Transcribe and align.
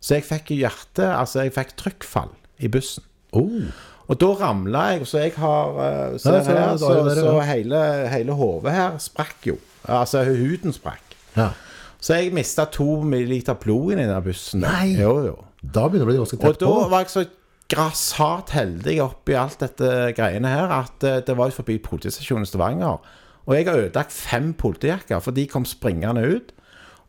Så 0.00 0.16
jeg 0.16 0.24
fikk 0.24 0.54
hjerte 0.56 1.06
Altså, 1.12 1.44
jeg 1.44 1.52
fikk 1.56 1.74
trykkfall 1.76 2.32
i 2.60 2.68
bussen. 2.72 3.04
Oh. 3.36 3.68
Og 4.10 4.18
da 4.18 4.30
ramla 4.40 4.84
jeg, 4.94 5.06
så 5.06 5.20
jeg 5.22 5.34
har 5.38 5.76
eh, 5.84 6.14
så 6.18 6.32
her, 6.40 6.56
er 6.56 6.78
så, 6.80 6.94
så 7.14 7.34
hele, 7.46 7.82
hele 8.10 8.34
hodet 8.34 8.72
her 8.74 8.96
sprakk 8.98 9.52
jo. 9.52 9.58
Altså 9.86 10.24
huden 10.26 10.74
sprakk. 10.74 11.14
Ja. 11.36 11.52
Så 12.00 12.16
jeg 12.16 12.32
mista 12.34 12.64
to 12.72 13.02
milliliter 13.06 13.54
blod 13.60 13.92
i 13.92 14.00
den 14.00 14.10
bussen. 14.24 14.64
Nei. 14.64 14.96
Jo, 14.98 15.14
jo. 15.28 15.36
Da 15.60 15.86
begynner 15.86 16.08
det 16.08 16.08
å 16.08 16.10
bli 16.10 16.18
ganske 16.22 16.40
Og 16.48 16.58
da 16.58 16.74
var 16.90 17.04
jeg 17.04 17.12
så 17.12 17.24
grassat 17.70 18.50
heldig 18.56 18.96
oppi 19.04 19.36
alt 19.38 19.60
dette 19.62 20.10
greiene 20.16 20.50
her 20.50 20.72
at 20.74 21.04
eh, 21.06 21.20
det 21.26 21.36
var 21.38 21.52
jo 21.52 21.60
forbi 21.60 21.78
politistasjonen 21.84 22.48
i 22.48 22.50
Stavanger. 22.50 22.98
Og 23.46 23.54
jeg 23.56 23.68
har 23.68 23.78
ødelagt 23.84 24.14
fem 24.14 24.52
politijakker, 24.58 25.20
for 25.22 25.36
de 25.36 25.46
kom 25.50 25.66
springende 25.68 26.24
ut. 26.26 26.50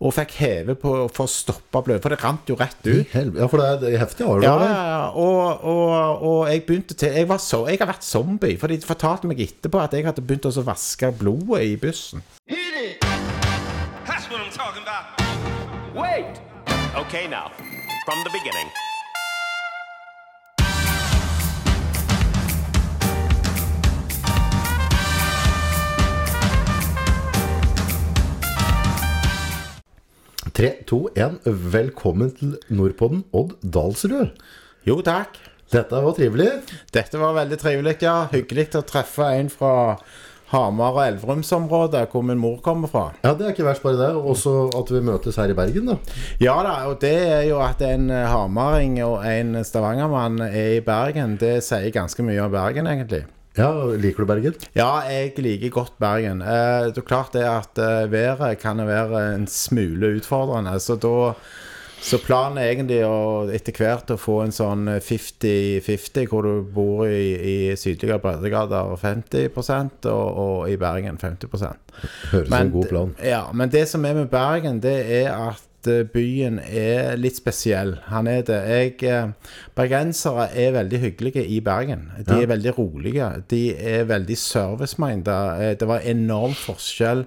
Og 0.02 0.14
fikk 0.18 0.32
heve 0.42 0.74
på 0.82 0.92
for 1.14 1.28
å 1.28 1.30
stoppe 1.30 1.82
blød, 1.86 2.00
for 2.02 2.10
det 2.10 2.18
rant 2.24 2.48
jo 2.50 2.56
rett 2.58 2.80
ut. 2.88 3.12
Ja, 3.14 3.46
for 3.52 3.62
det 3.62 3.92
er, 3.94 4.00
heftig. 4.02 4.26
Har 4.26 4.42
Ja, 4.42 4.56
det? 4.58 4.70
ja, 4.72 4.86
ja. 4.90 5.04
Og, 5.14 5.62
og, 5.62 6.24
og 6.26 6.40
jeg 6.50 6.64
begynte 6.66 6.98
til 6.98 7.14
jeg, 7.14 7.28
var 7.30 7.38
så, 7.38 7.60
jeg 7.70 7.78
har 7.84 7.92
vært 7.92 8.04
zombie, 8.08 8.58
for 8.58 8.68
de 8.74 8.80
fortalte 8.82 9.30
meg 9.30 9.44
etterpå 9.46 9.78
at 9.84 9.94
jeg 9.94 10.08
hadde 10.10 10.26
begynt 10.26 10.50
å 10.50 10.56
vaske 10.66 11.12
blodet 11.22 11.62
i 11.70 11.76
bussen. 11.78 12.24
That's 12.50 14.26
what 14.32 14.42
I'm 14.42 14.50
talking 14.52 14.82
about. 14.82 15.06
Wait! 15.94 16.42
Okay, 16.98 17.28
now, 17.28 17.52
from 18.06 18.18
the 18.26 18.32
beginning. 18.34 18.68
Tre, 30.62 30.76
to, 30.86 31.08
én. 31.18 31.40
Velkommen 31.74 32.30
til 32.38 32.52
Nordpodden, 32.70 33.24
Odd 33.34 33.56
Dalsrud. 33.66 34.36
Jo, 34.86 35.00
takk. 35.02 35.40
Dette 35.74 36.02
var 36.06 36.14
trivelig. 36.14 36.52
Dette 36.94 37.18
var 37.18 37.34
veldig 37.34 37.58
trivelig, 37.58 37.96
ja. 38.06 38.28
Hyggelig 38.30 38.68
å 38.78 38.84
treffe 38.86 39.26
en 39.40 39.50
fra 39.50 39.72
Hamar 40.52 41.00
og 41.00 41.02
Elverumsområdet, 41.08 42.04
hvor 42.14 42.22
min 42.30 42.38
mor 42.38 42.62
kommer 42.62 42.94
fra. 42.94 43.08
Ja, 43.26 43.34
det 43.34 43.48
er 43.48 43.56
ikke 43.56 43.66
verst 43.72 43.82
bare 43.82 44.04
det. 44.04 44.12
Og 44.20 44.36
også 44.36 44.56
at 44.78 44.94
vi 44.94 45.02
møtes 45.10 45.42
her 45.42 45.50
i 45.50 45.58
Bergen, 45.58 45.90
da. 45.90 45.98
Ja 46.46 46.60
da, 46.62 46.78
og 46.94 47.02
det 47.02 47.18
er 47.26 47.44
jo 47.50 47.58
at 47.66 47.82
en 47.82 48.12
hamaring 48.14 49.02
og 49.02 49.26
en 49.26 49.64
stavangermann 49.66 50.44
er 50.46 50.76
i 50.78 50.86
Bergen, 50.86 51.40
det 51.42 51.64
sier 51.66 51.90
ganske 51.90 52.22
mye 52.22 52.46
om 52.46 52.54
Bergen, 52.54 52.86
egentlig. 52.86 53.26
Ja, 53.58 53.72
Liker 54.00 54.24
du 54.24 54.30
Bergen? 54.30 54.56
Ja, 54.78 55.02
jeg 55.12 55.34
liker 55.44 55.74
godt 55.76 55.98
Bergen. 56.00 56.40
Eh, 56.42 56.88
det 56.92 57.02
er 57.02 57.08
klart 57.08 57.34
det 57.36 57.44
at 57.44 57.82
eh, 57.82 58.06
været 58.12 58.62
kan 58.62 58.80
være 58.88 59.26
en 59.36 59.48
smule 59.48 60.16
utfordrende, 60.22 60.78
så 60.80 60.96
da 60.96 61.34
så 62.02 62.18
planen 62.18 62.58
er 62.58 62.72
egentlig 62.72 63.04
å 63.06 63.46
etter 63.54 63.76
hvert 63.78 64.10
å 64.10 64.18
få 64.18 64.40
en 64.42 64.54
sånn 64.56 64.88
50-50, 64.90 66.26
hvor 66.32 66.48
du 66.48 66.64
bor 66.74 67.04
i, 67.06 67.28
i 67.38 67.58
sydligere 67.78 68.18
breddegrader 68.24 68.96
50 68.98 69.52
og, 70.10 70.40
og 70.42 70.72
i 70.72 70.80
Bergen 70.82 71.20
50 71.22 71.52
Høres 72.32 72.50
som 72.50 72.58
en 72.58 72.74
god 72.74 72.90
plan. 72.90 73.14
Ja, 73.22 73.44
men 73.54 73.70
det 73.70 73.86
som 73.92 74.08
er 74.10 74.18
med 74.18 74.32
Bergen, 74.34 74.82
det 74.82 74.98
er 75.20 75.30
at 75.36 75.62
eh, 75.88 76.04
byen 76.04 76.60
er 76.60 77.16
litt 77.18 77.36
spesiell. 77.40 77.96
Han 78.12 78.28
er 78.28 78.42
det. 78.48 78.60
Jeg, 78.70 79.04
eh, 79.04 79.32
bergensere 79.76 80.50
er 80.56 80.72
veldig 80.76 81.00
hyggelige 81.00 81.46
i 81.48 81.60
Bergen. 81.60 82.12
De 82.26 82.34
Ja. 82.36 82.42
er 82.42 82.48
veldig 82.48 82.74
rolige. 82.78 83.44
De 83.48 83.76
er 83.76 84.06
veldig 84.06 84.38
service-minded. 84.38 85.62
Eh, 85.62 85.76
Det 85.76 85.88
var 85.88 86.00
enorm 86.00 86.54
forskjell 86.54 87.26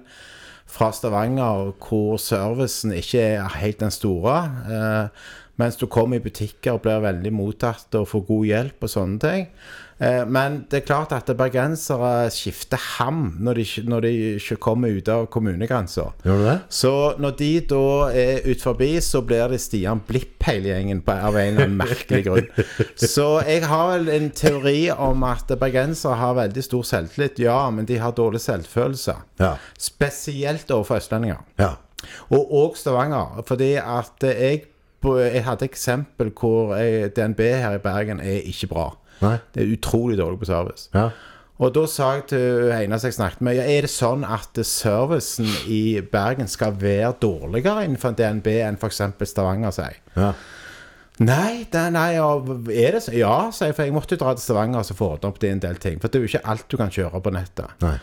fra 0.67 0.91
Stavanger, 0.91 1.73
hvor 1.79 2.17
servicen 2.17 2.91
ikke 2.91 3.19
er 3.37 3.47
helt 3.59 3.79
den 3.79 3.91
store. 3.91 4.51
Eh, 4.69 5.07
mens 5.57 5.77
du 5.77 5.85
kommer 5.87 6.15
i 6.17 6.19
butikker 6.19 6.73
og 6.73 6.81
blir 6.83 6.99
veldig 7.01 7.31
mottatt 7.31 7.93
og 7.95 8.07
får 8.07 8.27
god 8.27 8.45
hjelp 8.45 8.83
og 8.83 8.89
sånne 8.89 9.19
ting. 9.19 9.47
Eh, 9.97 10.25
men 10.27 10.57
det 10.71 10.81
er 10.81 10.87
klart 10.89 11.13
at 11.15 11.29
bergensere 11.39 12.27
skifter 12.33 12.81
ham 12.97 13.29
når 13.39 13.61
de, 13.61 13.65
når 13.87 14.05
de 14.07 14.11
ikke 14.41 14.57
kommer 14.65 14.91
ut 14.91 15.07
av 15.11 15.29
kommunegrensa. 15.31 16.09
Så 16.69 16.91
når 17.21 17.37
de 17.39 17.51
da 17.69 17.85
er 18.11 18.43
ut 18.49 18.65
forbi, 18.65 18.91
så 19.03 19.23
blir 19.25 19.53
det 19.53 19.61
Stian 19.63 20.03
Blipp 20.07 20.43
hele 20.49 20.73
gjengen 20.73 20.99
på, 21.05 21.15
av 21.15 21.39
en 21.39 21.53
eller 21.53 21.69
annen 21.69 21.79
merkelig 21.79 22.25
grunn. 22.27 22.51
Så 22.99 23.29
jeg 23.47 23.63
har 23.71 23.93
vel 23.93 24.11
en 24.17 24.29
teori 24.35 24.89
om 24.91 25.23
at 25.27 25.55
bergensere 25.61 26.19
har 26.19 26.35
veldig 26.41 26.65
stor 26.67 26.85
selvtillit, 26.91 27.39
ja, 27.45 27.57
men 27.71 27.87
de 27.87 27.97
har 28.01 28.13
dårlig 28.17 28.43
selvfølelse. 28.43 29.15
Ja. 29.39 29.55
Spesielt 29.79 30.69
overfor 30.71 30.99
østlendinger. 31.01 31.41
ja. 31.61 31.75
Og 32.29 32.51
òg 32.53 32.75
Stavanger. 32.77 33.41
Fordi 33.47 33.71
at 33.81 34.21
jeg, 34.27 34.65
jeg 35.05 35.43
hadde 35.45 35.65
eksempel 35.65 36.31
hvor 36.37 36.75
jeg, 36.77 37.15
DNB 37.15 37.39
her 37.39 37.79
i 37.79 37.81
Bergen 37.81 38.21
er 38.21 38.45
ikke 38.45 38.69
bra. 38.71 38.91
Nei. 39.23 39.37
Det 39.55 39.63
er 39.63 39.71
utrolig 39.75 40.19
dårlig 40.19 40.41
på 40.41 40.49
service. 40.49 40.89
Ja. 40.95 41.09
Og 41.63 41.71
da 41.71 41.85
sa 41.87 42.09
jeg 42.17 42.25
til 42.33 42.73
som 42.99 43.07
jeg 43.07 43.15
snakket 43.15 43.43
med, 43.47 43.55
ja, 43.55 43.63
er 43.63 43.85
det 43.85 43.91
sånn 43.93 44.25
at 44.27 44.59
servicen 44.67 45.47
i 45.71 46.01
Bergen 46.11 46.49
skal 46.51 46.75
være 46.81 47.13
dårligere 47.21 47.85
innenfor 47.85 48.17
DNB 48.17 48.49
enn 48.65 48.79
f.eks. 48.81 49.01
Stavanger, 49.23 49.71
sier 49.75 50.01
ja. 50.17 50.33
Nei, 51.23 51.63
det, 51.71 51.85
nei, 51.95 52.09
ja, 52.17 52.27
er 52.35 52.97
det 52.97 53.05
så? 53.05 53.13
Ja, 53.15 53.37
sier 53.55 53.71
jeg, 53.71 53.77
for 53.77 53.87
jeg 53.87 53.95
måtte 53.95 54.17
jo 54.17 54.19
dra 54.19 54.33
til 54.35 54.43
Stavanger 54.43 54.83
og 54.83 54.97
få 54.99 55.13
ordnet 55.13 55.29
opp 55.29 55.39
det 55.39 55.53
en 55.53 55.63
del 55.63 55.79
ting. 55.79 56.01
For 56.03 56.11
det 56.11 56.19
er 56.19 56.25
jo 56.25 56.31
ikke 56.33 56.43
alt 56.51 56.67
du 56.67 56.75
kan 56.81 56.91
kjøre 56.91 57.21
på 57.23 57.31
nettet. 57.31 57.71
Nei. 57.85 57.95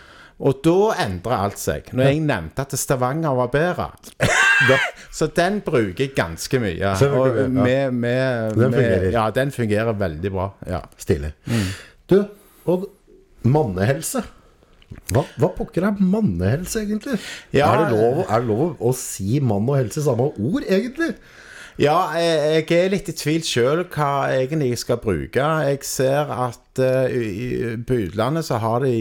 Og 0.42 0.58
da 0.66 0.76
endrer 1.04 1.36
alt 1.46 1.60
seg. 1.62 1.92
Når 1.94 2.08
jeg 2.08 2.20
nevnte 2.26 2.64
at 2.64 2.72
Stavanger 2.80 3.36
var 3.38 3.50
bedre. 3.52 3.84
Så 5.14 5.28
den 5.36 5.60
bruker 5.62 6.02
jeg 6.06 6.14
ganske 6.16 6.58
mye. 6.62 6.92
Og 7.06 7.36
med, 7.54 7.92
med, 7.94 8.56
Den 8.58 8.74
fungerer. 8.74 9.08
Ja, 9.14 9.26
den 9.34 9.52
fungerer 9.54 9.92
veldig 10.00 10.32
bra. 10.34 10.48
Ja. 10.66 10.80
Stilig. 10.98 11.30
Mm. 11.46 11.68
Du, 12.10 12.16
Odd. 12.70 12.88
Mannehelse. 13.42 14.22
Hva, 15.12 15.22
hva 15.40 15.48
pokker 15.56 15.86
er 15.88 15.96
mannehelse, 15.98 16.82
egentlig? 16.84 17.16
Ja, 17.56 17.70
er, 17.72 17.86
det 17.88 17.96
lov, 17.96 18.20
er 18.26 18.42
det 18.42 18.48
lov 18.50 18.74
å 18.84 18.92
si 18.96 19.38
mann 19.42 19.66
og 19.72 19.78
helse 19.80 20.02
i 20.02 20.04
samme 20.04 20.26
ord, 20.30 20.62
egentlig? 20.68 21.14
Ja, 21.80 21.96
jeg, 22.20 22.66
jeg 22.68 22.78
er 22.84 22.92
litt 22.92 23.08
i 23.08 23.14
tvil 23.16 23.42
sjøl 23.48 23.82
hva 23.94 24.10
jeg 24.30 24.46
egentlig 24.50 24.74
skal 24.82 25.00
bruke. 25.02 25.46
Jeg 25.70 25.80
ser 25.88 26.30
at 26.34 26.82
uh, 26.84 27.08
i- 27.08 27.78
på 27.88 28.02
utlandet 28.04 28.46
så 28.46 28.58
har 28.62 28.84
de 28.84 28.94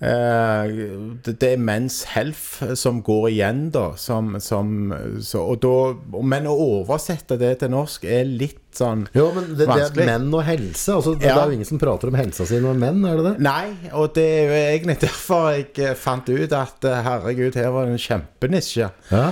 det, 0.00 1.34
det 1.42 1.48
er 1.54 1.60
men's 1.60 1.98
health 2.14 2.62
som 2.80 3.02
går 3.04 3.26
igjen, 3.34 3.66
da. 3.74 3.90
Som, 4.00 4.32
som, 4.40 4.70
så, 5.20 5.42
og 5.52 5.60
da 5.60 6.20
men 6.24 6.48
å 6.48 6.54
oversette 6.80 7.36
det 7.40 7.58
til 7.60 7.72
norsk 7.74 8.06
er 8.08 8.24
litt 8.24 8.58
sånn 8.76 9.02
Jo, 9.16 9.26
men 9.34 9.50
det, 9.58 9.66
det 9.66 9.84
er 9.88 10.08
menn 10.08 10.28
og 10.32 10.44
helse. 10.46 10.94
Altså, 10.94 11.16
det, 11.18 11.26
Ja. 11.28 11.34
det 11.36 11.42
er 11.42 11.52
jo 11.52 11.58
ingen 11.58 11.68
som 11.68 11.80
prater 11.82 12.08
om 12.12 12.16
helsa 12.18 12.46
si 12.48 12.60
når 12.62 12.78
menn, 12.80 13.00
er 13.04 13.18
det 13.20 13.24
det? 13.28 13.34
Nei, 13.44 13.90
og 13.92 14.12
det 14.16 14.26
er 14.38 14.44
jo 14.46 14.58
egentlig 14.60 14.98
derfor 15.04 15.48
jeg 15.56 15.70
eh, 15.84 15.96
fant 15.98 16.28
ut 16.30 16.54
at 16.56 16.86
eh, 16.88 17.00
herregud, 17.06 17.58
her 17.60 17.72
var 17.74 17.88
det 17.90 17.96
en 17.98 18.04
kjempenisje. 18.08 18.88
Ja. 19.10 19.24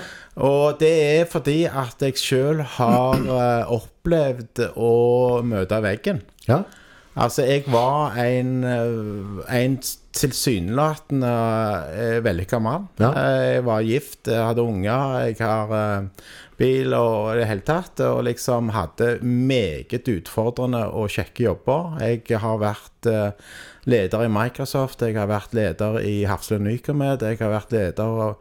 Og 0.48 0.76
det 0.82 0.90
er 1.02 1.24
fordi 1.30 1.62
at 1.66 2.02
jeg 2.04 2.18
sjøl 2.20 2.60
har 2.76 3.24
eh, 3.24 3.72
opplevd 3.78 4.66
å 4.76 4.92
møte 5.46 5.80
veggen. 5.86 6.20
ja. 6.50 6.62
Altså, 7.18 7.44
jeg 7.46 7.64
var 7.66 8.16
en, 8.22 8.52
eh, 8.64 9.62
en 9.62 9.78
tilsynelatende 10.18 11.32
eh, 11.94 12.18
vellykka 12.24 12.60
mann. 12.62 12.88
Ja. 13.00 13.10
Eh, 13.12 13.46
Jeg 13.58 13.64
var 13.66 13.82
gift, 13.86 14.26
jeg 14.26 14.44
hadde 14.44 14.62
unger, 14.62 15.18
jeg 15.26 15.36
har 15.40 16.06
bil 16.58 16.94
og 16.94 17.34
i 17.34 17.38
det 17.40 17.48
hele 17.50 17.66
tatt. 17.66 18.00
Og 18.06 18.24
liksom 18.24 18.70
hadde 18.74 19.18
meget 19.22 20.08
utfordrende 20.08 20.84
og 20.92 21.10
kjekke 21.10 21.46
jobber. 21.48 21.98
Jeg 22.02 22.40
har 22.40 22.58
vært 22.58 23.12
leder 23.88 24.24
i 24.24 24.32
Microsoft, 24.32 25.02
jeg 25.02 25.16
har 25.16 25.30
vært 25.30 25.54
leder 25.54 26.00
i 26.04 26.24
Hafslund 26.28 26.66
Nycomed, 26.68 27.22
jeg 27.22 27.38
har 27.40 27.54
vært 27.54 27.72
leder 27.72 28.36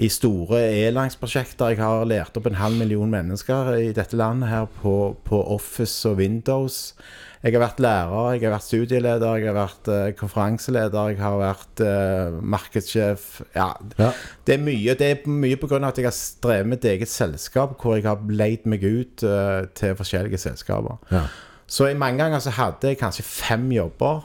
i 0.00 0.08
store 0.08 0.62
e-langsprosjekter. 0.72 1.74
Jeg 1.74 1.82
har 1.82 2.06
lært 2.08 2.36
opp 2.40 2.46
en 2.48 2.56
halv 2.60 2.78
million 2.80 3.10
mennesker 3.12 3.74
i 3.76 3.90
dette 3.92 4.16
landet 4.16 4.48
her 4.48 4.70
på, 4.80 5.14
på 5.28 5.42
Office 5.52 6.08
og 6.08 6.16
Windows. 6.22 6.94
Jeg 7.42 7.56
har 7.56 7.62
vært 7.64 7.80
lærer, 7.82 8.26
jeg 8.36 8.44
har 8.44 8.52
vært 8.54 8.64
studieleder, 8.68 9.38
jeg 9.40 9.48
har 9.48 9.56
vært 9.56 9.88
uh, 9.90 10.10
konferanseleder, 10.14 11.08
jeg 11.10 11.18
har 11.18 11.38
vært 11.40 11.80
uh, 11.82 12.36
markedssjef. 12.54 13.24
Ja, 13.56 13.72
Ja. 13.98 14.12
det 14.46 14.54
er 14.54 14.62
mye. 14.62 14.94
Det 14.94 15.08
er 15.08 15.26
mye 15.26 15.58
av 15.58 15.88
at 15.88 15.98
jeg 15.98 16.06
har 16.06 16.14
strevet 16.14 16.68
med 16.70 16.84
et 16.84 16.90
eget 16.92 17.10
selskap, 17.10 17.74
hvor 17.82 17.96
jeg 17.96 18.06
har 18.06 18.22
leid 18.30 18.62
meg 18.70 18.84
ut 18.86 19.24
uh, 19.26 19.66
til 19.74 19.96
forskjellige 19.98 20.38
selskaper. 20.38 21.02
Ja. 21.10 21.24
Så 21.66 21.88
i 21.90 21.98
mange 21.98 22.22
ganger 22.22 22.38
så 22.38 22.50
hadde 22.54 22.92
jeg 22.92 23.00
kanskje 23.00 23.26
fem 23.26 23.66
jobber 23.72 24.22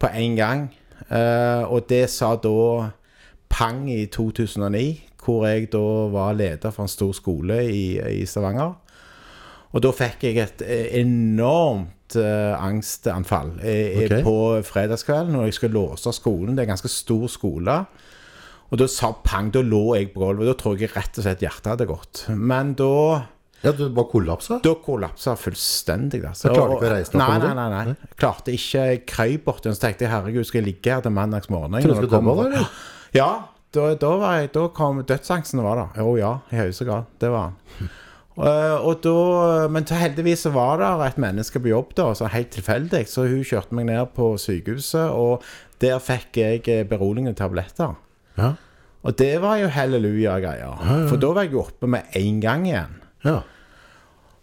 på 0.00 0.10
én 0.10 0.34
gang. 0.34 0.70
Og 1.68 1.84
det 1.90 2.08
sa 2.10 2.30
da 2.40 2.90
pang 3.52 3.90
i 3.92 4.06
2009, 4.06 5.02
hvor 5.22 5.44
jeg 5.46 5.68
da 5.72 5.82
var 6.10 6.32
leder 6.32 6.72
for 6.72 6.86
en 6.86 6.88
stor 6.88 7.12
skole 7.12 7.58
i, 7.68 7.98
i 8.00 8.24
Stavanger. 8.26 8.72
Og 9.74 9.82
da 9.82 9.90
fikk 9.94 10.28
jeg 10.28 10.38
et 10.38 10.62
eh, 10.62 10.86
enormt 11.00 12.14
uh, 12.20 12.54
angstanfall 12.62 13.56
jeg, 13.58 14.06
okay. 14.06 14.22
på 14.22 14.36
fredagskvelden 14.68 15.34
når 15.34 15.48
jeg 15.48 15.56
skulle 15.58 15.74
låse 15.74 16.12
skolen. 16.14 16.54
Det 16.54 16.62
er 16.62 16.68
en 16.68 16.76
ganske 16.76 16.92
stor 16.92 17.26
skole. 17.32 17.78
Og 18.70 18.80
da 18.80 18.86
sa 18.90 19.10
pang, 19.22 19.50
da 19.54 19.62
lå 19.66 19.82
jeg 19.98 20.12
på 20.14 20.22
gulvet. 20.22 20.48
Da 20.50 20.56
tror 20.58 20.78
jeg 20.78 20.92
rett 20.94 21.18
og 21.18 21.26
slett 21.26 21.42
hjertet 21.42 21.72
hadde 21.74 21.88
gått. 21.90 22.26
Men 22.30 22.74
da 22.78 22.90
Ja, 23.64 23.72
du 23.72 23.88
bare 23.96 24.10
kollapsa? 24.10 24.60
Da 24.62 24.74
kollapsa 24.84 25.34
fullstendig. 25.40 26.20
Altså. 26.28 26.50
Jeg 26.50 26.58
klarte 26.58 26.76
ikke 26.76 26.88
å 26.90 26.94
reise 26.94 27.14
deg 27.14 27.20
opp 27.24 27.32
Nei, 27.32 27.38
nei, 27.42 27.66
nei, 27.72 27.82
nei. 27.90 28.14
Klarte 28.20 28.54
ikke. 28.54 28.86
Jeg 28.92 29.02
krøp 29.10 29.48
bort 29.48 29.68
og 29.70 29.78
tenkte 29.80 30.10
herregud, 30.10 30.46
skal 30.46 30.60
jeg 30.60 30.68
ligge 30.68 30.94
her 30.94 31.02
til 31.02 31.14
mandagsmorgen? 31.16 31.80
Tror 31.80 31.94
du 31.94 32.00
skulle 32.02 32.14
dømme 32.14 32.38
deg, 32.38 32.46
eller? 32.52 32.86
Ja. 33.16 33.30
Da, 33.74 33.88
da, 33.98 34.10
var 34.20 34.38
jeg, 34.38 34.52
da 34.54 34.68
kom 34.70 35.00
dødsangsten 35.02 35.62
var 35.64 35.80
det. 35.80 35.86
Jo 35.98 36.14
ja, 36.20 36.34
i 36.54 36.60
høyeste 36.60 36.86
grad. 36.86 37.08
Det 37.18 37.30
var 37.32 37.48
han. 37.48 37.88
Eh, 38.34 38.76
og 38.82 38.98
da, 39.04 39.14
men 39.70 39.86
heldigvis 39.86 40.42
så 40.48 40.50
var 40.54 40.80
det 40.80 40.90
et 41.06 41.20
menneske 41.22 41.60
på 41.62 41.70
jobb 41.70 41.94
da, 41.98 42.08
så 42.18 42.30
helt 42.32 42.50
tilfeldig. 42.54 43.04
Så 43.10 43.28
hun 43.30 43.44
kjørte 43.46 43.76
meg 43.78 43.88
ned 43.90 44.10
på 44.16 44.34
sykehuset, 44.40 45.14
og 45.14 45.44
der 45.84 46.02
fikk 46.02 46.40
jeg 46.42 46.64
eh, 46.72 46.84
beroligende 46.88 47.36
tabletter. 47.38 47.94
Ja. 48.38 48.54
Og 49.04 49.18
det 49.20 49.34
var 49.42 49.58
jo 49.60 49.68
halleluja-greier. 49.68 50.78
For 51.10 51.20
da 51.20 51.34
var 51.36 51.44
jeg 51.44 51.58
oppe 51.60 51.90
med 51.92 52.14
en 52.16 52.40
gang 52.42 52.64
igjen. 52.70 53.02
ja. 53.26 53.42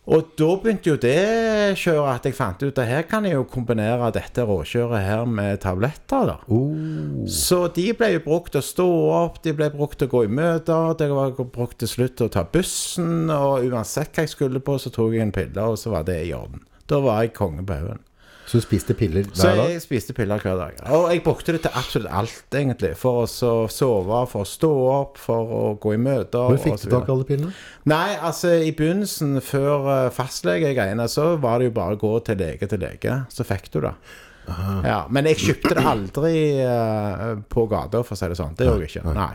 Og 0.10 0.32
da 0.34 0.48
begynte 0.58 0.90
jo 0.90 0.98
det 0.98 1.78
kjøret 1.78 2.16
at 2.16 2.26
jeg 2.26 2.34
fant 2.34 2.64
ut 2.66 2.80
at 2.82 2.90
her 2.90 3.04
kan 3.06 3.26
jeg 3.28 3.36
jo 3.38 3.44
kombinere 3.46 4.10
dette 4.16 4.42
råkjøret 4.50 5.06
her 5.06 5.28
med 5.30 5.62
tabletter. 5.62 6.26
da. 6.26 6.38
Oh. 6.50 7.22
Så 7.30 7.68
de 7.76 7.92
ble 7.94 8.16
jo 8.16 8.24
brukt 8.26 8.56
til 8.56 8.64
å 8.64 8.66
stå 8.66 8.88
opp, 9.22 9.42
de 9.46 9.54
ble 9.54 9.70
brukt 9.70 10.00
til 10.02 10.10
å 10.10 10.14
gå 10.16 10.24
i 10.26 10.34
møter, 10.42 10.96
det 10.98 11.12
var 11.14 11.38
brukt 11.38 11.78
til 11.84 11.92
slutt 11.92 12.18
til 12.18 12.32
å 12.32 12.34
ta 12.34 12.48
bussen, 12.50 13.30
og 13.30 13.68
uansett 13.70 14.10
hva 14.16 14.26
jeg 14.26 14.34
skulle 14.34 14.64
på, 14.66 14.80
så 14.82 14.90
tok 14.90 15.14
jeg 15.14 15.28
en 15.28 15.36
pille, 15.36 15.62
og 15.62 15.78
så 15.78 15.94
var 15.94 16.10
det 16.10 16.18
i 16.26 16.34
orden. 16.34 16.66
Da 16.90 16.98
var 17.06 17.22
jeg 17.22 17.38
konge 17.38 17.64
på 17.64 17.78
haugen. 17.78 18.02
Så 18.52 18.60
du 18.60 18.66
spiste 18.66 18.92
piller 19.00 19.24
Så 19.32 19.48
hver 19.48 19.56
dag? 19.62 19.70
jeg 19.72 19.82
spiste 19.86 20.14
piller 20.14 20.42
hver 20.44 20.58
dag. 20.60 20.80
Og 20.92 21.06
jeg 21.08 21.22
brukte 21.24 21.54
det 21.56 21.62
til 21.64 21.72
absolutt 21.80 22.12
alt, 22.12 22.56
egentlig. 22.60 22.90
For 23.00 23.22
å 23.22 23.28
så 23.32 23.52
sove, 23.72 24.18
for 24.28 24.44
å 24.44 24.50
stå 24.50 24.72
opp, 24.92 25.22
for 25.24 25.54
å 25.56 25.62
gå 25.80 25.94
i 25.96 26.00
møter. 26.02 26.50
Hvor 26.50 26.60
fikk 26.60 26.82
du 26.82 26.90
tak 26.92 27.08
i 27.08 27.14
alle 27.14 27.28
pillene? 27.30 27.54
Nei, 27.88 28.18
altså 28.20 28.52
i 28.60 28.74
begynnelsen, 28.76 29.38
før 29.46 29.88
uh, 29.88 30.10
fastlegegreiene, 30.12 31.06
så 31.08 31.30
var 31.40 31.62
det 31.62 31.70
jo 31.70 31.76
bare 31.80 31.96
å 31.96 32.02
gå 32.02 32.12
til 32.28 32.42
lege 32.44 32.68
til 32.68 32.84
lege, 32.84 33.22
så 33.32 33.48
fikk 33.48 33.72
du 33.72 33.80
det. 33.86 33.94
Ja, 34.84 35.06
men 35.08 35.30
jeg 35.32 35.40
kjøpte 35.46 35.78
det 35.78 35.86
aldri 35.88 36.36
uh, 36.60 37.40
på 37.48 37.64
gata, 37.72 38.04
for 38.04 38.18
å 38.18 38.20
si 38.20 38.32
det 38.34 38.40
sånn. 38.42 38.58
Det 38.60 38.68
gjorde 38.68 38.84
jeg 38.84 38.98
ikke. 38.98 39.16
Nei. 39.16 39.32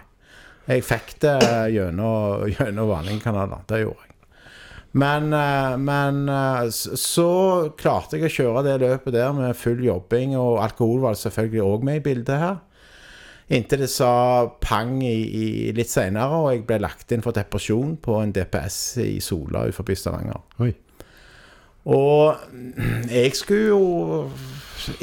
Jeg 0.66 0.84
fikk 0.84 1.16
det 1.24 1.38
gjennom, 1.72 2.44
gjennom 2.52 2.92
vanlige 2.92 3.24
kanaler. 3.24 3.64
Det 3.70 3.80
gjorde 3.86 4.04
jeg. 4.04 4.15
Men, 4.96 5.32
eh, 5.36 5.74
men 5.76 6.28
eh, 6.28 6.68
så 6.72 7.30
klarte 7.76 8.16
jeg 8.16 8.30
å 8.30 8.36
kjøre 8.36 8.62
det 8.64 8.78
løpet 8.80 9.16
der 9.16 9.34
med 9.36 9.58
full 9.58 9.82
jobbing, 9.84 10.36
og 10.40 10.62
alkohol 10.64 11.02
var 11.04 11.18
selvfølgelig 11.20 11.64
òg 11.66 11.84
med 11.84 12.00
i 12.00 12.04
bildet 12.06 12.40
her. 12.40 12.56
Inntil 13.56 13.84
det 13.84 13.90
sa 13.92 14.10
pang 14.58 14.96
i, 15.06 15.12
i 15.12 15.46
litt 15.76 15.92
seinere, 15.92 16.40
og 16.40 16.48
jeg 16.50 16.64
ble 16.66 16.80
lagt 16.82 17.12
inn 17.14 17.22
for 17.22 17.36
depresjon 17.36 17.94
på 18.02 18.16
en 18.18 18.32
DPS 18.34 18.80
i 19.04 19.12
Sola 19.22 19.66
utenfor 19.68 20.00
Stavanger. 20.00 20.72
Og 21.86 22.40
jeg 23.12 23.36
skulle 23.38 23.68
jo 23.68 23.84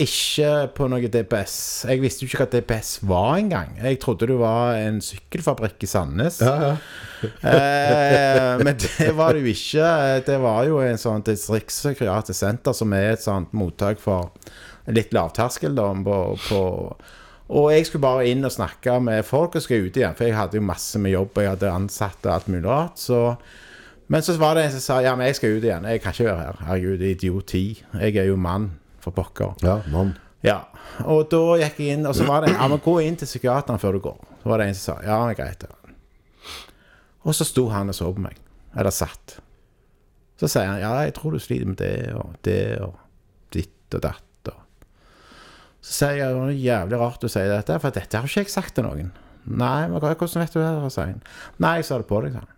ikke 0.02 0.50
på 0.78 0.88
noe 0.92 1.10
DPS. 1.12 1.56
Jeg 1.90 2.02
visste 2.04 2.24
jo 2.24 2.30
ikke 2.30 2.44
hva 2.44 2.50
DPS 2.54 2.92
var 3.10 3.38
engang. 3.40 3.74
Jeg 3.82 4.00
trodde 4.04 4.30
det 4.30 4.38
var 4.40 4.78
en 4.80 5.00
sykkelfabrikk 5.04 5.84
i 5.86 5.90
Sandnes. 5.90 6.42
Ja, 6.44 6.56
ja. 6.70 6.76
Eh, 7.24 8.60
men 8.60 8.76
det 8.76 9.14
var 9.16 9.32
det 9.32 9.46
jo 9.46 9.52
ikke. 9.54 9.86
Det 10.28 10.36
var 10.44 10.66
jo 10.68 10.82
en 10.84 11.00
sånn 11.00 11.24
distriktspsykiatrisk 11.24 12.36
senter 12.36 12.76
som 12.76 12.92
er 12.98 13.14
et 13.14 13.24
sånt 13.24 13.54
mottak 13.56 14.02
for 14.04 14.34
litt 14.92 15.14
lavterskel. 15.16 15.72
Da, 15.78 15.88
på, 16.04 16.18
på, 16.50 16.62
og 17.54 17.70
jeg 17.72 17.88
skulle 17.88 18.04
bare 18.04 18.28
inn 18.32 18.44
og 18.44 18.54
snakke 18.56 18.98
med 19.04 19.24
folk 19.28 19.56
og 19.56 19.64
skulle 19.66 19.88
ut 19.88 20.00
igjen, 20.00 20.16
for 20.18 20.28
jeg 20.28 20.38
hadde 20.38 20.60
jo 20.60 20.68
masse 20.68 21.00
med 21.00 21.16
jobb, 21.16 21.32
og 21.36 21.46
jeg 21.46 21.54
hadde 21.56 21.74
ansatte 21.74 22.30
og 22.30 22.36
alt 22.36 22.52
mulig 22.52 22.68
rart. 22.68 23.00
Så, 23.00 23.24
men 24.12 24.26
så 24.26 24.36
var 24.42 24.58
det 24.58 24.68
en 24.68 24.76
som 24.76 24.86
sa 24.86 25.02
ja, 25.06 25.16
men 25.16 25.30
jeg 25.30 25.40
skal 25.40 25.58
ut 25.58 25.68
igjen. 25.68 25.90
Jeg 25.92 26.04
kan 26.04 26.16
ikke 26.16 26.30
være 26.30 26.48
her. 26.48 26.64
Herregud, 26.68 27.08
idioti. 27.08 27.66
Jeg 28.00 28.18
er 28.20 28.32
jo 28.32 28.40
mann, 28.40 28.72
for 29.04 29.16
pokker. 29.16 29.56
ja 29.64 29.80
mann. 29.92 30.16
Ja, 30.44 30.58
og 31.08 31.30
da 31.32 31.40
gikk 31.62 31.78
jeg 31.80 31.96
inn, 31.96 32.08
og 32.10 32.16
så 32.18 32.26
var 32.28 32.44
det 32.44 32.52
Ja, 32.52 32.68
men 32.68 32.82
gå 32.84 32.98
inn 33.00 33.16
til 33.20 33.30
psykiateren 33.30 33.80
før 33.80 33.96
du 33.96 34.02
går. 34.04 34.18
Så 34.42 34.52
var 34.52 34.60
det 34.60 34.68
en 34.68 34.76
som 34.76 34.98
sa 34.98 35.06
Ja, 35.08 35.20
greit. 35.38 35.64
Og 37.24 37.36
så 37.38 37.48
sto 37.48 37.70
han 37.72 37.92
og 37.92 37.96
så 37.96 38.10
på 38.12 38.24
meg. 38.26 38.36
Eller 38.76 38.92
satt. 38.92 39.38
Så 40.40 40.50
sier 40.52 40.68
han 40.68 40.82
Ja, 40.84 40.92
jeg 41.08 41.16
tror 41.16 41.32
du 41.32 41.40
sliter 41.40 41.70
med 41.70 41.80
det 41.80 42.12
og 42.18 42.36
det 42.44 42.82
og 42.84 42.98
ditt 43.56 43.96
og 43.96 44.04
datt 44.04 44.52
Så 45.84 45.92
sier 46.00 46.18
jeg 46.20 46.36
det 46.36 46.44
er 46.44 46.60
jævlig 46.64 47.00
rart 47.00 47.24
du 47.24 47.28
sier 47.32 47.50
dette, 47.52 47.80
for 47.84 47.92
dette 47.96 48.18
har 48.20 48.28
ikke 48.28 48.44
jeg 48.46 48.52
sagt 48.52 48.76
til 48.76 48.86
noen. 48.88 49.12
Nei, 49.44 49.88
men 49.92 50.00
hvordan 50.00 50.40
vet 50.40 50.54
du 50.56 50.60
det? 50.60 51.08
Nei, 51.60 51.74
jeg 51.82 51.88
sa 51.88 51.98
det 52.00 52.08
på 52.08 52.22
deg, 52.24 52.36
sa 52.36 52.44
han. 52.44 52.52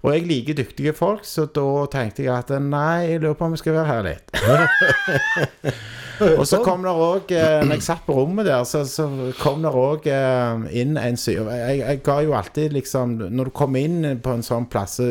Og 0.00 0.14
jeg 0.14 0.26
liker 0.28 0.56
dyktige 0.56 0.92
folk, 0.96 1.24
så 1.28 1.44
da 1.52 1.86
tenkte 1.92 2.24
jeg 2.24 2.32
at 2.32 2.52
nei, 2.64 3.10
jeg 3.10 3.20
lurer 3.20 3.36
på 3.36 3.48
om 3.48 3.56
vi 3.56 3.60
skal 3.60 3.76
være 3.76 3.90
her 3.90 4.06
litt. 4.06 4.32
Og 6.20 6.44
så 6.44 6.58
kom 6.60 6.82
det 6.84 6.92
òg 6.92 7.30
Når 7.32 7.78
jeg 7.78 7.84
satt 7.86 8.02
på 8.04 8.12
rommet 8.12 8.44
der, 8.44 8.60
så, 8.68 8.82
så 8.84 9.06
kom 9.40 9.62
det 9.64 9.70
òg 9.72 10.04
inn 10.76 10.98
en 11.00 11.16
syr... 11.16 11.48
Jeg, 11.48 11.78
jeg 11.80 12.02
ga 12.04 12.16
jo 12.26 12.34
alltid 12.36 12.74
liksom 12.76 13.14
Når 13.32 13.48
du 13.48 13.52
kommer 13.56 13.80
inn 13.80 14.20
på 14.20 14.34
en 14.36 14.44
sånn 14.44 14.68
plass, 14.68 14.98
så 15.00 15.06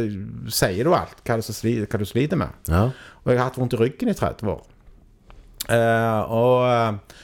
sier 0.53 0.85
du 0.85 0.93
alt 0.93 1.23
hva, 1.23 1.39
det 1.39 1.47
som 1.47 1.57
sli, 1.57 1.79
hva 1.81 2.01
du 2.01 2.05
sliter 2.05 2.37
med. 2.37 2.53
Ja. 2.69 2.89
Og 3.23 3.33
jeg 3.33 3.41
har 3.41 3.49
hatt 3.49 3.57
vondt 3.57 3.73
i 3.73 3.81
ryggen 3.81 4.13
i 4.13 4.17
30 4.17 4.53
år. 4.53 4.61
Uh, 5.69 6.21
og, 6.33 6.53
eh, 6.65 7.19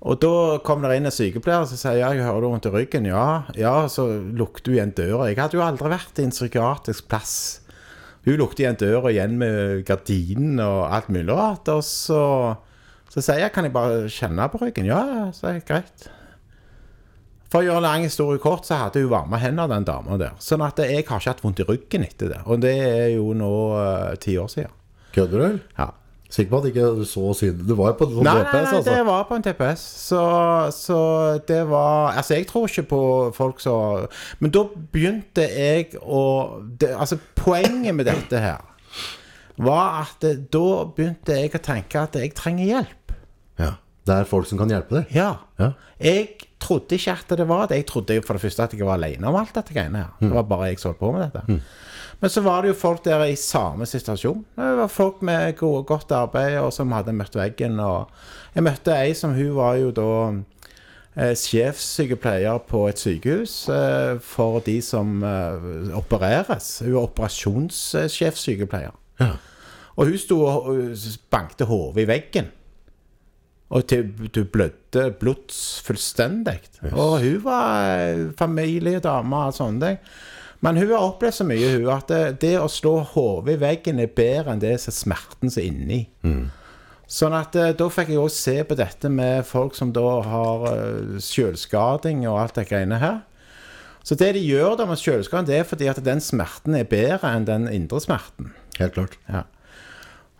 og 0.00 0.20
da 0.22 0.34
kom 0.64 0.80
det 0.80 0.94
inn 0.96 1.08
en 1.10 1.12
sykepleier 1.12 1.66
som 1.68 1.76
sier 1.76 1.98
ja, 2.00 2.12
jeg 2.16 2.24
hører 2.24 2.40
du 2.40 2.48
vondt 2.48 2.68
i 2.70 2.72
ryggen. 2.72 3.08
Ja, 3.10 3.44
ja, 3.58 3.74
så 3.92 4.06
lukter 4.32 4.72
hun 4.72 4.78
igjen 4.78 4.94
døra. 4.96 5.26
Jeg 5.28 5.36
hadde 5.40 5.58
jo 5.58 5.64
aldri 5.64 5.90
vært 5.92 6.20
i 6.22 6.24
en 6.24 6.32
psykiatrisk 6.32 7.10
plass. 7.10 7.34
Hun 8.24 8.38
lukter 8.40 8.64
igjen 8.64 8.80
døra 8.80 9.12
igjen 9.12 9.36
med 9.40 9.84
gardinen 9.88 10.62
og 10.64 10.86
alt 10.88 11.12
mulig 11.12 11.36
rart. 11.36 11.68
Og 11.68 11.84
så, 11.84 12.22
så 13.12 13.26
sier 13.26 13.44
jeg 13.44 13.52
kan 13.52 13.68
jeg 13.68 13.76
bare 13.76 14.08
kjenne 14.08 14.48
på 14.48 14.62
ryggen. 14.64 14.88
Ja, 14.88 15.28
så 15.36 15.50
er 15.50 15.60
det 15.60 15.68
greit. 15.68 16.08
For 17.50 17.60
å 17.60 17.66
gjøre 17.66 17.84
lang 17.84 18.06
historie 18.06 18.40
kort, 18.40 18.64
så 18.64 18.78
hadde 18.78 19.02
hun 19.02 19.12
varme 19.12 19.40
hender, 19.42 19.68
den 19.68 19.84
dama 19.84 20.16
der. 20.20 20.36
Sånn 20.40 20.62
at 20.64 20.80
jeg 20.80 21.02
har 21.02 21.20
ikke 21.20 21.34
hatt 21.34 21.44
vondt 21.44 21.60
i 21.60 21.66
ryggen 21.66 22.06
etter 22.06 22.30
det. 22.32 22.44
Og 22.48 22.62
det 22.62 22.76
er 22.78 23.08
jo 23.18 23.34
nå 23.36 23.54
ti 24.16 24.30
ti 24.30 24.40
år 24.40 24.52
siden. 24.52 24.76
Kødder 25.12 25.42
du? 25.42 25.58
Ja. 25.76 25.90
Sikker 26.30 26.50
på 26.52 26.58
at 26.60 26.66
ikke 26.70 26.88
du 27.00 27.04
så 27.10 27.32
synd 27.34 27.64
Du 27.66 27.74
var 27.74 27.90
jo 27.90 27.96
på 27.98 28.06
en 28.06 28.12
sånn 28.14 28.26
Nei, 28.28 28.34
nei, 28.38 28.50
nei, 28.54 28.60
altså. 28.62 28.80
det 28.86 29.06
var 29.08 29.24
på 29.26 29.34
en 29.38 29.44
TPS. 29.46 29.84
Så, 30.06 30.20
så 30.76 30.98
det 31.48 31.60
var 31.70 32.14
Altså, 32.14 32.36
jeg 32.38 32.46
tror 32.50 32.68
ikke 32.70 32.86
på 32.92 33.00
folk 33.34 33.62
som 33.64 34.06
Men 34.38 34.54
da 34.54 34.62
begynte 34.94 35.46
jeg 35.50 35.98
å 36.00 36.22
det, 36.78 36.92
Altså, 36.94 37.18
poenget 37.38 37.98
med 37.98 38.06
dette 38.10 38.42
her 38.42 38.66
var 39.60 40.06
at 40.06 40.22
det, 40.24 40.46
da 40.54 40.86
begynte 40.96 41.34
jeg 41.36 41.50
å 41.52 41.58
tenke 41.60 42.00
at 42.00 42.14
jeg 42.16 42.30
trenger 42.32 42.64
hjelp. 42.64 43.12
Ja. 43.60 43.74
Det 44.08 44.14
er 44.14 44.28
folk 44.30 44.46
som 44.48 44.56
kan 44.56 44.70
hjelpe 44.72 44.96
deg. 44.96 45.10
Ja. 45.12 45.34
Ja. 45.60 45.66
Jeg 46.00 46.46
trodde 46.62 46.96
ikke 46.96 47.12
at 47.18 47.34
det 47.36 47.44
var 47.50 47.66
det. 47.68 47.76
Jeg 47.82 47.86
trodde 47.90 48.16
for 48.24 48.38
det 48.38 48.44
første 48.46 48.64
at 48.64 48.72
jeg 48.72 48.86
var 48.88 48.96
alene 48.96 49.28
om 49.28 49.36
alt 49.36 49.52
dette 49.58 49.74
greiene 49.76 50.00
her. 50.06 50.14
Det 50.22 50.30
var 50.32 50.46
bare 50.48 50.70
jeg 50.70 50.80
som 50.80 50.94
holdt 50.94 51.02
på 51.02 51.10
med 51.12 51.26
dette. 51.26 51.58
Men 52.20 52.30
så 52.30 52.42
var 52.44 52.62
det 52.62 52.74
jo 52.74 52.76
folk 52.76 53.04
der 53.04 53.24
i 53.24 53.36
samme 53.36 53.86
situasjon. 53.88 54.44
Det 54.56 54.70
var 54.76 54.92
folk 54.92 55.22
med 55.24 55.56
gode, 55.56 55.84
godt 55.88 56.12
arbeid 56.12 56.58
og 56.60 56.72
som 56.76 56.92
hadde 56.92 57.16
møtt 57.16 57.36
veggen. 57.38 57.80
Og 57.80 58.10
jeg 58.54 58.66
møtte 58.66 58.96
ei 58.96 59.14
som 59.16 59.32
hun 59.36 59.54
var 59.56 59.78
jo 59.80 59.92
da 59.96 60.10
eh, 61.16 61.32
sjefssykepleier 61.32 62.60
på 62.68 62.84
et 62.90 63.00
sykehus 63.00 63.54
eh, 63.72 64.18
for 64.20 64.60
de 64.66 64.76
som 64.84 65.22
eh, 65.24 65.96
opereres. 65.96 66.82
Hun 66.84 66.92
er 66.92 67.06
operasjonssjefssykepleier. 67.06 68.96
Ja. 69.20 69.34
Og 69.96 70.12
hun 70.12 70.20
sto 70.20 70.42
og 70.44 70.68
og 70.70 71.06
bankte 71.32 71.64
hodet 71.68 72.04
i 72.04 72.08
veggen. 72.08 72.52
Og 73.70 73.86
du 74.34 74.44
blødde 74.44 75.12
blods 75.20 75.80
fullstendig. 75.86 76.58
Og 76.92 77.20
hun 77.22 77.40
var 77.44 77.96
eh, 77.96 78.28
familiedame 78.36 79.46
og 79.46 79.56
sånne 79.56 79.86
ting. 79.86 80.04
Men 80.60 80.76
hun 80.76 80.90
har 80.92 81.04
opplevd 81.06 81.38
så 81.38 81.46
mye, 81.48 81.68
hun, 81.78 81.86
at 81.92 82.10
det, 82.12 82.22
det 82.42 82.56
å 82.60 82.68
slå 82.68 82.98
hodet 83.14 83.56
i 83.56 83.60
veggen 83.62 84.00
er 84.02 84.12
bedre 84.12 84.52
enn 84.52 84.60
det 84.60 84.74
som 84.82 84.92
er 84.92 84.98
smerten 84.98 85.52
som 85.52 85.62
er 85.62 85.68
inni. 85.70 86.00
Sånn 87.10 87.34
at 87.34 87.56
eh, 87.58 87.72
da 87.74 87.88
fikk 87.90 88.12
jeg 88.12 88.20
også 88.22 88.44
se 88.44 88.56
på 88.68 88.76
dette 88.78 89.10
med 89.10 89.42
folk 89.48 89.74
som 89.74 89.90
da 89.96 90.04
har 90.22 90.66
uh, 90.68 91.16
selvskading 91.18 92.22
og 92.30 92.38
alt 92.38 92.60
det 92.60 92.68
greiene 92.68 93.00
her. 93.02 93.22
Så 94.06 94.14
det 94.20 94.30
de 94.36 94.44
gjør 94.44 94.76
da 94.78 94.86
med 94.86 95.00
selvskading, 95.00 95.48
det 95.48 95.56
er 95.58 95.66
fordi 95.66 95.88
at 95.90 95.98
den 96.04 96.22
smerten 96.22 96.76
er 96.78 96.86
bedre 96.88 97.32
enn 97.34 97.48
den 97.48 97.66
indre 97.72 97.98
smerten. 98.04 98.52
Helt 98.78 98.94
klart. 98.94 99.18
Ja. 99.26 99.42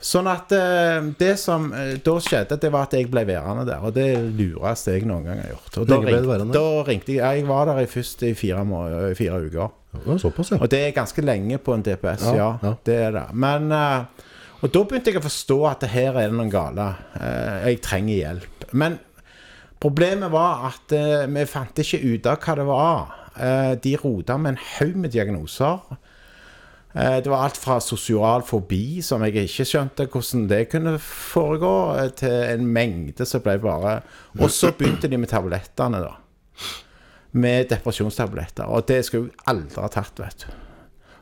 Sånn 0.00 0.28
at 0.32 0.52
eh, 0.56 1.00
det 1.20 1.34
som 1.38 1.66
eh, 1.76 1.98
da 2.00 2.14
skjedde, 2.24 2.56
det 2.62 2.70
var 2.72 2.86
at 2.86 2.94
jeg 2.96 3.10
ble 3.12 3.20
værende 3.28 3.66
der. 3.68 3.82
Og 3.84 3.92
det 3.92 4.06
lureste 4.38 4.94
jeg 4.94 5.04
noen 5.08 5.26
gang 5.28 5.42
har 5.42 5.50
gjort. 5.52 5.76
Og 5.82 5.90
da, 5.90 5.98
Lenge 5.98 6.06
ble 6.06 6.14
du 6.14 6.16
ringte, 6.16 6.30
værende? 6.32 6.54
da 6.56 6.84
ringte 6.88 7.12
jeg 7.12 7.20
ja, 7.20 7.32
Jeg 7.36 7.46
var 7.50 7.66
der 7.68 7.82
i 7.82 7.90
først 7.90 8.22
i 8.24 8.32
fire, 8.38 8.62
må- 8.64 8.86
i 9.10 9.14
fire 9.18 9.42
uker. 9.44 9.76
Ja, 10.06 10.16
såpass, 10.22 10.52
ja. 10.54 10.60
Og 10.62 10.70
det 10.72 10.80
er 10.86 10.92
ganske 10.96 11.20
lenge 11.26 11.58
på 11.58 11.74
en 11.74 11.82
DPS, 11.84 12.24
Ja, 12.30 12.34
ja. 12.38 12.50
ja. 12.62 12.74
Det 12.86 12.96
er 13.08 13.12
det. 13.18 13.26
Men 13.34 13.70
eh, 13.72 14.26
Og 14.62 14.72
da 14.72 14.82
begynte 14.84 15.10
jeg 15.12 15.20
å 15.20 15.24
forstå 15.24 15.58
at 15.70 15.84
her 15.92 16.16
er 16.20 16.28
det 16.30 16.36
noen 16.36 16.50
gale. 16.52 16.88
Eh, 17.20 17.68
jeg 17.70 17.80
trenger 17.84 18.16
hjelp. 18.16 18.66
Men 18.72 18.98
problemet 19.80 20.30
var 20.32 20.66
at 20.70 20.92
eh, 20.96 21.26
vi 21.32 21.44
fant 21.48 21.80
ikke 21.80 22.00
ut 22.04 22.26
av 22.28 22.40
hva 22.44 22.56
det 22.58 22.66
var. 22.68 23.14
Eh, 23.40 23.72
de 23.84 23.94
rota 24.02 24.36
med 24.38 24.54
en 24.56 24.62
haug 24.78 24.96
med 25.00 25.12
diagnoser. 25.14 25.80
Eh, 26.94 27.16
Det 27.22 27.30
var 27.30 27.44
alt 27.44 27.56
fra 27.56 27.78
sosial 27.80 28.42
fobi, 28.42 29.00
som 29.02 29.22
jeg 29.22 29.46
ikke 29.46 29.66
skjønte 29.68 30.06
hvordan 30.10 30.48
det 30.50 30.64
kunne 30.72 30.96
foregå, 30.98 31.74
eh, 31.98 32.08
til 32.10 32.32
en 32.32 32.66
mengde 32.66 33.26
som 33.26 33.42
ble 33.44 33.58
bare 33.62 34.00
Og 34.40 34.50
så 34.50 34.72
begynte 34.72 35.08
de 35.08 35.16
med 35.16 35.28
tablettene, 35.28 36.00
da. 36.02 36.16
Med 37.32 37.68
depresjonstabletter. 37.70 38.66
Og 38.66 38.86
det 38.88 39.04
skulle 39.06 39.30
jeg 39.30 39.46
aldri 39.46 39.80
ha 39.80 39.88
tatt, 39.88 40.18
vet 40.18 40.46
du. 40.46 40.52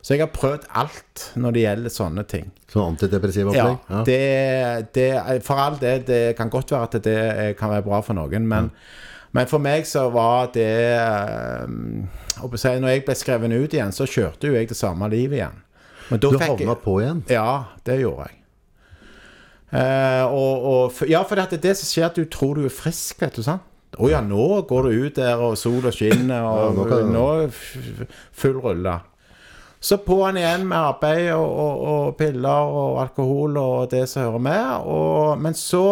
Så 0.00 0.14
jeg 0.14 0.22
har 0.22 0.32
prøvd 0.32 0.64
alt 0.78 1.32
når 1.36 1.52
det 1.52 1.62
gjelder 1.66 1.92
sånne 1.92 2.24
ting. 2.30 2.50
Sånn 2.70 2.94
antidepressiv 2.94 3.50
opplegg? 3.50 3.78
Ja. 3.90 4.02
det, 4.06 4.92
det, 4.94 5.42
for 5.44 5.60
all 5.60 5.76
det, 5.76 6.06
det 6.06 6.36
kan 6.38 6.48
godt 6.48 6.70
være 6.72 6.86
at 6.88 7.04
det 7.04 7.56
kan 7.58 7.68
være 7.74 7.84
bra 7.84 8.00
for 8.00 8.16
noen, 8.16 8.46
men, 8.48 8.70
men 9.36 9.46
for 9.50 9.58
meg 9.60 9.84
så 9.86 10.06
var 10.10 10.48
det 10.54 10.68
eh, 10.96 11.66
Når 12.38 12.88
jeg 12.88 13.04
ble 13.04 13.14
skrevet 13.18 13.52
ut 13.52 13.74
igjen, 13.74 13.92
så 13.92 14.06
kjørte 14.08 14.46
jo 14.48 14.54
jeg 14.54 14.68
det 14.70 14.76
samme 14.78 15.08
livet 15.12 15.36
igjen. 15.40 15.58
Men 16.10 16.20
Du 16.22 16.30
havna 16.38 16.56
jeg, 16.72 16.76
på 16.84 17.00
igjen? 17.02 17.22
Ja, 17.28 17.64
det 17.84 17.98
gjorde 18.00 18.28
jeg. 18.30 18.34
Uh, 19.68 20.24
og, 20.32 20.62
og, 20.64 21.00
ja, 21.10 21.20
for 21.28 21.36
det 21.36 21.58
er 21.58 21.60
det 21.60 21.74
som 21.76 21.90
skjer, 21.90 22.06
at 22.08 22.16
du 22.16 22.24
tror 22.32 22.56
du 22.56 22.64
er 22.64 22.72
frisk, 22.72 23.18
vet 23.20 23.36
du. 23.36 23.42
sant? 23.44 23.60
Å 24.00 24.08
ja, 24.08 24.20
nå 24.24 24.62
går 24.68 24.88
du 24.88 25.04
ut 25.08 25.16
der, 25.18 25.36
og 25.44 25.58
sola 25.60 25.92
skinner, 25.92 26.44
og 26.48 26.76
nå 26.78 26.86
kan- 26.88 27.12
nå 27.12 27.26
f- 27.48 28.06
full 28.32 28.56
rulle. 28.64 28.94
Så 29.80 29.98
på'n 30.02 30.36
igjen 30.40 30.64
med 30.66 30.78
arbeid 30.78 31.28
og, 31.36 31.50
og, 31.52 31.82
og 31.92 32.16
piller 32.18 32.72
og 32.80 32.96
alkohol 33.04 33.56
og 33.60 33.90
det 33.92 34.06
som 34.10 34.24
hører 34.24 34.42
med. 34.42 34.88
Men 35.44 35.54
så 35.54 35.84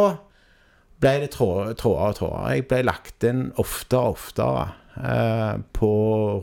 ble 1.02 1.12
det 1.24 1.30
tråder 1.34 1.74
og 1.74 2.16
tråder. 2.18 2.48
Jeg 2.54 2.66
ble 2.70 2.82
lagt 2.86 3.26
inn 3.26 3.50
oftere 3.60 4.02
og 4.02 4.16
oftere 4.16 4.64
eh, 5.00 5.58
på 5.76 5.90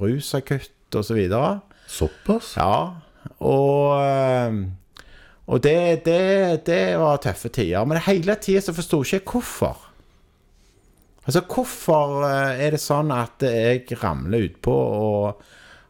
rusakutt 0.01 0.98
og 0.98 1.07
så 1.07 1.17
videre. 1.17 1.57
Såpass? 1.89 2.53
Ja, 2.60 2.75
og, 3.39 4.03
eh, 4.03 4.60
og 5.48 5.63
det, 5.63 6.05
det, 6.05 6.65
det 6.67 6.83
var 7.01 7.22
tøffe 7.24 7.51
tider. 7.53 7.88
Men 7.89 8.03
hele 8.05 8.38
tida 8.41 8.62
så 8.63 8.75
forsto 8.75 9.01
ikke 9.03 9.19
jeg 9.19 9.27
hvorfor. 9.31 9.89
Altså, 11.24 11.43
hvorfor 11.48 12.25
eh, 12.27 12.63
er 12.65 12.75
det 12.75 12.83
sånn 12.83 13.12
at 13.15 13.43
jeg 13.48 14.00
ramler 14.03 14.50
utpå 14.50 14.77
og 14.77 15.43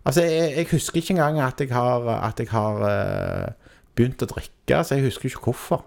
Altså, 0.04 0.26
jeg, 0.28 0.50
jeg 0.58 0.68
husker 0.68 1.00
ikke 1.00 1.14
engang 1.14 1.38
at 1.40 1.62
jeg 1.64 1.70
har, 1.72 2.04
at 2.28 2.40
jeg 2.40 2.50
har 2.52 2.82
uh, 2.84 3.70
begynt 3.96 4.20
å 4.20 4.28
drikke, 4.28 4.82
så 4.84 4.98
jeg 4.98 5.06
husker 5.06 5.30
ikke 5.30 5.46
hvorfor. 5.46 5.86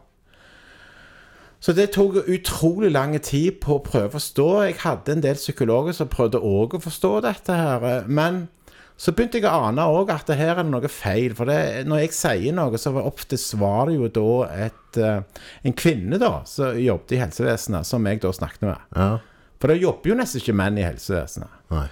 Så 1.61 1.73
det 1.73 1.89
tok 1.95 2.21
utrolig 2.29 2.91
lang 2.93 3.15
tid 3.25 3.61
på 3.63 3.79
å 3.79 3.85
prøve 3.85 4.11
å 4.11 4.17
forstå. 4.19 4.49
Jeg 4.67 4.81
hadde 4.83 5.15
en 5.17 5.25
del 5.25 5.39
psykologer 5.41 5.97
som 5.97 6.11
prøvde 6.13 6.43
òg 6.45 6.77
å 6.77 6.83
forstå 6.85 7.13
dette 7.25 7.57
her. 7.57 8.05
Men 8.07 8.47
så 8.97 9.13
begynte 9.13 9.41
jeg 9.41 9.49
å 9.49 9.67
ane 9.69 9.85
òg 9.93 10.11
at 10.15 10.29
det 10.31 10.39
her 10.39 10.55
er 10.55 10.63
det 10.63 10.73
noe 10.73 10.89
feil. 10.93 11.35
For 11.37 11.49
det, 11.49 11.85
når 11.89 12.05
jeg 12.05 12.17
sier 12.17 12.57
noe, 12.57 12.81
så 12.81 12.93
var 12.97 13.09
oftest 13.09 13.57
var 13.61 13.91
det 13.91 13.99
jo 13.99 14.09
da 14.09 14.31
et, 14.67 15.01
eh, 15.01 15.45
en 15.69 15.77
kvinne 15.77 16.21
da, 16.21 16.39
som 16.49 16.77
jobbet 16.81 17.17
i 17.17 17.21
helsevesenet, 17.21 17.89
som 17.89 18.09
jeg 18.09 18.23
da 18.25 18.33
snakket 18.33 18.65
med. 18.69 18.87
Ja. 18.97 19.11
For 19.61 19.73
det 19.73 19.83
jobber 19.83 20.13
jo 20.13 20.17
nesten 20.17 20.41
ikke 20.41 20.57
menn 20.57 20.81
i 20.81 20.87
helsevesenet. 20.87 21.61
Nei. 21.73 21.87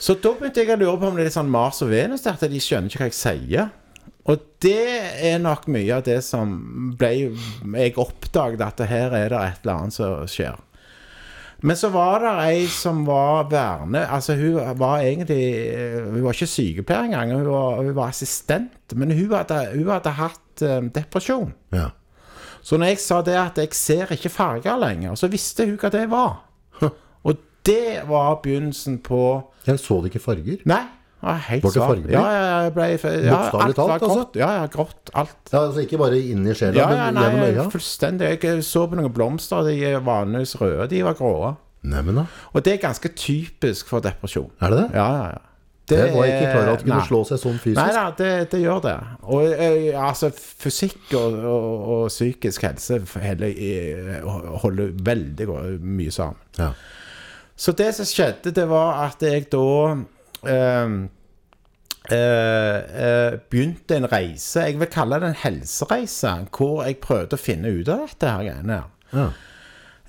Så 0.00 0.16
da 0.16 0.32
begynte 0.32 0.62
jeg 0.62 0.72
å 0.72 0.80
lure 0.80 0.96
på 0.96 1.10
om 1.10 1.18
det 1.18 1.26
er 1.26 1.28
litt 1.28 1.36
sånn 1.36 1.52
Mars 1.52 1.82
og 1.84 1.90
Venus, 1.92 2.24
at 2.28 2.40
de 2.40 2.60
skjønner 2.60 2.88
ikke 2.88 3.02
hva 3.02 3.10
jeg 3.10 3.18
sier. 3.18 3.70
Og 4.28 4.42
det 4.60 4.88
er 5.30 5.38
nok 5.40 5.68
mye 5.72 5.94
av 5.96 6.04
det 6.04 6.18
som 6.24 6.50
ble 6.98 7.12
Jeg 7.30 7.94
oppdaget 8.00 8.60
at 8.66 8.82
her 8.90 9.14
er 9.16 9.30
det 9.32 9.38
et 9.40 9.62
eller 9.64 9.78
annet 9.78 9.96
som 9.96 10.26
skjer. 10.28 10.58
Men 11.60 11.76
så 11.76 11.90
var 11.92 12.22
det 12.24 12.32
ei 12.48 12.60
som 12.72 13.02
var 13.04 13.50
verne 13.52 14.06
Altså, 14.08 14.32
hun 14.40 14.78
var 14.80 15.02
egentlig 15.04 15.42
Hun 16.06 16.22
var 16.24 16.36
ikke 16.36 16.48
sykepleier 16.48 17.10
engang, 17.10 17.34
hun 17.36 17.50
var, 17.50 17.82
hun 17.82 17.96
var 17.96 18.12
assistent. 18.14 18.94
Men 18.94 19.12
hun 19.12 19.34
hadde, 19.34 19.58
hun 19.74 19.90
hadde 19.92 20.14
hatt 20.16 20.64
eh, 20.64 20.80
depresjon. 20.94 21.52
Ja. 21.72 21.90
Så 22.62 22.76
når 22.76 22.92
jeg 22.92 23.00
sa 23.00 23.20
det 23.24 23.36
at 23.40 23.58
jeg 23.60 23.74
ser 23.76 24.12
ikke 24.12 24.32
farger 24.32 24.76
lenger, 24.80 25.14
så 25.16 25.30
visste 25.32 25.64
hun 25.68 25.78
hva 25.80 25.92
det 25.92 26.06
var. 26.12 26.40
Og 27.24 27.36
det 27.66 28.02
var 28.08 28.40
begynnelsen 28.44 28.98
på 29.04 29.20
Jeg 29.66 29.80
så 29.80 30.00
det 30.00 30.12
ikke 30.12 30.24
farger. 30.24 30.64
Nei. 30.68 30.82
Det 31.20 31.42
helt 31.46 31.64
Ble 31.64 31.72
du 31.74 31.80
fargeblind? 31.80 32.14
Ja, 32.14 32.22
ja, 32.32 32.44
jeg 32.64 32.72
ble 32.76 32.86
ja, 32.88 33.34
Bokstavelig 33.34 33.66
alt 33.66 33.76
talt, 33.76 33.92
altså? 33.96 34.14
grått. 34.14 34.38
Ja, 34.40 34.50
ja, 34.56 34.68
grått. 34.72 35.12
Alt. 35.12 35.36
Ja, 35.52 35.58
altså 35.66 35.84
Ikke 35.84 36.00
bare 36.00 36.20
inni 36.20 36.54
sjela, 36.56 36.78
Ja, 36.78 36.86
ja, 36.86 37.10
men 37.10 37.20
gjennom 37.20 37.42
nei, 37.44 37.50
øya? 37.58 37.66
fullstendig. 37.74 38.30
Jeg 38.44 38.64
så 38.64 38.86
på 38.88 38.96
noen 39.00 39.12
blomster, 39.12 39.68
de 39.68 39.76
er 39.90 40.00
vanligvis 40.06 40.56
røde, 40.60 40.88
de 40.94 41.04
var 41.04 41.18
grå. 41.18 41.34
Neimen 41.90 42.22
da. 42.22 42.26
Og 42.52 42.64
det 42.64 42.76
er 42.76 42.82
ganske 42.82 43.12
typisk 43.16 43.88
for 43.88 44.04
depresjon. 44.04 44.50
Er 44.60 44.72
det 44.72 44.82
det? 44.82 44.88
Ja, 45.00 45.08
ja, 45.18 45.30
ja. 45.36 45.46
Det 45.90 46.14
var 46.14 46.24
jeg 46.24 46.36
ikke 46.36 46.50
klar 46.52 46.62
over 46.62 46.72
at 46.72 46.78
det 46.78 46.86
kunne 46.86 46.98
nei. 47.00 47.06
slå 47.08 47.20
seg 47.26 47.40
sånn 47.42 47.56
fysisk. 47.58 47.80
Nei 47.80 47.94
da, 47.96 48.04
det, 48.14 48.30
det 48.52 48.60
gjør 48.62 48.82
det. 48.84 48.94
Og 49.34 49.46
eh, 49.50 49.88
altså, 49.98 50.30
fysikk 50.30 51.16
og, 51.18 51.38
og, 51.50 51.88
og 51.96 52.04
psykisk 52.12 52.66
helse 52.68 53.00
heller, 53.24 53.50
eh, 53.50 54.20
holder 54.62 54.92
veldig 55.10 55.48
mye 55.82 56.14
sammen. 56.14 56.38
Ja. 56.60 56.70
Så 57.60 57.74
det 57.76 57.90
som 57.98 58.08
skjedde, 58.08 58.54
det 58.56 58.68
var 58.70 59.02
at 59.08 59.24
jeg 59.26 59.48
da 59.52 59.64
begynte 63.50 63.96
en 63.96 64.08
reise 64.10 64.64
Jeg 64.66 64.78
vil 64.80 64.88
kalle 64.90 65.20
det 65.20 65.28
en 65.30 65.40
helsereise, 65.44 66.32
hvor 66.56 66.82
jeg 66.86 66.96
prøvde 67.04 67.36
å 67.36 67.40
finne 67.40 67.70
ut 67.70 67.88
av 67.92 68.06
dette 68.08 68.30
her 68.32 68.46
greiene. 68.48 68.78
her. 68.80 68.88
Ja. 69.12 69.26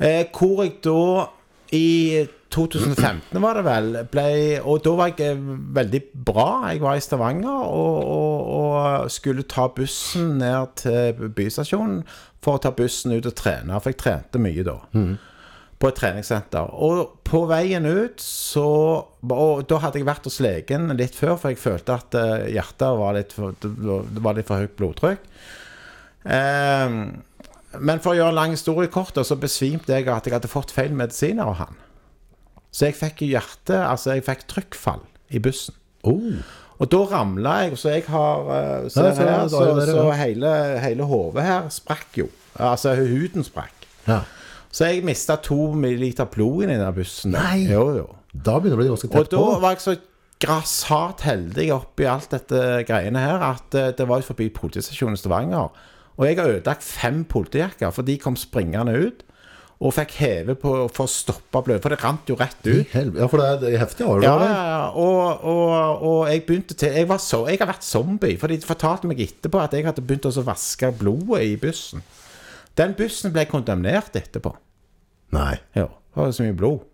Eh, 0.01 0.25
hvor 0.33 0.63
jeg 0.63 0.79
da 0.81 1.27
i 1.71 2.25
2015 2.51 3.38
var 3.39 3.55
det 3.55 3.63
vel 3.63 3.91
ble, 4.11 4.23
Og 4.67 4.81
da 4.83 4.95
var 4.97 5.11
jeg 5.11 5.35
eh, 5.35 5.43
veldig 5.77 6.01
bra. 6.25 6.47
Jeg 6.71 6.81
var 6.81 6.97
i 6.97 7.03
Stavanger 7.03 7.67
og, 7.67 8.00
og, 8.07 8.50
og 8.57 9.11
skulle 9.11 9.43
ta 9.47 9.67
bussen 9.75 10.38
ned 10.41 10.73
til 10.81 11.29
bystasjonen 11.38 12.01
for 12.41 12.57
å 12.57 12.63
ta 12.63 12.71
bussen 12.75 13.13
ut 13.13 13.29
og 13.29 13.35
trene. 13.38 13.77
For 13.79 13.93
jeg 13.93 14.01
trente 14.01 14.41
mye 14.41 14.65
da. 14.67 14.79
På 15.81 15.89
et 15.89 15.97
treningssenter. 15.97 16.69
Og 16.77 17.15
på 17.25 17.41
veien 17.50 17.85
ut 17.89 18.21
så 18.21 18.65
Og 19.25 19.63
da 19.69 19.79
hadde 19.81 19.97
jeg 20.01 20.05
vært 20.05 20.27
hos 20.29 20.38
legen 20.43 20.91
litt 21.00 21.17
før, 21.17 21.35
for 21.41 21.53
jeg 21.53 21.61
følte 21.61 21.95
at 21.97 22.17
eh, 22.19 22.47
hjertet 22.55 23.00
var 23.01 23.15
litt 23.17 23.33
for, 23.33 23.55
det 23.61 24.21
var 24.23 24.38
litt 24.38 24.50
for 24.50 24.61
høyt 24.61 24.75
blodtrykk. 24.79 25.27
Eh, 26.25 26.95
men 27.81 28.01
for 28.03 28.11
å 28.13 28.17
gjøre 28.17 28.33
en 28.33 28.39
lang 28.41 28.53
historie 28.55 28.91
kort, 28.91 29.15
så 29.25 29.38
besvimte 29.39 29.93
jeg 29.95 30.09
at 30.11 30.27
jeg 30.27 30.35
hadde 30.35 30.51
fått 30.51 30.73
feil 30.75 30.91
medisiner 30.97 31.47
av 31.47 31.59
han. 31.61 31.77
Så 32.71 32.88
jeg 32.89 32.97
fikk 33.00 33.23
hjerte, 33.27 33.77
altså 33.83 34.15
jeg 34.15 34.25
fikk 34.27 34.45
trykkfall 34.51 35.01
i 35.31 35.39
bussen. 35.43 35.75
Oh. 36.07 36.41
Og 36.81 36.89
da 36.89 37.00
ramla 37.11 37.55
jeg, 37.65 37.77
så 37.77 37.91
jeg 37.93 38.05
har 38.09 38.51
eh, 38.57 38.89
så- 38.89 39.07
her, 39.15 39.47
så, 39.51 39.63
så 39.85 40.05
hele, 40.17 40.51
hele 40.81 41.07
hodet 41.07 41.45
her 41.45 41.69
sprakk 41.73 42.17
jo. 42.23 42.29
Altså 42.59 42.95
huden 42.97 43.45
sprakk. 43.47 43.85
Ja. 44.07 44.23
Så 44.71 44.87
jeg 44.87 45.03
mista 45.07 45.35
to 45.43 45.73
milliliter 45.75 46.29
blod 46.31 46.63
i 46.65 46.71
den 46.71 46.85
bussen. 46.95 47.35
Nei. 47.35 47.65
Jo, 47.67 47.89
jo. 47.97 48.07
Da 48.31 48.57
begynner 48.59 48.79
det 48.79 48.79
å 48.79 48.81
bli 48.81 48.91
ganske 48.93 49.09
Og 49.11 49.17
tett 49.17 49.33
da 49.35 49.59
var 49.59 49.75
jeg 49.75 49.83
så 49.83 49.97
grassat 50.41 51.25
heldig 51.27 51.67
oppi 51.75 52.07
alt 52.09 52.31
dette 52.33 52.61
greiene 52.87 53.21
her 53.21 53.43
at 53.51 53.75
eh, 53.77 53.91
det 53.97 54.07
var 54.09 54.23
forbi 54.25 54.47
politistasjonen 54.55 55.17
i 55.17 55.21
Stavanger. 55.21 55.75
Og 56.17 56.23
jeg 56.27 56.39
har 56.39 56.55
ødelagt 56.55 56.85
fem 56.85 57.23
politijakker, 57.29 57.91
for 57.93 58.07
de 58.07 58.17
kom 58.21 58.37
springende 58.39 58.95
ut. 58.97 59.27
Og 59.81 59.95
fikk 59.97 60.11
heve 60.19 60.53
på 60.61 60.71
for 60.93 61.07
å 61.07 61.09
stoppe 61.09 61.63
blød, 61.65 61.79
for 61.81 61.93
det 61.93 62.03
rant 62.03 62.27
jo 62.29 62.35
rett 62.37 62.67
I 62.69 62.75
ut. 62.75 62.91
Ja, 63.17 63.25
for 63.25 63.41
det 63.41 63.47
er, 63.47 63.55
det 63.63 63.69
er 63.71 63.81
heftig. 63.81 64.05
Ja, 64.21 64.35
ja, 64.37 64.49
ja. 64.69 64.81
Og, 64.93 65.41
og, 65.49 66.03
og 66.05 66.19
jeg 66.29 66.43
begynte 66.45 66.77
til 66.77 66.93
jeg, 66.93 67.07
var 67.09 67.21
så, 67.23 67.47
jeg 67.49 67.57
har 67.63 67.71
vært 67.71 67.87
zombie, 67.87 68.37
for 68.37 68.53
de 68.53 68.59
fortalte 68.61 69.09
meg 69.09 69.23
etterpå 69.25 69.57
at 69.63 69.73
jeg 69.73 69.87
hadde 69.89 70.03
begynt 70.05 70.29
å 70.29 70.45
vaske 70.45 70.91
blodet 70.99 71.47
i 71.47 71.55
bussen. 71.61 72.05
Den 72.79 72.95
bussen 72.97 73.33
ble 73.35 73.45
kondemnert 73.49 74.15
etterpå. 74.15 74.53
Nei. 75.35 75.57
Ja, 75.75 75.87
det 75.87 76.19
var 76.19 76.31
så 76.35 76.45
mye 76.45 76.57
blod. 76.57 76.87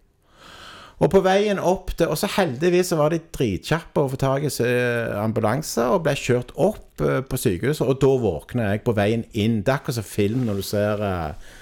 Og 0.98 1.12
på 1.13 1.22
veien 1.22 1.60
opp 1.62 1.91
til 1.93 2.10
Og 2.10 2.17
så 2.17 2.29
heldigvis 2.39 2.89
så 2.89 2.98
var 2.98 3.13
de 3.13 3.19
dritkjappe 3.22 4.01
å 4.01 4.10
få 4.10 4.17
tak 4.17 4.48
i 4.48 4.50
eh, 4.65 5.13
ambulanse 5.22 5.86
og 5.93 6.01
ble 6.07 6.15
kjørt 6.17 6.55
opp 6.55 7.03
eh, 7.05 7.19
på 7.22 7.38
sykehuset. 7.38 7.86
Og 7.86 8.00
da 8.01 8.12
våkna 8.24 8.72
jeg 8.72 8.84
på 8.88 8.96
veien 8.98 9.27
inn. 9.38 9.62
Det 9.62 9.74
er 9.74 9.81
akkurat 9.81 10.00
som 10.00 10.07
film 10.07 10.48
når 10.48 10.62
du 10.62 10.65
ser, 10.65 11.03
eh, 11.05 11.53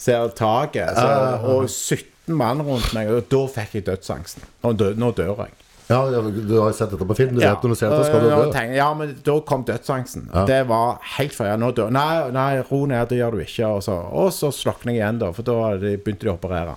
ser 0.00 0.34
taket. 0.34 0.98
Så, 0.98 1.54
og 1.54 1.68
17 1.70 2.34
mann 2.34 2.64
rundt 2.66 2.90
meg. 2.96 3.12
Og 3.14 3.30
da 3.30 3.44
fikk 3.54 3.78
jeg 3.78 3.86
dødsangsten. 3.92 4.46
Nå 4.66 4.74
dør 5.14 5.44
jeg. 5.44 5.54
Ja, 5.90 6.04
ja, 6.14 6.20
du 6.22 6.52
har 6.54 6.72
sett 6.76 6.92
dette 6.92 7.06
på 7.06 7.16
film. 7.18 7.34
Du 7.34 7.40
vet 7.42 7.64
når 7.64 7.72
du 7.74 7.78
ser 7.78 7.90
dette, 7.90 8.06
skal 8.06 8.22
du 8.22 8.28
dø. 8.30 8.42
tenker 8.54 8.76
ja, 8.78 8.86
men 8.94 9.16
da 9.26 9.34
kom 9.46 9.64
dødsangsten. 9.66 10.28
Det 10.46 10.60
var 10.70 11.00
helt 11.16 11.34
for 11.34 11.50
Nå 11.58 11.72
dør 11.74 11.90
Nei, 11.94 12.28
nei, 12.34 12.60
ro 12.68 12.84
ned, 12.86 13.08
det 13.10 13.18
gjør 13.18 13.34
du 13.34 13.42
ikke. 13.42 13.72
Og 13.74 13.82
så, 13.82 13.96
og 13.98 14.30
så 14.34 14.52
slokner 14.54 14.94
jeg 14.94 15.02
igjen, 15.02 15.18
da, 15.22 15.32
for 15.34 15.46
da 15.46 15.58
begynte 15.80 16.28
de 16.28 16.30
å 16.30 16.36
operere. 16.36 16.76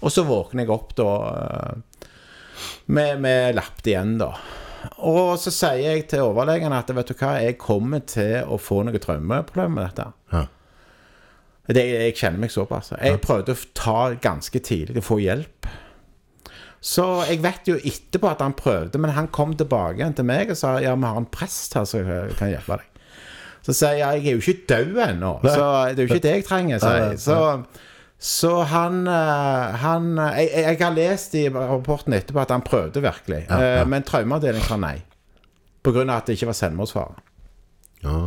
Og 0.00 0.14
så 0.14 0.24
våkner 0.24 0.64
jeg 0.64 0.72
opp 0.72 0.94
da 0.96 1.10
eh, 1.34 2.06
med, 2.96 3.20
med 3.20 3.58
lappet 3.58 3.92
igjen, 3.92 4.16
da. 4.22 4.30
Og 5.04 5.34
så 5.42 5.52
sier 5.52 5.82
jeg 5.82 6.06
til 6.08 6.24
overlegen 6.30 6.72
at 6.72 6.88
vet 6.94 7.10
du 7.10 7.16
hva, 7.18 7.34
jeg 7.42 7.58
kommer 7.60 8.04
til 8.08 8.46
å 8.46 8.56
få 8.62 8.80
noen 8.86 9.02
traumeproblemer 9.02 9.74
med 9.74 9.90
dette. 9.90 10.08
Ja. 10.32 10.46
Det, 11.68 11.84
jeg 11.84 12.16
kjenner 12.16 12.46
meg 12.46 12.54
såpass. 12.54 12.94
Jeg 12.96 13.20
prøvde 13.20 13.52
å 13.52 13.66
ta 13.76 13.98
ganske 14.24 14.62
tidlig 14.64 15.02
å 15.02 15.08
få 15.10 15.18
hjelp. 15.20 15.68
Så 16.80 17.04
jeg 17.26 17.40
vet 17.42 17.66
jo 17.66 17.74
etterpå 17.76 18.30
at 18.30 18.42
han 18.44 18.54
prøvde, 18.54 19.00
men 19.02 19.10
han 19.16 19.26
kom 19.34 19.56
tilbake 19.58 19.98
igjen 19.98 20.14
til 20.14 20.28
meg 20.28 20.52
og 20.54 20.58
sa 20.60 20.76
ja, 20.82 20.94
vi 20.94 21.08
har 21.08 21.18
en 21.18 21.26
prest 21.26 21.74
her 21.74 21.86
som 21.88 22.06
kan 22.38 22.52
hjelpe 22.52 22.78
deg. 22.78 23.04
Så 23.66 23.74
sier 23.74 23.98
jeg 23.98 24.00
ja, 24.00 24.10
jeg 24.14 24.30
er 24.30 24.38
jo 24.38 24.44
ikke 24.44 24.68
død 24.70 25.00
ennå, 25.08 25.32
så 25.44 25.64
det 25.92 26.04
er 26.04 26.06
jo 26.06 26.14
ikke 26.14 26.26
det 26.28 26.34
jeg 26.38 26.46
trenger. 26.46 26.78
sier 26.80 27.02
jeg. 27.02 27.18
Så, 27.20 27.38
så 28.18 28.52
han, 28.70 29.02
eh, 29.10 29.76
han 29.82 30.06
jeg, 30.16 30.46
jeg 30.54 30.64
jeg 30.70 30.80
har 30.84 30.94
lest 30.96 31.34
i 31.38 31.44
rapporten 31.52 32.16
etterpå 32.16 32.40
at 32.46 32.54
han 32.54 32.64
prøvde 32.64 33.02
virkelig, 33.04 33.42
eh, 33.50 33.82
men 33.90 34.06
traumeavdelingen 34.06 34.70
sa 34.70 34.78
nei. 34.80 34.96
På 35.82 35.92
grunn 35.94 36.10
av 36.10 36.22
at 36.22 36.30
det 36.30 36.38
ikke 36.38 36.52
var 36.52 36.58
selvmordsfare. 36.62 37.20
Ja. 38.06 38.20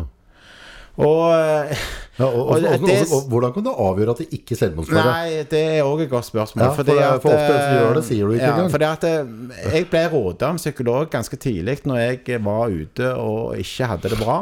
Og 0.99 1.31
eh, 1.31 1.83
Ja, 2.19 2.27
og, 2.27 2.49
og, 2.51 2.81
Og 3.15 3.27
hvordan 3.31 3.53
kan 3.55 3.63
du 3.63 3.71
avgjøre 3.71 4.13
at 4.13 4.19
det 4.21 4.27
ikke 4.35 4.53
er 4.53 4.59
selvmordsfare? 4.59 5.11
Nei, 5.15 5.43
det 5.49 5.61
er 5.77 5.87
òg 5.87 6.03
et 6.03 6.09
godt 6.11 6.27
spørsmål. 6.27 6.65
Ja, 6.65 6.71
for 6.75 6.83
det 6.85 6.97
for 7.23 7.31
ofte 7.31 7.53
så 7.55 7.77
gjør 7.77 7.93
det, 7.97 8.03
sier 8.05 8.27
du 8.27 8.35
ikke 8.35 8.49
ja. 8.51 8.65
Fordi 8.75 8.87
at 8.89 9.05
eh, 9.07 9.75
Jeg 9.77 9.87
ble 9.89 10.03
av 10.11 10.49
en 10.51 10.59
psykolog 10.59 11.09
ganske 11.13 11.39
tidlig 11.41 11.77
når 11.87 12.01
jeg 12.03 12.41
var 12.45 12.75
ute 12.75 13.13
og 13.15 13.55
ikke 13.63 13.89
hadde 13.93 14.11
det 14.13 14.19
bra. 14.19 14.37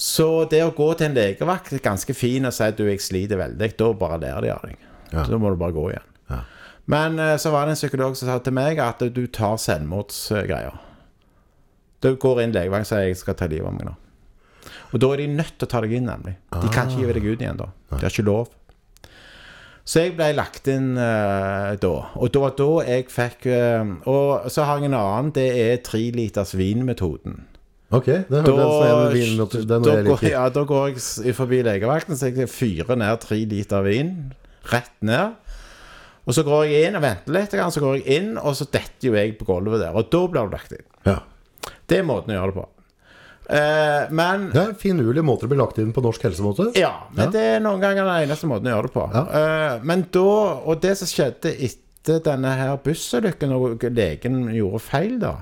Så 0.00 0.26
det 0.50 0.62
å 0.64 0.74
gå 0.74 0.90
til 0.96 1.10
en 1.10 1.16
legevakt 1.16 1.74
er 1.76 1.82
ganske 1.84 2.14
fin 2.16 2.48
og 2.48 2.54
si 2.56 2.66
at 2.66 2.78
du, 2.78 2.86
jeg 2.88 3.02
sliter 3.04 3.40
veldig. 3.40 3.72
Da 3.78 3.90
bare 4.00 4.20
ler 4.22 4.44
de 4.44 4.52
av 4.54 4.66
deg. 4.66 4.76
Ja. 5.12 5.24
Da 5.28 5.38
må 5.40 5.54
du 5.54 5.58
bare 5.60 5.76
gå 5.76 5.86
igjen. 5.92 6.06
Ja. 6.32 6.42
Men 6.90 7.18
eh, 7.22 7.36
så 7.40 7.54
var 7.54 7.68
det 7.68 7.76
en 7.76 7.80
psykolog 7.80 8.18
som 8.18 8.28
sa 8.30 8.38
til 8.42 8.56
meg 8.56 8.82
at 8.82 9.06
du 9.14 9.24
tar 9.30 9.56
selvmordsgreier. 9.60 10.78
Du 12.00 12.14
går 12.16 12.42
inn 12.42 12.54
legevakt 12.56 12.88
og 12.88 12.92
sier 12.94 13.10
jeg 13.10 13.20
skal 13.20 13.36
ta 13.38 13.48
livet 13.50 13.68
av 13.70 13.76
meg 13.76 13.90
nå. 13.92 13.98
Og 14.90 15.02
da 15.02 15.12
er 15.14 15.22
de 15.22 15.28
nødt 15.32 15.54
til 15.58 15.68
å 15.68 15.70
ta 15.70 15.82
deg 15.84 15.94
inn, 15.98 16.08
nemlig. 16.10 16.36
De 16.54 16.72
kan 16.72 16.90
ikke 16.90 17.04
gi 17.04 17.14
deg 17.18 17.28
ut 17.28 17.44
igjen 17.44 17.60
da. 17.60 17.68
De 17.92 18.00
har 18.02 18.10
ikke 18.10 18.26
lov. 18.26 18.50
Så 19.90 20.04
jeg 20.04 20.14
ble 20.14 20.28
lagt 20.36 20.68
inn 20.70 20.92
uh, 20.98 21.74
da. 21.80 21.94
Og 22.20 22.30
det 22.30 22.42
var 22.42 22.52
da 22.58 22.68
jeg 22.86 23.06
fikk 23.10 23.48
uh, 23.50 23.94
Og 24.10 24.50
så 24.52 24.66
har 24.68 24.78
jeg 24.78 24.90
en 24.90 24.98
annen. 24.98 25.32
Det 25.34 25.46
er 25.64 25.80
treliters 25.86 26.52
vin-metoden. 26.58 27.40
Ok, 27.90 28.06
det 28.06 28.28
Da, 28.30 28.40
den 28.46 29.16
vin, 29.16 29.40
er 29.40 29.66
da, 29.66 29.78
går, 30.06 30.20
ja, 30.28 30.44
da 30.54 30.62
går 30.62 30.92
jeg 30.92 31.34
forbi 31.34 31.58
legevakten, 31.66 32.14
så 32.14 32.28
jeg 32.30 32.46
fyrer 32.46 32.94
ned 33.00 33.18
tre 33.24 33.40
liter 33.50 33.82
vin. 33.82 34.12
Rett 34.70 34.94
ned. 35.02 35.34
Og 36.22 36.36
så 36.36 36.44
går 36.46 36.68
jeg 36.70 36.86
inn 36.86 36.98
og 37.00 37.02
venter 37.02 37.34
litt, 37.34 37.56
så 37.74 37.82
går 37.82 37.96
jeg 37.98 38.20
inn, 38.20 38.36
og 38.38 38.54
så 38.54 38.68
detter 38.70 39.08
jo 39.08 39.16
jeg 39.18 39.34
på 39.40 39.48
gulvet 39.48 39.82
der. 39.82 39.96
Og 39.98 40.06
da 40.12 40.20
blir 40.30 40.46
du 40.46 40.54
lagt 40.54 40.76
inn. 40.76 40.86
Ja. 41.08 41.16
Det 41.90 41.98
er 41.98 42.06
måten 42.06 42.30
å 42.30 42.36
gjøre 42.36 42.52
det 42.52 42.60
på. 42.60 42.68
Eh, 43.50 44.06
men 44.14 44.44
Det 44.52 44.60
er 44.62 44.74
finurlige 44.78 45.24
måter 45.26 45.48
å 45.48 45.50
bli 45.50 45.58
lagt 45.58 45.78
inn 45.82 45.92
på 45.92 46.02
norsk 46.04 46.22
helsemåte. 46.22 46.68
Ja, 46.78 46.92
men 47.10 47.24
Ja. 47.26 47.30
det 47.34 47.40
er 47.56 47.60
noen 47.64 47.80
ganger 47.82 48.04
den 48.06 48.28
eneste 48.28 48.46
måten 48.46 48.68
å 48.70 48.76
gjøre 48.76 48.86
det 48.86 48.92
på. 48.94 49.06
Ja. 49.12 49.22
Eh, 49.74 49.80
men 49.82 50.06
da 50.12 50.20
Og 50.64 50.80
det 50.80 50.96
som 51.00 51.08
skjedde 51.10 51.50
etter 51.58 52.20
denne 52.22 52.52
her 52.56 52.76
bussulykken, 52.78 53.52
og 53.52 53.82
legen 53.90 54.44
gjorde 54.54 54.80
feil, 54.80 55.18
da 55.18 55.34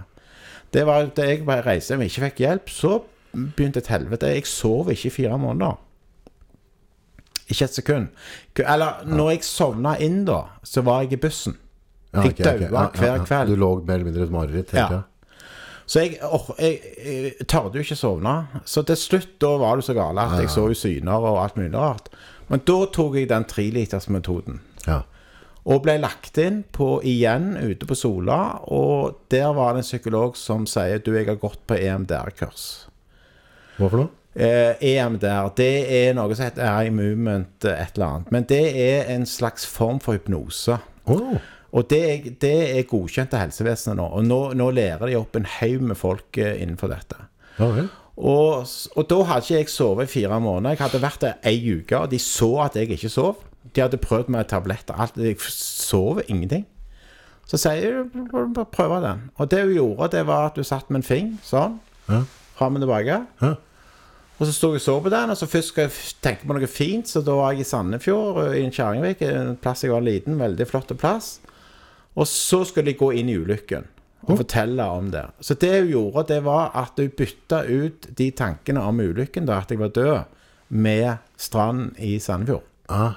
Det 0.72 0.84
var 0.86 1.02
at 1.02 1.16
jeg 1.16 1.44
bare 1.46 1.62
reiste 1.64 1.94
hjem 1.94 2.02
ikke 2.08 2.24
fikk 2.30 2.36
hjelp. 2.46 2.68
Så 2.68 3.02
begynte 3.34 3.76
et 3.78 3.86
helvete. 3.88 4.32
Jeg 4.34 4.44
sov 4.46 4.88
ikke 4.88 5.06
i 5.06 5.10
fire 5.10 5.38
måneder. 5.38 5.76
Ikke 7.50 7.64
et 7.64 7.74
sekund. 7.78 8.08
Eller 8.58 9.04
når 9.06 9.30
jeg 9.30 9.42
sovna 9.48 9.94
inn, 10.00 10.24
da, 10.28 10.42
så 10.64 10.82
var 10.84 11.02
jeg 11.04 11.12
i 11.12 11.16
bussen. 11.16 11.56
Ja, 12.12 12.22
Jeg 12.22 12.32
ok, 12.32 12.40
ok. 12.40 12.60
ja, 12.72 12.88
hver 12.88 13.24
kveld. 13.26 13.46
Du 13.48 13.56
lå 13.56 13.70
mer 13.86 13.94
eller 13.94 14.04
mindre 14.04 14.20
i 14.20 14.24
et 14.24 14.30
mareritt 14.32 14.72
Ja. 14.72 15.02
Så 15.88 16.02
jeg, 16.04 16.18
åh, 16.22 16.50
jeg, 16.60 16.80
jeg 17.00 17.46
tørde 17.48 17.80
jo 17.80 17.84
ikke 17.84 17.96
sovne. 17.96 18.34
Så 18.68 18.84
til 18.84 18.98
slutt 19.00 19.38
da 19.40 19.54
var 19.60 19.78
det 19.80 19.86
så 19.86 19.96
gale 19.96 20.26
at 20.28 20.42
jeg 20.42 20.52
så 20.52 20.66
jo 20.68 20.76
syner 20.76 21.24
og 21.24 21.40
alt 21.40 21.56
mulig 21.56 21.72
rart. 21.78 22.10
Men 22.52 22.60
da 22.68 22.76
tok 22.92 23.16
jeg 23.16 23.30
den 23.30 23.46
trelitersmetoden. 23.48 24.60
Ja. 24.84 25.02
Og 25.68 25.82
ble 25.84 25.98
lagt 26.00 26.38
inn 26.40 26.62
på 26.72 26.98
igjen 27.04 27.54
ute 27.56 27.88
på 27.88 27.96
Sola. 27.96 28.58
Og 28.72 29.18
der 29.32 29.48
var 29.56 29.74
det 29.74 29.82
en 29.82 29.88
psykolog 29.88 30.36
som 30.40 30.68
sier 30.68 31.00
du, 31.04 31.14
jeg 31.16 31.28
har 31.28 31.40
gått 31.40 31.60
på 31.68 31.76
EMDR-kurs. 31.80 32.68
Hva 33.78 33.88
for 33.88 34.04
noe? 34.04 34.14
Eh, 34.38 34.76
EMDR, 34.92 35.48
det 35.58 35.72
er 35.90 36.12
noe 36.14 36.36
som 36.36 36.46
heter 36.46 36.68
eye 36.68 36.92
movement 36.94 37.64
et 37.66 37.96
eller 37.96 38.06
annet. 38.06 38.32
Men 38.32 38.44
det 38.48 38.64
er 38.80 39.08
en 39.16 39.24
slags 39.26 39.64
form 39.66 39.98
for 40.04 40.14
hypnose. 40.14 40.76
Åh, 41.08 41.38
Og 41.76 41.84
det 41.90 42.00
er, 42.10 42.28
det 42.40 42.54
er 42.78 42.86
godkjent 42.88 43.34
av 43.36 43.44
helsevesenet 43.44 43.98
nå. 43.98 44.06
Og 44.18 44.24
nå, 44.24 44.38
nå 44.56 44.70
lærer 44.72 45.10
de 45.10 45.18
opp 45.18 45.36
en 45.36 45.48
haug 45.58 45.84
med 45.90 45.98
folk 46.00 46.38
eh, 46.40 46.62
innenfor 46.62 46.92
dette. 46.92 47.26
ja 47.58 47.72
vel. 47.74 47.90
Og, 48.18 48.66
og 48.98 49.04
da 49.06 49.18
hadde 49.28 49.44
ikke 49.44 49.58
jeg 49.60 49.68
sovet 49.70 50.08
i 50.08 50.10
fire 50.10 50.40
måneder. 50.42 50.74
Jeg 50.74 50.82
hadde 50.82 51.02
vært 51.04 51.20
der 51.22 51.36
ei 51.46 51.60
uke, 51.76 52.00
og 52.00 52.10
de 52.10 52.18
så 52.18 52.48
at 52.64 52.74
jeg 52.74 52.90
ikke 52.90 53.12
sov. 53.12 53.44
De 53.76 53.84
hadde 53.84 54.00
prøvd 54.02 54.32
med 54.34 54.48
tabletter. 54.50 54.96
Alt. 54.98 55.20
Jeg 55.22 55.38
sov 55.54 56.18
ingenting. 56.26 56.64
Så 57.48 57.60
sier 57.62 57.78
jeg 57.78 58.64
prøve 58.74 58.98
den. 59.04 59.28
Og 59.38 59.50
det 59.50 59.62
hun 59.62 59.76
gjorde, 59.76 60.10
det 60.16 60.26
var 60.26 60.48
at 60.50 60.58
hun 60.58 60.66
satt 60.66 60.90
med 60.90 61.00
en 61.00 61.06
fing 61.06 61.30
sånn. 61.46 61.78
Ja. 62.08 62.24
Fram 62.58 62.76
og 62.76 62.82
tilbake. 62.82 63.20
Ja. 63.40 63.54
Og 64.38 64.46
så 64.46 64.52
sto 64.54 64.72
jeg 64.74 64.82
og 64.82 64.84
så 64.84 64.96
på 65.02 65.10
den, 65.10 65.30
og 65.32 65.38
så 65.38 65.48
først 65.50 65.72
skal 65.72 65.86
jeg 65.86 65.94
tenke 66.22 66.46
på 66.46 66.54
noe 66.54 66.68
fint, 66.70 67.08
så 67.10 67.22
da 67.26 67.34
var 67.34 67.54
jeg 67.54 67.64
i 67.64 67.70
Sandefjord, 67.70 68.42
i 68.54 68.62
en 68.66 68.74
Kjerringvik, 68.74 69.22
en 69.26 69.56
plass 69.62 69.82
jeg 69.82 69.90
var 69.90 70.04
liten, 70.06 70.38
veldig 70.38 70.66
flott 70.68 70.92
plass. 70.98 71.38
Og 72.18 72.26
så 72.26 72.64
skulle 72.66 72.90
de 72.90 72.98
gå 72.98 73.12
inn 73.20 73.30
i 73.30 73.38
ulykken 73.38 73.86
og 74.28 74.40
fortelle 74.42 74.84
om 74.92 75.12
det. 75.12 75.22
Så 75.40 75.54
det 75.54 75.70
hun 75.76 75.92
gjorde, 75.92 76.26
det 76.32 76.42
var 76.44 76.74
at 76.76 76.98
hun 76.98 77.12
bytta 77.16 77.62
ut 77.64 78.10
de 78.18 78.30
tankene 78.36 78.82
om 78.84 79.00
ulykken, 79.00 79.46
da 79.48 79.62
at 79.62 79.70
jeg 79.72 79.80
var 79.80 79.94
død, 79.94 80.34
med 80.68 81.22
strand 81.40 81.96
i 82.04 82.18
Sandefjord. 82.20 82.66
Ah, 82.92 83.14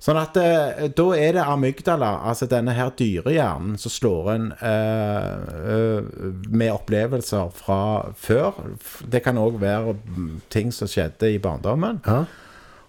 Sånn 0.00 0.16
at 0.16 0.36
eh, 0.40 0.86
da 0.96 1.06
er 1.12 1.34
det 1.36 1.42
amygdala, 1.44 2.08
altså 2.30 2.46
denne 2.48 2.72
her 2.72 2.88
dyrehjernen, 2.96 3.74
som 3.80 3.92
slår 3.92 4.30
en 4.32 4.46
eh, 4.64 5.50
eh, 5.74 6.30
med 6.48 6.72
opplevelser 6.72 7.50
fra 7.52 7.80
før. 8.16 8.62
Det 9.04 9.20
kan 9.26 9.40
òg 9.40 9.58
være 9.60 9.98
ting 10.52 10.72
som 10.72 10.88
skjedde 10.88 11.34
i 11.34 11.40
barndommen. 11.42 12.00
Ah. 12.08 12.24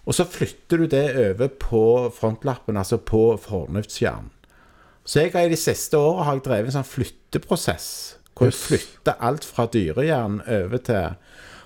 Og 0.07 0.15
så 0.15 0.23
flytter 0.23 0.79
du 0.79 0.87
det 0.91 1.03
over 1.25 1.51
på 1.51 1.83
frontlappen, 2.15 2.79
altså 2.79 3.01
på 3.03 3.35
fornuftshjernen. 3.43 4.31
Så 5.05 5.23
jeg 5.23 5.33
har 5.33 5.47
i 5.47 5.53
de 5.53 5.59
siste 5.59 5.97
årene 5.97 6.25
har 6.27 6.37
jeg 6.37 6.45
drevet 6.45 6.71
en 6.71 6.77
sånn 6.79 6.91
flytteprosess. 6.91 7.87
Hvor 8.37 8.49
jeg 8.49 8.57
flytter 8.57 9.21
alt 9.21 9.45
fra 9.45 9.67
dyrehjernen 9.69 10.41
over 10.47 10.81
til 10.81 11.17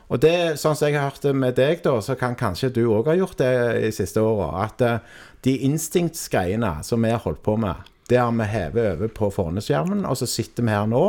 Og 0.06 0.19
det, 0.21 0.60
sånn 0.62 0.76
som 0.78 0.86
jeg 0.86 1.00
har 1.00 1.10
hørt 1.10 1.24
det 1.24 1.32
med 1.34 1.56
deg, 1.58 1.80
da, 1.82 1.95
så 2.04 2.13
kan 2.19 2.36
kanskje 2.38 2.69
du 2.76 2.84
òg 2.93 3.08
ha 3.10 3.15
gjort 3.17 3.39
det 3.39 3.54
i 3.80 3.88
de 3.88 3.93
siste 3.95 4.21
åra. 4.21 4.67
At 4.67 4.84
eh, 4.86 5.00
de 5.48 5.56
instinktsgreiene 5.65 6.76
som 6.86 7.02
vi 7.02 7.10
har 7.10 7.24
holdt 7.24 7.41
på 7.41 7.56
med, 7.58 7.88
det 8.12 8.19
har 8.21 8.30
vi 8.38 8.45
hevet 8.45 8.91
over 8.91 9.10
på 9.10 9.32
Forneskjermen, 9.34 10.06
og 10.06 10.19
så 10.19 10.28
sitter 10.30 10.67
vi 10.67 10.76
her 10.76 10.86
nå. 10.91 11.06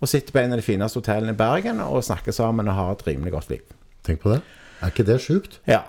Og 0.00 0.08
sitter 0.08 0.36
på 0.36 0.42
en 0.42 0.52
av 0.52 0.60
de 0.60 0.64
fineste 0.64 1.00
hotellene 1.00 1.32
i 1.32 1.38
Bergen 1.40 1.80
og 1.84 2.04
snakker 2.04 2.36
sammen 2.36 2.68
og 2.68 2.76
har 2.76 2.92
et 2.92 3.06
rimelig 3.08 3.32
godt 3.32 3.50
liv. 3.54 3.72
Tenk 4.04 4.20
på 4.20 4.34
det. 4.34 4.42
Er 4.80 4.92
ikke 4.92 5.08
det 5.08 5.18
sjukt? 5.24 5.58
Ja. 5.68 5.82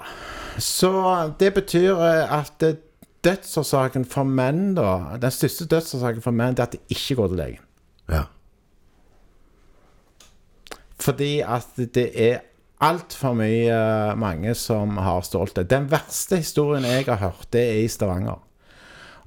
Så 0.60 0.92
det 1.40 1.54
betyr 1.56 2.00
eh, 2.00 2.34
at 2.40 2.64
eh, 2.64 2.80
dødsårsaken 3.24 4.06
for 4.10 4.24
menn, 4.28 4.74
da 4.78 5.18
Den 5.22 5.32
største 5.32 5.66
dødsårsaken 5.70 6.22
for 6.26 6.32
menn, 6.36 6.56
det 6.58 6.64
er 6.64 6.70
at 6.70 6.78
de 6.78 6.96
ikke 6.96 7.16
går 7.20 7.28
til 7.34 7.38
legen. 7.42 7.66
Ja. 8.12 8.24
Fordi 11.02 11.40
at 11.42 11.68
det 11.96 12.08
er 12.14 12.40
altfor 12.82 13.34
mye 13.38 13.74
eh, 13.74 14.14
mange 14.18 14.54
som 14.58 14.98
har 15.02 15.22
stolthet. 15.26 15.70
Den 15.70 15.88
verste 15.92 16.40
historien 16.42 16.86
jeg 16.86 17.06
har 17.10 17.22
hørt, 17.22 17.48
det 17.54 17.62
er 17.62 17.84
i 17.84 17.90
Stavanger. 17.92 18.40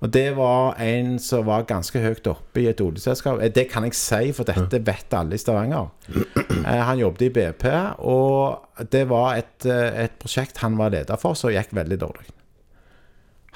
Og 0.05 0.11
det 0.13 0.35
var 0.37 0.75
en 0.83 1.15
som 1.23 1.47
var 1.47 1.63
ganske 1.69 2.01
høyt 2.03 2.27
oppe 2.29 2.61
i 2.61 2.67
et 2.69 2.81
oljeselskap. 2.83 3.39
Eh, 3.41 3.51
Det 3.55 3.69
kan 3.71 3.87
jeg 3.87 3.95
si, 3.99 4.33
for 4.37 4.45
dette 4.45 4.83
vet 4.87 5.15
alle 5.15 5.35
i 5.39 5.43
Stavanger. 5.43 5.91
Eh, 6.15 6.83
Han 6.91 6.99
jobbet 6.99 7.29
i 7.29 7.31
BP, 7.39 7.67
og 7.99 8.87
det 8.91 9.07
var 9.09 9.37
et, 9.39 9.67
et 9.67 10.19
prosjekt 10.19 10.59
han 10.63 10.77
var 10.79 10.91
leder 10.95 11.17
for, 11.19 11.35
som 11.39 11.51
gikk 11.55 11.75
veldig 11.75 12.01
dårlig. 12.03 12.27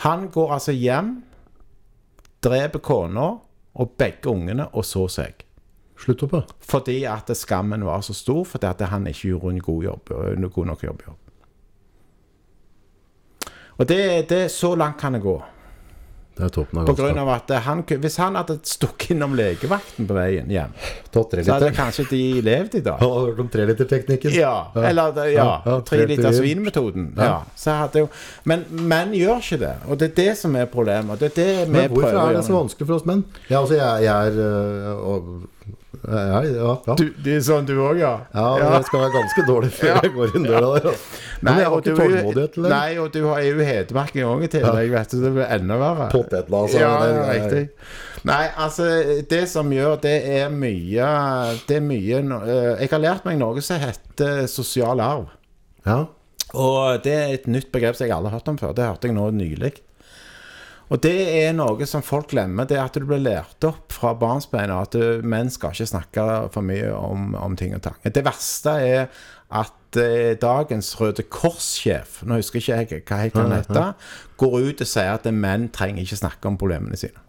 Han 0.04 0.28
går 0.30 0.52
altså 0.54 0.72
hjem, 0.72 1.16
dreper 2.44 2.78
kona 2.78 3.28
og 3.78 3.94
begge 3.98 4.30
ungene, 4.30 4.68
og 4.72 4.84
så 4.86 5.08
seg. 5.10 5.44
Slutt 5.98 6.22
opp. 6.22 6.52
Fordi 6.62 7.00
at 7.10 7.30
skammen 7.34 7.82
var 7.86 8.04
så 8.06 8.14
stor, 8.14 8.44
fordi 8.46 8.66
at 8.70 8.84
han 8.92 9.06
ikke 9.10 9.32
gjorde 9.32 9.54
en 9.56 9.64
god, 9.66 9.82
jobb, 9.84 10.12
en 10.36 10.50
god 10.50 10.66
nok 10.70 10.84
jobb. 10.86 11.02
jobb. 11.06 11.18
Og 13.78 13.88
det, 13.88 14.28
det 14.30 14.50
Så 14.50 14.74
langt 14.74 15.00
kan 15.00 15.12
det 15.12 15.22
gå. 15.22 15.42
Det 16.38 16.44
er 16.46 16.52
toppen 16.54 16.78
av 16.78 16.86
På 16.86 16.94
grunn 16.94 17.18
av 17.18 17.28
at 17.34 17.50
han, 17.64 17.80
Hvis 17.82 18.16
han 18.22 18.36
hadde 18.38 18.58
stukket 18.62 19.10
innom 19.16 19.32
legevakten 19.38 20.06
på 20.06 20.14
veien 20.14 20.50
hjem, 20.52 20.74
så 21.10 21.24
hadde 21.56 21.72
kanskje 21.74 22.04
de 22.12 22.20
levd 22.46 22.76
i 22.78 22.82
dag. 22.86 23.02
Og 23.02 23.16
hørt 23.24 23.40
om 23.42 23.48
treliterteknikken. 23.50 24.36
Ja, 24.38 24.52
eller 24.76 25.18
ja, 25.24 25.26
Ja, 25.34 25.48
ja, 25.66 25.80
tre 25.80 26.04
tre 26.04 26.06
liters 26.12 26.38
til- 26.38 26.46
vin-metoden. 26.46 27.08
Ja. 27.18 27.42
Jo, 27.98 28.06
men 28.44 28.64
menn 28.70 29.12
gjør 29.16 29.42
ikke 29.42 29.58
det, 29.64 29.74
og 29.88 29.98
det 29.98 30.10
er 30.12 30.14
det 30.22 30.38
som 30.38 30.54
er 30.56 30.66
problemet. 30.70 31.18
Det 31.18 31.32
er 31.32 31.36
det 31.42 31.68
vi 31.68 31.72
Men 31.72 31.90
hvorfor 31.90 32.10
prøver 32.12 32.30
er 32.30 32.38
det 32.38 32.44
så 32.46 32.54
vanskelig 32.54 32.86
for 32.86 32.94
oss 33.00 33.06
menn? 33.08 33.24
Ja, 33.50 33.60
altså, 33.60 33.74
jeg, 33.74 34.04
jeg 34.04 34.28
er 34.28 34.38
øh, 34.38 35.76
Ja, 36.04 36.40
ja, 36.44 36.72
ja. 36.84 36.94
Du, 37.00 37.04
det 37.24 37.32
er 37.38 37.40
sånn 37.46 37.64
du 37.66 37.72
òg, 37.80 37.96
ja? 38.02 38.10
ja, 38.34 38.48
det 38.76 38.86
skal 38.86 39.00
være 39.06 39.12
ganske 39.14 39.44
dårlig 39.48 39.70
før 39.72 39.96
jeg 40.04 40.12
går 40.14 40.34
inn 40.36 40.44
døra 40.44 40.68
der. 40.74 40.88
Altså. 40.90 41.22
Men 41.40 41.60
jeg 41.62 41.70
har 41.72 41.78
ikke 41.80 41.94
tålmodighet 41.96 42.52
til 42.54 42.66
det. 42.66 42.72
Nei, 42.74 42.90
og 43.00 43.08
du 43.14 43.18
har- 43.24 43.40
jo 43.46 43.64
hedmarking 43.70 44.26
òg 44.28 44.44
i 44.44 44.50
tillegg, 44.52 44.90
vet 44.92 45.14
du. 45.14 45.16
Det 45.24 45.32
blir 45.38 45.48
enda 45.56 45.78
verre. 45.80 46.10
Potetlaser, 46.12 46.82
Ja, 46.84 46.92
det 47.00 47.08
ja, 47.08 47.24
er- 47.24 47.40
riktig. 47.40 47.64
Nei, 48.28 48.42
altså, 48.58 48.84
det 49.30 49.40
som 49.48 49.70
gjør 49.72 50.00
det 50.02 50.14
er 50.26 50.48
mye 50.50 51.08
Det 51.68 51.76
er 51.78 51.84
mye 51.86 52.16
eh, 52.18 52.80
Jeg 52.82 52.88
har 52.90 52.98
lært 53.04 53.24
meg 53.28 53.38
noe 53.38 53.62
som 53.64 53.78
heter 53.80 54.46
sosial 54.50 55.00
arv. 55.00 55.28
Ja. 55.86 56.02
Og 56.52 57.02
det 57.04 57.12
er 57.14 57.32
et 57.36 57.46
nytt 57.48 57.70
begrep 57.72 57.96
som 57.96 58.06
jeg 58.08 58.16
aldri 58.16 58.30
har 58.32 58.40
hørt 58.40 58.48
om 58.52 58.58
før. 58.60 58.74
Det 58.76 58.84
hørte 58.90 59.08
jeg 59.08 59.16
nå 59.16 59.30
nylig. 59.36 59.72
Og 60.88 61.02
det 61.04 61.16
er 61.42 61.56
noe 61.56 61.86
som 61.88 62.04
folk 62.04 62.30
glemmer. 62.32 62.68
Det 62.68 62.78
er 62.78 62.86
at 62.86 62.96
du 62.96 63.04
blir 63.08 63.20
lært 63.20 63.64
opp 63.68 63.92
fra 63.92 64.14
barnsbein 64.16 64.72
at 64.72 64.96
du, 64.96 65.20
menn 65.26 65.50
skal 65.52 65.74
ikke 65.74 65.90
snakke 65.90 66.28
for 66.54 66.64
mye 66.64 66.94
om, 66.96 67.34
om 67.36 67.56
ting 67.60 67.74
og 67.76 67.82
tang. 67.84 67.98
Det 68.04 68.24
verste 68.24 68.76
er 68.80 69.06
at 69.48 70.00
eh, 70.00 70.34
dagens 70.40 70.90
Røde 71.00 71.24
Kors-sjef, 71.28 72.22
nå 72.28 72.40
husker 72.40 72.60
ikke 72.60 72.76
jeg 72.76 73.04
hva 73.08 73.20
heter 73.22 73.44
han 73.44 73.56
heter, 73.56 74.10
går 74.40 74.58
ut 74.68 74.84
og 74.84 74.90
sier 74.90 75.14
at 75.16 75.28
menn 75.32 75.68
trenger 75.72 76.04
ikke 76.04 76.20
snakke 76.20 76.50
om 76.50 76.58
problemene 76.60 77.00
sine. 77.00 77.24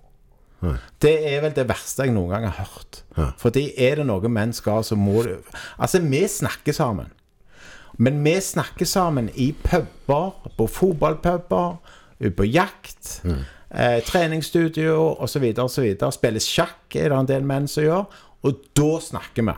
Det 1.00 1.14
er 1.30 1.40
vel 1.46 1.54
det 1.56 1.70
verste 1.70 2.04
jeg 2.04 2.12
noen 2.12 2.34
gang 2.34 2.50
har 2.50 2.68
hørt. 2.68 3.04
Fordi 3.40 3.70
er 3.80 4.02
det 4.02 4.10
noe 4.10 4.32
menn 4.32 4.52
skal, 4.56 4.84
så 4.84 4.98
må 5.00 5.24
du 5.24 5.38
Altså, 5.78 6.02
vi 6.04 6.26
snakker 6.28 6.76
sammen. 6.76 7.14
Men 8.00 8.20
vi 8.24 8.36
snakker 8.40 8.88
sammen 8.88 9.30
i 9.36 9.52
puber, 9.64 10.36
på 10.58 10.68
fotballpuber, 10.68 11.80
ute 12.20 12.36
på 12.36 12.46
jakt, 12.46 13.22
eh, 13.26 14.00
treningsstudio 14.04 14.96
osv. 15.24 15.46
osv. 15.64 15.88
Spiller 16.12 16.40
sjakk 16.44 16.96
er 16.96 17.10
det 17.10 17.20
en 17.20 17.30
del 17.30 17.44
menn 17.48 17.68
som 17.68 17.84
gjør, 17.84 18.06
og 18.44 18.62
da 18.76 18.90
snakker 19.04 19.44
vi. 19.44 19.56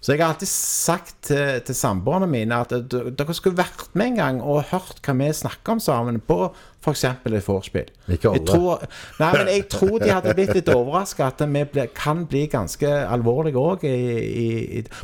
Så 0.00 0.14
jeg 0.14 0.22
har 0.22 0.32
alltid 0.32 0.48
sagt 0.48 1.16
til, 1.28 1.60
til 1.66 1.76
samboerne 1.76 2.28
mine 2.30 2.62
at 2.64 2.72
dere 2.72 3.36
skulle 3.36 3.58
vært 3.58 3.90
med 3.92 4.14
en 4.14 4.20
gang 4.20 4.40
og 4.40 4.70
hørt 4.72 5.02
hva 5.04 5.16
vi 5.18 5.28
snakker 5.36 5.76
om 5.76 5.82
sammen 5.84 6.22
på 6.24 6.46
f.eks. 6.80 7.04
et 7.04 7.44
vorspiel. 7.44 7.88
Ikke 8.08 8.30
alle. 8.30 8.38
Jeg 8.38 8.46
tror, 8.48 8.84
nei, 9.20 9.30
men 9.34 9.48
jeg 9.52 9.64
tror 9.68 9.96
de 10.00 10.08
hadde 10.08 10.32
blitt 10.36 10.52
litt 10.56 10.70
overraska 10.72 11.26
at 11.28 11.42
vi 11.44 11.64
ble, 11.74 11.84
kan 11.96 12.22
bli 12.30 12.46
ganske 12.50 12.88
alvorlige 13.04 13.60
òg. 13.60 13.84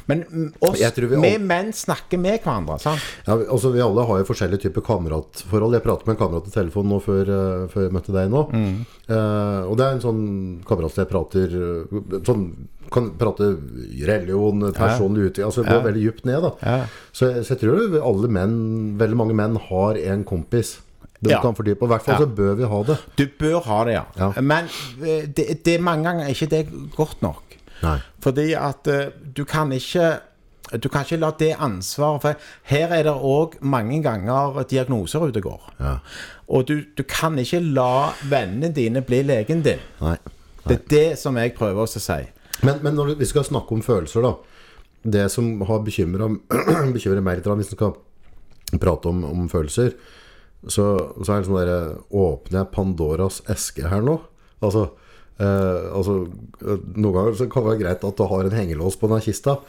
Men 0.09 0.23
mm, 0.25 0.47
oss, 0.65 0.81
vi 0.81 1.11
vi, 1.13 1.33
menn 1.45 1.75
snakker 1.77 2.21
med 2.23 2.41
hverandre. 2.41 2.79
sant? 2.81 3.05
Ja, 3.27 3.37
altså 3.37 3.75
Vi 3.75 3.85
alle 3.85 4.07
har 4.09 4.23
jo 4.23 4.29
forskjellige 4.31 4.67
typer 4.67 4.87
kameratforhold. 4.87 5.77
Jeg 5.77 5.85
pratet 5.85 6.09
med 6.09 6.17
en 6.17 6.23
kamerat 6.23 6.49
i 6.49 6.55
telefon 6.55 6.89
nå 6.95 7.03
før, 7.05 7.35
eh, 7.37 7.67
før 7.73 7.89
jeg 7.89 7.97
møtte 7.99 8.17
deg 8.17 8.33
nå. 8.33 8.47
Eh, 8.57 9.61
og 9.69 9.77
det 9.77 9.85
er 9.85 9.99
en 9.99 10.05
sånn 10.07 10.25
kamerat 10.67 10.97
som 10.97 11.05
jeg 11.05 11.13
prater 11.13 11.61
eh, 11.61 12.01
sånn, 12.25 12.49
Kan 12.87 13.09
prate 13.19 13.49
religion, 14.07 14.63
personlig 14.87 15.29
utvikling 15.31 15.47
Altså 15.51 15.65
gå 15.67 15.79
veldig 15.85 16.03
dypt 16.07 16.25
ned. 16.29 16.43
da 16.43 16.51
Ja. 16.63 16.87
så, 17.13 17.31
så 17.45 17.55
jeg 17.55 17.61
tror 17.65 17.97
alle 18.11 18.29
menn, 18.29 18.59
veldig 18.99 19.17
mange 19.17 19.35
menn, 19.35 19.57
har 19.71 19.95
en 20.13 20.25
kompis. 20.25 20.79
Du 21.23 21.31
Ja. 21.31 21.41
kan 21.41 21.55
fordype 21.57 21.85
i 21.85 21.89
hvert 21.89 22.03
fall 22.05 22.21
så 22.21 22.27
bør 22.29 22.55
vi 22.59 22.65
ha 22.69 22.83
det. 22.83 22.97
Du 23.19 23.27
bør 23.41 23.61
ha 23.65 23.85
det, 23.85 23.93
ja. 23.95 24.31
Men 24.41 24.69
eh, 25.03 25.27
det, 25.27 25.65
det 25.65 25.75
er 25.79 25.81
mange 25.83 26.05
ganger 26.05 26.29
ikke 26.29 26.47
det 26.51 26.67
godt 26.97 27.23
nok. 27.23 27.43
Nei. 27.83 27.99
Fordi 28.21 28.53
at 28.55 28.87
eh, 28.89 29.07
du 29.37 29.45
kan 29.45 29.73
ikke 29.73 30.19
du 30.83 30.89
kan 30.91 31.05
ikke 31.07 31.21
la 31.23 31.29
det 31.39 31.53
ansvaret 31.63 32.23
For 32.23 32.35
her 32.73 32.89
er 32.91 33.05
det 33.07 33.13
òg 33.15 33.53
mange 33.63 34.01
ganger 34.03 34.65
diagnoser 34.69 35.23
ute 35.29 35.41
går. 35.41 35.63
Ja. 35.81 35.93
Og 36.49 36.67
du, 36.67 36.81
du 36.99 37.03
kan 37.07 37.39
ikke 37.39 37.61
la 37.63 38.11
vennene 38.29 38.73
dine 38.75 39.01
bli 39.07 39.23
legen 39.23 39.63
din. 39.63 39.79
Nei. 40.01 40.17
Det 40.67 40.75
er 40.81 40.89
det 40.91 41.19
som 41.21 41.37
jeg 41.39 41.55
prøver 41.55 41.85
å 41.85 41.87
si. 41.87 42.19
Men, 42.67 42.81
men 42.83 42.97
når 42.99 43.15
vi 43.21 43.25
skal 43.31 43.45
snakke 43.47 43.73
om 43.77 43.83
følelser, 43.87 44.23
da. 44.27 44.35
Det 45.03 45.27
som 45.33 45.61
har 45.69 45.85
bekymra 45.87 46.29
litt, 46.93 47.03
hvis 47.03 47.09
vi 47.13 47.77
skal 47.77 47.97
prate 48.83 49.11
om, 49.11 49.25
om 49.29 49.49
følelser, 49.51 49.93
så, 50.67 50.87
så 51.23 51.33
er 51.33 51.43
det 51.43 51.47
sånn 51.47 51.59
derre 51.61 51.81
Åpner 52.17 52.63
jeg 52.63 52.73
Pandoras 52.75 53.43
eske 53.53 53.87
her 53.87 54.03
nå? 54.03 54.17
Altså, 54.65 54.89
eh, 55.39 55.85
altså 55.95 56.17
eh, 56.65 56.81
Noen 56.97 57.15
ganger 57.15 57.51
kan 57.53 57.63
det 57.63 57.71
være 57.71 57.83
greit 57.85 58.07
at 58.09 58.19
du 58.19 58.25
har 58.33 58.49
en 58.49 58.57
hengelås 58.57 58.99
på 58.99 59.11
den 59.13 59.23
kista. 59.23 59.61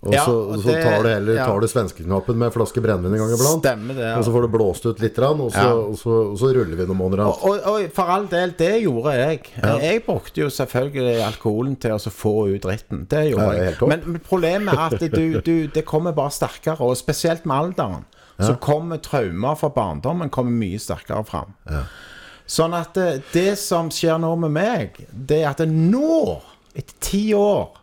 Og 0.00 0.14
Ja, 0.14 0.22
så, 0.24 0.32
og 0.48 0.62
så 0.62 0.70
det- 0.72 0.82
tar 0.82 1.02
du 1.04 1.08
heller 1.10 1.34
ja. 1.36 1.44
tar 1.44 1.60
du 1.60 1.66
svenskeknappen 1.68 2.38
med 2.40 2.46
en 2.46 2.52
flaske 2.54 2.80
brennevin 2.80 3.12
en 3.12 3.20
gang 3.20 3.32
iblant. 3.34 3.60
Stemmer 3.60 3.94
det, 3.98 4.06
ja. 4.06 4.14
Og 4.16 4.24
så 4.24 4.32
får 4.32 4.42
du 4.46 4.48
blåst 4.48 4.86
ut 4.86 5.00
litt, 5.02 5.18
og 5.18 5.50
så, 5.52 5.64
og 5.76 5.98
så, 6.00 6.14
og 6.30 6.38
så 6.40 6.52
ruller 6.56 6.76
vi 6.78 6.86
noen 6.88 6.96
måneder. 6.96 7.26
Og, 7.26 7.42
og, 7.44 7.66
og 7.68 7.90
for 7.92 8.12
all 8.14 8.24
del, 8.30 8.54
det 8.56 8.70
gjorde 8.80 9.12
jeg. 9.18 9.42
Jeg 9.60 10.04
brukte 10.06 10.40
jo 10.40 10.48
selvfølgelig 10.48 11.18
alkoholen 11.26 11.74
til 11.76 11.92
å 11.92 11.98
få 12.14 12.32
ut 12.54 12.62
dritten. 12.64 13.04
Det 13.10 13.26
gjorde 13.34 13.50
jeg. 13.58 13.76
Men, 13.92 14.06
men 14.06 14.22
problemet 14.24 14.72
er 14.72 14.96
at 14.96 15.04
du, 15.12 15.40
du, 15.44 15.66
det 15.68 15.84
kommer 15.84 16.16
bare 16.16 16.32
sterkere, 16.32 16.80
og 16.80 16.96
spesielt 16.96 17.44
med 17.44 17.56
alderen. 17.56 18.08
Så 18.40 18.54
kommer 18.56 18.96
traumer 19.04 19.58
fra 19.60 19.68
barndommen 19.68 20.30
kommer 20.32 20.56
mye 20.56 20.80
sterkere 20.80 21.26
fram. 21.28 21.52
Sånn 22.50 22.72
at 22.74 22.96
det, 22.96 23.10
det 23.34 23.58
som 23.60 23.92
skjer 23.94 24.16
nå 24.18 24.32
med 24.46 24.50
meg, 24.56 24.96
det 25.12 25.42
er 25.44 25.52
at 25.52 25.60
nå, 25.68 26.40
etter 26.72 26.96
ti 27.04 27.20
år, 27.36 27.76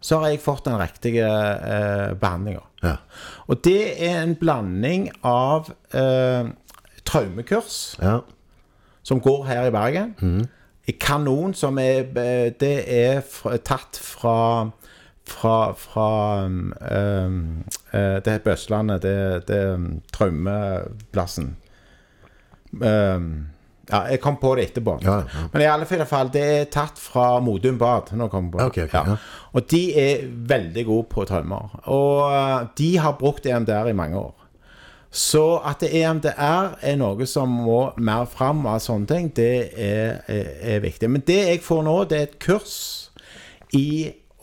så 0.00 0.18
har 0.20 0.28
jeg 0.32 0.40
fått 0.44 0.64
den 0.68 0.78
riktige 0.80 1.26
eh, 1.26 2.14
behandlinga. 2.20 2.62
Ja. 2.82 2.96
Og 3.48 3.60
det 3.64 3.80
er 4.06 4.20
en 4.22 4.36
blanding 4.38 5.08
av 5.26 5.72
eh, 5.92 6.50
traumekurs 7.08 7.96
Ja. 8.02 8.20
som 9.02 9.20
går 9.20 9.44
her 9.48 9.66
i 9.66 9.74
Bergen. 9.74 10.48
I 10.88 10.92
Kanon, 11.00 11.54
som 11.54 11.78
er 11.78 12.06
eh, 12.16 12.52
Det 12.60 12.74
er 12.86 13.20
tatt 13.64 13.98
fra 14.02 14.70
fra, 15.28 15.72
fra 15.76 16.44
um, 16.46 16.72
eh, 17.92 18.16
Det 18.24 18.32
er 18.32 18.38
på 18.38 18.50
Østlandet. 18.54 19.02
Det, 19.02 19.48
det 19.48 19.56
er 19.60 19.74
um, 19.74 20.00
traumeplassen. 20.12 21.50
Um, 22.72 23.48
ja, 23.88 24.02
jeg 24.12 24.20
kom 24.20 24.36
på 24.40 24.54
det 24.58 24.68
etterpå. 24.68 24.98
Ja, 25.04 25.20
ja. 25.24 25.44
Men 25.52 25.64
i 25.64 25.68
alle 25.70 25.86
fall, 25.88 26.32
det 26.32 26.42
er 26.44 26.66
tatt 26.72 27.00
fra 27.00 27.38
Modum 27.44 27.78
Bad. 27.80 28.12
Nå 28.18 28.28
kom 28.32 28.48
jeg 28.48 28.52
på 28.52 28.60
det. 28.60 28.66
Ok, 28.66 28.80
ok, 28.84 28.96
ja. 28.96 29.16
Og 29.56 29.70
de 29.70 29.82
er 29.96 30.26
veldig 30.28 30.84
gode 30.88 31.08
på 31.12 31.24
traumer. 31.28 31.78
Og 31.88 32.28
eh, 32.28 32.68
de 32.78 32.90
har 33.00 33.16
brukt 33.20 33.46
EMDR 33.48 33.88
i 33.88 33.96
mange 33.96 34.20
år. 34.20 34.34
Så 35.10 35.56
at 35.64 35.80
det 35.80 35.94
EMDR 35.96 36.74
er 36.84 36.96
noe 37.00 37.26
som 37.26 37.48
må 37.64 37.78
mer 37.96 38.26
fram 38.28 38.66
av 38.68 38.82
sånne 38.84 39.08
ting, 39.08 39.30
det 39.36 39.52
er, 39.72 40.18
er, 40.28 40.50
er 40.76 40.82
viktig. 40.84 41.08
Men 41.08 41.24
det 41.26 41.38
jeg 41.46 41.62
får 41.64 41.86
nå, 41.86 42.02
det 42.10 42.18
er 42.18 42.26
et 42.28 42.40
kurs 42.44 42.76
i 43.76 43.88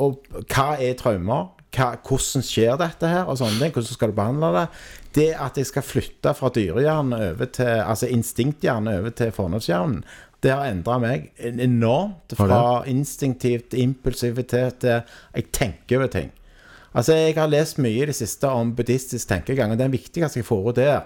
og, 0.01 0.25
hva 0.51 0.73
er 0.81 0.97
traumer, 0.99 1.51
hva, 1.75 1.93
hvordan 2.03 2.43
skjer 2.43 2.79
dette 2.81 3.07
her, 3.07 3.29
og 3.29 3.37
sånne 3.39 3.61
ting, 3.61 3.75
hvordan 3.75 3.97
skal 3.97 4.11
du 4.11 4.17
behandle 4.17 4.49
det. 4.57 4.65
Det 5.15 5.31
at 5.39 5.57
jeg 5.57 5.69
skal 5.69 5.85
flytte 5.85 6.33
fra 6.35 6.49
dyrehjernen 6.51 7.15
over 7.31 7.47
til, 7.55 7.69
altså 7.79 8.09
instinkthjernen 8.11 8.99
over 8.99 9.13
til 9.15 9.31
fornuftshjernen, 9.31 10.01
det 10.43 10.51
har 10.51 10.67
endra 10.69 10.97
meg 11.01 11.29
enormt. 11.39 12.35
Fra 12.37 12.83
instinktivt 12.91 13.73
impulsivitet 13.79 14.81
til 14.83 14.99
jeg 15.33 15.47
tenker 15.55 16.01
over 16.01 16.11
ting. 16.11 16.33
Altså, 16.95 17.13
Jeg 17.13 17.35
har 17.35 17.47
lest 17.51 17.79
mye 17.81 18.03
i 18.03 18.05
det 18.07 18.15
siste 18.15 18.47
om 18.47 18.75
buddhistisk 18.75 19.27
tenkegang, 19.27 19.71
og 19.71 19.79
den 19.79 19.91
viktigste 19.91 20.39
jeg 20.39 20.47
får 20.47 20.69
ut 20.69 20.75
der, 20.79 21.01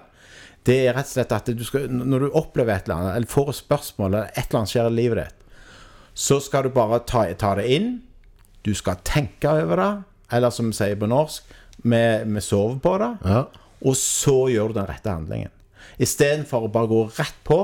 det 0.68 0.76
er 0.88 0.94
rett 0.98 1.08
og 1.08 1.14
slett 1.16 1.32
at 1.34 1.48
du 1.56 1.64
skal, 1.64 1.88
når 1.90 2.26
du 2.26 2.36
opplever 2.36 2.76
et 2.76 2.90
eller 2.90 3.00
annet, 3.00 3.16
eller 3.16 3.32
får 3.32 3.50
et 3.54 3.60
spørsmål, 3.62 4.12
eller 4.12 4.34
et 4.36 4.44
eller 4.44 4.60
annet 4.60 4.74
skjer 4.74 4.90
i 4.90 4.98
livet 4.98 5.22
ditt, 5.24 5.48
så 6.20 6.40
skal 6.44 6.68
du 6.68 6.74
bare 6.76 7.00
ta, 7.08 7.24
ta 7.40 7.54
det 7.56 7.66
inn. 7.72 7.90
Du 8.68 8.74
skal 8.76 9.00
tenke 9.08 9.50
over 9.64 9.80
det, 9.80 9.92
eller 10.36 10.54
som 10.54 10.70
vi 10.70 10.78
sier 10.78 11.00
på 11.00 11.10
norsk, 11.10 11.56
vi, 11.80 12.42
sover 12.44 12.78
på 12.84 12.98
det, 13.00 13.12
Ja. 13.24 13.46
Og 13.86 13.96
så 13.98 14.38
gjør 14.52 14.72
du 14.74 14.80
den 14.80 14.88
rette 14.90 15.10
handlingen. 15.14 15.52
Istedenfor 16.00 16.68
å 16.68 16.72
bare 16.72 16.88
gå 16.92 17.00
rett 17.18 17.38
på 17.48 17.60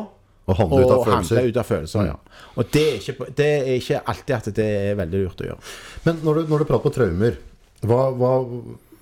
Og 0.46 0.58
handle 0.60 0.82
ut 0.84 0.92
av 0.92 1.00
og 1.00 1.06
følelser. 1.08 1.48
ut 1.50 1.58
av 1.58 1.66
følelser. 1.68 2.06
Ja. 2.12 2.16
Og 2.56 2.72
det 2.72 2.84
er, 2.86 2.98
ikke, 3.02 3.28
det 3.36 3.48
er 3.58 3.70
ikke 3.80 4.02
alltid 4.12 4.36
at 4.36 4.50
det 4.60 4.66
er 4.92 4.98
veldig 5.00 5.22
lurt 5.24 5.42
å 5.42 5.48
gjøre. 5.50 5.62
Men 6.06 6.20
når 6.24 6.36
du, 6.36 6.42
når 6.52 6.60
du 6.60 6.66
prater 6.70 6.84
på 6.86 6.94
traumer, 6.96 7.38
hva, 7.86 8.02
hva, 8.16 8.34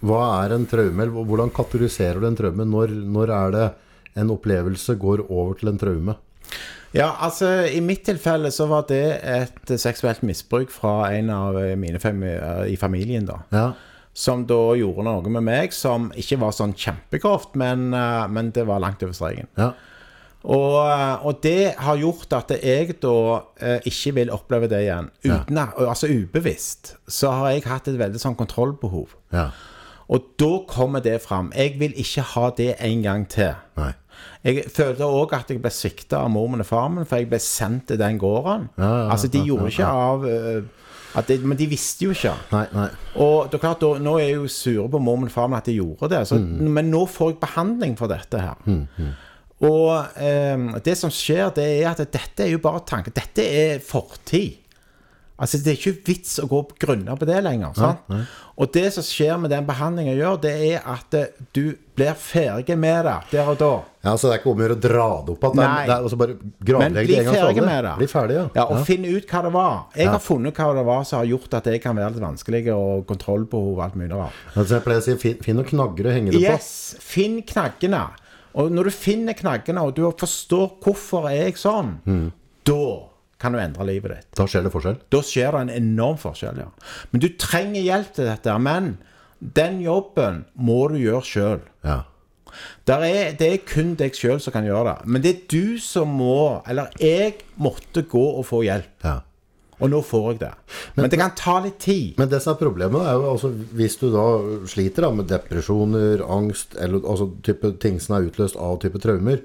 hva 0.04 0.22
er 0.44 0.56
en 0.56 0.66
traume? 0.70 1.08
Hvordan 1.28 1.52
kategoriserer 1.56 2.22
du 2.24 2.28
en 2.30 2.38
traume? 2.40 2.66
Når, 2.70 2.94
når 3.18 3.34
er 3.40 3.52
det 3.58 3.66
en 4.22 4.32
opplevelse 4.34 4.96
går 5.02 5.26
over 5.30 5.58
til 5.60 5.74
en 5.74 5.82
traume? 5.82 6.16
Ja, 6.94 7.08
altså 7.26 7.48
I 7.66 7.80
mitt 7.82 8.04
tilfelle 8.06 8.52
så 8.54 8.68
var 8.70 8.84
det 8.88 9.02
et 9.26 9.72
seksuelt 9.82 10.22
misbruk 10.22 10.70
fra 10.70 11.10
en 11.16 11.32
av 11.34 11.58
mine 11.82 11.98
fem 12.00 12.22
i 12.70 12.76
familien. 12.78 13.26
da 13.26 13.40
Ja. 13.52 13.72
Som 14.14 14.46
da 14.46 14.76
gjorde 14.78 15.08
noe 15.08 15.32
med 15.34 15.42
meg 15.48 15.74
som 15.74 16.12
ikke 16.14 16.38
var 16.44 16.54
sånn 16.54 16.76
kjempegrovt, 16.78 17.56
men, 17.58 17.92
eh, 17.98 18.28
men 18.30 18.52
det 18.54 18.68
var 18.70 18.84
langt 18.84 19.04
over 19.04 19.14
streken. 19.18 19.50
ja. 19.58 19.74
Og, 20.44 20.76
eh, 20.92 21.26
og 21.26 21.40
det 21.44 21.76
har 21.80 21.96
gjort 21.96 22.34
at 22.36 22.50
jeg 22.60 22.98
da 23.00 23.44
eh, 23.64 23.86
ikke 23.88 24.12
vil 24.18 24.32
oppleve 24.36 24.68
det 24.68 24.82
igjen. 24.84 25.08
Uten, 25.24 25.56
ja. 25.56 25.70
Altså 25.88 26.10
ubevisst 26.12 26.98
så 27.08 27.32
har 27.32 27.54
jeg 27.54 27.64
hatt 27.70 27.88
et 27.88 28.00
veldig 28.02 28.20
sånn 28.20 28.40
kontrollbehov. 28.40 29.16
ja. 29.36 29.52
Og 30.14 30.26
da 30.38 30.50
kommer 30.68 31.00
det 31.00 31.22
fram. 31.24 31.48
Jeg 31.56 31.78
vil 31.80 31.94
ikke 31.98 32.22
ha 32.34 32.50
det 32.58 32.74
en 32.84 33.02
gang 33.02 33.22
til. 33.32 33.54
Nei. 33.80 33.94
Jeg 34.44 34.66
følte 34.70 35.08
òg 35.08 35.32
at 35.34 35.50
jeg 35.50 35.62
ble 35.64 35.72
svikta 35.72 36.20
av 36.26 36.30
mormen 36.30 36.60
og 36.62 36.68
faren 36.68 36.98
min, 36.98 37.08
for 37.08 37.22
jeg 37.22 37.30
ble 37.32 37.40
sendt 37.42 37.88
til 37.88 37.98
den 37.98 38.20
gården. 38.20 38.68
Ja, 38.78 38.92
altså, 39.16 39.32
de 39.32 39.42
gjorde 39.48 39.72
ikke 39.72 39.88
av 39.88 40.28
At 40.28 40.83
det, 41.28 41.40
men 41.46 41.58
de 41.58 41.68
visste 41.70 42.08
jo 42.08 42.12
ikke. 42.16 42.32
Nei, 42.52 42.64
nei. 42.74 42.88
Og 43.22 43.52
det 43.52 43.60
er 43.60 43.62
klart, 43.68 43.84
da, 43.84 43.92
nå 44.02 44.16
er 44.18 44.24
jeg 44.32 44.40
jo 44.40 44.48
sure 44.50 44.88
på 44.90 45.02
mormen 45.04 45.30
og 45.30 45.36
faren 45.36 45.54
at 45.54 45.68
de 45.70 45.76
gjorde 45.78 46.10
det. 46.10 46.24
Så, 46.28 46.40
Men 46.40 46.90
nå 46.90 47.06
får 47.06 47.34
jeg 47.36 47.40
behandling 47.44 47.94
for 48.00 48.10
dette 48.10 48.42
her. 48.42 48.56
Og 49.64 50.18
eh, 50.20 50.66
det 50.84 50.98
som 51.00 51.14
skjer, 51.14 51.54
det 51.56 51.68
er 51.84 51.92
at 51.92 52.02
dette 52.12 52.44
er 52.48 52.50
jo 52.52 52.60
bare 52.64 52.82
tanke. 52.90 53.14
Dette 53.16 53.46
er 53.46 53.80
fortid. 53.86 54.58
Altså, 55.40 55.58
Det 55.64 55.68
er 55.74 55.78
ikke 55.80 56.06
vits 56.06 56.40
å 56.40 56.46
gå 56.48 56.60
på 56.70 56.76
grunner 56.80 57.18
på 57.18 57.26
det 57.26 57.40
lenger. 57.44 57.74
sant? 57.76 57.98
Og 58.56 58.72
det 58.72 58.94
som 58.94 59.02
skjer 59.04 59.40
med 59.42 59.50
den 59.50 59.66
behandlingen 59.66 60.16
gjør, 60.16 60.36
det 60.44 60.52
er 60.76 60.84
at 60.86 61.14
eh, 61.18 61.26
du 61.58 61.74
blir 61.98 62.14
ferdig 62.14 62.78
med 62.78 63.06
det 63.06 63.16
der 63.32 63.50
og 63.50 63.58
da. 63.58 63.72
Ja, 64.06 64.14
Så 64.16 64.30
det 64.30 64.36
er 64.36 64.40
ikke 64.44 64.52
om 64.52 64.60
å 64.62 64.64
gjøre 64.68 64.78
å 64.78 64.82
dra 64.84 65.08
det 65.26 65.34
opp 65.34 65.44
igjen? 65.44 65.58
det 65.58 65.66
Nei. 65.66 65.86
det 65.88 65.96
er 65.96 66.04
også 66.06 66.18
bare 66.22 66.36
gravlegge 66.64 67.08
det 67.08 67.18
en 67.18 67.26
gang 67.26 67.36
for 67.36 67.48
alle. 67.50 67.66
med 67.66 67.84
det. 67.84 67.94
Bli 67.98 68.08
ferdig, 68.08 68.36
ja. 68.38 68.46
ja 68.56 68.66
og 68.70 68.86
finne 68.86 69.08
ut 69.18 69.28
hva 69.34 69.42
det 69.48 69.52
var. 69.54 69.74
Jeg 69.96 70.06
Ja. 70.06 70.12
har 70.12 70.20
funnet 70.20 70.54
hva 70.54 70.76
det 70.78 70.86
var 70.86 71.04
som 71.04 71.20
har 71.20 71.26
gjort 71.26 71.54
at 71.60 71.66
jeg 71.66 71.82
kan 71.82 71.96
være 71.96 72.12
litt 72.14 72.22
vanskelig, 72.22 72.64
og 72.76 73.08
kontrollbehov 73.08 73.72
og 73.78 73.84
alt 73.84 73.96
mulig 73.96 74.12
rart. 74.16 74.34
Altså, 74.56 74.76
jeg 74.78 74.84
pleier 74.86 75.02
å 75.02 75.04
si 75.04 75.16
finn, 75.18 75.38
finn 75.42 75.56
noen 75.58 75.66
knagger 75.74 76.06
å 76.06 76.14
henge 76.14 76.32
det 76.32 76.44
på. 76.46 76.54
Yes, 76.54 76.96
finn 77.02 77.42
knaggene. 77.42 78.04
Og 78.54 78.70
når 78.72 78.84
du 78.84 78.90
finner 78.92 79.34
knaggene, 79.34 79.82
og 79.82 79.96
du 79.96 80.04
forstår 80.12 80.78
hvorfor 80.80 81.26
er 81.32 81.46
jeg 81.50 81.56
sånn, 81.58 81.98
Mm. 82.06 82.32
da 82.66 83.10
kan 83.44 83.56
du 83.56 83.60
endre 83.60 83.88
livet 83.90 84.16
ditt. 84.16 84.30
Da 84.40 84.48
skjer 84.48 84.64
det 84.66 84.72
forskjell. 84.74 85.02
Da 85.14 85.20
skjer 85.26 85.56
det 85.56 85.66
en 85.66 85.74
enorm 85.76 86.18
forskjell, 86.22 86.64
ja. 86.64 86.70
Men 87.12 87.24
du 87.24 87.30
trenger 87.40 87.84
hjelp 87.84 88.16
til 88.16 88.30
dette. 88.32 88.56
Men 88.64 88.96
den 89.44 89.82
jobben 89.84 90.46
må 90.56 90.80
du 90.94 90.98
gjøre 91.02 91.28
sjøl. 91.28 91.62
Ja. 91.84 92.00
Er, 92.86 93.34
det 93.38 93.48
er 93.48 93.62
kun 93.66 93.96
deg 93.98 94.16
sjøl 94.16 94.40
som 94.44 94.54
kan 94.56 94.66
gjøre 94.68 94.92
det. 94.92 95.12
Men 95.12 95.24
det 95.24 95.32
er 95.34 95.46
du 95.50 95.80
som 95.82 96.12
må 96.22 96.62
Eller 96.70 96.92
jeg 97.02 97.40
måtte 97.58 98.06
gå 98.06 98.24
og 98.24 98.46
få 98.48 98.64
hjelp. 98.68 98.98
ja. 99.04 99.20
Og 99.84 99.90
nå 99.92 100.00
får 100.06 100.28
jeg 100.30 100.40
det. 100.44 100.52
Men, 100.96 101.10
det 101.12 101.18
kan 101.20 101.34
ta 101.36 101.58
litt 101.64 101.80
tid. 101.82 102.14
Men 102.22 102.30
det 102.32 102.40
som 102.44 102.54
er 102.54 102.60
problemet, 102.62 103.04
er 103.04 103.18
jo 103.18 103.32
altså 103.34 103.50
hvis 103.52 103.98
du 104.00 104.06
da 104.14 104.26
sliter 104.70 105.04
da, 105.04 105.10
med 105.18 105.28
depresjoner, 105.28 106.24
angst, 106.24 106.78
eller 106.80 107.04
altså 107.04 107.32
type 107.44 107.74
ting 107.84 107.98
som 108.00 108.16
er 108.16 108.30
utløst 108.30 108.56
av 108.56 108.78
type 108.84 109.02
traumer 109.04 109.42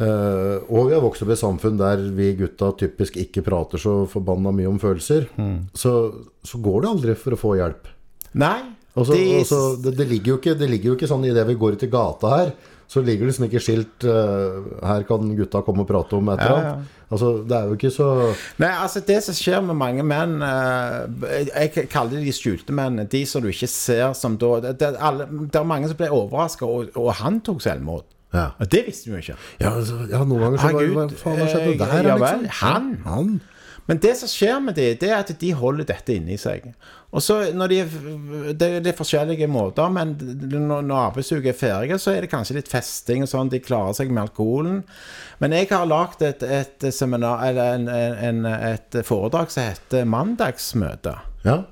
eh, 0.00 0.56
Og 0.72 0.88
vi 0.88 0.96
har 0.96 1.04
vokst 1.04 1.24
opp 1.24 1.30
i 1.30 1.36
et 1.36 1.42
samfunn 1.42 1.78
der 1.80 2.02
vi 2.16 2.32
gutta 2.38 2.72
typisk 2.80 3.20
ikke 3.20 3.44
prater 3.46 3.82
så 3.82 4.02
forbanna 4.10 4.52
mye 4.56 4.70
om 4.70 4.80
følelser, 4.82 5.28
så, 5.76 5.94
så 6.42 6.60
går 6.64 6.82
det 6.82 6.92
aldri 6.94 7.16
for 7.20 7.36
å 7.36 7.40
få 7.40 7.54
hjelp. 7.60 7.90
Nei. 8.40 8.58
Også, 8.98 9.14
det, 9.14 9.24
Også, 9.44 9.60
det, 9.84 9.94
det, 9.98 10.06
ligger 10.10 10.34
jo 10.34 10.40
ikke, 10.40 10.56
det 10.58 10.66
ligger 10.70 10.92
jo 10.92 10.98
ikke 10.98 11.08
sånn 11.10 11.24
idet 11.28 11.46
vi 11.46 11.58
går 11.58 11.78
ut 11.78 11.84
i 11.86 11.90
gata 11.90 12.30
her, 12.34 12.52
så 12.90 13.02
ligger 13.06 13.22
det 13.22 13.30
liksom 13.30 13.44
ikke 13.46 13.60
skilt 13.62 14.04
uh, 14.10 14.56
Her 14.82 15.04
kan 15.06 15.28
gutta 15.38 15.60
komme 15.62 15.84
og 15.84 15.86
prate 15.86 16.16
om 16.18 16.30
et 16.32 16.40
eller 16.42 16.64
Ja, 16.64 16.72
ja. 16.72 17.04
Altså, 17.10 17.28
det 17.46 17.54
er 17.54 17.68
jo 17.70 17.76
ikke 17.76 17.90
så 17.94 18.06
Nei, 18.58 18.70
altså 18.70 19.02
Det 19.06 19.18
som 19.22 19.36
skjer 19.38 19.60
med 19.62 19.78
mange 19.78 20.02
menn 20.06 20.42
uh, 20.42 21.06
Jeg 21.52 21.86
kaller 21.90 22.16
det 22.16 22.24
de 22.26 22.34
skjulte 22.34 22.74
mennene. 22.74 23.06
De 23.10 23.22
som 23.30 23.44
du 23.44 23.46
ikke 23.52 23.70
ser 23.70 24.10
som 24.18 24.34
da 24.42 24.56
Det, 24.64 24.74
det, 24.82 24.90
alle, 24.98 25.28
er 25.30 25.70
mange 25.70 25.90
som 25.90 26.00
ble 26.00 26.10
overraska, 26.10 26.66
og, 26.66 26.90
og 26.98 27.12
han 27.20 27.38
tok 27.46 27.62
selvmord. 27.62 28.08
Ja. 28.34 28.50
Det 28.70 28.84
visste 28.86 29.10
vi 29.10 29.16
jo 29.16 29.22
ikke. 29.24 29.38
Ja, 29.58 29.72
altså, 29.74 30.02
ja 30.10 30.20
noen 30.24 30.44
ganger 30.44 30.60
så 30.60 30.68
Herregud, 30.68 30.96
Hva, 30.96 31.06
hva 31.10 31.22
faen 31.24 31.40
har 31.40 31.50
skjedd 31.50 31.66
med 31.66 31.72
eh, 31.74 31.80
der, 31.80 32.10
ja 32.10 32.18
liksom? 32.20 32.46
han. 32.60 32.92
han. 33.06 33.32
Men 33.90 33.98
det 33.98 34.12
som 34.20 34.30
skjer 34.30 34.60
med 34.62 34.76
de, 34.78 34.84
det 35.00 35.08
er 35.10 35.16
at 35.18 35.32
de 35.40 35.48
holder 35.56 35.88
dette 35.88 36.14
inni 36.14 36.36
seg. 36.38 36.68
Og 37.10 37.24
så 37.26 37.40
når 37.56 37.72
de, 37.72 37.78
Det 38.54 38.68
er 38.68 38.84
litt 38.84 38.98
forskjellige 38.98 39.48
måter, 39.50 39.90
men 39.90 40.12
når, 40.20 40.84
når 40.86 41.00
arbeidsuka 41.08 41.50
er 41.50 41.58
ferdig, 41.58 41.98
så 41.98 42.12
er 42.14 42.22
det 42.22 42.30
kanskje 42.30 42.60
litt 42.60 42.70
festing 42.70 43.24
og 43.26 43.32
sånn. 43.32 43.50
De 43.50 43.58
klarer 43.58 43.96
seg 43.98 44.12
med 44.12 44.28
alkoholen. 44.28 44.84
Men 45.42 45.56
jeg 45.56 45.72
har 45.72 45.90
lagd 45.90 46.22
et, 46.22 46.44
et 46.46 46.86
seminar, 46.94 47.42
eller 47.48 47.80
en, 47.80 47.90
en, 47.90 48.46
et 48.70 49.00
foredrag 49.08 49.50
som 49.50 49.66
heter 49.66 50.06
Mandagsmøte. 50.06 51.16
Ja. 51.42 51.62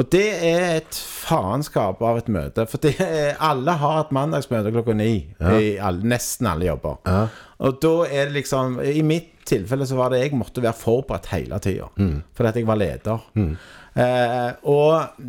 Og 0.00 0.06
det 0.14 0.26
er 0.48 0.78
et 0.78 0.96
faenskap 0.96 2.00
av 2.08 2.16
et 2.22 2.28
møte. 2.32 2.64
For 2.70 2.80
det 2.80 2.94
er, 3.04 3.34
alle 3.44 3.74
har 3.82 3.98
et 4.00 4.12
mandagsmøte 4.16 4.72
klokka 4.72 4.94
ni. 4.96 5.10
I 5.36 5.74
alle, 5.76 6.06
nesten 6.08 6.48
alle 6.48 6.70
jobber. 6.70 7.02
Ja. 7.04 7.26
Og 7.66 7.76
da 7.84 7.90
er 8.08 8.30
det 8.30 8.38
liksom 8.38 8.78
I 8.80 9.02
mitt 9.04 9.34
tilfelle 9.50 9.84
så 9.88 9.98
var 9.98 10.14
det 10.14 10.22
jeg 10.22 10.38
måtte 10.38 10.62
være 10.64 10.78
forberedt 10.78 11.28
hele 11.34 11.58
tida. 11.60 11.90
Fordi 12.32 12.48
at 12.52 12.56
jeg 12.62 12.68
var 12.70 12.80
leder. 12.80 13.26
Eh, 13.36 14.50
og 14.70 15.20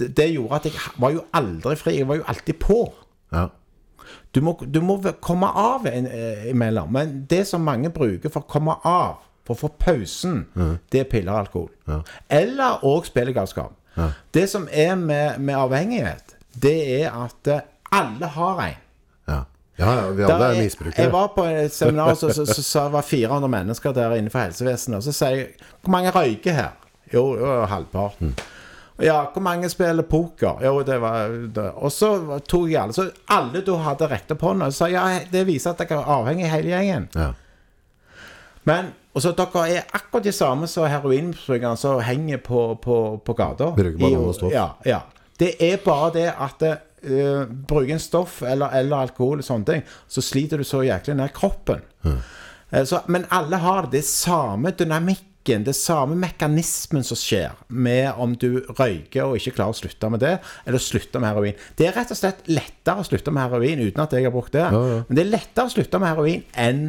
det, 0.00 0.26
gjorde 0.32 0.58
at 0.58 0.66
jeg 0.72 0.82
var 1.04 1.14
jo 1.14 1.22
aldri 1.36 1.76
fri. 1.78 1.94
Jeg 2.00 2.08
var 2.10 2.18
jo 2.18 2.26
alltid 2.34 2.58
på. 2.66 2.80
ja. 3.36 3.46
Du 4.34 4.42
må, 4.44 4.52
du 4.60 4.80
må 4.84 4.98
komme 5.24 5.48
av 5.48 5.86
en, 5.88 6.06
eh, 6.06 6.50
imellom. 6.50 6.90
Men 6.92 7.14
det 7.30 7.46
som 7.48 7.62
mange 7.64 7.88
bruker 7.90 8.28
for 8.30 8.44
å 8.44 8.50
komme 8.50 8.74
av, 8.86 9.22
for 9.46 9.54
å 9.56 9.62
få 9.64 9.70
pausen, 9.80 10.42
det 10.92 11.00
er 11.00 11.08
piller 11.10 11.32
og 11.32 11.38
alkohol. 11.46 11.70
Eller 12.30 12.84
òg 12.84 13.06
spillegalskap. 13.08 13.72
Det 14.30 14.46
som 14.50 14.68
er 14.72 14.94
med, 14.94 15.40
med 15.40 15.56
avhengighet, 15.56 16.36
det 16.52 17.02
er 17.02 17.12
at 17.24 17.52
eh, 17.52 17.60
alle 17.92 18.26
har 18.26 18.62
en. 18.64 18.82
Ja. 19.26 19.38
ja, 19.78 19.92
ja, 19.94 20.10
vi 20.10 20.24
alle 20.24 20.50
er 20.54 20.62
misbrukere. 20.62 21.02
Jeg 21.02 21.12
var 21.12 21.30
på 21.36 21.44
et 21.44 21.74
seminar 21.74 22.14
så, 22.14 22.32
så, 22.32 22.46
så, 22.46 22.62
så 22.62 22.88
var 22.92 23.02
400 23.02 23.48
mennesker 23.50 23.92
der 23.96 24.16
innenfor 24.16 24.46
helsevesenet. 24.46 24.98
Og 25.00 25.06
så 25.06 25.14
sier 25.16 25.36
jeg 25.36 25.48
Hvor 25.82 25.94
mange 25.96 26.12
røyker 26.14 26.52
her? 26.52 26.76
Jo, 27.12 27.24
jo 27.38 27.56
halvparten. 27.70 28.34
Ja, 28.98 29.18
hvor 29.32 29.42
mange 29.44 29.68
spiller 29.68 30.02
poker? 30.02 30.62
Jo, 30.64 30.82
det 30.82 30.96
var 31.00 31.28
det. 31.28 31.70
Og 31.74 31.92
så 31.92 32.40
tok 32.48 32.70
jeg 32.70 32.80
alle. 32.82 32.96
Så 32.96 33.10
alle 33.28 33.60
du 33.60 33.74
hadde 33.84 34.08
rekt 34.08 34.32
opp 34.32 34.44
hånda. 34.46 34.70
Sa 34.72 34.88
ja, 34.88 35.04
det 35.32 35.44
viser 35.46 35.74
at 35.74 35.84
jeg 35.84 35.98
er 35.98 36.14
avhengig 36.16 36.48
hele 36.50 36.72
gjengen. 36.72 37.10
Ja. 37.14 37.32
Men 38.66 38.94
og 39.16 39.22
så 39.24 39.32
dere 39.32 39.62
er 39.72 39.84
akkurat 39.96 40.26
de 40.26 40.32
samme 40.36 40.68
som 40.68 40.84
heroinmisbrukerne 40.92 41.78
som 41.80 42.02
henger 42.04 42.42
på, 42.44 42.66
på, 42.84 42.96
på 43.24 43.36
gata. 43.36 43.70
Bruker 43.76 43.96
banan 44.00 44.26
og 44.28 44.34
stoff. 44.36 44.52
Ja, 44.52 44.74
ja. 44.84 45.00
Det 45.40 45.54
er 45.60 45.78
bare 45.84 46.10
det 46.12 46.26
at 46.32 46.64
uh, 46.66 47.46
bruker 47.68 47.94
en 47.96 48.02
stoff 48.02 48.42
eller, 48.44 48.74
eller 48.76 49.06
alkohol 49.06 49.40
og 49.40 49.46
sånne 49.46 49.68
ting, 49.70 49.86
så 50.08 50.24
sliter 50.24 50.60
du 50.60 50.68
så 50.68 50.82
jæklig 50.84 51.16
ned 51.16 51.32
kroppen. 51.36 51.80
Eh, 52.04 52.84
så, 52.84 53.00
men 53.08 53.24
alle 53.32 53.60
har 53.62 53.88
det. 53.92 54.04
Samme 54.04 54.74
dynamikken, 54.76 55.64
det 55.64 55.76
samme 55.78 56.16
mekanismen 56.20 57.04
som 57.06 57.16
skjer 57.16 57.56
med 57.68 58.10
om 58.20 58.36
du 58.36 58.66
røyker 58.68 59.24
og 59.24 59.40
ikke 59.40 59.56
klarer 59.56 59.76
å 59.76 59.80
slutte 59.80 60.12
med 60.12 60.24
det, 60.24 60.36
eller 60.68 60.82
slutte 60.82 61.22
med 61.22 61.32
heroin. 61.32 61.66
Det 61.78 61.88
er 61.88 61.96
rett 61.96 62.12
og 62.12 62.20
slett 62.20 62.44
lettere 62.52 63.00
å 63.00 63.08
slutte 63.08 63.32
med 63.32 63.48
heroin 63.48 63.80
uten 63.86 64.04
at 64.04 64.16
jeg 64.16 64.28
har 64.28 64.34
brukt 64.34 64.56
det. 64.56 64.68
Men 64.72 65.16
det 65.16 65.24
er 65.24 65.34
lettere 65.38 65.70
å 65.70 65.76
slutte 65.76 66.02
med 66.02 66.12
heroin 66.12 66.44
enn 66.52 66.88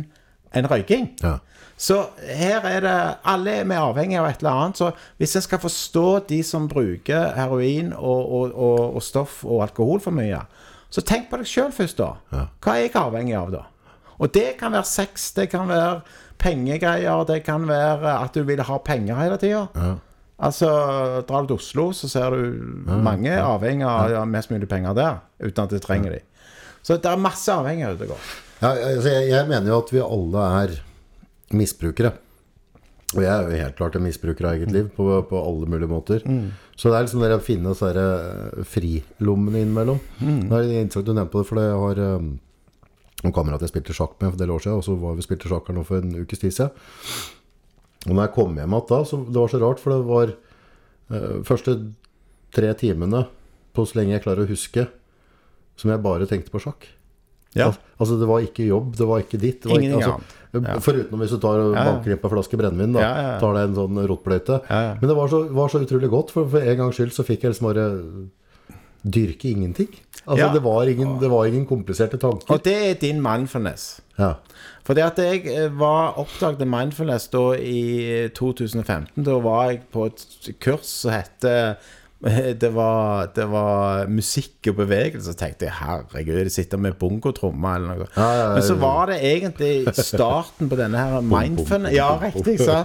enn 0.55 0.67
røyking. 0.71 1.09
Ja. 1.21 1.37
Så 1.77 1.99
her 2.25 2.65
er 2.65 2.81
det 2.81 2.95
Alle 3.29 3.59
er 3.61 3.67
vi 3.69 3.77
avhengig 3.77 4.17
av 4.17 4.25
et 4.31 4.41
eller 4.41 4.63
annet. 4.63 4.79
Så 4.79 4.91
hvis 5.21 5.35
en 5.37 5.45
skal 5.45 5.61
forstå 5.61 6.05
de 6.29 6.41
som 6.43 6.65
bruker 6.69 7.35
heroin 7.37 7.93
og, 7.93 8.31
og, 8.33 8.55
og, 8.55 8.95
og 8.97 9.05
stoff 9.05 9.43
og 9.45 9.61
alkohol 9.67 10.01
for 10.01 10.15
mye, 10.17 10.41
så 10.89 11.03
tenk 11.05 11.29
på 11.29 11.37
deg 11.41 11.49
sjøl 11.49 11.73
først, 11.75 11.99
da. 11.99 12.47
Hva 12.63 12.77
er 12.77 12.87
jeg 12.87 12.95
avhengig 12.97 13.35
av, 13.37 13.51
da? 13.53 13.65
Og 14.17 14.31
det 14.33 14.55
kan 14.57 14.73
være 14.73 14.87
sex, 14.89 15.29
det 15.37 15.49
kan 15.51 15.69
være 15.69 15.99
pengegreier, 16.41 17.25
det 17.29 17.43
kan 17.45 17.67
være 17.69 18.15
at 18.23 18.33
du 18.33 18.41
vil 18.47 18.63
ha 18.65 18.77
penger 18.81 19.19
hele 19.19 19.37
tida. 19.41 19.67
Altså, 20.37 20.69
drar 21.27 21.45
du 21.45 21.51
til 21.51 21.57
Oslo, 21.57 21.91
så 21.97 22.09
ser 22.09 22.33
du 22.33 22.89
mange 23.05 23.33
avhengig 23.41 23.85
av 23.89 24.11
ja, 24.13 24.25
mest 24.29 24.51
mulig 24.53 24.69
penger 24.69 24.97
der, 24.97 25.21
uten 25.41 25.63
at 25.63 25.73
du 25.73 25.79
trenger 25.81 26.17
de. 26.17 26.19
Så 26.85 26.97
det 27.01 27.09
er 27.09 27.21
masse 27.21 27.51
avhengighet 27.51 27.97
ute 27.97 28.07
og 28.07 28.15
går. 28.15 28.27
Ja, 28.61 28.69
altså, 28.73 29.09
jeg, 29.11 29.29
jeg 29.33 29.49
mener 29.49 29.69
jo 29.73 29.79
at 29.83 29.93
vi 29.93 30.01
alle 30.01 30.45
er 30.61 30.75
misbrukere. 31.55 32.13
Og 33.15 33.21
jeg 33.23 33.31
er 33.31 33.45
jo 33.45 33.59
helt 33.61 33.77
klart 33.77 33.95
en 33.95 34.03
misbruker 34.03 34.49
av 34.49 34.57
eget 34.57 34.73
liv 34.75 34.89
på, 34.91 35.05
på 35.29 35.39
alle 35.39 35.69
mulige 35.71 35.87
måter. 35.87 36.25
Så 36.75 36.89
det 36.89 36.97
er 36.97 37.05
liksom 37.05 37.23
det 37.23 37.37
å 37.37 37.43
finne 37.43 37.71
disse 37.71 37.91
eh, 38.01 38.65
frilommene 38.67 39.61
innimellom. 39.63 40.01
Det 40.19 40.59
er 40.59 40.73
interessant 40.81 41.07
du 41.07 41.13
nevnte 41.13 41.31
på 41.31 41.39
det, 41.39 41.47
for 41.47 41.61
jeg 41.61 41.77
har 41.85 42.01
eh, 42.03 42.27
noen 43.23 43.33
kamerater 43.33 43.65
jeg 43.65 43.73
spilte 43.73 43.95
sjakk 43.95 44.17
med 44.19 44.29
for 44.29 44.35
en 44.35 44.43
del 44.43 44.53
år 44.53 44.65
siden, 44.65 44.81
og 44.81 44.85
så 44.85 44.97
var 44.99 45.15
vi 45.15 45.25
spilte 45.25 45.49
sjakk 45.49 45.71
her 45.71 45.77
nå 45.77 45.85
for 45.87 46.03
en 46.03 46.19
ukes 46.19 46.43
tid 46.43 46.57
siden. 46.57 46.75
Og 48.07 48.11
når 48.11 48.21
jeg 48.27 48.33
kom 48.35 48.59
hjem 48.59 48.75
igjen 48.75 48.91
da, 48.91 48.99
så 49.07 49.21
det 49.23 49.39
var 49.39 49.53
så 49.53 49.61
rart, 49.63 49.81
for 49.81 49.95
det 49.95 50.03
var 50.07 50.35
uh, 51.15 51.39
første 51.47 51.77
tre 52.55 52.69
timene 52.77 53.23
på 53.75 53.87
så 53.87 53.97
lenge 53.99 54.15
jeg 54.15 54.23
klarer 54.27 54.45
å 54.45 54.51
huske, 54.51 54.85
som 55.77 55.91
jeg 55.91 56.03
bare 56.03 56.27
tenkte 56.29 56.53
på 56.53 56.61
sjakk. 56.61 56.85
Ja. 57.57 57.71
Altså 57.99 58.17
Det 58.21 58.27
var 58.29 58.39
ikke 58.45 58.65
jobb, 58.67 58.95
det 58.97 59.07
var 59.09 59.19
ikke 59.23 59.39
ditt. 59.41 59.65
Var 59.65 59.79
Ingenting 59.79 60.01
ikke, 60.01 60.19
altså, 60.53 60.81
Foruten 60.81 61.19
hvis 61.21 61.31
du 61.35 61.37
tar 61.43 61.59
og 61.59 61.73
Ja, 61.75 61.83
ja. 61.83 61.91
banker 61.91 62.11
inn 62.15 62.21
på 62.21 62.29
en 62.29 62.35
flaske 62.37 62.57
brennevin. 62.57 62.93
da 62.93 62.99
Ja, 63.01 63.09
ja, 63.17 63.27
ja. 63.33 63.39
Tar 63.41 63.53
deg 63.57 63.63
en 63.69 63.75
sånn 63.75 64.01
rotbløyte. 64.09 64.61
Ja, 64.69 64.81
ja. 64.87 64.93
Men 65.01 65.09
det 65.11 65.15
var 65.17 65.27
så, 65.33 65.43
var 65.53 65.67
så 65.73 65.81
utrolig 65.83 66.09
godt, 66.09 66.31
for 66.31 66.47
for 66.49 66.59
en 66.61 66.77
gangs 66.77 66.95
skyld 66.97 67.11
så 67.13 67.25
fikk 67.27 67.43
jeg 67.43 67.51
liksom 67.55 67.67
bare 67.73 67.87
dyrke 69.07 69.49
ingenting. 69.51 69.87
Altså 70.27 70.45
Ja. 70.47 70.53
det, 70.53 70.61
var 70.63 70.83
ingen, 70.89 71.19
det 71.19 71.29
var 71.29 71.45
ingen 71.45 71.65
kompliserte 71.65 72.17
tanker. 72.19 72.49
Og 72.51 72.63
det 72.63 72.73
er 72.89 72.93
din 72.99 73.21
mindfulness. 73.21 74.01
Ja. 74.19 74.33
For 74.83 74.93
det 74.93 75.03
at 75.03 75.17
jeg 75.17 75.45
eh, 75.47 75.69
var 75.79 76.17
oppdaget 76.19 76.67
mindfulness 76.67 77.27
da 77.31 77.53
i 77.55 78.27
2015. 78.35 79.23
Da 79.23 79.37
var 79.39 79.69
jeg 79.71 79.81
på 79.93 80.05
et 80.09 80.25
kurs 80.59 80.85
som 81.03 81.11
heter 81.11 81.77
det 82.61 82.69
var, 82.73 83.27
det 83.35 83.45
var 83.51 84.07
musikk 84.09 84.71
og 84.71 84.79
bevegelse. 84.79 85.31
Så 85.31 85.37
tenkte 85.37 85.67
jeg 85.67 85.77
herregud, 85.77 86.39
de 86.47 86.53
sitter 86.53 86.81
med 86.81 86.97
bongotrommer 86.99 87.77
eller 87.77 87.93
noe. 87.93 88.09
Ja, 88.15 88.27
ja, 88.27 88.39
ja, 88.41 88.49
Men 88.55 88.65
så 88.65 88.77
var 88.81 89.11
det 89.11 89.19
egentlig 89.21 89.93
starten 89.93 90.71
på 90.71 90.79
denne 90.79 91.03
her 91.03 91.21
mindfulness 91.21 91.95
Ja, 91.95 92.15
riktig. 92.21 92.57
sa 92.63 92.81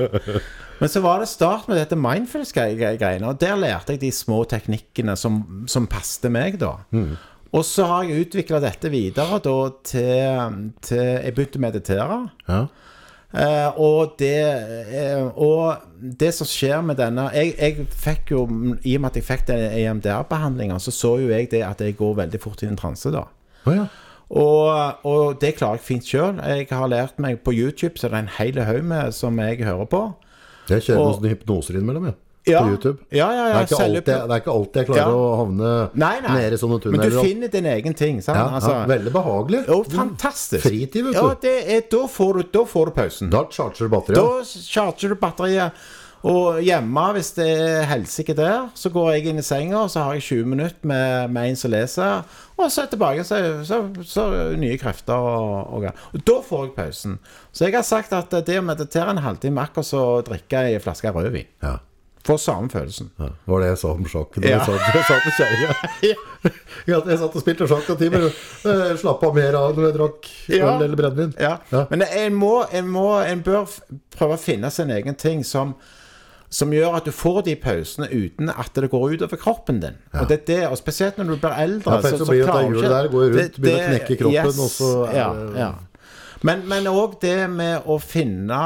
Men 0.83 0.91
så 0.91 1.01
var 1.05 1.23
det 1.23 1.31
start 1.31 1.69
med 1.71 1.79
dette 1.79 1.97
mindfulness-greiene, 1.97 3.29
og 3.29 3.39
der 3.41 3.55
lærte 3.61 3.95
jeg 3.95 4.03
de 4.03 4.11
små 4.13 4.43
teknikkene 4.51 5.15
som, 5.17 5.65
som 5.71 5.87
passte 5.87 6.27
meg, 6.33 6.59
da. 6.59 6.75
Mm. 6.91 7.13
Og 7.53 7.65
så 7.69 7.85
har 7.87 8.09
jeg 8.09 8.27
utvikla 8.27 8.59
dette 8.65 8.91
videre 8.91 9.39
da 9.45 9.57
til, 9.85 10.57
til 10.83 11.03
Jeg 11.05 11.35
begynte 11.37 11.61
å 11.61 11.65
meditere. 11.67 12.19
Ja. 12.49 12.63
Eh, 13.33 13.79
og, 13.81 14.15
det, 14.21 14.35
eh, 14.93 15.23
og 15.41 15.77
det 16.21 16.35
som 16.37 16.47
skjer 16.47 16.83
med 16.85 16.99
denne 17.01 17.31
jeg, 17.33 17.55
jeg 17.57 17.87
fikk 17.89 18.33
jo, 18.35 18.43
I 18.85 18.97
og 18.99 19.01
med 19.01 19.09
at 19.09 19.17
jeg 19.17 19.25
fikk 19.25 19.47
den 19.49 19.63
EMDR-behandlinga, 19.81 20.77
så 20.85 20.93
så 20.93 21.15
jo 21.23 21.31
jeg 21.33 21.49
det 21.51 21.63
at 21.65 21.81
jeg 21.81 21.97
går 21.97 22.19
veldig 22.27 22.41
fort 22.43 22.63
i 22.63 22.69
en 22.69 22.77
transe 22.77 23.13
da. 23.15 23.25
Oh, 23.65 23.73
ja. 23.77 23.87
Og, 24.33 25.01
og 25.09 25.39
det 25.41 25.55
klarer 25.59 25.77
jeg 25.81 25.87
fint 25.87 26.05
sjøl. 26.09 26.39
Jeg 26.45 26.67
har 26.71 26.89
lært 26.93 27.19
meg 27.21 27.41
på 27.45 27.53
YouTube, 27.57 27.97
så 28.01 28.09
det 28.09 28.17
er 28.19 28.23
en 28.27 28.35
hel 28.39 28.61
haug 28.65 28.85
med 28.85 29.13
som 29.17 29.39
jeg 29.41 29.61
hører 29.65 29.89
på. 29.93 30.03
Jeg 30.71 30.85
kjører 30.87 31.01
Og- 31.01 31.19
noen 31.23 31.33
hypnoser 31.35 31.77
innimellom, 31.81 32.07
jeg. 32.13 32.15
Ja. 32.17 32.29
På 32.45 32.71
YouTube. 32.73 32.99
Ja, 33.15 33.29
ja, 33.31 33.43
ja, 33.53 33.59
det, 33.63 33.77
er 33.79 33.85
alltid, 33.85 34.05
det 34.05 34.35
er 34.35 34.41
ikke 34.43 34.51
alltid 34.57 34.81
jeg 34.81 34.87
klarer 34.89 34.99
Ja. 34.99 35.15
å 35.15 35.37
havne 35.39 35.73
Nei, 35.95 36.15
nei. 36.25 36.35
nede 36.41 36.57
i 36.57 36.59
sånne 36.59 36.91
Men 36.91 37.01
du 37.07 37.19
finner 37.23 37.49
din 37.53 37.67
egen 37.71 37.95
ting. 37.95 38.19
Ja, 38.27 38.49
altså, 38.59 38.73
ja, 38.75 38.85
veldig 38.91 39.13
behagelig. 39.15 39.61
jo, 39.69 39.83
fantastisk. 39.95 40.65
Fritid, 40.67 41.05
vet 41.07 41.15
du. 41.15 41.21
Ja, 41.21 41.35
det 41.41 41.57
er, 41.77 41.83
da, 41.93 42.05
får 42.11 42.41
du, 42.41 42.43
da 42.59 42.65
får 42.67 42.87
du 42.91 42.93
pausen. 42.99 43.31
Da 43.31 43.45
charger 43.51 43.87
du 43.87 43.93
batteriet. 43.95 44.19
Da 44.19 44.63
charger 44.67 45.15
du 45.15 45.21
batteriet. 45.23 45.85
Og 46.23 46.61
hjemme, 46.63 47.03
hvis 47.17 47.33
det 47.35 47.47
er 47.51 47.87
helsike 47.91 48.35
der, 48.39 48.69
så 48.79 48.91
går 48.95 49.09
jeg 49.17 49.25
inn 49.33 49.39
i 49.39 49.43
senga, 49.43 49.81
og 49.83 49.91
så 49.91 50.05
har 50.07 50.15
jeg 50.15 50.23
20 50.23 50.45
minutter 50.53 50.87
med, 50.87 51.31
med 51.35 51.49
en 51.51 51.57
som 51.59 51.71
leser. 51.73 52.23
Og 52.59 52.71
så 52.71 52.85
er 52.85 52.91
tilbake, 52.93 53.25
så, 53.27 53.41
så, 53.67 53.81
så 54.07 54.27
nye 54.59 54.79
krefter. 54.79 55.15
Og, 55.19 55.73
og, 55.79 55.89
og 56.15 56.27
da 56.27 56.37
får 56.47 56.67
jeg 56.69 56.75
pausen. 56.77 57.17
Så 57.51 57.67
jeg 57.67 57.75
har 57.75 57.83
sagt 57.87 58.15
at 58.15 58.31
det 58.47 58.59
å 58.61 58.67
meditere 58.67 59.11
en 59.11 59.23
halvtime 59.25 59.63
akkurat 59.67 59.87
som 59.89 59.99
å 59.99 60.21
drikke 60.27 60.63
ei 60.71 60.79
flaske 60.83 61.11
rødvin. 61.11 61.47
Ja. 61.63 61.79
Får 62.27 62.37
samme 62.39 62.71
følelsen. 62.71 63.09
Ja, 63.19 63.29
var 63.51 63.63
det 63.65 63.69
jeg 63.73 63.79
sa 63.81 63.89
om 63.97 64.05
sjakk. 64.07 64.37
Ja. 64.39 64.51
Jeg 64.53 64.61
satt, 64.67 64.83
jeg 64.95 65.05
satt 65.09 65.25
med 65.27 65.35
kjerringa. 65.39 66.19
Jeg 66.87 67.19
satt 67.19 67.35
og 67.39 67.43
spilte 67.43 67.67
sjakk 67.71 67.89
og 67.93 67.99
timer. 68.01 68.25
Slappa 68.63 68.95
Slapp 68.99 69.25
av 69.29 69.35
mer 69.37 69.55
av 69.59 69.77
når 69.77 69.85
jeg 69.89 69.95
drakk 69.97 70.29
Ja. 70.51 70.71
øl 70.73 70.85
eller 70.89 70.99
brennevin. 70.99 71.35
Ja. 71.39 71.57
Men 71.91 72.03
en, 72.07 72.35
må, 72.39 72.53
en, 72.75 72.89
må, 72.91 73.05
en 73.23 73.43
bør 73.47 73.67
prøve 74.17 74.35
å 74.39 74.41
finne 74.43 74.71
sin 74.75 74.91
egen 74.95 75.15
ting 75.19 75.45
som, 75.47 75.75
som 76.51 76.75
gjør 76.75 76.99
at 76.99 77.07
du 77.07 77.13
får 77.15 77.43
de 77.47 77.55
pausene 77.63 78.09
uten 78.11 78.51
at 78.55 78.71
det 78.75 78.91
går 78.91 79.15
utover 79.17 79.39
kroppen 79.43 79.79
din. 79.83 79.99
Og 80.19 80.27
det 80.31 80.41
er 80.41 80.45
det, 80.51 80.61
og 80.71 80.79
spesielt 80.83 81.19
når 81.23 81.31
du 81.31 81.37
blir 81.43 81.59
eldre. 81.67 81.99
Ja, 81.99 82.03
så, 82.11 82.19
så 82.23 82.31
blir 82.31 82.43
det 82.43 82.55
det 82.59 82.67
hjulet 82.71 82.91
der 82.97 83.11
går 83.15 83.29
rundt, 83.37 83.61
begynner 83.63 83.87
å 83.87 83.93
knekke 83.97 84.19
kroppen, 84.25 84.63
og 84.67 84.75
så 84.79 84.93
er 85.11 85.19
ja, 85.23 85.31
det- 85.55 85.73
men 86.43 86.87
òg 86.91 87.21
det 87.23 87.37
med 87.51 87.87
å 87.87 88.01
finne 88.03 88.63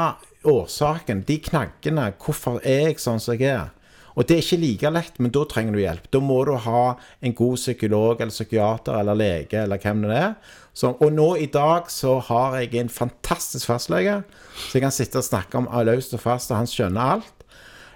årsaken, 0.47 1.25
de 1.27 1.39
knaggene. 1.43 2.11
Hvorfor 2.23 2.61
er 2.63 2.89
jeg 2.89 3.01
sånn 3.03 3.21
som 3.23 3.35
jeg 3.37 3.51
er? 3.53 3.73
Og 4.17 4.25
det 4.25 4.33
er 4.33 4.41
ikke 4.41 4.57
like 4.63 4.91
lett, 4.95 5.19
men 5.21 5.31
da 5.33 5.43
trenger 5.45 5.75
du 5.77 5.81
hjelp. 5.83 6.07
Da 6.09 6.19
må 6.23 6.39
du 6.47 6.55
ha 6.63 6.83
en 7.21 7.35
god 7.37 7.59
psykolog 7.59 8.21
eller 8.23 8.33
psykiater 8.33 8.97
eller 8.97 9.17
lege 9.17 9.59
eller 9.61 9.81
hvem 9.81 10.07
det 10.07 10.15
er. 10.17 10.31
Så, 10.73 10.91
og 10.93 11.13
nå 11.13 11.27
i 11.41 11.49
dag 11.53 11.89
så 11.93 12.15
har 12.25 12.57
jeg 12.57 12.73
en 12.81 12.89
fantastisk 12.89 13.69
fastlege, 13.69 14.19
så 14.57 14.77
jeg 14.77 14.83
kan 14.85 14.93
sitte 14.93 15.21
og 15.21 15.25
snakke 15.25 15.57
om 15.57 15.69
løst 15.85 16.13
og 16.17 16.21
fast, 16.21 16.53
og 16.53 16.61
han 16.61 16.69
skjønner 16.69 17.13
alt. 17.17 17.45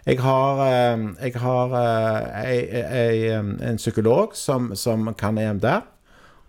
Jeg 0.05 0.17
har, 0.21 0.61
eh, 0.65 1.03
jeg 1.27 1.41
har 1.41 1.75
jeg, 1.77 2.69
jeg, 2.73 3.19
eh, 3.29 3.51
en 3.69 3.77
psykolog 3.77 4.33
som, 4.37 4.71
som 4.75 5.11
kan 5.17 5.37
EMDR, 5.37 5.85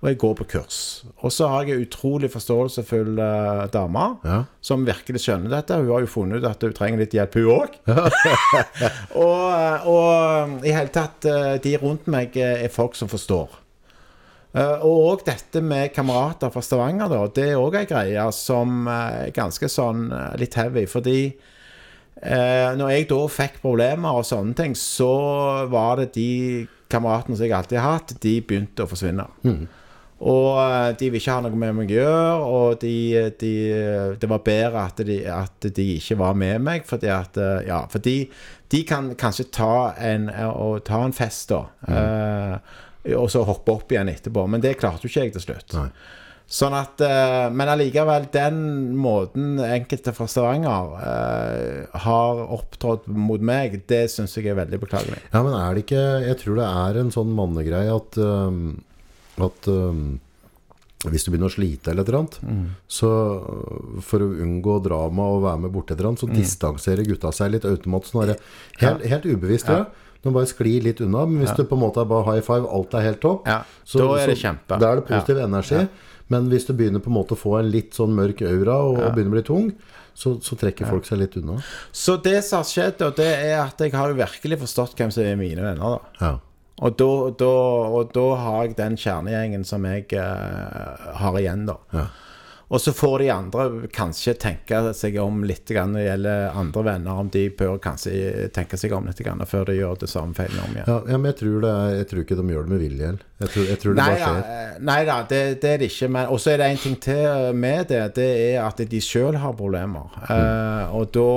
og 0.03 0.09
jeg 0.11 0.17
går 0.19 0.33
på 0.41 0.45
kurs. 0.51 0.77
Og 1.23 1.31
så 1.31 1.47
har 1.47 1.63
jeg 1.69 1.77
en 1.79 1.85
utrolig 1.87 2.27
forståelsesfull 2.33 3.13
uh, 3.23 3.69
dame 3.71 4.07
Ja. 4.27 4.41
som 4.61 4.83
virkelig 4.87 5.21
skjønner 5.23 5.53
dette. 5.55 5.77
Hun 5.79 5.93
har 5.95 6.03
jo 6.03 6.11
funnet 6.11 6.43
ut 6.43 6.49
at 6.51 6.63
hun 6.67 6.73
trenger 6.75 6.99
litt 7.05 7.15
hjelp, 7.15 7.37
hun 7.39 7.53
òg. 7.55 7.77
og, 9.23 9.45
eh, 9.55 9.87
og 9.87 10.65
i 10.67 10.73
hele 10.75 10.91
tatt, 10.95 11.25
eh, 11.31 11.55
de 11.63 11.77
rundt 11.79 12.09
meg 12.11 12.35
eh, 12.37 12.65
er 12.67 12.73
folk 12.75 12.99
som 12.99 13.09
forstår. 13.13 13.55
Eh, 14.59 14.83
og 14.85 15.07
òg 15.13 15.23
dette 15.31 15.63
med 15.65 15.95
kamerater 15.95 16.51
fra 16.53 16.61
Stavanger, 16.67 17.09
da, 17.09 17.23
det 17.39 17.47
er 17.53 17.61
òg 17.63 17.79
ei 17.81 17.87
greie 17.89 18.27
som 18.37 18.83
eh, 18.91 19.29
er 19.29 19.37
ganske 19.39 19.71
sånn 19.71 20.09
eh, 20.13 20.33
litt 20.43 20.59
heavy. 20.59 20.83
Fordi 20.91 21.19
eh, 21.31 22.73
når 22.79 22.91
jeg 22.97 23.07
da 23.15 23.21
fikk 23.39 23.61
problemer 23.63 24.19
og 24.19 24.27
sånne 24.29 24.59
ting, 24.59 24.75
så 24.79 25.13
var 25.73 26.03
det 26.03 26.11
de 26.19 26.29
kameratene 26.93 27.39
som 27.39 27.47
jeg 27.47 27.55
alltid 27.57 27.79
har 27.81 28.01
hatt, 28.01 28.17
de 28.21 28.35
begynte 28.45 28.85
å 28.85 28.91
forsvinne. 28.91 29.31
Og 30.23 30.61
eh, 30.63 30.93
de 31.01 31.09
vil 31.11 31.19
ikke 31.19 31.35
ha 31.35 31.43
noe 31.43 31.59
med 31.59 31.75
meg 31.81 31.91
å 31.91 31.97
gjøre, 31.97 32.35
og 32.47 32.79
de, 32.85 32.95
de, 33.41 33.53
det 34.23 34.31
var 34.31 34.45
bedre 34.47 34.85
at 34.87 35.03
de, 35.09 35.19
at 35.27 35.67
de 35.75 35.87
ikke 35.97 36.19
var 36.21 36.39
med 36.39 36.63
meg, 36.63 36.87
fordi 36.87 37.11
at 37.11 37.39
eh, 37.43 37.67
Ja, 37.67 37.83
for 37.91 38.05
de, 38.05 38.17
kan 38.89 39.11
kanskje 39.19 39.51
ta 39.53 39.75
en, 39.99 40.31
og 40.53 40.85
ta 40.87 41.03
en 41.05 41.17
fest, 41.17 41.51
da. 41.51 41.65
eh, 41.91 43.15
og 43.19 43.27
så 43.35 43.43
hoppe 43.43 43.75
opp 43.75 43.91
igjen 43.93 44.13
etterpå. 44.13 44.45
Men 44.47 44.63
det 44.63 44.77
klarte 44.79 45.09
jo 45.09 45.11
ikke 45.11 45.25
jeg 45.27 45.35
til 45.35 45.43
slutt. 45.49 45.75
Nei. 45.75 45.89
Sånn 46.53 46.75
at, 46.77 47.01
eh, 47.03 47.49
Men 47.51 47.71
allikevel, 47.73 48.29
den 48.35 48.61
måten 49.01 49.57
enkelte 49.65 50.13
fra 50.15 50.27
Stavanger 50.29 50.95
eh, 51.01 51.99
har 52.05 52.43
opptrådt 52.59 53.09
mot 53.09 53.41
meg, 53.43 53.81
det 53.91 54.05
syns 54.13 54.37
jeg 54.37 54.53
er 54.53 54.59
veldig 54.61 54.81
beklagelig. 54.83 55.19
Ja, 55.33 55.43
men 55.43 55.57
er 55.57 55.75
det 55.75 55.87
ikke 55.87 56.05
Jeg 56.29 56.39
tror 56.43 56.61
det 56.61 56.69
er 56.69 57.01
en 57.03 57.13
sånn 57.15 57.33
mannegreie 57.37 57.95
at 57.97 58.21
At 59.39 59.69
um, 59.69 60.21
hvis 61.09 61.25
du 61.25 61.31
begynner 61.33 61.49
å 61.51 61.55
slite 61.55 61.91
eller 61.91 62.03
et 62.05 62.09
eller 62.09 62.19
annet, 62.21 62.39
Mm. 62.43 62.67
så 62.89 63.09
uh, 63.43 64.01
for 64.01 64.21
å 64.21 64.29
unngå 64.45 64.77
drama 64.85 65.23
og 65.35 65.43
være 65.43 65.61
med 65.65 65.73
borti 65.73 65.93
et 65.93 65.99
eller 66.01 66.11
annet, 66.13 66.21
så 66.21 66.29
Mm. 66.29 66.37
distanserer 66.37 67.05
gutta 67.09 67.33
seg 67.33 67.51
litt 67.53 67.65
automatisk. 67.65 68.15
Nå 68.15 68.23
er 68.23 68.27
det 68.35 68.41
helt, 68.79 69.03
helt 69.05 69.25
ubevisst, 69.27 69.67
ja. 69.69 69.87
De 70.23 70.31
bare 70.31 70.47
sklir 70.47 70.83
litt 70.85 71.01
unna. 71.01 71.27
Men 71.27 71.43
hvis 71.45 71.57
det 71.57 71.69
på 71.69 71.75
en 71.75 71.81
måte 71.83 71.99
er 72.01 72.05
bare 72.07 72.25
high 72.25 72.41
five, 72.47 72.67
alt 72.71 72.95
er 72.95 73.01
helt 73.03 73.21
topp, 73.21 73.47
Ja, 73.47 73.65
da 73.99 74.15
er 74.15 74.27
det 74.29 74.39
kjempe. 74.39 74.79
Da 74.79 74.93
er 74.93 74.97
det 75.01 75.07
positiv 75.09 75.37
energi. 75.43 75.89
Men 76.29 76.49
hvis 76.49 76.65
du 76.67 76.73
begynner 76.73 77.01
på 77.03 77.09
en 77.11 77.17
måte 77.19 77.35
å 77.35 77.37
få 77.37 77.59
en 77.59 77.69
litt 77.71 77.91
sånn 77.93 78.15
mørk 78.15 78.41
aura 78.47 78.77
og 78.87 79.15
begynner 79.17 79.33
å 79.33 79.37
bli 79.37 79.43
tung, 79.43 79.73
så, 80.15 80.39
så 80.41 80.55
trekker 80.57 80.87
folk 80.87 81.05
seg 81.05 81.19
litt 81.19 81.37
unna. 81.37 81.59
Så 81.91 82.23
det 82.23 82.45
som 82.45 82.59
har 82.63 82.65
skjedd, 82.65 83.03
og 83.03 83.17
det 83.17 83.27
er 83.27 83.59
at 83.67 83.77
jeg 83.81 83.91
har 83.93 84.09
jo 84.09 84.15
virkelig 84.15 84.59
forstått 84.61 84.95
hvem 84.95 85.11
som 85.11 85.25
er 85.25 85.35
mine 85.37 85.61
venner. 85.61 85.99
da. 86.21 86.39
Ja. 86.83 86.89
Og 86.89 86.99
da, 86.99 87.13
da, 87.39 87.53
og 87.95 88.11
da 88.15 88.27
har 88.43 88.65
jeg 88.67 88.77
den 88.81 88.99
kjernegjengen 88.99 89.65
som 89.65 89.87
jeg 89.87 90.09
uh, 90.19 91.13
har 91.21 91.39
igjen, 91.39 91.63
da. 91.69 91.79
Ja. 91.95 92.09
Og 92.73 92.81
så 92.81 92.93
får 92.97 93.19
de 93.21 93.27
andre 93.29 93.65
kanskje 93.93 94.33
tenke 94.41 94.79
seg 94.97 95.19
om 95.21 95.43
litt 95.45 95.69
når 95.69 95.93
det 95.93 96.05
gjelder 96.07 96.55
andre 96.57 96.85
venner, 96.87 97.19
om 97.21 97.29
de 97.29 97.43
bør 97.53 97.77
kanskje 97.85 98.47
tenke 98.57 98.79
seg 98.81 98.95
om 98.97 99.11
litt 99.11 99.21
før 99.51 99.67
de 99.69 99.77
gjør 99.77 100.01
det 100.01 100.09
samme 100.09 100.33
feilen 100.33 100.63
om 100.65 100.73
igjen. 100.73 100.89
Ja, 100.89 100.97
ja, 101.13 101.19
men 101.21 101.29
jeg 101.35 101.39
tror, 101.43 101.59
det 101.61 101.73
er, 101.73 101.93
jeg 101.99 102.09
tror 102.09 102.25
ikke 102.25 102.39
de 102.41 102.47
gjør 102.55 102.65
det 102.65 102.73
med 102.73 102.81
vilje. 102.81 103.11
Jeg 103.43 103.53
tror, 103.53 103.69
jeg 103.69 103.83
tror 103.83 103.93
det 103.93 104.01
Nei 104.01 104.09
bare 104.09 104.23
skjer. 104.23 104.41
eh, 104.57 104.83
nei 104.89 104.99
da 105.05 105.19
det, 105.29 105.43
det 105.61 105.73
er 105.75 105.83
det 105.83 105.91
ikke. 105.93 106.09
Men 106.17 106.33
også 106.33 106.55
er 106.55 106.63
det 106.63 106.71
en 106.73 106.83
ting 106.87 106.97
til 107.05 107.61
med 107.67 107.93
det. 107.93 108.03
Det 108.17 108.31
er 108.49 108.63
at 108.65 108.81
de 108.97 109.05
sjøl 109.05 109.37
har 109.45 109.59
problemer. 109.61 110.17
Eh, 110.33 110.97
og 110.97 111.13
da 111.13 111.29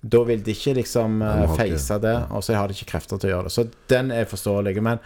da 0.00 0.22
vil 0.24 0.44
de 0.44 0.54
ikke 0.56 0.76
liksom 0.80 1.20
uh, 1.22 1.42
face 1.58 1.98
det, 2.00 2.14
og 2.32 2.44
så 2.44 2.54
har 2.56 2.70
de 2.70 2.76
ikke 2.78 2.94
krefter 2.94 3.20
til 3.20 3.30
å 3.30 3.34
gjøre 3.34 3.50
det. 3.50 3.52
Så 3.52 3.66
den 3.92 4.08
er 4.16 4.24
forståelig. 4.30 4.72
Men, 4.80 5.02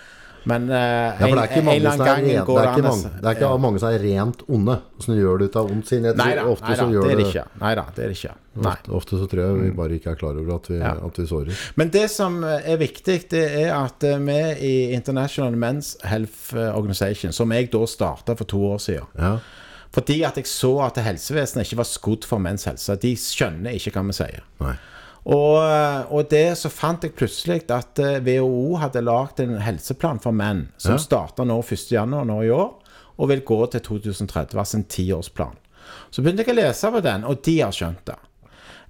men 0.47 0.69
uh, 0.71 0.77
Ja, 0.77 1.27
en, 1.27 1.41
en 1.41 1.71
eller 1.73 1.91
annen 1.91 2.07
gang 2.07 2.29
rent, 2.29 2.47
går 2.47 2.61
det 2.61 2.69
an 2.69 2.87
mange, 2.87 3.11
det 3.17 3.27
er 3.27 3.39
ikke 3.39 3.49
ja. 3.49 3.57
mange 3.65 3.83
som 3.83 3.89
er 3.91 4.05
rent 4.05 4.45
onde. 4.47 4.77
Som 5.03 5.17
gjør 5.19 5.43
det 5.43 5.49
ut 5.51 5.59
av 5.59 5.73
ondt 5.75 5.91
sin. 5.91 6.07
Jeg 6.07 6.19
Nei 6.21 6.29
da, 6.39 6.45
ofte 6.53 6.71
nei 6.71 6.77
da, 6.79 6.87
det 6.95 7.11
er 7.17 7.23
det 7.23 7.27
ikke. 7.33 7.45
Nei 7.65 7.73
da, 7.81 7.87
det 7.97 8.05
er 8.05 8.13
det 8.13 8.19
ikke. 8.21 8.37
Nei. 8.69 8.77
Ofte, 9.01 9.19
så 9.19 9.27
tror 9.33 9.43
jeg 9.43 9.59
vi 9.65 9.73
bare 9.81 9.99
ikke 9.99 10.13
er 10.15 10.21
klar 10.21 10.39
over 10.39 10.55
at 10.61 10.71
vi, 10.71 10.79
Ja. 10.79 10.95
at 11.09 11.19
vi 11.19 11.27
sårer. 11.27 11.65
Men 11.75 11.91
det 11.97 12.05
som 12.15 12.39
er 12.45 12.79
viktig, 12.79 13.19
det 13.35 13.45
er 13.65 13.73
at 13.81 14.07
eh, 14.07 14.23
vi 14.23 14.39
i 14.69 14.75
International 14.95 15.59
Men's 15.59 15.97
Health 16.07 16.55
Organization, 16.55 17.35
som 17.35 17.51
jeg 17.51 17.73
da 17.75 17.83
starta 17.91 18.39
for 18.39 18.47
to 18.47 18.63
år 18.77 18.79
siden 18.87 19.11
Ja. 19.19 19.35
Fordi 19.95 20.17
at 20.27 20.37
jeg 20.41 20.49
så 20.51 20.73
at 20.89 20.99
helsevesenet 21.07 21.69
ikke 21.69 21.79
var 21.79 21.87
skodd 21.87 22.25
for 22.27 22.43
menns 22.43 22.67
helse. 22.67 22.97
De 22.99 23.13
skjønner 23.21 23.77
ikke 23.79 23.93
hva 23.95 24.03
vi 24.09 24.17
sier. 24.17 24.43
Nei. 24.65 24.75
Og, 25.25 25.57
og 26.13 26.27
det 26.29 26.59
så 26.61 26.69
fant 26.69 27.05
jeg 27.07 27.15
plutselig 27.17 27.63
at 27.73 28.01
eh, 28.03 28.19
WHO 28.27 28.75
hadde 28.83 29.01
lagd 29.07 29.39
en 29.41 29.55
helseplan 29.65 30.19
for 30.21 30.37
menn, 30.37 30.67
som 30.77 30.99
Ja. 30.99 31.01
starta 31.01 31.47
nå 31.49 31.61
1.1. 31.63 32.11
nå 32.29 32.41
i 32.45 32.51
år, 32.53 32.75
og 33.17 33.31
vil 33.31 33.41
gå 33.47 33.61
til 33.73 33.81
2030. 33.87 34.59
Altså 34.59 34.77
en 34.83 34.85
tiårsplan. 34.85 35.57
Så 36.11 36.21
begynte 36.23 36.45
jeg 36.45 36.53
å 36.53 36.59
lese 36.59 36.91
på 36.93 37.01
den, 37.05 37.25
og 37.25 37.41
de 37.47 37.55
har 37.63 37.73
skjønt 37.73 38.05
det. 38.11 38.19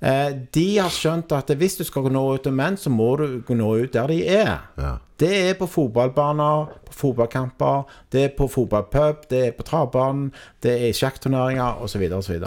Eh, 0.05 0.31
de 0.53 0.65
har 0.77 0.93
skjønt 0.93 1.33
at 1.33 1.49
hvis 1.57 1.79
du 1.79 1.85
skal 1.89 2.11
nå 2.13 2.23
ut 2.35 2.43
til 2.45 2.53
menn, 2.53 2.77
så 2.77 2.91
må 2.93 3.15
du 3.17 3.55
nå 3.57 3.71
ut 3.81 3.93
der 3.95 4.11
de 4.13 4.19
er. 4.29 4.59
Ja. 4.77 4.91
Det 5.21 5.31
er 5.49 5.55
på 5.57 5.69
fotballbaner, 5.71 6.67
på 6.91 6.97
fotballkamper, 6.99 7.85
det 8.13 8.25
er 8.27 8.33
på 8.37 8.49
fotballpub, 8.51 9.25
det 9.31 9.41
er 9.47 9.53
på 9.57 9.65
travbanen, 9.65 10.33
det 10.63 10.73
er 10.75 10.89
i 10.91 10.97
sjakkturneringer 10.99 11.81
osv. 11.87 12.03
osv. 12.19 12.43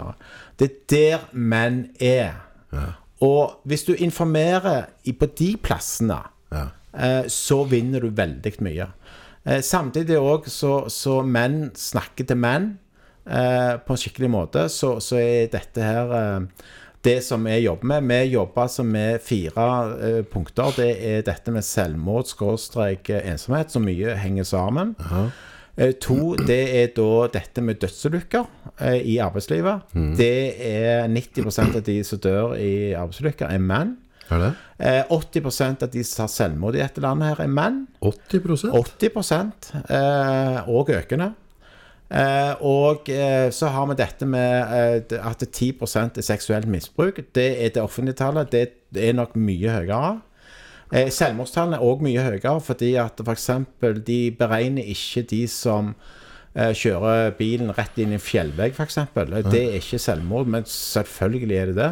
Det 0.60 0.68
er 0.68 0.76
der 0.92 1.24
menn 1.32 1.86
er. 1.98 2.36
Og 3.24 3.56
hvis 3.66 3.82
du 3.88 3.94
informerer 3.96 4.84
på 5.18 5.26
de 5.38 5.56
plassene 5.62 6.20
Ja. 6.52 6.66
eh, 6.94 7.24
så 7.28 7.64
vinner 7.68 8.00
du 8.00 8.10
veldig 8.10 8.52
mye. 8.60 8.86
Eh, 9.44 9.60
samtidig 9.60 10.16
òg 10.20 10.46
så, 10.48 10.88
så 10.88 11.22
menn 11.26 11.70
snakker 11.74 12.26
til 12.28 12.36
menn 12.36 12.78
eh, 13.26 13.76
på 13.82 13.92
en 13.96 14.00
skikkelig 14.00 14.30
måte, 14.30 14.68
så, 14.68 14.98
så 15.00 15.16
er 15.18 15.50
dette 15.52 15.82
her 15.82 16.12
eh, 16.12 16.40
det 17.04 17.20
som 17.24 17.44
vi 17.44 17.58
jobber 17.62 17.86
med. 17.86 18.08
Vi 18.08 18.32
jobber 18.34 18.62
altså 18.62 18.82
med 18.82 19.20
fire 19.22 19.66
eh, 20.08 20.22
punkter. 20.26 20.72
Det 20.76 20.88
er 21.10 21.22
dette 21.26 21.54
med 21.54 21.66
selvmord, 21.66 22.26
skråstrek, 22.30 23.10
eh, 23.10 23.30
ensomhet, 23.32 23.70
så 23.72 23.82
mye 23.82 24.16
henger 24.18 24.48
sammen. 24.48 24.96
Eh, 25.78 25.94
to, 26.02 26.34
det 26.34 26.62
er 26.80 26.90
da 26.96 27.28
dette 27.32 27.62
med 27.62 27.78
dødsulykker 27.82 28.44
eh, 28.80 28.98
i 29.14 29.18
arbeidslivet. 29.22 29.94
Det 30.18 30.32
er 30.58 31.06
90% 31.12 31.78
av 31.78 31.86
de 31.86 31.98
som 32.04 32.22
dør 32.24 32.56
i 32.58 32.92
arbeidsulykker, 32.98 33.46
er 33.46 33.62
menn. 33.62 33.96
Er 34.28 34.42
det? 34.42 34.52
Eh, 34.78 35.04
80% 35.08 35.86
av 35.86 35.92
de 35.92 36.02
som 36.04 36.24
tar 36.24 36.32
selvmord 36.32 36.76
i 36.76 36.82
dette 36.82 37.00
landet 37.00 37.30
her, 37.30 37.44
er 37.46 37.52
menn. 37.52 37.84
80% 38.02 38.74
80 38.74 39.84
eh, 39.86 40.68
og 40.68 40.90
økende. 40.92 41.32
Eh, 42.08 42.54
og 42.64 43.10
eh, 43.12 43.50
så 43.52 43.68
har 43.74 43.88
vi 43.90 43.98
dette 43.98 44.26
med 44.26 45.02
eh, 45.12 45.18
at 45.20 45.44
10 45.44 45.68
er 46.16 46.22
seksuelt 46.24 46.68
misbruk. 46.68 47.20
Det 47.36 47.48
er 47.64 47.74
det 47.74 47.82
offentlige 47.82 48.16
tallet. 48.16 48.52
Det, 48.52 48.68
det 48.94 49.08
er 49.08 49.18
nok 49.18 49.36
mye 49.36 49.74
høyere. 49.80 50.20
Eh, 50.92 51.10
selvmordstallene 51.12 51.76
er 51.76 51.84
òg 51.84 52.00
mye 52.06 52.22
høyere 52.24 52.54
fordi 52.64 52.94
at 52.96 53.20
f.eks. 53.20 53.50
de 54.06 54.20
beregner 54.38 54.88
ikke 54.88 55.22
de 55.28 55.42
som 55.52 55.92
eh, 56.56 56.72
kjører 56.72 57.34
bilen 57.36 57.74
rett 57.76 57.98
inn 58.00 58.14
i 58.14 58.16
en 58.16 58.24
fjellvegg, 58.24 58.72
f.eks. 58.72 59.02
Det 59.52 59.62
er 59.66 59.76
ikke 59.82 60.00
selvmord, 60.00 60.48
men 60.48 60.64
selvfølgelig 60.64 61.60
er 61.60 61.72
det 61.72 61.76
det. 61.82 61.90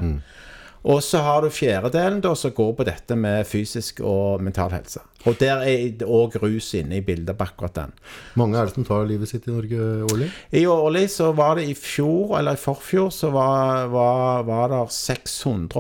Og 0.87 1.01
så 1.03 1.19
har 1.25 1.41
du 1.43 1.49
fjerdedelen 1.51 2.21
da, 2.23 2.31
som 2.39 2.53
går 2.55 2.69
på 2.79 2.85
dette 2.87 3.17
med 3.19 3.43
fysisk 3.49 4.01
og 4.07 4.43
mental 4.47 4.71
helse. 4.71 5.01
Og 5.27 5.35
der 5.41 5.65
er 5.67 6.05
òg 6.07 6.37
rus 6.39 6.69
inne 6.79 6.97
i 7.01 7.03
bildet 7.03 7.35
på 7.39 7.45
akkurat 7.49 7.75
den. 7.75 7.93
Mange 8.39 8.59
er 8.59 8.65
det 8.69 8.75
som 8.77 8.85
tar 8.87 9.09
livet 9.09 9.29
sitt 9.33 9.49
i 9.49 9.55
Norge 9.55 9.79
årlig? 10.07 10.29
I 10.55 10.67
årlig 10.71 11.11
så 11.17 11.27
var 11.35 11.55
det 11.59 11.65
i 11.67 11.75
fjor, 11.75 12.39
eller 12.39 12.53
i 12.55 12.63
forfjor, 12.63 13.11
så 13.11 13.31
var, 13.35 13.87
var, 13.91 14.47
var 14.47 14.69
det 14.71 14.93
640, 14.95 15.75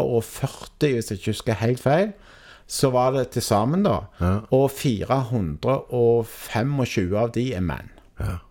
hvis 0.81 1.11
jeg 1.11 1.19
ikke 1.21 1.35
husker 1.37 1.55
helt 1.63 1.83
feil. 1.83 2.11
Så 2.67 2.91
var 2.91 3.15
det 3.15 3.31
til 3.37 3.43
sammen, 3.47 3.87
da. 3.87 4.11
Ja. 4.19 4.43
Og 4.51 4.71
425 4.75 7.15
av 7.15 7.31
de 7.37 7.55
er 7.55 7.63
menn. 7.63 7.91
Ja. 8.19 8.43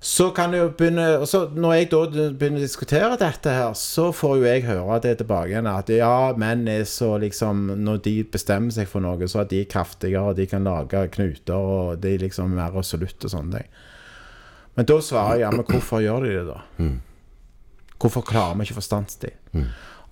Så 0.00 0.28
kan 0.30 0.52
jeg 0.54 0.62
jo 0.62 0.68
begynne 0.78 1.26
så 1.26 1.40
Når 1.50 1.72
jeg 1.74 1.86
da 1.90 2.00
begynner 2.06 2.60
å 2.60 2.62
diskutere 2.62 3.16
dette 3.18 3.50
her, 3.50 3.72
så 3.74 4.12
får 4.14 4.36
jo 4.38 4.46
jeg 4.46 4.66
høre 4.68 5.00
det 5.02 5.16
tilbake 5.18 5.50
igjen 5.50 5.66
at 5.66 5.90
ja, 5.90 6.30
menn 6.38 6.68
er 6.70 6.84
så 6.86 7.16
liksom 7.18 7.64
Når 7.82 7.98
de 8.04 8.14
bestemmer 8.30 8.74
seg 8.74 8.86
for 8.90 9.02
noe, 9.02 9.26
så 9.26 9.42
er 9.42 9.50
de 9.50 9.64
kraftigere, 9.66 10.30
og 10.30 10.38
de 10.38 10.46
kan 10.46 10.66
lage 10.66 11.02
knuter, 11.16 11.58
og 11.58 11.98
de 12.04 12.14
liksom 12.22 12.54
er 12.58 12.78
resolutte 12.78 13.26
og 13.26 13.34
sånne 13.34 13.58
ting. 13.58 13.68
Men 14.78 14.86
da 14.86 15.00
svarer 15.02 15.40
jeg 15.40 15.46
ja, 15.48 15.50
men 15.50 15.66
hvorfor 15.66 16.02
gjør 16.04 16.22
de 16.22 16.34
det, 16.36 16.46
da? 16.46 16.60
Hvorfor 17.98 18.22
klarer 18.22 18.54
vi 18.54 18.68
ikke 18.68 18.84
stanset 18.86 19.24
de? 19.26 19.32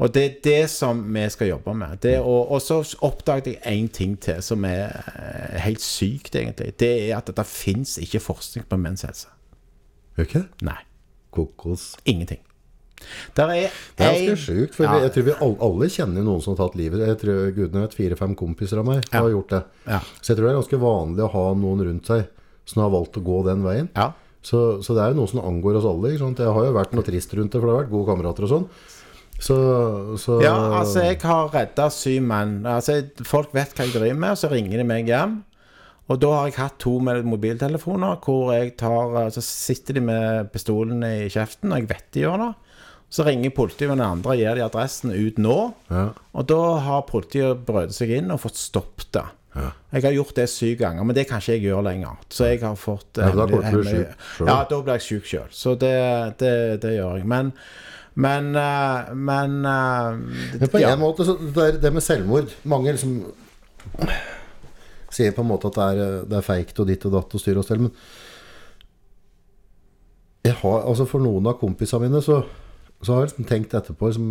Og 0.02 0.10
det 0.12 0.24
er 0.24 0.34
det 0.44 0.70
som 0.70 0.98
vi 1.14 1.22
skal 1.30 1.48
jobbe 1.54 1.72
med. 1.74 1.96
Det, 2.02 2.18
og, 2.18 2.50
og 2.52 2.60
så 2.60 2.82
oppdaget 3.06 3.46
jeg 3.46 3.62
én 3.62 3.86
ting 3.88 4.18
til 4.20 4.42
som 4.42 4.64
er 4.64 4.90
eh, 4.90 5.60
helt 5.62 5.80
sykt, 5.80 6.34
egentlig. 6.34 6.74
Det 6.80 6.90
er 7.06 7.16
at 7.16 7.30
det 7.30 7.46
fins 7.46 7.94
ikke 8.02 8.20
forskning 8.20 8.66
på 8.68 8.76
menns 8.76 9.06
helse. 9.06 9.30
Gjør 10.16 10.28
ikke 10.28 10.42
det? 10.42 10.66
Nei. 10.66 10.78
Kokos. 11.36 11.86
Ingenting. 12.08 12.42
Der 13.36 13.50
er 13.52 13.70
Det 13.96 14.06
er 14.06 14.12
ganske 14.14 14.36
sjukt, 14.40 14.74
for 14.74 14.84
Ja. 14.84 14.98
jeg 15.04 15.12
tror 15.12 15.24
vi 15.26 15.32
alle, 15.38 15.56
alle 15.60 15.88
kjenner 15.92 16.24
noen 16.24 16.40
som 16.42 16.56
har 16.56 16.62
tatt 16.68 16.76
livet. 16.78 17.02
Jeg 17.06 17.18
tror 17.20 17.52
gudene 17.54 17.82
vet 17.84 17.94
fire-fem 17.94 18.34
kompiser 18.34 18.78
av 18.80 18.86
meg 18.88 19.04
har 19.12 19.28
gjort 19.30 19.48
det. 19.52 19.64
Ja. 19.86 20.00
Så 20.22 20.32
jeg 20.32 20.38
tror 20.38 20.48
det 20.48 20.54
er 20.54 20.60
ganske 20.62 20.80
vanlig 20.80 21.24
å 21.26 21.32
ha 21.32 21.54
noen 21.54 21.84
rundt 21.84 22.06
seg 22.06 22.26
som 22.64 22.82
har 22.82 22.90
valgt 22.90 23.18
å 23.20 23.22
gå 23.22 23.44
den 23.44 23.62
veien. 23.62 23.88
Ja. 23.94 24.12
Så, 24.42 24.80
så 24.82 24.94
det 24.94 25.02
er 25.02 25.12
jo 25.12 25.20
noe 25.20 25.28
som 25.30 25.40
angår 25.42 25.76
oss 25.80 25.84
alle. 25.84 26.14
Det 26.38 26.46
har 26.46 26.64
jo 26.64 26.72
vært 26.72 26.92
noe 26.94 27.04
trist 27.06 27.34
rundt 27.34 27.52
det, 27.52 27.60
for 27.60 27.66
det 27.66 27.74
har 27.74 27.82
vært 27.84 27.92
gode 27.92 28.08
kamerater 28.12 28.46
og 28.46 28.52
sånn. 28.52 28.68
Så, 29.38 29.56
så 30.16 30.40
Ja, 30.40 30.54
altså, 30.80 31.02
jeg 31.04 31.20
har 31.20 31.50
redda 31.52 31.90
syv 31.92 32.22
menn. 32.22 32.64
Altså, 32.64 33.02
folk 33.26 33.52
vet 33.52 33.74
hva 33.76 33.84
jeg 33.84 33.92
driver 33.92 34.16
med, 34.16 34.30
og 34.32 34.38
så 34.40 34.48
ringer 34.50 34.80
de 34.80 34.86
meg 34.88 35.10
hjem. 35.10 35.42
Og 36.06 36.20
da 36.22 36.28
har 36.36 36.50
jeg 36.50 36.58
hatt 36.60 36.76
to 36.82 36.98
med 37.02 37.26
mobiltelefoner 37.26 38.20
hvor 38.22 38.52
jeg 38.54 38.76
tar 38.78 39.32
Så 39.34 39.42
sitter 39.42 39.98
de 39.98 40.04
med 40.06 40.52
pistolen 40.52 41.02
i 41.02 41.26
kjeften, 41.32 41.72
og 41.72 41.82
jeg 41.82 41.90
vet 41.90 42.06
de 42.14 42.22
gjør 42.26 42.44
det. 42.44 42.52
Så 43.16 43.24
ringer 43.26 43.54
politiet 43.54 43.90
med 43.90 44.00
den 44.00 44.06
andre 44.06 44.34
og 44.34 44.40
gir 44.40 44.58
de 44.58 44.64
adressen 44.66 45.12
ut 45.14 45.36
nå. 45.38 45.56
Ja. 45.90 46.06
Og 46.34 46.46
da 46.50 46.60
har 46.82 47.04
politiet 47.10 47.66
brødet 47.66 47.94
seg 47.94 48.12
inn 48.18 48.32
og 48.34 48.42
fått 48.42 48.58
stoppet 48.58 49.12
det. 49.18 49.26
Jeg 49.56 50.02
har 50.04 50.12
gjort 50.12 50.36
det 50.36 50.44
syv 50.52 50.74
ganger, 50.82 51.06
men 51.08 51.16
det 51.16 51.24
kan 51.30 51.40
ikke 51.40 51.54
jeg 51.54 51.62
gjøre 51.70 51.86
lenger. 51.86 52.16
Så 52.28 52.50
jeg 52.50 52.60
har 52.60 52.74
fått 52.76 53.16
Ja, 53.16 53.30
for 53.30 53.40
da 53.40 53.46
blir 53.48 53.62
du 53.62 53.86
syk 53.86 53.86
selv. 53.88 54.48
Ja, 54.50 54.56
da 54.68 54.80
blir 54.82 54.98
jeg 54.98 55.04
syk 55.06 55.30
sjøl. 55.30 55.46
Så 55.54 55.74
det, 55.80 55.94
det, 56.42 56.52
det 56.82 56.96
gjør 56.98 57.20
jeg. 57.20 57.28
Men 57.32 57.54
Men, 58.16 58.54
eh, 58.56 59.14
men 59.14 59.64
eh, 59.64 60.12
Men 60.60 60.68
på 60.72 60.78
en 60.78 60.82
ja. 60.82 60.96
måte, 60.96 61.24
så 61.24 61.34
det, 61.36 61.82
det 61.82 61.90
med 61.92 62.00
selvmord 62.00 62.48
Mange 62.64 62.94
liksom 62.96 63.26
sier 65.12 65.34
på 65.34 65.44
en 65.44 65.50
måte 65.50 65.70
at 65.70 65.76
det 65.76 65.84
er, 65.86 66.16
det 66.30 66.38
er 66.38 66.46
feigt 66.46 66.80
og 66.82 66.88
ditt 66.88 67.04
og 67.08 67.14
datt 67.14 67.36
og 67.36 67.42
styr 67.42 67.60
og 67.60 67.66
stell, 67.66 67.84
men 67.86 67.92
jeg 70.46 70.54
har, 70.60 70.82
altså 70.86 71.06
for 71.10 71.22
noen 71.22 71.48
av 71.50 71.58
kompisene 71.60 72.06
mine 72.06 72.22
så, 72.22 72.40
så 73.02 73.14
har 73.14 73.24
jeg 73.24 73.30
liksom 73.32 73.48
tenkt 73.48 73.74
etterpå 73.74 74.12
liksom, 74.12 74.28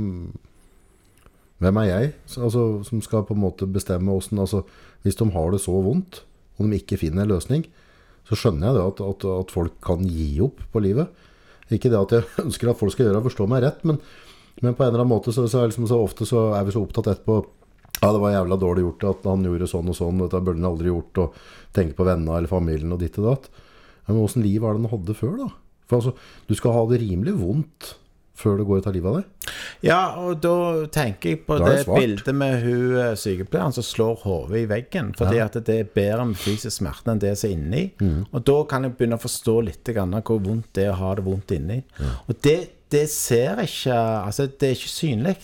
Hvem 1.63 1.77
er 1.79 1.87
jeg 1.87 2.13
Så, 2.27 2.41
altså, 2.47 2.61
som 2.87 3.01
skal 3.03 3.25
på 3.27 3.35
en 3.35 3.43
måte 3.43 3.67
bestemme 3.67 4.11
hvordan 4.11 4.41
altså, 4.43 4.63
Hvis 5.03 5.19
de 5.19 5.27
har 5.31 5.51
det 5.53 5.61
så 5.63 5.75
vondt, 5.83 6.21
og 6.55 6.67
de 6.67 6.79
ikke 6.79 6.99
finner 6.99 7.25
en 7.25 7.33
løsning, 7.33 7.65
så 8.27 8.37
skjønner 8.39 8.69
jeg 8.69 8.77
det 8.77 8.85
at, 8.85 9.01
at, 9.03 9.25
at 9.43 9.51
folk 9.53 9.73
kan 9.83 10.05
gi 10.07 10.39
opp 10.43 10.61
på 10.71 10.81
livet. 10.81 11.11
Ikke 11.69 11.91
det 11.91 11.99
at 11.99 12.13
jeg 12.15 12.29
ønsker 12.45 12.71
at 12.71 12.79
folk 12.79 12.95
skal 12.95 13.09
gjøre 13.09 13.19
og 13.19 13.27
forstå 13.27 13.47
meg 13.51 13.65
rett, 13.65 13.83
men, 13.87 13.99
men 14.63 14.73
på 14.73 14.85
en 14.85 14.89
eller 14.93 15.03
annen 15.03 15.11
måte 15.11 15.33
så, 15.35 15.45
så, 15.51 15.65
liksom, 15.67 15.87
så 15.91 15.99
ofte 15.99 16.27
så 16.27 16.47
er 16.57 16.65
vi 16.65 16.73
så 16.73 16.81
opptatt 16.85 17.11
etterpå 17.11 17.41
Ja, 18.05 18.13
det 18.13 18.21
var 18.21 18.35
jævla 18.35 18.59
dårlig 18.61 18.85
gjort 18.85 19.05
at 19.09 19.27
han 19.31 19.45
gjorde 19.47 19.69
sånn 19.71 19.89
og 19.89 19.97
sånn, 19.97 20.21
dette 20.21 20.41
burde 20.45 20.61
han 20.61 20.69
aldri 20.69 20.91
gjort, 20.91 21.23
og 21.23 21.75
tenke 21.75 21.97
på 21.97 22.05
vennene 22.05 22.37
eller 22.37 22.51
familien 22.51 22.93
og 22.93 23.01
ditt 23.01 23.17
og 23.21 23.31
datt. 23.31 23.51
Men 24.05 24.21
åssen 24.21 24.45
liv 24.45 24.61
var 24.61 24.75
det 24.75 24.85
han 24.85 24.93
hadde 24.93 25.17
før, 25.17 25.37
da? 25.41 25.51
For 25.89 25.99
altså, 25.99 26.13
du 26.45 26.57
skal 26.57 26.75
ha 26.75 26.83
det 26.89 27.01
rimelig 27.01 27.33
vondt 27.39 27.95
før 28.35 28.59
det 28.59 28.65
går 28.67 28.81
ut 28.81 28.87
av 28.89 28.95
livet 28.95 29.09
av 29.09 29.17
deg. 29.17 29.51
Ja, 29.85 29.99
og 30.19 30.41
da 30.43 30.55
tenker 30.91 31.31
jeg 31.31 31.41
på 31.47 31.55
det 31.61 31.71
det 31.71 31.85
bildet 31.87 32.35
med 32.35 32.57
hun 32.65 32.97
eh, 32.99 33.13
sykepleieren 33.19 33.75
som 33.75 33.85
slår 33.85 34.25
hodet 34.25 34.59
i 34.59 34.65
veggen. 34.69 35.13
Fordi 35.15 35.39
at 35.43 35.55
det 35.67 35.77
er 35.79 35.91
bedre 35.95 36.25
med 36.31 36.39
fysisk 36.39 36.81
smerte 36.81 37.13
enn 37.13 37.21
det 37.23 37.31
som 37.39 37.49
er 37.49 37.55
inni. 37.55 37.83
Mm. 38.01 38.25
Og 38.27 38.45
da 38.49 38.57
kan 38.69 38.87
jeg 38.87 38.97
begynne 38.97 39.19
å 39.19 39.23
forstå 39.23 39.55
litt 39.69 39.93
hvor 39.95 40.41
vondt 40.43 40.73
det 40.75 40.87
er 40.87 40.91
å 40.91 40.99
ha 40.99 41.13
det 41.15 41.25
vondt 41.27 41.55
inni. 41.55 41.79
Og 42.25 42.35
det, 42.43 42.57
det 42.91 43.05
ser 43.13 43.63
ikke 43.63 43.95
Altså, 43.95 44.49
det 44.51 44.67
er 44.67 44.75
ikke 44.75 44.91
synlig. 44.91 45.37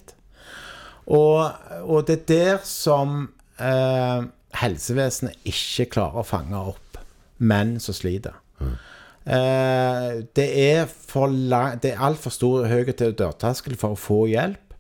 Og, 1.12 1.51
og 1.84 2.07
det 2.07 2.22
er 2.22 2.28
der 2.30 2.62
som 2.68 3.26
eh, 3.59 4.24
helsevesenet 4.62 5.51
ikke 5.51 5.89
klarer 5.97 6.24
å 6.24 6.28
fange 6.28 6.64
opp 6.72 6.99
menn 7.41 7.78
som 7.84 7.97
sliter. 7.97 8.38
Eh, 9.26 10.22
det 10.36 10.47
er 10.57 10.86
for 10.89 11.28
lang, 11.28 11.82
Det 11.82 11.93
er 11.93 12.01
altfor 12.01 12.34
stor 12.34 12.68
høy 12.70 12.86
dørterskel 12.89 13.78
for 13.78 13.95
å 13.95 13.99
få 13.99 14.26
hjelp. 14.32 14.76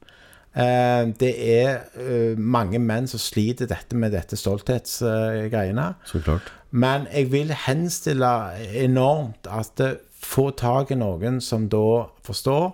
Eh, 0.51 1.03
det 1.19 1.31
er 1.37 1.83
eh, 1.95 2.37
mange 2.37 2.79
menn 2.79 3.07
som 3.07 3.21
sliter 3.21 3.69
dette 3.69 3.95
med 3.95 4.11
dette 4.11 4.35
stolthetsgreiene. 4.35 5.93
Så. 6.05 6.39
Men 6.71 7.07
jeg 7.11 7.31
vil 7.31 7.53
henstille 7.67 8.31
enormt 8.83 9.47
at 9.47 9.81
få 10.21 10.51
tak 10.51 10.91
i 10.91 10.99
noen 10.99 11.41
som 11.41 11.67
da 11.69 12.07
forstår, 12.23 12.71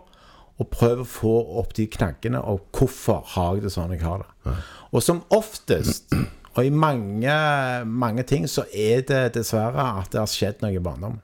og 0.57 0.69
prøve 0.73 1.03
å 1.03 1.09
få 1.09 1.35
opp 1.61 1.75
de 1.77 1.85
knaggene 1.93 2.41
og 2.41 2.65
hvorfor 2.75 3.21
har 3.35 3.57
jeg 3.57 3.67
det 3.67 3.73
sånn 3.75 3.93
jeg 3.93 4.03
har 4.05 4.23
det. 4.23 4.55
Og 4.89 5.03
som 5.05 5.21
oftest, 5.35 6.13
og 6.55 6.65
i 6.65 6.73
mange, 6.73 7.37
mange 7.85 8.25
ting, 8.25 8.47
så 8.49 8.65
er 8.73 9.05
det 9.05 9.23
dessverre 9.37 9.85
at 10.01 10.09
det 10.13 10.23
har 10.23 10.31
skjedd 10.31 10.63
noe 10.63 10.73
i 10.73 10.81
barndommen. 10.81 11.21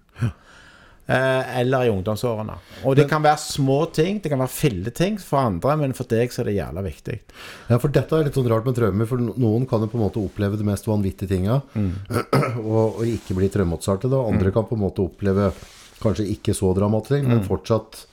Eh, 1.06 1.60
eller 1.60 1.86
i 1.86 1.90
ungdomsårene. 1.92 2.54
Og 2.88 2.96
det 2.96 3.10
kan 3.12 3.24
være 3.26 3.42
små 3.42 3.82
ting, 3.92 4.22
det 4.24 4.30
kan 4.32 4.40
være 4.40 4.54
filleting 4.54 5.18
for 5.20 5.42
andre, 5.42 5.76
men 5.82 5.96
for 5.98 6.08
deg 6.08 6.32
så 6.32 6.44
er 6.44 6.48
det 6.48 6.54
jævla 6.56 6.84
viktig. 6.86 7.18
Ja, 7.68 7.80
for 7.82 7.92
dette 7.92 8.16
er 8.16 8.30
litt 8.30 8.38
sånn 8.40 8.48
rart 8.48 8.70
med 8.70 8.78
traumer, 8.78 9.10
for 9.10 9.20
noen 9.20 9.68
kan 9.68 9.84
jo 9.84 9.90
på 9.92 10.00
en 10.00 10.06
måte 10.06 10.24
oppleve 10.24 10.60
de 10.62 10.68
mest 10.70 10.88
vanvittige 10.88 11.34
tinga, 11.34 11.60
og, 12.64 13.02
og 13.02 13.04
ikke 13.04 13.36
bli 13.36 13.52
traumatiserte. 13.52 14.08
Da. 14.14 14.22
Andre 14.30 14.54
kan 14.56 14.70
på 14.70 14.80
en 14.80 14.86
måte 14.86 15.04
oppleve 15.04 15.52
kanskje 16.00 16.30
ikke 16.38 16.56
så 16.56 16.72
dramatiske 16.78 17.20
ting, 17.20 17.28
men 17.32 17.44
fortsatt 17.48 18.06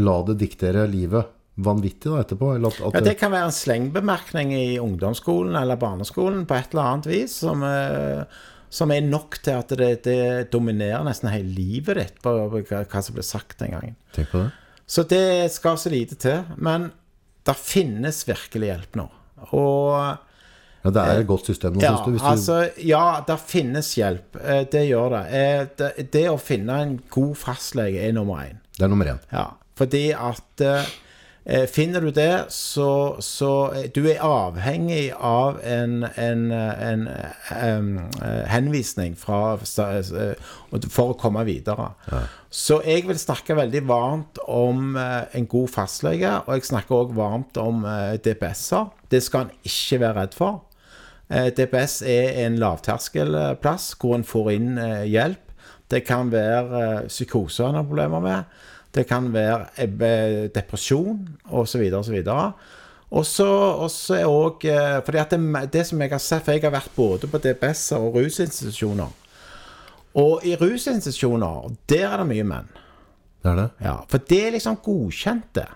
la 0.00 0.22
det 0.28 0.38
diktere 0.40 0.86
livet 0.88 1.26
vanvittig 1.62 2.08
da, 2.10 2.22
etterpå. 2.22 2.54
Eller 2.56 2.72
at, 2.72 2.80
at 2.88 2.94
Ja, 2.96 3.00
Det 3.10 3.18
kan 3.20 3.32
være 3.34 3.50
en 3.50 3.52
slengbemerkning 3.56 4.54
i 4.56 4.78
ungdomsskolen 4.80 5.56
eller 5.60 5.76
barneskolen 5.76 6.46
på 6.48 6.56
et 6.56 6.72
eller 6.72 6.88
annet 6.94 7.10
vis 7.10 7.34
som, 7.44 7.62
eh, 7.66 8.24
som 8.72 8.90
er 8.94 9.04
nok 9.04 9.36
til 9.44 9.58
at 9.60 9.68
det, 9.76 9.90
det 10.06 10.50
dominerer 10.52 11.04
nesten 11.04 11.28
hele 11.32 11.52
livet 11.52 12.00
ditt 12.00 12.18
på 12.24 12.32
hva, 12.48 13.02
som 13.04 13.14
ble 13.18 13.26
sagt 13.26 13.58
den 13.60 13.76
gangen. 13.76 13.96
Tenk 14.16 14.32
på 14.32 14.46
det. 14.46 14.50
Så 14.88 15.04
det 15.08 15.52
skal 15.52 15.76
så 15.78 15.92
lite 15.92 16.16
til. 16.20 16.42
Men 16.56 16.90
det 17.46 17.56
finnes 17.60 18.24
virkelig 18.28 18.72
hjelp 18.72 18.98
nå. 19.02 19.08
Og 19.52 20.18
Ja, 20.82 20.90
det 20.90 21.02
er 21.02 21.20
et 21.20 21.26
godt 21.28 21.46
system 21.46 21.76
nå, 21.76 21.82
Ja, 21.84 21.92
syns 21.94 22.04
du? 22.06 22.10
Hvis 22.16 22.22
du 22.22 22.28
altså, 22.32 22.56
ja, 22.82 23.04
det 23.28 23.36
finnes 23.46 23.92
hjelp. 23.98 24.36
Eh, 24.42 24.64
Det 24.72 24.88
gjør 24.88 25.10
det. 25.18 25.24
Eh, 25.38 25.66
Det, 25.78 26.10
det 26.12 26.24
å 26.30 26.38
finne 26.40 26.80
en 26.82 26.96
god 27.10 27.36
fastlege 27.38 28.02
er 28.08 28.12
nummer 28.16 28.40
én. 28.42 28.58
Det 28.78 28.82
er 28.86 28.88
nummer 28.88 29.06
én. 29.12 29.20
Ja, 29.30 29.50
fordi 29.82 30.10
at 30.14 30.62
eh, 30.62 30.90
eh, 31.44 31.66
Finner 31.70 32.00
du 32.00 32.10
det, 32.14 32.44
så, 32.54 33.16
så 33.20 33.72
eh, 33.74 33.88
Du 33.94 34.04
er 34.06 34.22
avhengig 34.22 35.10
av 35.18 35.58
en, 35.66 36.04
en, 36.16 36.44
eh, 36.54 37.52
en 37.58 37.88
eh, 38.22 38.44
henvisning 38.52 39.16
fra, 39.18 39.58
for 39.62 41.12
å 41.12 41.18
komme 41.18 41.44
videre. 41.48 41.92
Så 42.52 42.82
jeg 42.86 43.06
vil 43.08 43.18
snakke 43.18 43.56
veldig 43.58 43.82
varmt 43.88 44.42
om 44.46 44.96
en 44.98 45.46
god 45.48 45.70
fastlege, 45.72 46.34
og 46.44 46.58
jeg 46.58 46.68
snakker 46.68 46.98
òg 46.98 47.14
varmt 47.16 47.56
om 47.56 47.86
DPS-er. 48.22 48.90
Det 49.10 49.22
skal 49.24 49.46
en 49.46 49.54
ikke 49.64 50.02
være 50.02 50.18
redd 50.20 50.36
for. 50.36 50.60
DPS 51.32 52.02
er 52.04 52.42
en 52.42 52.58
lavterskelplass 52.60 53.94
hvor 53.96 54.18
en 54.18 54.26
får 54.28 54.50
inn 54.52 54.76
hjelp. 55.08 55.40
Det 55.88 56.02
kan 56.04 56.28
være 56.32 57.06
psykose 57.08 57.08
psykoser 57.08 57.70
en 57.70 57.80
har 57.80 57.88
problemer 57.88 58.20
med. 58.20 58.60
Det 58.92 59.06
kan 59.08 59.30
være 59.32 59.70
eh, 59.80 60.50
depresjon 60.52 61.22
osv. 61.50 61.86
osv. 61.98 62.18
Og 63.12 63.26
så 63.26 63.48
er 64.16 64.28
òg 64.28 64.66
Fordi 65.04 65.18
at 65.20 65.32
det, 65.32 65.40
det 65.72 65.86
som 65.88 66.00
jeg 66.00 66.12
har 66.12 66.20
sett 66.22 66.44
For 66.44 66.56
jeg 66.56 66.62
har 66.64 66.72
vært 66.72 66.94
både 66.96 67.28
på 67.28 67.40
DPS-er 67.44 68.00
og 68.00 68.16
rusinstitusjoner. 68.16 69.18
Og 70.20 70.44
i 70.44 70.56
rusinstitusjoner, 70.60 71.72
der 71.88 72.08
er 72.08 72.20
det 72.20 72.28
mye 72.28 72.44
menn. 72.44 72.72
Det 73.42 73.54
det? 73.56 73.68
Ja, 73.82 73.96
For 74.08 74.18
det 74.28 74.40
er 74.46 74.52
liksom 74.56 74.76
godkjente. 74.84 75.66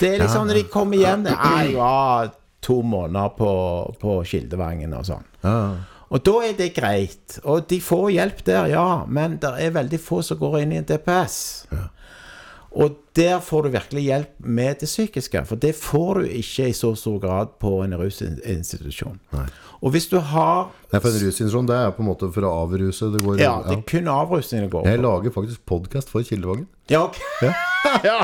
Det 0.00 0.14
er 0.14 0.22
liksom 0.24 0.48
når 0.48 0.58
de 0.58 0.68
kommer 0.72 0.98
hjem 0.98 1.26
det, 1.26 1.34
er 1.36 1.68
jo 1.70 2.30
to 2.64 2.80
måneder 2.82 3.34
på, 3.36 3.50
på 4.00 4.14
Kildevangen 4.26 4.94
og 4.96 5.04
sånn. 5.06 5.26
Ja. 5.44 5.58
Og 6.14 6.22
da 6.24 6.34
er 6.46 6.54
det 6.56 6.70
greit. 6.76 7.38
Og 7.44 7.66
de 7.68 7.80
får 7.82 8.08
hjelp 8.14 8.40
der, 8.46 8.70
ja. 8.72 8.86
Men 9.08 9.36
det 9.42 9.50
er 9.60 9.74
veldig 9.74 10.00
få 10.00 10.22
som 10.24 10.38
går 10.40 10.62
inn 10.62 10.74
i 10.74 10.80
en 10.80 10.88
DPS. 10.88 11.36
Og 12.74 12.96
der 13.16 13.38
får 13.40 13.62
du 13.62 13.68
virkelig 13.68 14.02
hjelp 14.02 14.30
med 14.38 14.80
det 14.80 14.88
psykiske. 14.90 15.44
For 15.46 15.56
det 15.56 15.74
får 15.78 16.14
du 16.18 16.24
ikke 16.26 16.68
i 16.68 16.72
så 16.74 16.94
stor 16.98 17.18
grad 17.22 17.54
på 17.60 17.76
en 17.84 17.94
rusinstitusjon. 17.94 19.20
Og 19.80 19.90
hvis 19.94 20.08
du 20.10 20.18
har 20.18 20.72
Nei, 20.94 21.00
for 21.02 21.10
en 21.10 21.18
rusinstitusjon, 21.18 21.66
det 21.66 21.74
er 21.74 21.92
på 21.96 22.04
en 22.04 22.06
måte 22.06 22.28
for 22.30 22.46
å 22.46 22.52
avruse. 22.62 23.10
Det 23.10 23.22
går, 23.24 23.40
Ja, 23.42 23.56
det 23.66 23.80
er 23.80 23.82
kun 23.90 24.10
avrusning 24.12 24.62
det 24.62 24.70
går 24.70 24.86
Jeg 24.86 25.02
lager 25.02 25.34
faktisk 25.34 25.64
podkast 25.66 26.12
for 26.12 26.22
Kildevangen. 26.22 26.68
Ja, 26.86 27.00
ok. 27.08 27.16
ja, 28.04 28.18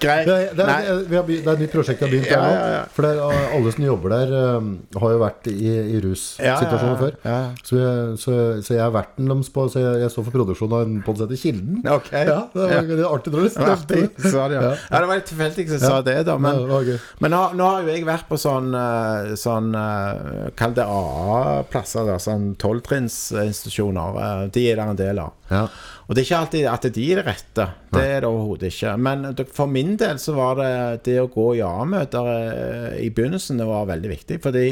greit. 0.00 0.26
Det 0.26 0.34
er, 0.34 0.50
det, 0.56 0.64
er, 0.64 0.98
begynt, 1.08 1.44
det 1.44 1.48
er 1.48 1.56
et 1.56 1.62
nytt 1.64 1.72
prosjekt 1.72 2.02
jeg 2.02 2.06
har 2.06 2.12
begynt 2.12 2.28
Ja, 2.28 2.40
ja, 2.52 2.66
ja. 2.74 2.82
For 2.92 3.04
det 3.04 3.12
er, 3.16 3.46
alle 3.56 3.72
som 3.72 3.84
jobber 3.84 4.12
der, 4.12 4.32
um, 4.58 4.68
har 5.00 5.14
jo 5.14 5.20
vært 5.22 5.48
i, 5.48 5.56
i 5.96 6.00
russituasjoner 6.04 6.68
Ja, 6.68 6.84
ja, 6.84 6.90
ja. 6.90 6.98
før. 7.00 7.16
Ja. 7.24 7.38
Så, 7.64 7.78
jeg, 7.80 8.18
så, 8.20 8.36
så 8.64 8.76
jeg 8.76 8.82
er 8.84 8.92
verten 8.94 9.32
deres 9.32 9.50
på 9.54 9.64
Så 9.72 9.80
jeg, 9.80 10.02
jeg 10.04 10.12
står 10.12 10.26
for 10.28 10.36
produksjonen 10.36 10.76
av 10.76 10.84
en 10.84 10.98
podkast 11.06 11.24
som 11.24 11.32
heter 11.32 11.42
Kilden. 11.42 11.80
Ok. 11.94 12.10
Ja, 12.12 12.38
det 12.52 12.68
var 12.68 12.90
det 12.92 13.08
artig 13.08 13.34
når 13.34 13.48
du 13.48 13.48
det, 13.94 14.58
ja. 14.58 14.60
Ja. 14.60 14.72
ja, 14.76 15.00
det 15.00 15.08
var 15.08 15.20
litt 15.20 15.28
tilfeldig 15.32 15.66
jeg 15.74 15.82
sa 15.84 16.00
det, 16.04 16.16
da. 16.28 16.36
Men, 16.40 16.60
Ja, 16.68 16.80
det 16.84 16.98
men 17.24 17.34
nå, 17.34 17.42
nå 17.56 17.70
har 17.70 17.84
jo 17.84 17.92
jeg 17.94 18.04
vært 18.08 18.28
på 18.28 18.38
sånn, 18.40 18.68
eh, 18.76 19.32
sånn 19.40 19.72
eh, 19.80 20.52
Kall 20.58 20.76
det 20.76 20.84
AA-plasser. 20.84 22.03
Da, 22.06 22.16
Sånn 22.22 22.54
tolvtrinnsinstitusjoner. 22.60 24.16
eh, 24.44 24.46
De 24.54 24.64
er 24.70 24.76
der 24.76 24.90
en 24.90 24.96
del 24.96 25.18
av. 25.18 25.32
Ja. 25.50 25.64
Og 26.08 26.14
det 26.14 26.22
er 26.22 26.26
ikke 26.28 26.40
alltid 26.40 26.66
at 26.68 26.82
de 26.94 27.04
er 27.12 27.16
det 27.22 27.26
rette. 27.26 27.66
Det 27.92 28.02
er 28.04 28.20
det 28.20 28.28
overhodet 28.28 28.70
ikke. 28.72 28.96
Men 29.00 29.34
for 29.52 29.66
min 29.66 29.96
del 29.96 30.16
så 30.20 30.34
var 30.36 30.56
det 30.56 31.04
det 31.04 31.18
å 31.22 31.28
gå 31.32 31.56
i 31.56 31.62
AA-møter 31.64 32.32
eh, 32.34 33.04
i 33.06 33.10
begynnelsen 33.10 33.58
det 33.58 33.66
var 33.66 33.86
veldig 33.86 34.10
viktig. 34.10 34.40
Fordi 34.42 34.66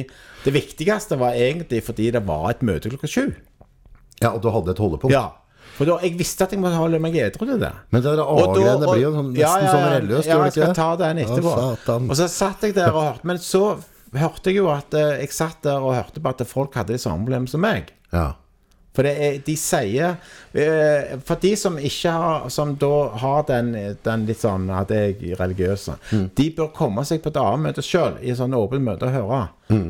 det 0.45 0.53
viktigste 0.53 1.19
var 1.19 1.33
egentlig 1.39 1.83
fordi 1.87 2.11
det 2.13 2.25
var 2.27 2.51
et 2.51 2.61
møte 2.63 2.91
klokka 2.93 3.09
sju. 3.09 3.35
ja, 4.23 4.31
og 4.33 4.43
du 4.43 4.51
hadde 4.51 4.71
et 4.71 4.79
holdepunkt. 4.79 5.13
Ja. 5.15 5.31
For 5.73 5.87
da, 5.89 5.97
jeg 6.05 6.19
visste 6.19 6.45
at 6.45 6.51
jeg 6.53 6.61
måtte 6.61 6.77
holde 6.77 6.99
meg 7.01 7.15
edru 7.17 7.47
til 7.49 7.59
det. 7.59 7.73
Men 7.91 8.03
det 8.03 8.11
der 8.13 8.21
Og 8.23 8.39
da- 8.43 8.51
A-greiene 8.53 8.87
blir 8.93 9.01
jo 9.03 9.13
sånn, 9.15 9.31
nesten 9.33 9.41
ja, 9.41 9.59
ja, 9.59 9.71
sånn 9.73 9.81
ja. 9.87 9.93
religiøst, 9.99 10.27
Ja, 10.29 10.35
gjør 10.37 10.45
jeg 10.45 10.53
det 10.53 10.61
ikke 10.61 10.67
skal 10.67 10.75
ta 10.75 10.97
den 10.97 11.17
etterpå. 11.25 12.11
Og 12.11 12.17
så 12.17 12.29
satt 12.29 12.61
jeg 12.63 12.75
der 12.75 12.93
og 12.93 13.03
hørte 13.03 13.25
Men 13.25 13.37
så 13.39 13.63
hørte 14.21 14.53
jeg 14.53 14.61
jo 14.61 14.71
at 14.73 14.95
eh, 14.99 15.23
Jeg 15.23 15.35
satt 15.37 15.65
der 15.65 15.83
og 15.83 15.97
hørte 15.97 16.21
på 16.21 16.33
at 16.33 16.47
folk 16.49 16.75
hadde 16.77 16.95
de 16.95 17.03
samme 17.03 17.25
problemene 17.25 17.51
som 17.51 17.63
meg. 17.65 17.93
Ja. 18.13 18.33
For 18.93 19.09
det 19.09 19.13
er, 19.25 19.39
de 19.41 19.55
sier 19.57 20.19
eh, 20.53 21.15
For 21.25 21.41
de 21.41 21.55
som 21.57 21.79
ikke 21.81 22.13
har 22.13 22.51
Som 22.53 22.75
da 22.77 22.91
har 23.23 23.47
den, 23.49 23.73
den 24.05 24.27
litt 24.29 24.43
sånn 24.43 24.69
at 24.69 24.93
jeg 24.93 25.33
religiøse, 25.41 25.97
de 26.37 26.51
bør 26.57 26.75
komme 26.77 27.07
seg 27.09 27.23
på 27.25 27.33
et 27.33 27.41
annet 27.41 27.67
møte 27.71 27.85
sjøl, 27.87 28.21
i 28.21 28.37
sånn 28.37 28.57
åpent 28.57 28.85
møte 28.85 29.09
og 29.09 29.17
høre. 29.17 29.43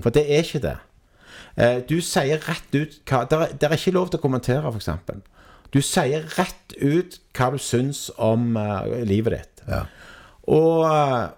For 0.05 0.15
det 0.15 0.27
er 0.31 0.47
ikke 0.47 0.63
det. 0.63 0.79
Eh, 1.57 1.79
du 1.89 1.99
sier 2.05 2.41
rett 2.47 2.75
ut 2.75 2.99
hva 3.09 3.25
Det 3.29 3.67
er 3.67 3.77
ikke 3.77 3.97
lov 3.97 4.13
til 4.13 4.21
å 4.21 4.25
kommentere, 4.25 4.71
f.eks. 4.73 4.89
Du 5.73 5.81
sier 5.85 6.25
rett 6.37 6.77
ut 6.79 7.19
hva 7.37 7.51
du 7.53 7.59
syns 7.61 8.07
om 8.21 8.57
uh, 8.61 8.85
livet 9.09 9.39
ditt. 9.39 9.63
Ja. 9.69 9.87
Og, 10.51 10.83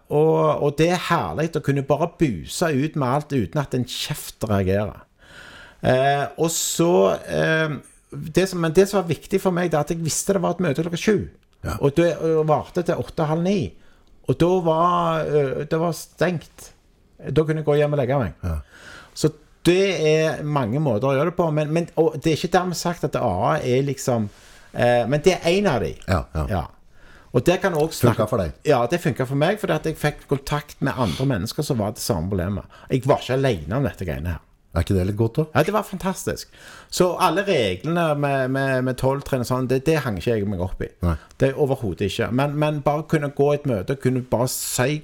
og, 0.09 0.63
og 0.65 0.77
det 0.79 0.89
er 0.95 1.03
herlig 1.11 1.51
å 1.59 1.65
kunne 1.65 1.85
bare 1.85 2.09
buse 2.19 2.71
ut 2.73 2.95
med 2.97 3.09
alt 3.09 3.35
uten 3.35 3.61
at 3.61 3.77
en 3.77 3.85
kjeft 3.85 4.47
reagerer. 4.49 5.03
Eh, 5.85 6.25
og 6.41 6.49
så 6.49 6.93
eh, 7.29 7.75
det 8.09 8.47
som, 8.49 8.63
Men 8.65 8.73
det 8.73 8.87
som 8.89 9.03
var 9.03 9.11
viktig 9.11 9.41
for 9.43 9.53
meg, 9.53 9.69
det 9.69 9.77
er 9.77 9.85
at 9.85 9.93
jeg 9.93 10.01
visste 10.01 10.37
det 10.37 10.41
var 10.41 10.57
et 10.57 10.63
møte 10.65 10.85
klokka 10.87 11.01
sju. 11.01 11.19
Ja. 11.65 11.77
Og 11.81 11.97
det 11.97 12.15
varte 12.49 12.85
til 12.85 13.01
åtte-halv 13.01 13.45
ni. 13.45 13.59
Og 14.29 14.39
da 14.41 14.51
var 14.65 15.27
eh, 15.29 15.65
det 15.69 15.81
var 15.81 15.97
stengt. 15.97 16.71
Da 17.25 17.45
kunne 17.45 17.61
jeg 17.63 17.69
gå 17.69 17.77
hjem 17.81 17.97
og 17.97 18.01
legge 18.01 18.21
meg. 18.21 18.39
Ja. 18.45 18.59
Så 19.15 19.31
det 19.65 19.85
er 20.09 20.43
mange 20.45 20.81
måter 20.83 21.11
å 21.11 21.15
gjøre 21.17 21.33
det 21.33 21.39
på. 21.39 21.51
Men, 21.57 21.73
men, 21.77 21.91
og 22.01 22.17
det 22.21 22.33
er 22.33 22.41
ikke 22.41 22.55
dermed 22.57 22.79
sagt 22.79 23.07
at 23.09 23.17
AA 23.21 23.59
er 23.61 23.85
liksom 23.87 24.29
eh, 24.73 25.05
Men 25.09 25.25
det 25.25 25.39
er 25.39 25.53
én 25.53 25.69
av 25.71 25.85
de. 25.85 25.95
Ja, 26.09 26.25
ja. 26.51 26.65
Og 27.35 27.43
det 27.47 27.59
kan 27.63 27.75
også 27.75 28.09
Funka 28.09 28.27
for 28.31 28.39
deg? 28.39 28.53
Ja, 28.69 28.85
det 28.91 29.01
funka 29.03 29.27
for 29.27 29.39
meg, 29.39 29.59
fordi 29.59 29.75
at 29.75 29.87
jeg 29.89 29.99
fikk 29.99 30.27
kontakt 30.31 30.77
med 30.85 30.95
andre 30.97 31.27
mennesker 31.27 31.67
som 31.67 31.81
var 31.83 31.97
det 31.97 32.03
samme 32.05 32.31
problemet. 32.31 32.65
Jeg 32.91 33.03
var 33.11 33.23
ikke 33.25 33.39
alene 33.41 33.81
om 33.81 33.87
dette 33.89 34.07
greiene 34.07 34.37
her. 34.37 34.43
Er 34.75 34.83
ikke 34.83 34.95
det 34.97 35.07
litt 35.07 35.19
godt, 35.19 35.37
da? 35.39 35.45
Ja, 35.55 35.63
Det 35.63 35.73
var 35.75 35.83
fantastisk. 35.87 36.49
Så 36.91 37.13
alle 37.23 37.45
reglene 37.47 38.15
med, 38.19 38.51
med, 38.51 38.85
med 38.89 38.99
tolvtrinn 38.99 39.45
og 39.45 39.47
sånn, 39.47 39.69
det, 39.71 39.85
det 39.87 40.01
hang 40.03 40.19
ikke 40.19 40.35
jeg 40.35 40.49
meg 40.51 40.63
opp 40.63 40.83
i. 40.83 40.89
Nei. 41.07 41.15
Det 41.39 41.53
er 41.53 41.61
Overhodet 41.63 42.09
ikke. 42.11 42.31
Men, 42.35 42.57
men 42.59 42.81
bare 42.87 43.07
kunne 43.11 43.31
gå 43.35 43.53
et 43.55 43.67
møte, 43.71 43.99
kunne 44.03 44.25
bare 44.31 44.51
si 44.51 45.03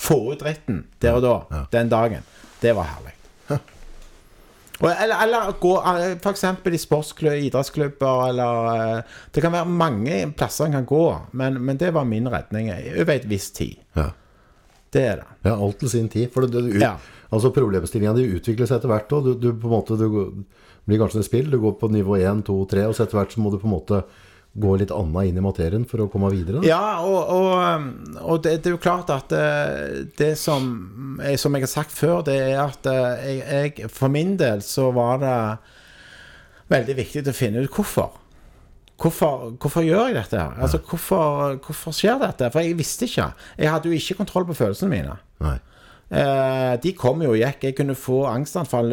Få 0.00 0.16
ut 0.32 0.40
retten 0.40 0.86
der 1.02 1.18
og 1.18 1.24
da, 1.26 1.64
den 1.74 1.90
dagen. 1.92 2.22
Det 2.62 2.72
var 2.72 2.86
herlig. 2.88 3.12
Eller, 4.88 5.16
eller 5.26 5.50
gå 5.60 5.74
f.eks. 5.82 6.22
for 6.22 6.30
eksempel 6.32 6.74
i 6.74 6.78
sportsklubber, 6.80 7.36
idrettsklubber, 7.44 8.28
eller 8.30 8.70
eh, 8.96 9.02
Det 9.34 9.42
kan 9.44 9.52
være 9.52 9.68
mange 9.68 10.20
plasser 10.36 10.64
en 10.70 10.72
kan 10.78 10.86
gå, 10.88 11.02
men, 11.32 11.58
men 11.64 11.76
det 11.76 11.90
var 11.94 12.04
min 12.08 12.28
redning 12.32 12.70
over 12.72 13.12
et 13.14 13.28
visst 13.28 13.56
tid. 13.60 13.76
Ja. 13.96 14.06
Det 14.90 15.02
er 15.06 15.20
det. 15.20 15.26
Ja, 15.44 15.52
alt 15.54 15.78
til 15.78 15.90
sin 15.92 16.08
tid. 16.08 16.30
For 16.32 16.46
det, 16.46 16.64
det, 16.64 16.80
Ja. 16.80 16.94
altså 17.30 17.52
Problemstillinga 17.54 18.14
di 18.16 18.24
utvikler 18.38 18.66
seg 18.66 18.80
etter 18.80 18.88
hvert. 18.90 19.12
Og 19.12 19.24
du, 19.28 19.34
du 19.38 19.52
på 19.52 19.68
en 19.68 19.76
måte 19.76 19.98
du 20.00 20.08
blir 20.88 20.98
kanskje 20.98 21.20
et 21.20 21.28
spill. 21.28 21.50
Du 21.52 21.60
går 21.62 21.76
på 21.78 21.90
nivå 21.92 22.16
1, 22.18 22.42
2, 22.48 22.56
3, 22.72 22.86
og 22.88 22.96
så 22.96 23.04
etter 23.04 23.20
hvert 23.20 23.36
så 23.36 23.40
må 23.44 23.52
du 23.52 23.58
på 23.60 23.68
en 23.68 23.76
måte 23.76 24.00
gå 24.52 24.72
litt 24.80 24.90
annet 24.90 25.30
inn 25.30 25.38
i 25.38 25.44
materien 25.44 25.84
for 25.86 26.02
å 26.02 26.08
komme 26.10 26.30
videre. 26.32 26.58
Da. 26.58 26.66
Ja, 26.66 26.86
og, 27.06 27.20
og, 27.30 27.50
um, 27.54 28.16
og 28.24 28.40
det, 28.42 28.56
det 28.64 28.72
er 28.72 28.74
jo 28.74 28.82
klart 28.82 29.12
at 29.14 29.30
det, 29.30 30.14
det 30.18 30.32
som, 30.38 30.64
jeg, 31.22 31.38
som 31.38 31.54
jeg 31.54 31.66
har 31.66 31.70
sagt 31.70 31.94
før, 31.94 32.24
det 32.26 32.34
er 32.48 32.58
at 32.64 32.88
eh, 32.90 33.28
jeg, 33.28 33.76
jeg 33.78 33.92
For 33.94 34.10
min 34.10 34.34
del 34.40 34.64
så 34.66 34.88
var 34.96 35.22
det 35.22 35.36
veldig 36.70 36.98
viktig 36.98 37.24
å 37.30 37.36
finne 37.36 37.62
ut 37.62 37.78
hvorfor. 37.78 38.18
Hvorfor, 39.00 39.54
hvorfor 39.62 39.86
gjør 39.86 40.10
jeg 40.10 40.18
dette? 40.18 40.36
her? 40.42 40.58
Altså, 40.60 40.82
hvorfor, 40.84 41.56
hvorfor 41.64 41.94
skjer 41.96 42.18
dette? 42.20 42.50
For 42.52 42.66
jeg 42.66 42.76
visste 42.76 43.06
ikke. 43.06 43.30
Jeg 43.56 43.72
hadde 43.72 43.88
jo 43.88 43.96
ikke 43.96 44.18
kontroll 44.18 44.50
på 44.50 44.58
følelsene 44.58 44.92
mine. 44.92 45.14
Nei. 45.40 45.56
Eh, 46.10 46.74
de 46.82 46.92
kom 46.98 47.22
jo 47.22 47.32
og 47.32 47.38
gikk. 47.38 47.70
Jeg 47.70 47.78
kunne 47.78 47.96
få 47.96 48.24
angstanfall 48.28 48.92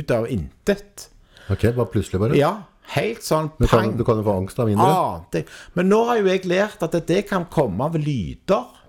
ut 0.00 0.16
av 0.16 0.26
intet. 0.32 1.10
Ok, 1.52 1.68
bare 1.76 1.92
plutselig 1.92 2.22
bare. 2.24 2.40
Ja, 2.40 2.56
helt 2.94 3.24
sånn 3.24 3.50
Du 3.58 3.66
kan, 3.66 3.78
pang. 3.78 3.92
du 3.98 4.04
kan 4.06 4.20
jo 4.20 4.24
få 4.26 4.36
angst 4.42 4.58
av 4.60 4.68
mindre. 4.68 4.86
Ante. 4.86 5.44
Men 5.74 5.88
nå 5.88 6.00
har 6.10 6.20
jo 6.20 6.30
jeg 6.30 6.44
lært 6.50 6.82
at 6.84 6.96
det 7.08 7.22
kan 7.30 7.46
komme 7.52 7.88
av 7.88 7.96
lyder 7.98 8.80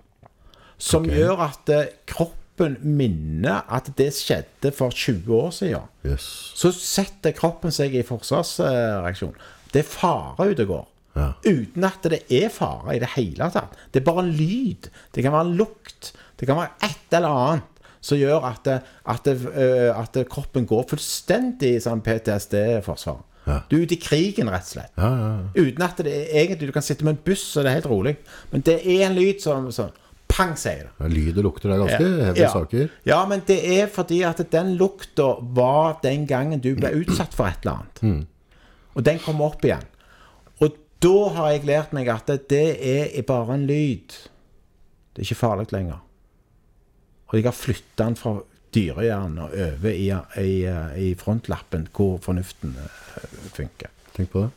som 0.76 1.06
gjør 1.08 1.40
at 1.46 1.70
eh, 1.72 1.92
kroppen 2.08 2.76
minner 2.84 3.64
at 3.72 3.88
det 3.96 4.10
skjedde 4.16 4.72
for 4.76 4.92
20 4.92 5.32
år 5.36 5.54
siden. 5.56 5.88
Yes. 6.04 6.26
Så 6.56 6.72
setter 6.76 7.34
kroppen 7.36 7.72
seg 7.72 7.96
i 7.96 8.04
forsvarsreaksjon. 8.06 9.34
Det 9.72 9.82
er 9.82 9.88
fare 9.88 10.50
ute 10.52 10.66
og 10.66 10.72
går. 10.74 10.84
Ja. 11.16 11.30
Uten 11.48 11.86
at 11.88 12.04
det 12.12 12.20
er 12.32 12.50
fare 12.52 12.96
i 12.96 13.00
det 13.00 13.14
hele 13.14 13.48
tatt. 13.52 13.76
Det 13.92 14.02
er 14.02 14.08
bare 14.08 14.26
en 14.26 14.34
lyd. 14.36 14.90
Det 15.14 15.24
kan 15.24 15.32
være 15.32 15.48
en 15.48 15.56
lukt. 15.56 16.12
Det 16.36 16.48
kan 16.48 16.60
være 16.60 16.90
et 16.90 17.16
eller 17.16 17.40
annet 17.40 17.72
som 18.06 18.20
gjør 18.20 18.44
at, 18.46 18.60
det, 18.68 18.76
at, 19.08 19.24
det, 19.24 19.48
øh, 19.48 19.90
at 19.96 20.18
kroppen 20.30 20.66
går 20.68 20.84
fullstendig 20.92 21.72
i 21.74 21.80
sånn 21.82 22.04
PTSD-forsvar. 22.06 23.24
Ja. 23.46 23.60
Du 23.70 23.76
er 23.76 23.84
ute 23.86 23.94
i 23.94 24.00
krigen, 24.02 24.48
rett 24.50 24.66
og 24.66 24.72
slett. 24.74 24.90
Ja. 24.98 25.10
Uten 25.54 25.82
at 25.86 25.96
det 26.02 26.12
er 26.12 26.32
egentlig 26.42 26.66
Du 26.68 26.72
kan 26.74 26.82
sitte 26.82 27.04
med 27.06 27.14
en 27.16 27.22
buss, 27.24 27.44
og 27.56 27.62
det 27.64 27.70
er 27.70 27.76
helt 27.80 27.86
rolig. 27.92 28.16
Men 28.52 28.64
det 28.66 28.80
er 28.84 29.04
en 29.06 29.14
lyd 29.14 29.40
som, 29.44 29.68
sånn 29.70 29.92
pang, 30.28 30.56
sier 30.58 30.88
det. 30.98 31.10
Lyd 31.12 31.36
og 31.38 31.44
lukter 31.46 31.70
er 31.70 31.78
ganske 31.84 32.36
Ja. 32.40 32.48
saker. 32.50 32.88
Ja, 33.06 33.20
men 33.30 33.42
det 33.46 33.60
er 33.78 33.86
fordi 33.86 34.22
at 34.26 34.42
den 34.50 34.76
lukta 34.76 35.28
var 35.54 36.00
den 36.02 36.26
gangen 36.26 36.60
du 36.60 36.74
ble 36.74 36.90
utsatt 37.04 37.32
for 37.34 37.46
et 37.46 37.62
eller 37.62 37.84
annet. 37.84 38.26
Og 38.96 39.04
den 39.04 39.18
kommer 39.22 39.46
opp 39.52 39.62
igjen. 39.62 39.84
Og 40.60 40.74
da 41.00 41.28
har 41.36 41.50
jeg 41.52 41.64
lært 41.68 41.92
meg 41.92 42.08
at 42.08 42.26
det 42.48 42.80
er 42.82 43.22
bare 43.22 43.54
en 43.54 43.66
lyd. 43.68 44.08
Det 45.14 45.22
er 45.22 45.28
ikke 45.30 45.38
farlig 45.46 45.70
lenger. 45.72 46.00
Og 47.28 47.34
jeg 47.38 47.44
har 47.44 47.52
flytta 47.52 48.04
den 48.04 48.16
fra 48.16 48.40
dyrehjernen 48.76 49.40
og 49.46 49.56
over 49.56 49.90
i, 49.90 50.10
i, 50.42 50.54
i 51.08 51.10
frontlappen, 51.18 51.88
hvor 51.96 52.20
fornuften 52.24 52.76
eh, 52.82 53.26
funker. 53.56 53.92
Tenk 54.16 54.32
på 54.34 54.46
det. 54.46 54.52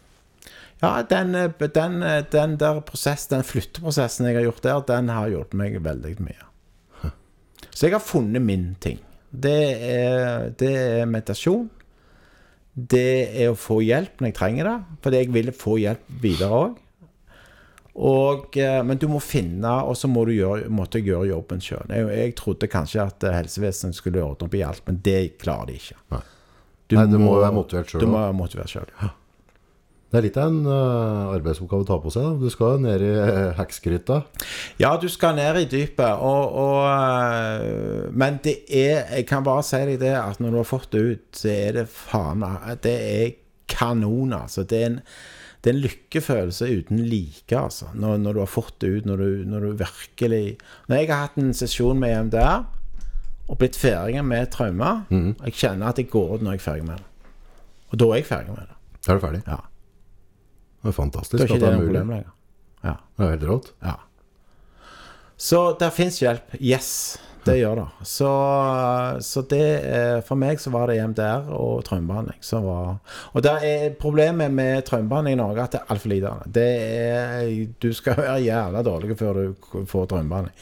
Ja, 0.80 0.94
den, 1.04 1.36
eh, 1.36 1.52
den, 1.76 2.04
eh, 2.04 2.22
den 2.32 2.56
der 2.60 2.82
prosess, 2.86 3.28
den 3.32 3.44
flytteprosessen 3.48 4.30
jeg 4.30 4.40
har 4.40 4.48
gjort 4.48 4.64
der, 4.64 4.86
den 4.88 5.12
har 5.12 5.32
hjulpet 5.32 5.60
meg 5.60 5.80
veldig 5.84 6.16
mye. 6.24 6.46
Så 7.70 7.88
jeg 7.88 7.96
har 7.96 8.04
funnet 8.04 8.44
min 8.44 8.74
ting. 8.84 9.00
Det 9.30 9.60
er, 9.86 10.50
det 10.60 10.72
er 10.76 11.06
meditasjon. 11.08 11.70
Det 12.74 13.30
er 13.40 13.52
å 13.52 13.60
få 13.60 13.80
hjelp 13.84 14.20
når 14.20 14.32
jeg 14.32 14.38
trenger 14.38 14.68
det, 14.68 14.78
fordi 15.04 15.22
jeg 15.22 15.32
vil 15.36 15.52
få 15.56 15.78
hjelp 15.80 16.14
videre 16.24 16.60
òg. 16.64 16.78
Og, 18.00 18.58
eh, 18.58 18.80
men 18.88 19.00
du 19.00 19.10
må 19.12 19.20
finne, 19.20 19.72
og 19.84 19.98
så 20.00 20.08
må 20.08 20.24
du 20.28 20.32
gjøre, 20.32 20.70
måtte 20.72 21.02
jeg 21.02 21.10
gjøre 21.10 21.32
jobben 21.34 21.64
sjøl. 21.64 21.90
Jeg, 21.92 22.10
jeg 22.16 22.36
trodde 22.40 22.70
kanskje 22.72 23.04
at 23.04 23.26
eh, 23.28 23.36
helsevesenet 23.36 23.98
skulle 23.98 24.24
ordne 24.24 24.48
opp 24.48 24.56
i 24.56 24.64
alt, 24.64 24.86
men 24.88 25.02
det 25.04 25.22
klarer 25.42 25.72
de 25.72 25.80
ikke. 25.82 25.98
Nei. 26.16 26.26
Nei, 26.90 27.06
du 27.06 27.20
må 27.22 27.36
være 27.38 27.54
motivert 27.54 27.92
selv 27.92 28.02
Du 28.02 28.10
må 28.10 28.22
være 28.22 28.38
motivert 28.38 28.72
sjøl. 28.72 28.94
Det 30.10 30.18
er 30.18 30.24
litt 30.26 30.38
av 30.42 30.50
en 30.50 30.64
uh, 30.66 31.28
arbeidsoppgave 31.36 31.86
å 31.86 31.86
ta 31.86 31.98
på 32.02 32.10
seg. 32.10 32.24
Da. 32.26 32.38
Du 32.42 32.50
skal 32.50 32.80
ned 32.82 33.04
i 33.06 33.10
uh, 33.14 33.52
heksgryta. 33.60 34.16
Ja, 34.82 34.96
du 34.98 35.06
skal 35.12 35.36
ned 35.38 35.60
i 35.60 35.68
dypet, 35.70 36.24
og, 36.26 36.56
og, 36.64 36.80
uh, 36.90 38.08
Men 38.10 38.40
det 38.42 38.56
er 38.66 39.04
Jeg 39.20 39.28
kan 39.30 39.46
bare 39.46 39.62
si 39.68 39.84
deg 39.92 40.00
det 40.02 40.16
at 40.18 40.42
når 40.42 40.56
du 40.56 40.60
har 40.64 40.66
fått 40.72 40.90
det 40.96 41.04
ut, 41.12 41.28
så 41.38 41.52
er 41.54 41.78
det 41.78 41.86
faen 41.94 42.42
Det 42.82 42.96
er 42.96 43.38
kanon, 43.70 44.34
altså. 44.34 44.66
Det 44.66 44.82
er 44.82 44.90
en, 44.90 45.00
det 45.62 45.70
er 45.72 45.76
en 45.76 45.82
lykkefølelse 45.84 46.68
uten 46.80 47.02
like, 47.10 47.52
altså. 47.58 47.90
Når, 47.94 48.18
når 48.24 48.34
du 48.34 48.40
har 48.40 48.48
fått 48.48 48.78
det 48.80 48.90
ut, 48.94 49.06
når 49.10 49.18
du, 49.18 49.30
når 49.52 49.60
du 49.66 49.72
virkelig 49.82 50.58
Når 50.88 50.96
jeg 51.02 51.10
har 51.10 51.26
hatt 51.26 51.38
en 51.42 51.54
sesjon 51.54 52.00
med 52.00 52.14
EMDR 52.16 52.66
og 53.50 53.58
blitt 53.60 53.76
ferdig 53.76 54.22
med 54.24 54.52
traumer 54.54 55.02
Jeg 55.10 55.54
kjenner 55.58 55.90
at 55.90 55.98
jeg 55.98 56.08
går 56.14 56.36
ut 56.38 56.44
når 56.46 56.54
jeg 56.56 56.62
er 56.62 56.64
ferdig 56.68 56.86
med 56.88 56.98
det. 57.02 57.06
Og 57.92 57.98
da 58.00 58.06
er 58.12 58.20
jeg 58.22 58.28
ferdig 58.30 58.54
med 58.56 58.68
det. 58.70 58.76
Da 59.06 59.12
er 59.12 59.18
du 59.20 59.24
ferdig. 59.26 59.42
Ja. 59.48 59.58
Det 60.80 60.92
er 60.92 60.96
fantastisk 60.96 61.40
Da 61.40 61.44
er 61.44 61.50
at 61.50 61.56
det 61.56 61.62
det 61.66 61.70
er 61.74 61.80
mulig. 61.82 61.88
problem. 62.04 62.12
Ja. 62.84 62.94
Det 63.18 63.26
er 63.26 63.34
helt 63.34 63.48
rått. 63.50 63.72
Ja. 63.84 63.96
Så 65.40 65.64
der 65.80 65.90
fins 65.96 66.20
hjelp. 66.22 66.54
Yes, 66.62 67.18
det 67.46 67.56
gjør 67.60 67.80
det. 67.80 67.86
Så, 68.08 68.32
så 69.26 69.44
det 69.52 69.64
eh, 69.88 70.18
For 70.28 70.40
meg 70.40 70.60
så 70.62 70.72
var 70.74 70.90
det 70.90 70.98
EMDR 71.00 71.48
og 71.56 71.86
traumebehandling 71.88 72.42
som 72.46 72.66
var 72.68 72.98
Og 73.34 73.44
der 73.46 73.64
er 73.66 73.96
problemet 74.00 74.52
med 74.54 74.84
traumebehandling 74.88 75.38
i 75.38 75.42
Norge 75.42 75.64
at 75.64 75.76
det 75.76 75.82
er 75.82 75.94
altfor 75.96 76.14
lite 76.14 76.34
av 76.34 76.52
det. 76.60 76.68
Er 77.00 77.50
Du 77.82 77.90
skal 77.96 78.20
være 78.20 78.44
jævla 78.46 78.84
dårlig 78.86 79.18
før 79.20 79.40
du 79.40 79.86
får 79.90 80.12
traumebehandling. 80.14 80.56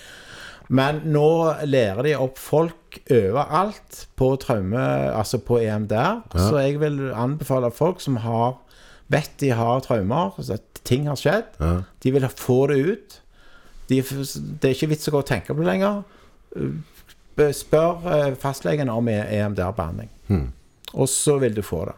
Men 0.68 1.00
nå 1.08 1.28
lærer 1.64 2.04
de 2.04 2.16
opp 2.20 2.40
folk 2.42 2.98
overalt 3.14 4.02
på 4.20 4.34
traume, 4.42 4.84
altså 5.16 5.40
på 5.40 5.62
EMDR. 5.64 6.26
Så 6.36 6.58
jeg 6.60 6.82
vil 6.82 7.06
anbefale 7.16 7.72
folk 7.72 8.04
som 8.04 8.20
har 8.20 8.58
vet 9.08 9.32
de 9.40 9.54
har 9.56 9.80
traumer, 9.86 10.36
at 10.52 10.82
ting 10.88 11.08
har 11.08 11.20
skjedd. 11.20 11.56
Ja. 11.62 11.74
De 12.04 12.14
vil 12.16 12.28
få 12.36 12.66
det 12.72 12.78
ut. 12.84 13.18
De, 13.88 14.02
det 14.04 14.68
er 14.68 14.76
ikke 14.76 14.92
vits 14.92 15.08
å 15.08 15.16
gå 15.16 15.24
og 15.24 15.30
tenke 15.30 15.56
på 15.56 15.64
det 15.64 15.70
lenger. 15.70 16.02
Be- 17.38 17.52
Spør 17.54 18.06
eh, 18.10 18.34
fastlegen 18.40 18.90
om 18.90 19.08
E- 19.12 19.28
EMDR-behandling. 19.38 20.10
Og 20.98 21.08
så 21.12 21.38
vil 21.42 21.54
du 21.56 21.62
få 21.66 21.84
det. 21.90 21.96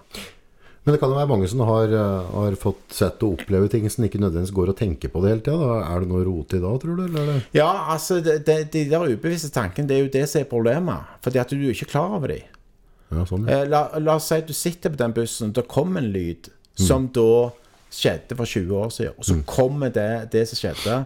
Men 0.83 0.95
det 0.95 0.99
kan 1.01 1.11
jo 1.11 1.17
være 1.19 1.29
mange 1.29 1.47
som 1.51 1.59
har, 1.67 1.91
uh, 1.93 2.29
har 2.33 2.55
fått 2.57 2.95
sett 2.95 3.21
og 3.27 3.35
oppleve 3.37 3.67
ting 3.69 3.83
som 3.91 4.03
ikke 4.07 4.17
nødvendigvis 4.23 4.53
går 4.55 4.71
og 4.71 4.77
tenker 4.79 5.11
på 5.13 5.21
det 5.21 5.29
hele 5.33 5.43
tida. 5.45 5.73
Er 5.85 6.01
det 6.01 6.09
noe 6.09 6.23
rot 6.25 6.55
i 6.55 6.61
da, 6.63 6.71
tror 6.81 6.95
du? 6.97 7.03
Eller 7.05 7.31
er? 7.35 7.41
Ja, 7.53 7.67
altså, 7.93 8.17
det, 8.25 8.39
det, 8.47 8.55
de 8.73 8.85
der 8.89 9.05
ubevisste 9.11 9.51
tankene, 9.53 9.85
det 9.91 9.97
er 9.97 10.01
jo 10.05 10.11
det 10.15 10.23
som 10.31 10.41
er 10.41 10.47
problemet. 10.49 11.11
Fordi 11.21 11.41
at 11.43 11.51
du 11.53 11.59
er 11.59 11.75
ikke 11.75 11.91
klar 11.91 12.15
over 12.17 12.31
dem. 12.33 12.55
Ja, 13.11 13.25
sånn, 13.29 13.45
ja. 13.49 13.59
Eh, 13.59 13.67
La, 13.69 13.83
la 14.01 14.15
oss 14.17 14.31
si 14.31 14.39
at 14.41 14.49
du 14.49 14.55
sitter 14.57 14.93
på 14.95 14.99
den 15.03 15.13
bussen, 15.17 15.53
det 15.53 15.67
kom 15.69 15.97
en 15.99 16.09
lyd 16.15 16.49
som 16.79 17.07
da 17.13 17.27
skjedde 17.93 18.37
for 18.39 18.45
20 18.49 18.75
år 18.79 18.91
siden, 18.95 19.15
og 19.19 19.25
så 19.27 19.37
kommer 19.49 19.91
det, 19.93 20.09
det 20.33 20.45
som 20.49 20.59
skjedde, 20.61 20.99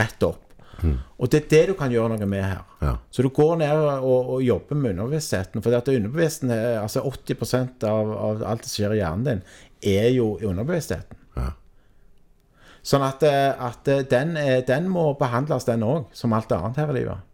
rett 0.00 0.24
opp. 0.28 0.40
Og 0.82 1.30
det 1.30 1.38
er 1.42 1.48
det 1.52 1.60
du 1.68 1.74
kan 1.78 1.92
gjøre 1.94 2.08
noe 2.16 2.26
med 2.26 2.42
her. 2.42 2.62
Ja. 2.82 2.96
Så 3.14 3.22
du 3.22 3.28
går 3.34 3.56
ned 3.60 3.72
og, 4.02 4.30
og 4.36 4.42
jobber 4.42 4.74
med 4.78 4.94
underbevisstheten. 4.96 5.62
For 5.62 5.74
at 5.78 5.88
underbevisstheten 5.92 6.50
er, 6.56 6.80
altså 6.82 7.04
80 7.06 7.84
av, 7.86 8.12
av 8.28 8.42
alt 8.54 8.64
som 8.66 8.74
skjer 8.80 8.96
i 8.96 9.02
hjernen 9.02 9.26
din, 9.28 9.42
er 9.94 10.08
jo 10.16 10.32
i 10.42 10.48
underbevisstheten. 10.50 11.18
Ja. 11.36 11.50
Sånn 12.82 13.04
at, 13.06 13.22
eh, 13.22 13.52
at 13.62 13.86
eh, 13.92 14.00
den, 14.10 14.36
er- 14.36 14.64
den 14.66 14.88
må 14.90 15.12
behandles, 15.20 15.68
den 15.68 15.84
òg, 15.86 16.08
som 16.18 16.32
alt 16.34 16.50
annet 16.56 16.80
her 16.82 16.90
i 16.90 16.98
livet. 17.02 17.28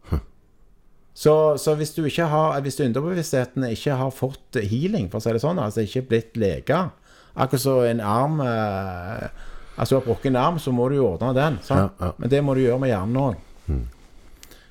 Så, 1.18 1.32
så 1.58 1.72
hvis 1.74 1.90
du 1.96 2.04
ikke 2.06 2.28
har 2.30 2.60
Hvis 2.62 2.76
underbevisstheten 2.84 3.64
ikke 3.72 3.96
har 3.98 4.12
fått 4.14 4.54
healing, 4.62 5.08
for 5.10 5.18
å 5.18 5.24
si 5.24 5.32
det 5.34 5.40
sånn, 5.42 5.58
altså 5.58 5.82
ikke 5.82 6.04
blitt 6.12 6.36
lege 6.38 6.76
Akkurat 7.34 7.62
som 7.64 7.80
en 7.82 8.02
arm 8.06 8.36
eh, 8.44 9.24
Altså 9.78 9.94
du 9.94 10.00
har 10.00 10.06
brukket 10.08 10.32
en 10.32 10.40
arm, 10.40 10.58
så 10.58 10.72
må 10.74 10.88
du 10.90 10.98
jo 10.98 11.12
ordne 11.12 11.30
den. 11.36 11.60
Sant? 11.62 11.94
Ja, 12.00 12.08
ja. 12.08 12.16
Men 12.18 12.32
det 12.32 12.42
må 12.44 12.56
du 12.56 12.64
gjøre 12.64 12.82
med 12.82 12.92
hjernen 12.92 13.22
òg. 13.22 13.44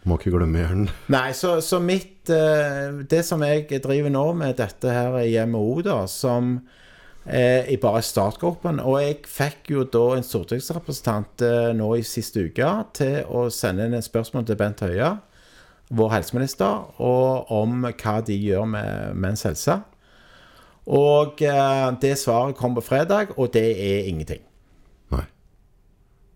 Må 0.07 0.17
ikke 0.19 0.33
glemme 0.37 0.61
hjernen. 0.61 0.89
Nei, 1.15 1.29
så, 1.35 1.57
så 1.63 1.79
mitt 1.83 2.29
eh, 2.31 3.03
Det 3.09 3.23
som 3.27 3.43
jeg 3.43 3.67
driver 3.83 4.11
nå 4.13 4.25
med 4.39 4.55
dette 4.59 4.91
her 4.93 5.17
i 5.23 5.35
MO, 5.49 5.81
da, 5.83 5.99
som 6.11 6.55
eh, 7.25 7.67
i 7.73 7.77
bare 7.81 8.03
startgruppen 8.05 8.79
Og 8.83 8.99
jeg 9.03 9.17
fikk 9.27 9.73
jo 9.73 9.83
da 9.91 10.05
en 10.15 10.27
stortingsrepresentant 10.27 11.43
eh, 11.47 11.71
nå 11.75 11.91
i 11.97 12.05
siste 12.07 12.47
uke 12.47 12.71
til 12.97 13.19
å 13.27 13.47
sende 13.53 13.87
inn 13.87 13.97
et 13.97 14.07
spørsmål 14.07 14.47
til 14.47 14.59
Bent 14.59 14.85
Høie, 14.85 15.11
vår 15.87 16.09
helseminister, 16.17 16.87
og 16.99 17.51
om 17.55 17.85
hva 17.87 18.17
de 18.27 18.35
gjør 18.35 18.65
med 18.67 19.19
menns 19.19 19.45
helse. 19.47 19.77
Og 20.87 21.43
eh, 21.43 21.87
det 22.01 22.15
svaret 22.19 22.55
kom 22.59 22.75
på 22.75 22.83
fredag, 22.83 23.35
og 23.35 23.51
det 23.55 23.69
er 23.75 24.07
ingenting. 24.07 24.43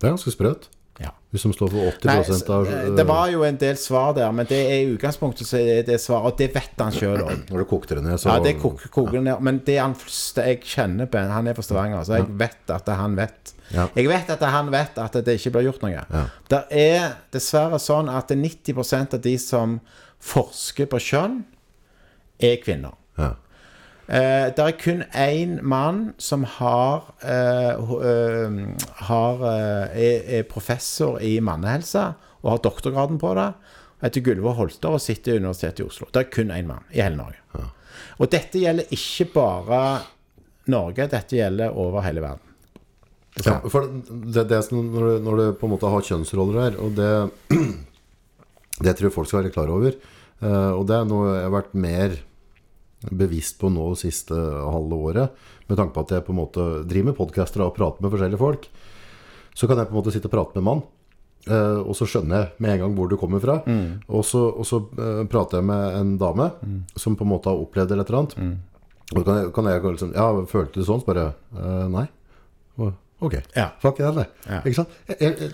Det 0.02 0.08
er 0.10 0.16
ganske 0.16 0.34
sprøtt. 0.34 0.70
Ja. 1.02 1.14
Hvis 1.32 1.45
som 1.45 1.54
står 1.56 1.70
for 1.72 1.88
80 1.95 2.10
Nei, 2.10 2.16
av 2.54 2.95
det 2.97 3.04
var 3.08 3.30
jo 3.32 3.45
en 3.47 3.56
del 3.58 3.78
svar 3.80 4.12
der, 4.18 4.28
men 4.36 4.45
det 4.49 4.58
er 4.60 4.82
i 4.84 4.89
utgangspunktet 4.91 5.47
så 5.47 5.58
er 5.62 5.86
det 5.88 5.95
svar, 6.04 6.26
og 6.28 6.36
det 6.38 6.49
vet 6.54 6.82
han 6.84 6.91
sjøl 6.93 7.24
òg. 7.24 7.45
Når 7.49 7.64
du 7.64 7.68
kokte 7.70 7.97
det 7.97 8.04
ned, 8.06 8.20
så 8.22 8.34
Ja, 8.34 8.41
det 8.43 8.58
koker, 8.60 9.16
ja. 9.16 9.24
ned. 9.30 9.41
Men 9.47 9.62
det 9.66 9.78
han, 9.80 9.95
jeg 9.95 10.60
kjenner 10.68 11.10
Ben, 11.10 11.32
han 11.32 11.47
er 11.49 11.58
fra 11.58 11.66
Stavanger, 11.66 12.04
så 12.06 12.20
jeg 12.20 12.28
vet 12.41 12.74
at 12.76 12.91
han 12.99 13.16
vet. 13.18 13.54
Ja. 13.72 13.88
Jeg 13.95 14.10
vet 14.12 14.34
at 14.36 14.43
han 14.52 14.70
vet 14.74 14.99
at 14.99 15.16
det 15.26 15.38
ikke 15.39 15.56
blir 15.56 15.70
gjort 15.70 15.86
noe. 15.88 16.28
Det 16.52 16.62
er 16.84 17.16
dessverre 17.34 17.80
sånn 17.82 18.12
at 18.12 18.34
90% 18.36 19.16
av 19.18 19.24
de 19.24 19.38
som 19.41 19.80
forsker 20.22 20.91
på 20.91 20.99
kjønn, 21.02 21.39
er 22.41 22.60
kvinner. 22.62 22.97
Ja. 24.08 24.18
Eh, 24.18 24.47
det 24.56 24.64
er 24.66 24.78
kun 24.80 25.04
én 25.14 25.60
mann 25.64 26.14
som 26.18 26.43
har, 26.43 27.04
eh, 27.24 27.72
eh, 27.72 28.58
har 29.08 29.43
eh, 29.52 30.38
er, 30.39 30.43
professor 30.43 31.22
i 31.22 31.39
mannehelse 31.39 32.14
og 32.43 32.49
har 32.52 32.64
doktorgraden 32.66 33.20
på 33.22 33.34
det. 33.38 33.54
Heter 34.02 34.22
Gulvor 34.26 34.58
Holter 34.58 34.97
og 34.97 35.02
sitter 35.02 35.36
i 35.36 35.39
Universitetet 35.39 35.84
i 35.84 35.88
Oslo. 35.88 36.08
Det 36.12 36.20
er 36.20 36.32
kun 36.34 36.52
én 36.52 36.68
mann 36.68 36.84
i 36.91 37.02
hele 37.02 37.16
Norge. 37.16 37.38
Og 38.20 38.30
dette 38.30 38.60
gjelder 38.60 38.89
ikke 38.91 39.30
bare 39.34 39.82
Norge, 40.68 41.08
dette 41.08 41.38
gjelder 41.38 41.78
over 41.78 42.02
hele 42.02 42.22
verden. 42.22 42.47
Ja, 43.45 43.62
for 43.70 43.88
det, 43.88 44.47
det 44.49 44.60
når, 44.74 44.89
du, 44.91 45.14
når 45.24 45.38
du 45.38 45.45
på 45.56 45.68
en 45.68 45.72
måte 45.72 45.89
har 45.89 46.04
kjønnsroller 46.04 46.60
her, 46.66 46.82
og 46.82 46.97
det 46.97 47.14
Det 48.82 48.95
tror 48.97 49.06
jeg 49.06 49.14
folk 49.14 49.28
skal 49.30 49.43
være 49.43 49.54
klar 49.54 49.70
over. 49.70 49.93
Og 50.41 50.88
det 50.89 50.95
er 50.95 51.04
noe 51.06 51.26
jeg 51.36 51.43
har 51.45 51.52
vært 51.54 51.74
mer 51.78 52.16
bevisst 53.10 53.58
på 53.62 53.70
nå 53.74 53.89
siste 53.97 54.36
halve 54.38 54.97
året. 55.10 55.43
Med 55.68 55.78
tanke 55.80 55.95
på 55.95 56.04
at 56.06 56.12
jeg 56.16 56.26
på 56.28 56.34
en 56.36 56.41
måte 56.43 56.66
driver 56.86 57.10
med 57.12 57.18
podcaster 57.18 57.64
og 57.66 57.74
prater 57.78 58.04
med 58.06 58.12
forskjellige 58.14 58.41
folk. 58.41 58.68
Så 59.58 59.68
kan 59.68 59.78
jeg 59.82 59.89
på 59.89 59.95
en 59.95 59.99
måte 60.02 60.14
sitte 60.14 60.30
og 60.30 60.36
prate 60.36 60.54
med 60.56 60.62
en 60.62 60.68
mann. 60.70 60.84
eh, 61.49 61.80
og 61.82 61.95
så 61.97 62.06
skjønner 62.06 62.38
jeg 62.38 62.52
med 62.62 62.72
en 62.76 62.80
gang 62.86 62.93
hvor 62.95 63.10
du 63.10 63.18
kommer 63.18 63.41
fra. 63.41 63.58
Og 64.08 64.24
så, 64.26 64.43
og 64.54 64.66
så 64.68 64.78
eh, 65.02 65.24
prater 65.32 65.58
jeg 65.60 65.66
med 65.66 65.95
en 65.97 66.18
dame 66.22 66.52
som 66.95 67.16
på 67.18 67.26
en 67.26 67.32
måte 67.34 67.49
har 67.49 67.58
opplevd 67.64 67.91
et 67.91 67.97
eller 67.97 68.20
annet. 68.20 68.38
Og 69.12 69.18
så 69.20 69.24
kan 69.28 69.36
jeg, 69.41 69.54
kan 69.54 69.66
jeg 69.66 69.82
liksom 69.84 70.14
Ja, 70.16 70.28
følte 70.47 70.80
du 70.80 70.86
sånn? 70.88 71.02
Så 71.02 71.10
bare 71.10 71.34
eh, 71.58 71.88
Nei. 71.91 72.08
Ok. 73.22 73.36
Ja. 73.56 73.68
Fuck 73.82 73.97
det, 74.02 74.14
det. 74.16 74.28
Ja. 74.49 74.62
Ikke 74.66 74.78
sant? 74.80 74.93
Jeg, 75.08 75.18
jeg, 75.22 75.52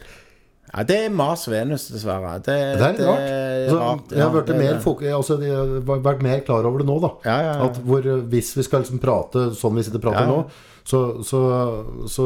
Ja, 0.74 0.84
det 0.84 0.98
er 1.06 1.10
Mars 1.16 1.48
Venus, 1.48 1.88
dessverre. 1.94 2.36
Det, 2.44 2.56
det 2.78 2.84
er 2.84 2.94
litt 2.94 3.04
rart. 3.08 3.28
Altså, 3.28 4.16
jeg 4.16 4.24
har 4.28 4.42
det 4.48 4.56
er 4.56 4.60
mer, 4.62 4.80
folk, 4.84 5.02
altså, 5.04 5.38
jeg 5.42 5.56
har 5.56 6.02
vært 6.06 6.22
mer 6.26 6.42
klar 6.48 6.68
over 6.68 6.84
det 6.84 6.88
nå, 6.90 6.98
da. 7.04 7.12
Ja, 7.26 7.38
ja. 7.48 7.54
At 7.70 7.78
hvor, 7.88 8.04
eh, 8.06 8.24
hvis 8.32 8.52
vi 8.58 8.66
skal 8.68 8.84
liksom 8.84 9.00
prate 9.04 9.48
sånn 9.58 9.76
vi 9.80 9.86
sitter 9.88 10.02
og 10.02 10.08
prater 10.10 10.28
nå, 10.28 10.42
så, 10.88 11.00
så, 11.28 11.40
så 12.08 12.26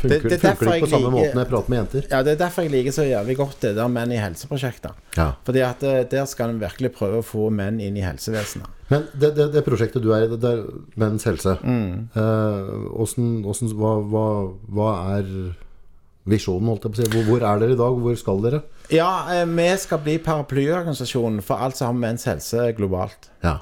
funker 0.00 0.08
Det- 0.08 0.30
det 0.30 0.44
er 0.44 0.56
funker 0.58 0.70
det 0.70 0.78
ikke 0.80 0.86
på 0.86 0.90
samme 0.90 1.10
liker- 1.10 1.14
måte 1.14 1.34
når 1.34 1.42
jeg 1.44 1.50
prater 1.52 1.70
med 1.70 1.78
jenter. 1.78 2.06
Ja, 2.10 2.22
Det 2.26 2.32
er 2.32 2.40
derfor 2.44 2.62
jeg 2.66 2.72
liker 2.72 2.90
så 2.96 3.04
jævlig 3.06 3.36
godt 3.38 3.60
det 3.60 3.74
der 3.76 3.88
Menn 3.88 4.12
i 4.12 4.18
helse-prosjektet. 4.18 4.92
Ja. 5.16 5.28
Fordi 5.46 5.60
at 5.62 5.82
eh, 5.82 6.00
der 6.10 6.24
skal 6.26 6.50
en 6.50 6.58
virkelig 6.60 6.90
prøve 6.96 7.20
å 7.22 7.26
få 7.26 7.50
menn 7.54 7.78
inn 7.80 7.96
i 7.96 8.02
helsevesenet. 8.02 8.66
Men 8.90 9.06
det, 9.18 9.34
det, 9.36 9.46
det 9.54 9.62
prosjektet 9.64 10.02
du 10.02 10.10
er 10.12 10.24
i, 10.26 10.28
det 10.32 10.40
det 10.42 10.50
er 10.58 10.64
menns 11.00 11.24
helse. 11.24 11.54
Mm. 11.62 12.08
Eh, 12.14 12.72
hvordan, 12.98 13.28
hvordan, 13.46 13.70
hva, 13.78 13.92
hva, 14.10 14.26
hva 14.74 14.88
er 15.18 15.30
visjonen, 16.30 16.68
holdt 16.72 16.86
jeg 16.88 16.94
på 16.94 17.00
å 17.00 17.04
si? 17.04 17.10
Hvor, 17.12 17.26
hvor 17.28 17.44
er 17.50 17.58
dere 17.64 17.76
i 17.76 17.80
dag? 17.80 17.98
Hvor 18.06 18.16
skal 18.20 18.42
dere? 18.46 18.62
Ja, 18.94 19.10
eh, 19.34 19.44
vi 19.50 19.68
skal 19.82 19.98
bli 20.06 20.18
paraplyorganisasjonen 20.24 21.42
for 21.44 21.60
alt 21.60 21.76
som 21.76 21.86
har 21.90 21.96
med 21.98 22.08
menns 22.14 22.24
helse 22.30 22.70
globalt. 22.78 23.30
Ja. 23.44 23.58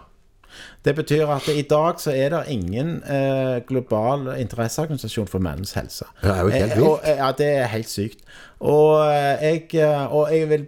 Det 0.84 0.92
betyr 0.98 1.30
at 1.32 1.46
i 1.48 1.62
dag 1.64 1.96
så 2.02 2.10
er 2.12 2.28
det 2.34 2.40
ingen 2.52 2.98
eh, 3.08 3.62
global 3.64 4.26
interesseorganisasjon 4.36 5.28
for 5.30 5.40
menns 5.40 5.72
helse. 5.78 6.04
Det 6.20 6.28
er 6.30 6.42
jo 6.42 6.50
helt 6.52 6.72
Eh, 6.72 6.78
vilt. 6.82 7.06
eh, 7.08 7.16
ja, 7.22 7.30
det 7.38 7.46
er 7.62 7.70
helt 7.72 7.88
sykt. 7.88 8.20
Og 8.60 9.00
jeg, 9.42 9.70
og 10.12 10.28
jeg 10.30 10.48
vil 10.50 10.66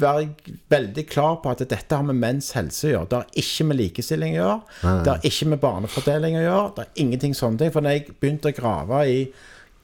være 0.00 0.28
veldig 0.70 1.04
klar 1.10 1.34
på 1.42 1.50
at 1.50 1.64
dette 1.68 1.96
har 1.98 2.06
med 2.06 2.16
menns 2.16 2.52
helse 2.56 2.86
å 2.86 2.92
gjøre. 2.92 3.08
Det 3.10 3.18
har 3.18 3.42
ikke 3.42 3.66
med 3.68 3.76
likestilling 3.82 4.36
å 4.36 4.38
gjøre. 4.38 5.02
Det 5.04 5.12
har 5.12 5.26
ikke 5.28 5.48
med 5.52 5.60
barnefordeling 5.60 6.38
å 6.38 6.44
gjøre. 6.46 6.70
Det 6.78 6.86
er 6.86 7.02
ingenting 7.04 7.34
sånne 7.36 7.58
ting. 7.60 7.74
For 7.74 7.84
når 7.84 7.98
jeg 7.98 8.14
begynte 8.20 8.48
å 8.52 8.56
grave 8.56 9.02
i 9.10 9.18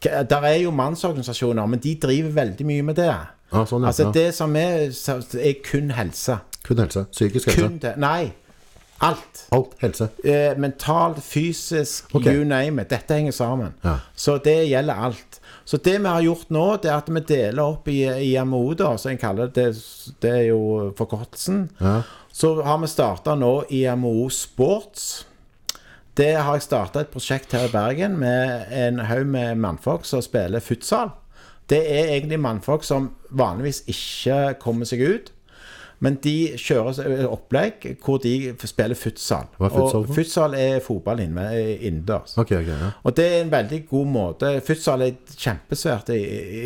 Der 0.03 0.47
er 0.49 0.57
jo 0.63 0.71
mannsorganisasjoner, 0.71 1.67
men 1.67 1.79
de 1.79 1.95
driver 2.03 2.31
veldig 2.31 2.67
mye 2.67 2.83
med 2.83 2.97
det. 2.97 3.11
Ja, 3.53 3.65
sånn, 3.67 3.83
ja. 3.83 3.91
Altså 3.91 4.11
det 4.15 4.31
som 4.35 4.55
er, 4.57 4.89
er 4.89 5.57
kun 5.67 5.91
helse. 5.93 6.39
Kun 6.65 6.81
helse. 6.81 7.05
Psykisk 7.13 7.51
helse. 7.51 7.67
Kun 7.67 7.81
det. 7.83 7.97
Nei. 8.01 8.31
Alt. 9.01 9.47
Alt 9.57 9.77
helse. 9.81 10.11
Eh, 10.25 10.59
mentalt, 10.61 11.23
fysisk, 11.25 12.15
okay. 12.15 12.35
you 12.37 12.45
name 12.45 12.83
it. 12.83 12.91
Dette 12.91 13.17
henger 13.17 13.33
sammen. 13.33 13.73
Ja. 13.85 13.97
Så 14.15 14.37
det 14.45 14.69
gjelder 14.69 14.95
alt. 15.09 15.41
Så 15.65 15.77
det 15.77 15.99
vi 15.99 16.09
har 16.09 16.21
gjort 16.21 16.51
nå, 16.53 16.65
det 16.83 16.91
er 16.91 16.99
at 16.99 17.09
vi 17.09 17.23
deler 17.25 17.63
opp 17.65 17.89
i 17.89 18.03
IMO, 18.33 18.63
da, 18.77 18.93
som 19.01 19.15
jeg 19.15 19.21
kaller 19.23 19.49
det. 19.55 19.71
Det 20.21 20.31
er 20.31 20.47
jo 20.51 20.91
forkortelsen. 20.99 21.71
Ja. 21.81 22.01
Så 22.33 22.55
har 22.63 22.79
vi 22.83 22.91
starta 22.93 23.35
nå 23.39 23.55
IMO 23.71 24.29
Sports. 24.29 25.27
Det 26.19 26.35
har 26.37 26.55
jeg 26.59 26.63
starta 26.67 27.01
et 27.05 27.11
prosjekt 27.13 27.53
her 27.53 27.69
i 27.69 27.73
Bergen 27.73 28.17
med 28.19 28.67
en 28.75 28.99
haug 29.07 29.27
med 29.31 29.57
mannfolk 29.63 30.05
som 30.05 30.23
spiller 30.23 30.61
futsal. 30.61 31.13
Det 31.71 31.79
er 31.87 32.11
egentlig 32.17 32.41
mannfolk 32.43 32.83
som 32.85 33.13
vanligvis 33.31 33.85
ikke 33.89 34.55
kommer 34.61 34.85
seg 34.91 35.01
ut. 35.07 35.31
Men 36.01 36.15
de 36.25 36.33
kjører 36.57 36.99
et 37.13 37.27
opplegg 37.29 37.85
hvor 38.03 38.17
de 38.25 38.55
spiller 38.65 38.97
futsal. 38.97 39.47
Hva 39.61 39.69
er 39.69 39.75
futsal 39.75 40.01
Og 40.07 40.15
futsal 40.17 40.55
er 40.57 40.79
fotball 40.81 41.21
inne- 41.21 41.77
innendørs. 41.77 42.39
Okay, 42.41 42.63
okay, 42.63 42.73
Ja. 42.73 42.91
Og 43.05 43.15
det 43.17 43.27
er 43.27 43.43
en 43.45 43.51
veldig 43.53 43.83
god 43.91 44.07
måte. 44.07 44.61
Futsal 44.65 45.03
er 45.03 45.13
kjempesvært 45.37 46.09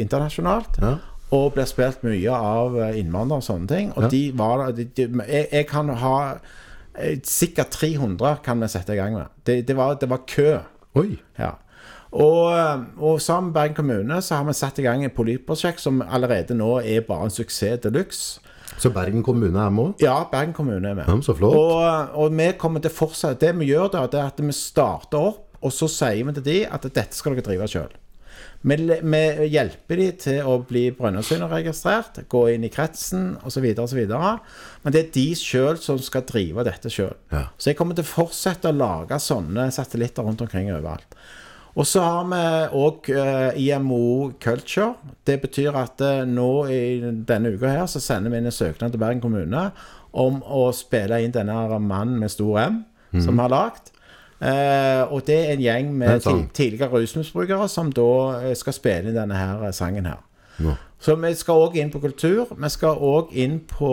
internasjonalt. 0.00 0.78
Ja. 0.80 0.94
Og 1.34 1.52
blir 1.56 1.66
spilt 1.66 2.04
mye 2.06 2.30
av 2.30 2.76
eh, 2.78 2.98
innvandrere 3.00 3.40
og 3.42 3.46
sånne 3.48 3.68
ting. 3.68 3.92
Og 3.96 4.02
Ja. 4.04 4.08
de 4.08 4.32
var 4.38 4.70
de, 4.72 4.84
de, 4.84 5.08
jeg, 5.28 5.48
jeg 5.52 5.66
kan 5.66 5.88
ha 5.88 6.16
eh, 6.34 6.38
Sikkert 7.26 7.74
300 7.74 8.38
kan 8.44 8.60
vi 8.62 8.70
sette 8.70 8.94
i 8.94 8.98
gang 9.00 9.16
med. 9.18 9.30
Det, 9.46 9.62
det, 9.68 9.76
var, 9.76 9.96
det 9.98 10.08
var 10.10 10.22
kø. 10.30 10.58
Oi. 10.94 11.16
Ja. 11.38 11.56
Og, 12.14 12.52
eh, 12.54 12.82
og 13.02 13.20
sammen 13.20 13.50
med 13.50 13.54
Bergen 13.56 13.74
kommune 13.74 14.20
så 14.22 14.38
har 14.38 14.46
vi 14.46 14.54
satt 14.54 14.78
i 14.78 14.84
gang 14.86 15.02
et 15.04 15.16
politprosjekt 15.16 15.82
som 15.82 16.02
allerede 16.02 16.54
nå 16.54 16.76
er 16.80 17.06
bare 17.08 17.26
en 17.26 17.34
suksess 17.34 17.82
de 17.82 17.90
luxe. 17.90 18.40
Så 18.78 18.90
Bergen 18.90 19.22
kommune 19.22 19.58
er 19.58 19.70
med 19.70 19.84
òg? 19.84 20.02
Ja, 20.02 20.20
Bergen 20.30 20.54
kommune 20.54 20.88
er 20.88 20.94
med. 20.94 21.08
Ja, 21.08 21.18
så 21.22 21.34
flott. 21.34 21.56
Og, 21.58 22.14
og 22.14 22.38
vi 22.38 22.48
kommer 22.58 22.82
til 22.82 22.90
å 22.90 22.94
fortsette 22.94 23.46
Det 23.46 23.52
vi 23.58 23.70
gjør 23.70 23.90
da, 23.92 24.06
det 24.10 24.20
er 24.20 24.30
at 24.30 24.40
vi 24.42 24.54
starter 24.54 25.30
opp, 25.30 25.58
og 25.64 25.72
så 25.72 25.88
sier 25.90 26.22
vi 26.26 26.34
til 26.38 26.46
de 26.46 26.56
at 26.66 26.86
dette 26.86 27.18
skal 27.18 27.34
dere 27.34 27.46
drive 27.46 27.68
sjøl. 27.70 27.92
Vi, 28.64 28.76
vi 28.80 29.48
hjelper 29.52 30.00
de 30.00 30.06
til 30.24 30.46
å 30.48 30.56
bli 30.64 30.86
Brønnøysundregistrert, 30.96 32.22
gå 32.32 32.46
inn 32.54 32.64
i 32.64 32.72
kretsen 32.72 33.34
osv. 33.44 33.66
Men 33.76 34.94
det 34.94 35.02
er 35.02 35.10
de 35.12 35.26
sjøl 35.36 35.76
som 35.82 36.00
skal 36.00 36.24
drive 36.28 36.64
dette 36.64 36.92
sjøl. 36.92 37.12
Ja. 37.34 37.46
Så 37.58 37.70
jeg 37.70 37.78
kommer 37.80 37.98
til 37.98 38.06
å 38.06 38.12
fortsette 38.14 38.72
å 38.72 38.76
lage 38.76 39.20
sånne 39.20 39.68
satellitter 39.74 40.24
rundt 40.24 40.44
omkring 40.46 40.72
overalt. 40.72 41.18
Og 41.74 41.88
så 41.90 42.04
har 42.06 42.26
vi 42.30 42.42
òg 42.78 43.08
IMO 43.60 44.32
Culture. 44.40 44.94
Det 45.26 45.40
betyr 45.42 45.74
at 45.76 46.00
eh, 46.06 46.22
nå 46.28 46.50
i 46.70 46.82
denne 47.02 47.50
uka 47.50 47.72
her 47.72 47.88
så 47.90 48.00
sender 48.02 48.30
vi 48.30 48.38
inn 48.38 48.48
en 48.48 48.54
søknad 48.54 48.94
til 48.94 49.02
Bergen 49.02 49.22
kommune 49.24 49.66
om 50.14 50.38
å 50.46 50.68
spille 50.76 51.18
inn 51.24 51.34
denne 51.34 51.56
mannen 51.82 52.20
med 52.22 52.30
stor 52.30 52.60
M 52.62 52.84
som 53.14 53.34
vi 53.34 53.42
har 53.42 53.52
lagd. 53.52 53.90
Eh, 54.44 55.02
og 55.08 55.24
det 55.26 55.36
er 55.40 55.52
en 55.54 55.62
gjeng 55.64 55.92
med 55.96 56.24
sånn. 56.24 56.48
tidligere 56.52 56.92
rusmisbrukere 56.92 57.68
som 57.72 57.92
da 57.96 58.10
eh, 58.42 58.56
skal 58.58 58.76
spille 58.76 59.14
denne 59.14 59.38
her 59.38 59.62
eh, 59.64 59.72
sangen 59.72 60.08
her. 60.10 60.20
Ja. 60.60 60.74
Så 61.04 61.16
vi 61.20 61.30
skal 61.36 61.66
òg 61.66 61.78
inn 61.80 61.92
på 61.92 62.00
kultur. 62.00 62.52
Vi 62.52 62.70
skal 62.72 63.00
òg 63.00 63.32
inn 63.36 63.58
på, 63.68 63.92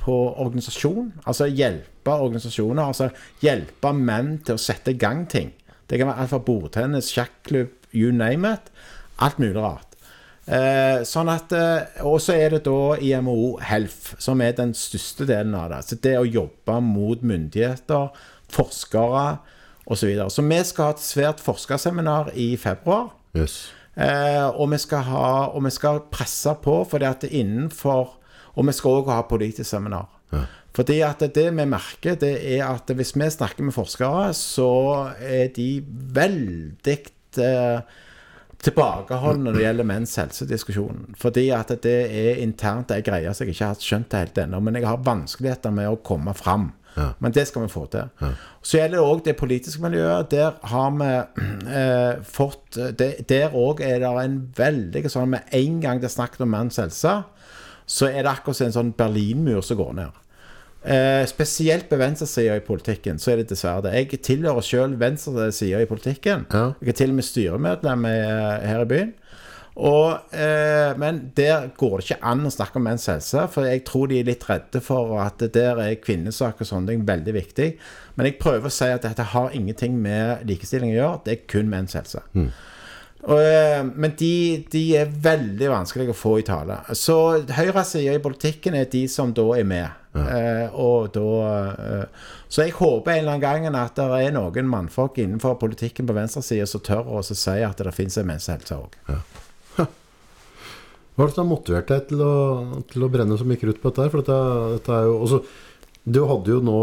på 0.00 0.16
organisasjon. 0.44 1.12
Altså 1.24 1.48
hjelpe 1.48 2.12
organisasjoner. 2.12 2.82
Altså 2.84 3.10
hjelpe 3.44 3.92
menn 3.96 4.36
til 4.44 4.58
å 4.58 4.60
sette 4.60 4.92
i 4.92 5.00
gang 5.00 5.24
ting. 5.32 5.52
Det 5.88 6.00
kan 6.00 6.10
være 6.10 6.24
alt 6.24 6.32
fra 6.32 6.42
bordtennis, 6.44 7.12
sjakklubb, 7.14 7.72
you 7.94 8.12
name 8.12 8.48
it. 8.56 8.72
Alt 9.22 9.38
mulig 9.40 9.56
rart. 9.56 9.96
Eh, 10.46 11.02
sånn 11.02 11.26
at 11.32 11.50
eh, 11.56 12.04
Og 12.06 12.20
så 12.22 12.36
er 12.38 12.52
det 12.54 12.60
da 12.68 12.94
IMO 13.02 13.56
Health, 13.58 14.14
som 14.22 14.42
er 14.44 14.54
den 14.54 14.76
største 14.78 15.26
delen 15.26 15.56
av 15.58 15.72
det. 15.72 15.82
Så 15.88 15.98
det 16.04 16.16
å 16.20 16.26
jobbe 16.28 16.80
mot 16.84 17.24
myndigheter, 17.26 18.12
forskere 18.52 19.26
osv. 19.86 20.00
Så, 20.00 20.06
videre. 20.10 20.30
så 20.30 20.42
vi 20.42 20.60
skal 20.64 20.90
ha 20.90 20.96
et 20.96 21.06
svært 21.06 21.40
forskerseminar 21.40 22.32
i 22.34 22.56
februar. 22.60 23.12
Yes. 23.36 23.70
Eh, 23.96 24.46
og, 24.48 24.68
vi 24.72 24.78
skal 24.82 25.06
ha, 25.08 25.28
og 25.54 25.64
vi 25.64 25.72
skal 25.72 26.02
presse 26.12 26.52
på, 26.62 26.82
at 27.00 27.24
det 27.24 27.32
innenfor 27.32 28.18
Og 28.56 28.64
vi 28.64 28.72
skal 28.72 29.02
òg 29.02 29.10
ha 29.12 29.20
politisk 29.28 29.68
seminar. 29.68 30.08
Fordi 30.76 31.00
at 31.04 31.20
det 31.20 31.50
vi 31.52 31.64
merker, 31.68 32.16
det 32.20 32.34
er 32.56 32.62
at 32.64 32.88
hvis 32.88 33.14
vi 33.16 33.28
snakker 33.30 33.64
med 33.64 33.72
forskere, 33.72 34.32
så 34.32 35.12
er 35.20 35.48
de 35.56 35.84
veldig 36.16 36.96
eh, 37.40 37.80
tilbakeholdne 38.64 39.46
når 39.46 39.56
det 39.56 39.64
gjelder 39.64 39.88
menns 39.88 40.16
helsediskusjonen. 40.20 41.14
Fordi 41.20 41.46
at 41.56 41.72
det 41.84 41.96
er 42.08 42.42
internt 42.44 42.92
ei 42.92 43.04
greie 43.04 43.32
som 43.32 43.46
jeg 43.46 43.56
ikke 43.56 43.70
har 43.72 43.86
skjønt 43.88 44.10
det 44.12 44.22
helt 44.24 44.42
ennå. 44.44 44.60
Men 44.64 44.80
jeg 44.80 44.88
har 44.88 45.04
vanskeligheter 45.04 45.76
med 45.76 45.92
å 45.92 46.00
komme 46.04 46.36
fram. 46.36 46.70
Men 47.20 47.32
det 47.32 47.46
skal 47.48 47.62
vi 47.62 47.68
få 47.68 47.86
til. 47.90 48.08
Så 48.62 48.78
gjelder 48.78 48.96
det 48.96 49.04
òg 49.06 49.24
det 49.24 49.36
politiske 49.36 49.82
miljøet. 49.82 50.30
Der 50.30 50.52
har 50.62 50.90
vi 50.96 51.10
eh, 51.70 52.22
fått 52.24 52.78
det- 52.98 53.26
Der 53.28 53.50
òg 53.50 53.80
er 53.80 53.98
det 54.00 54.24
en 54.24 54.38
veldig 54.56 55.04
sånn 55.10 55.28
Med 55.28 55.42
en 55.52 55.80
gang 55.80 56.00
det 56.00 56.04
er 56.10 56.14
snakket 56.22 56.40
om 56.40 56.50
manns 56.50 56.76
helse, 56.76 57.24
så 57.86 58.06
er 58.08 58.22
det 58.22 58.32
akkurat 58.32 58.60
en 58.62 58.72
sånn 58.72 58.94
Berlinmur 58.96 59.60
som 59.62 59.76
går 59.76 59.92
ned. 59.94 60.10
Eh, 60.86 61.24
spesielt 61.26 61.88
på 61.90 61.96
venstresida 61.98 62.56
i 62.56 62.60
politikken, 62.60 63.18
så 63.18 63.32
er 63.32 63.36
det 63.36 63.48
dessverre 63.48 63.82
det. 63.82 63.92
Jeg 64.12 64.22
tilhører 64.22 64.62
sjøl 64.62 64.96
venstresida 64.98 65.80
i 65.82 65.86
politikken. 65.86 66.46
Ja. 66.52 66.72
Jeg 66.80 66.88
er 66.88 66.92
til 66.92 67.10
og 67.10 67.16
med 67.16 67.24
styremedlem 67.24 68.04
her 68.04 68.80
i 68.82 68.84
byen. 68.84 69.14
Og, 69.76 70.32
eh, 70.32 70.96
men 70.96 71.18
der 71.36 71.66
går 71.76 71.98
det 71.98 72.06
ikke 72.06 72.22
an 72.30 72.48
å 72.48 72.52
snakke 72.52 72.80
om 72.80 72.86
menns 72.88 73.08
helse, 73.12 73.42
for 73.52 73.68
jeg 73.68 73.82
tror 73.84 74.08
de 74.08 74.22
er 74.22 74.30
litt 74.30 74.46
redde 74.48 74.80
for 74.84 75.18
at 75.20 75.42
der 75.52 75.82
er 75.82 75.98
kvinnesak 76.00 76.62
og 76.62 76.70
sånne 76.70 76.94
ting 76.94 77.02
veldig 77.08 77.34
viktig. 77.36 77.66
Men 78.16 78.30
jeg 78.30 78.38
prøver 78.40 78.70
å 78.70 78.72
si 78.72 78.88
at 78.88 79.04
dette 79.04 79.26
har 79.34 79.52
ingenting 79.52 79.98
med 80.00 80.46
likestilling 80.48 80.94
å 80.94 80.96
gjøre, 80.96 81.20
det 81.26 81.34
er 81.34 81.44
kun 81.52 81.68
menns 81.68 81.98
helse. 81.98 82.24
Og, 83.26 83.40
eh, 83.42 83.82
men 83.84 84.14
de, 84.16 84.64
de 84.70 84.82
er 84.96 85.12
veldig 85.12 85.68
vanskelige 85.72 86.14
å 86.14 86.16
få 86.16 86.36
i 86.40 86.46
tale. 86.46 86.78
Så 86.94 87.18
høyresida 87.58 88.14
i 88.16 88.22
politikken 88.22 88.76
er 88.78 88.88
de 88.92 89.04
som 89.10 89.32
da 89.36 89.48
er 89.58 89.66
med. 89.68 90.02
Eh, 90.16 90.72
og 90.72 91.10
da 91.12 91.30
eh, 91.76 92.28
Så 92.48 92.62
jeg 92.64 92.72
håper 92.78 93.12
en 93.12 93.18
eller 93.18 93.34
annen 93.34 93.66
gang 93.66 93.76
at 93.76 93.98
det 93.98 94.06
er 94.24 94.32
noen 94.32 94.70
mannfolk 94.70 95.18
innenfor 95.20 95.58
politikken 95.60 96.08
på 96.08 96.16
venstresida 96.16 96.64
som 96.70 96.80
tør 96.80 97.10
å 97.18 97.20
si 97.26 97.58
at 97.60 97.82
det 97.82 97.92
finnes 97.92 98.16
en 98.16 98.30
menneskehelse 98.30 98.78
òg. 98.78 98.96
Hva 101.16 101.24
er 101.24 101.32
det 101.32 101.40
har 101.40 101.48
motivert 101.48 101.88
deg 101.88 102.10
til 102.10 102.20
å, 102.20 102.34
til 102.92 103.06
å 103.06 103.08
brenne 103.12 103.38
så 103.40 103.46
mye 103.48 103.60
krutt 103.60 103.80
på 103.80 103.92
dette? 103.92 104.10
For 104.12 104.20
dette, 104.20 104.36
dette 104.76 104.98
er 104.98 105.08
jo 105.08 105.16
også, 105.24 105.40
Du 106.04 106.20
hadde 106.28 106.52
jo 106.52 106.60
nå 106.62 106.80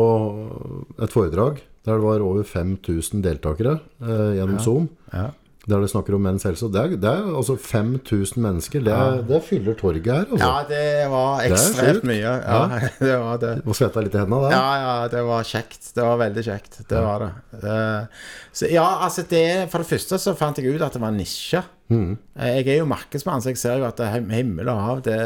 et 0.97 1.13
foredrag 1.13 1.61
der 1.84 1.99
det 1.99 2.05
var 2.05 2.23
over 2.23 2.47
5000 2.47 3.21
deltakere 3.23 3.77
eh, 4.01 4.39
gjennom 4.39 4.59
Zoom. 4.63 4.86
Ja. 5.11 5.29
Der 5.64 5.80
det 5.80 5.88
snakker 5.93 6.18
om 6.18 6.26
menns 6.26 6.43
helse. 6.43 6.68
Det 6.68 6.80
er, 6.82 6.95
det 6.99 7.07
er 7.07 7.28
altså 7.39 7.53
5000 7.55 8.41
mennesker. 8.43 8.82
Det, 8.84 8.91
er- 8.91 9.22
det 9.30 9.38
fyller 9.47 9.78
torget 9.80 10.09
her. 10.11 10.26
Altså. 10.28 10.43
ja, 10.43 10.64
det 10.68 11.09
var 11.14 11.45
ekstremt 11.45 12.03
mye. 12.09 12.34
Ja, 12.43 12.80
det 12.99 13.14
var 13.22 13.38
det. 13.39 13.51
Må 13.64 13.76
svette 13.78 14.03
litt 14.03 14.18
i 14.18 14.20
hendene 14.20 14.41
der. 14.49 14.57
Ja, 14.57 14.74
ja, 14.82 14.95
det 15.14 15.22
var 15.30 15.47
kjekt. 15.47 15.93
Det 15.95 16.03
var 16.03 16.20
veldig 16.20 16.43
kjekt. 16.49 16.82
Det 16.89 17.03
var 17.05 17.24
det. 17.24 17.32
Eh, 17.64 18.28
Så 18.53 18.68
ja, 18.70 18.84
altså 19.07 19.24
det 19.32 19.45
For 19.72 19.82
det 19.82 19.88
første 19.89 20.20
så 20.22 20.36
fant 20.38 20.59
jeg 20.59 20.76
ut 20.76 20.84
at 20.84 20.93
det 20.97 21.01
var 21.01 21.16
nisje. 21.16 21.64
Mm. 21.93 22.18
Eh, 22.36 22.57
Jeg 22.59 22.68
er 22.76 22.78
jo 22.82 22.86
markedsmann, 22.91 23.39
så 23.43 23.53
jeg 23.53 23.57
ser 23.64 23.80
jo 23.80 23.88
at 23.88 23.97
det 24.01 24.07
er 24.09 24.20
himmel 24.36 24.68
og 24.72 24.80
hav 24.84 25.01
det 25.05 25.18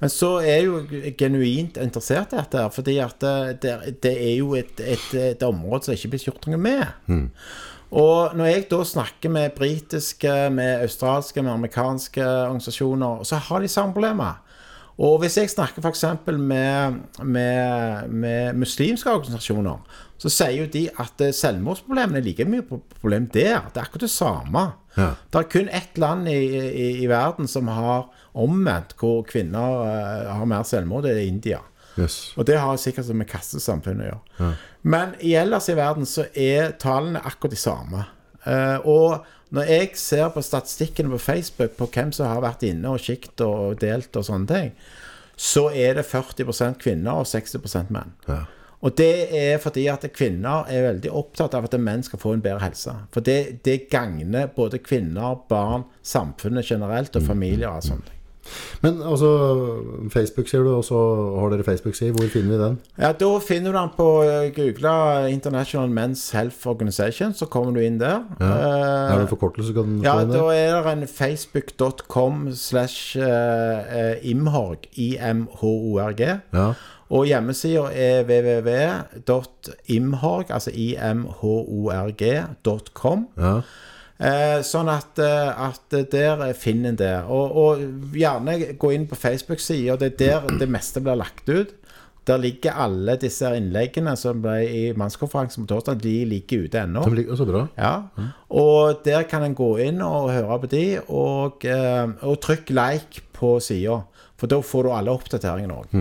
Men 0.00 0.08
så 0.12 0.38
er 0.40 0.60
jeg 0.60 0.66
jo 0.66 0.80
genuint 1.20 1.76
interessert 1.84 2.32
i 2.32 2.40
dette, 2.40 2.64
fordi 2.72 2.96
at 3.04 3.16
det, 3.20 3.60
det, 3.64 3.76
det 4.04 4.12
er 4.16 4.36
jo 4.38 4.54
et, 4.56 4.80
et, 4.80 5.06
et 5.34 5.42
område 5.44 5.84
som 5.88 5.94
ikke 5.96 6.14
blir 6.14 6.24
gjort 6.30 6.48
noe 6.48 6.60
med. 6.60 6.86
Mm. 7.12 7.26
Og 7.90 8.36
når 8.38 8.44
jeg 8.46 8.66
da 8.70 8.82
snakker 8.86 9.32
med 9.34 9.50
britiske, 9.56 10.30
med 10.54 10.82
australske, 10.84 11.42
med 11.42 11.52
amerikanske 11.52 12.22
organisasjoner, 12.22 13.24
så 13.26 13.40
har 13.48 13.60
de 13.64 13.68
samme 13.68 13.92
problemer. 13.96 14.38
Og 15.00 15.18
hvis 15.22 15.38
jeg 15.40 15.50
snakker 15.50 15.82
f.eks. 15.82 16.04
Med, 16.36 16.98
med, 17.24 18.08
med 18.12 18.52
muslimske 18.60 19.10
organisasjoner, 19.10 19.80
så 20.20 20.28
sier 20.28 20.58
jo 20.60 20.66
de 20.68 20.82
at 21.00 21.22
eh, 21.24 21.32
selvmordsproblemene 21.32 22.20
er 22.20 22.26
like 22.26 22.44
mye 22.44 22.62
pro- 22.68 22.82
problem 23.00 23.26
der. 23.32 23.62
Det 23.72 23.80
er 23.80 23.86
akkurat 23.86 24.04
det 24.04 24.10
samme. 24.12 24.64
Ja. 24.98 25.06
Det 25.32 25.40
er 25.40 25.48
kun 25.54 25.70
ett 25.72 25.98
land 25.98 26.28
i, 26.28 26.36
i, 26.68 26.88
i 27.00 27.08
verden 27.08 27.48
som 27.48 27.70
har 27.72 28.10
omvendt, 28.36 28.92
hvor 29.00 29.22
kvinner 29.26 29.80
uh, 29.80 30.28
har 30.36 30.44
mer 30.52 30.62
selvmord. 30.68 31.08
Det 31.08 31.14
er 31.16 31.24
India. 31.24 31.62
Yes. 32.00 32.20
Og 32.36 32.46
det 32.48 32.58
har 32.60 32.80
sikkert 32.80 33.10
med 33.16 33.28
kastesamfunnet 33.30 34.06
å 34.06 34.10
gjøre. 34.10 34.54
Men 34.82 35.12
i 35.20 35.34
ellers 35.38 35.68
i 35.68 35.76
verden 35.78 36.08
så 36.08 36.26
er 36.32 36.72
tallene 36.80 37.22
akkurat 37.22 37.54
de 37.54 37.60
samme. 37.60 38.06
Uh, 38.46 38.78
og 38.88 39.52
når 39.54 39.68
jeg 39.68 39.90
ser 39.98 40.28
på 40.32 40.42
statistikkene 40.44 41.10
på 41.12 41.18
Facebook 41.18 41.74
på 41.76 41.90
hvem 41.92 42.12
som 42.14 42.30
har 42.30 42.42
vært 42.44 42.64
inne 42.68 42.92
og 42.94 43.02
kikket 43.02 43.42
og 43.44 43.80
delt 43.82 44.16
og 44.16 44.26
sånne 44.26 44.48
ting, 44.50 44.72
så 45.40 45.68
er 45.72 45.96
det 45.96 46.06
40% 46.06 46.78
kvinner 46.80 47.20
og 47.20 47.28
60 47.28 47.90
menn. 47.90 48.14
Ja. 48.28 48.44
Og 48.80 48.94
det 48.96 49.12
er 49.36 49.58
fordi 49.60 49.86
at 49.92 50.06
kvinner 50.16 50.68
er 50.70 50.86
veldig 50.86 51.10
opptatt 51.12 51.56
av 51.56 51.66
at 51.66 51.76
menn 51.80 52.04
skal 52.04 52.20
få 52.20 52.32
en 52.36 52.44
bedre 52.44 52.62
helse. 52.62 52.94
For 53.12 53.24
det, 53.24 53.60
det 53.66 53.90
gagner 53.92 54.48
både 54.56 54.80
kvinner, 54.80 55.36
barn, 55.50 55.84
samfunnet 56.02 56.70
generelt 56.70 57.16
og 57.16 57.26
familier 57.26 57.74
og 57.74 57.84
sånne 57.84 58.08
ting. 58.08 58.19
Men 58.82 59.02
altså, 59.02 59.28
Facebook 60.12 60.48
sier 60.48 60.62
du, 60.64 60.70
og 60.76 60.84
så 60.84 60.98
har 61.40 61.48
dere 61.52 61.64
Facebook-side. 61.66 62.12
Hvor 62.16 62.28
finner 62.32 62.50
vi 62.56 62.62
den? 62.64 62.78
Ja, 62.98 63.12
Da 63.12 63.30
finner 63.44 63.72
du 63.72 63.78
den 63.78 63.88
på 63.96 64.08
eh, 64.22 64.50
Google 64.56 65.30
International 65.32 65.88
Men's 65.90 66.32
Health 66.36 66.66
Organization, 66.66 67.34
så 67.34 67.46
kommer 67.46 67.72
du 67.76 67.80
inn 67.84 67.98
der. 68.00 68.20
Er 68.40 68.46
Eh, 69.10 69.14
det 69.16 69.22
en 69.22 69.28
forkortelse? 69.28 69.72
Kan 69.76 69.98
du 69.98 70.02
ja, 70.04 70.14
få 70.14 70.20
inn 70.26 70.32
da 70.32 70.44
er 70.54 70.82
det 70.82 70.92
en 70.92 71.06
facebook.com 71.08 72.48
slash 72.54 73.16
imhorg, 73.16 74.16
imhorg, 74.22 74.78
I-M-H-O-R-G. 74.96 76.20
Ja. 76.54 76.72
Og 77.10 77.24
hjemmesida 77.26 77.88
er 77.92 78.22
www.imhorg, 79.28 80.44
altså 80.50 80.70
imhorg.com. 81.90 83.26
ja. 83.38 83.60
Eh, 84.20 84.60
sånn 84.66 84.90
at, 84.92 85.16
eh, 85.22 85.62
at 85.64 85.94
der 86.12 86.42
finner 86.58 86.92
en 86.92 86.98
det. 87.00 87.14
Og, 87.32 87.54
og 87.56 88.16
gjerne 88.16 88.74
gå 88.80 88.92
inn 88.92 89.06
på 89.08 89.18
Facebook-sida. 89.18 89.96
Det 90.00 90.12
er 90.12 90.42
der 90.44 90.58
det 90.60 90.68
meste 90.68 91.00
blir 91.04 91.16
lagt 91.20 91.48
ut. 91.48 91.72
Der 92.28 92.36
ligger 92.38 92.76
alle 92.76 93.14
disse 93.18 93.48
innleggene 93.56 94.12
som 94.20 94.42
ble 94.44 94.58
i 94.68 94.82
mannskonferansen 94.98 95.64
på 95.64 95.70
torsdag. 95.72 96.02
De 96.04 96.18
ligger 96.28 96.66
ute 96.66 96.82
ennå. 96.82 97.06
De 97.08 97.16
ligger 97.16 97.38
så 97.40 97.46
bra. 97.48 97.64
Ja. 97.80 97.94
Og 98.52 99.00
der 99.06 99.24
kan 99.30 99.46
en 99.46 99.56
gå 99.56 99.70
inn 99.86 100.02
og 100.04 100.28
høre 100.34 100.60
på 100.60 100.70
de, 100.74 100.84
og, 101.08 101.64
eh, 101.64 102.12
og 102.20 102.36
trykk 102.44 102.74
like 102.76 103.24
på 103.40 103.56
sida. 103.64 104.02
For 104.40 104.52
da 104.52 104.60
får 104.64 104.84
du 104.84 104.92
alle 104.96 105.16
oppdateringene 105.16 105.80
òg. 105.80 105.96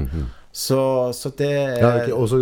Så, 0.52 1.14
så 1.14 1.30
det 1.38 1.50
Ja, 1.80 1.92
og 2.18 2.26
så 2.32 2.40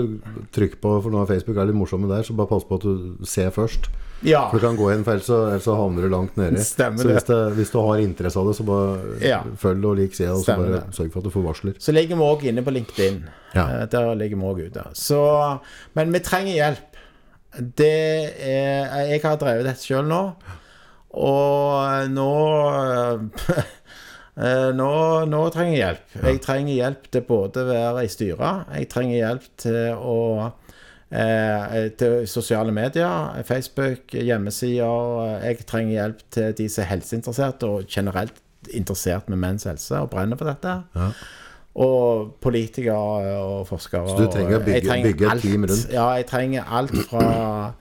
trykk 0.55 0.77
på, 0.81 0.93
for 1.03 1.11
nå 1.11 1.21
er 1.21 1.27
Facebook 1.33 1.57
er 1.59 1.67
litt 1.67 1.75
morsomme 1.75 2.07
der, 2.07 2.23
så 2.23 2.33
bare 2.37 2.47
pass 2.47 2.63
på 2.63 2.77
at 2.79 2.85
du 2.87 3.25
ser 3.27 3.49
først. 3.51 3.89
Ja. 4.25 4.45
For 4.49 4.57
du 4.57 4.63
kan 4.65 4.77
gå 4.79 4.87
inn, 4.95 5.03
for 5.05 5.13
ellers 5.13 5.27
så, 5.29 5.41
ellers 5.51 5.65
så 5.67 5.75
havner 5.77 6.01
du 6.07 6.09
langt 6.09 6.37
nedi. 6.39 6.63
Så 6.63 6.87
hvis, 7.05 7.27
det, 7.27 7.37
hvis 7.59 7.69
du 7.73 7.77
har 7.83 7.99
interesse 8.01 8.39
av 8.39 8.47
det, 8.49 8.55
så 8.57 8.63
bare 8.65 9.19
Ja. 9.21 9.41
følg 9.61 9.85
og 9.85 9.97
lik 9.99 10.15
sida, 10.17 10.31
og 10.33 10.41
så 10.45 10.55
bare 10.57 10.71
det. 10.71 10.83
sørg 10.95 11.11
for 11.13 11.19
at 11.19 11.27
du 11.27 11.33
får 11.35 11.45
varsler. 11.45 11.75
Så 11.83 11.93
ligger 11.93 12.15
vi 12.17 12.23
òg 12.31 12.47
inne 12.49 12.63
på 12.65 12.73
LinkedIn. 12.73 13.19
Ja. 13.53 13.67
Eh, 13.81 13.85
Der 13.91 14.15
ligger 14.15 14.37
vi 14.39 14.43
òg 14.53 14.63
ute. 14.71 14.87
Så, 14.97 15.19
men 15.93 16.11
vi 16.15 16.19
trenger 16.19 16.53
hjelp. 16.53 16.97
Det 17.75 18.33
er 18.39 19.05
Jeg 19.11 19.21
har 19.21 19.37
drevet 19.37 19.65
dette 19.65 19.83
sjøl 19.83 20.05
nå, 20.07 20.33
og 21.17 22.09
nå 22.11 22.31
eh, 22.81 23.61
nå, 24.77 24.89
nå 25.25 25.41
trenger 25.53 25.73
jeg 25.73 25.81
hjelp. 25.81 26.15
Jeg 26.27 26.41
trenger 26.45 26.73
hjelp 26.75 27.07
til 27.11 27.23
både 27.25 27.63
å 27.63 27.69
være 27.71 28.03
i 28.05 28.11
styret, 28.13 28.67
jeg 28.77 28.89
trenger 28.91 29.15
hjelp 29.17 29.47
til 29.63 29.79
å 29.97 30.17
eh, 31.09 31.87
til 31.97 32.27
sosiale 32.29 32.73
medier, 32.75 33.39
Facebook, 33.47 34.13
hjemmesider. 34.13 35.39
Jeg 35.47 35.65
trenger 35.69 35.93
hjelp 36.01 36.21
til 36.37 36.53
de 36.59 36.67
som 36.69 36.83
er 36.85 36.91
helseinteressert 36.91 37.65
og 37.65 37.87
generelt 37.89 38.43
interessert 38.75 39.29
med 39.31 39.39
menns 39.39 39.63
helse 39.69 39.95
og 40.03 40.09
brenner 40.11 40.37
for 40.39 40.49
dette. 40.49 40.77
Og 41.77 42.31
politikere 42.41 43.35
og 43.37 43.67
forskere. 43.69 44.09
Så 44.09 44.17
du 44.25 44.31
trenger 44.33 44.57
å 44.57 44.63
bygge- 44.65 44.87
trenger 44.89 45.11
bygge 45.11 45.27
et 45.33 45.41
team 45.45 45.65
rundt? 45.69 45.91
Ja, 45.93 46.07
jeg 46.17 46.25
trenger 46.29 46.63
alt 46.73 46.93
fra 47.09 47.73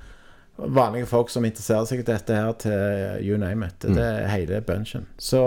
vanlige 0.57 1.07
folk 1.09 1.29
som 1.33 1.45
interesserer 1.45 1.85
seg 1.89 2.01
i 2.01 2.07
dette 2.09 2.37
her, 2.37 2.53
til 2.61 3.25
you 3.25 3.37
name 3.41 3.67
it. 3.67 3.85
Mm. 3.85 3.95
Det 3.97 4.05
er 4.05 4.29
hele 4.33 4.61
bunchen. 4.65 5.07
Så, 5.19 5.43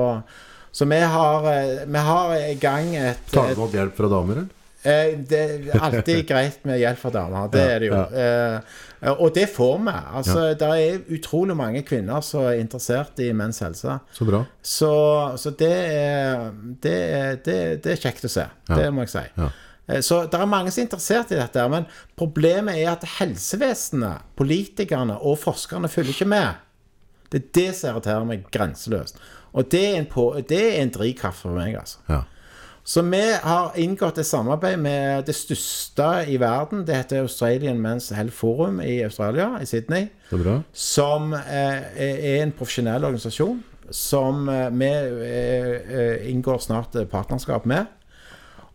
så 0.80 0.86
vi 0.88 1.00
har 1.14 1.48
eh, 1.52 1.84
Vi 1.92 2.06
har 2.08 2.34
i 2.38 2.56
gang 2.56 2.94
et, 2.96 3.26
Tar 3.34 3.52
du 3.52 3.62
opp 3.66 3.76
hjelp 3.76 3.98
fra 3.98 4.08
damer, 4.12 4.40
eller? 4.40 4.56
Eh, 4.80 5.18
Det 5.28 5.40
er 5.44 5.82
alltid 5.84 6.22
greit 6.30 6.64
med 6.64 6.80
hjelp 6.80 7.02
fra 7.02 7.12
damer. 7.12 7.50
Det 7.52 7.64
er 7.68 7.84
det 7.84 7.90
jo. 7.90 7.98
Ja. 8.00 9.16
og 9.18 9.34
det 9.36 9.50
får 9.52 9.74
vi. 9.84 9.96
Altså, 10.22 10.54
Det 10.60 10.70
er 10.72 11.02
utrolig 11.18 11.58
mange 11.60 11.84
kvinner 11.84 12.24
som 12.24 12.48
er 12.48 12.62
interessert 12.64 13.20
i 13.20 13.34
menns 13.36 13.60
helse. 13.60 14.00
Så 14.16 14.28
bra. 14.30 14.46
Så, 14.64 14.94
så 15.36 15.52
det, 15.52 15.74
er, 16.00 16.46
det, 16.84 16.96
er, 16.96 17.42
det, 17.44 17.92
er 17.92 18.00
kjekt 18.00 18.24
å 18.30 18.32
se. 18.32 18.48
Det 18.72 18.88
må 18.96 19.04
jeg 19.04 19.18
si. 19.18 19.26
Ja. 19.36 19.52
Eh, 19.90 20.02
Så 20.06 20.24
det 20.32 20.40
er 20.40 20.50
mange 20.50 20.72
som 20.72 20.84
er 20.84 20.88
interessert 20.88 21.36
i 21.36 21.40
dette, 21.40 21.68
men 21.72 21.88
problemet 22.20 22.80
er 22.80 22.94
at 22.94 23.06
helsevesenet, 23.20 24.26
politikerne 24.40 25.20
og 25.20 25.40
forskerne 25.44 25.92
følger 25.92 26.16
ikke 26.16 26.30
med. 26.38 26.66
Det 27.30 27.42
er 27.42 27.54
det 27.56 27.70
som 27.78 27.94
irriterer 27.94 28.26
meg 28.28 28.50
grenseløst. 28.54 29.22
Og 29.54 29.72
det 29.72 29.86
er 29.86 29.96
en, 30.00 30.10
på, 30.10 30.32
det 30.50 30.60
er 30.60 30.82
en 30.84 30.92
drivkraft 30.94 31.46
for 31.46 31.58
meg, 31.58 31.78
altså. 31.80 32.02
Ja. 32.10 32.24
Så 32.90 33.04
vi 33.06 33.22
har 33.44 33.76
inngått 33.78 34.18
et 34.18 34.26
samarbeid 34.26 34.80
med 34.82 35.28
det 35.28 35.36
største 35.38 36.08
i 36.26 36.40
verden. 36.42 36.86
Det 36.88 36.96
heter 36.96 37.22
Australian 37.22 37.78
Men's 37.84 38.08
Health 38.16 38.34
Forum 38.34 38.80
i 38.82 39.04
Australia, 39.06 39.60
i 39.62 39.68
Sydney. 39.70 40.08
Som 40.74 41.36
eh, 41.38 41.84
er 41.94 42.40
en 42.40 42.54
profesjonell 42.58 43.06
organisasjon 43.06 43.60
som 43.94 44.50
eh, 44.50 44.72
vi 44.74 44.90
eh, 44.90 46.26
inngår 46.32 46.64
snart 46.66 46.98
partnerskap 47.12 47.70
med. 47.70 47.94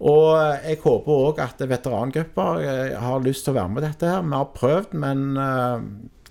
Og 0.04 0.30
jeg 0.62 0.78
håper 0.84 1.26
òg 1.26 1.42
at 1.42 1.66
veterangrupper 1.70 2.62
har 3.00 3.26
lyst 3.26 3.46
til 3.46 3.54
å 3.54 3.58
være 3.58 3.74
med 3.74 3.86
dette. 3.88 4.10
her 4.10 4.22
Vi 4.22 4.36
har 4.36 4.50
prøvd, 4.54 4.94
men 5.00 5.38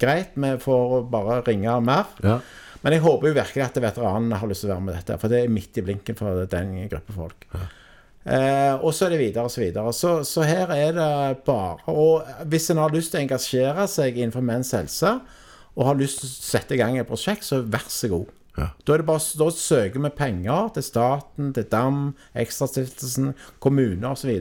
greit, 0.04 0.36
vi 0.36 0.51
får 0.62 0.99
bare 1.12 1.39
ringe 1.47 1.78
mer. 1.86 2.12
Ja. 2.24 2.38
Men 2.84 2.97
jeg 2.97 3.04
håper 3.06 3.30
jo 3.30 3.38
virkelig 3.38 3.64
at 3.64 3.80
veteranene 3.80 4.41
har 4.41 4.49
lyst 4.51 4.66
til 4.66 4.72
å 4.72 4.76
være 4.76 4.86
med 4.89 4.97
dette, 4.99 5.18
for 5.22 5.32
det 5.32 5.39
er 5.39 5.56
midt 5.56 5.80
i 5.80 5.86
blinken 5.86 6.20
for 6.20 6.43
den 6.51 6.76
gruppe 6.91 7.16
folk. 7.16 7.47
Eh, 8.24 8.76
og 8.80 8.91
så 8.95 9.08
er 9.08 9.16
det 9.16 9.22
videre 9.22 9.47
og 9.47 9.51
så 9.51 9.64
videre. 9.64 9.93
Så, 9.95 10.12
så 10.28 10.45
her 10.47 10.72
er 10.72 10.93
det 10.95 11.08
bare 11.43 11.91
Og 11.91 12.24
hvis 12.47 12.70
en 12.72 12.80
har 12.80 12.93
lyst 12.93 13.12
til 13.12 13.20
å 13.20 13.24
engasjere 13.26 13.88
seg 13.91 14.20
innenfor 14.20 14.45
menns 14.45 14.72
helse, 14.76 15.18
og 15.74 15.88
har 15.89 15.99
lyst 15.99 16.22
til 16.22 16.30
å 16.30 16.36
sette 16.51 16.76
i 16.76 16.80
gang 16.80 16.99
et 16.99 17.10
prosjekt, 17.10 17.47
så 17.47 17.64
vær 17.64 17.88
så 17.89 18.12
god. 18.12 18.32
Ja. 18.54 18.68
Da, 18.86 18.93
er 18.93 19.01
det 19.01 19.08
bare, 19.10 19.24
da 19.39 19.47
søker 19.58 20.04
vi 20.04 20.12
penger 20.14 20.70
til 20.76 20.86
staten, 20.86 21.49
til 21.56 21.66
DAM, 21.72 22.04
Ekstrastiftelsen, 22.38 23.32
kommuner 23.64 24.12
osv. 24.14 24.36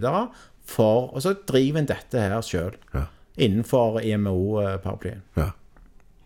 For, 0.68 1.08
og 1.08 1.24
så 1.24 1.32
driver 1.48 1.80
en 1.80 1.88
dette 1.88 2.26
her 2.26 2.44
sjøl. 2.44 2.76
Ja. 2.92 3.06
Innenfor 3.36 4.00
IMO-paraplyen. 4.02 5.22
ja. 5.40 5.50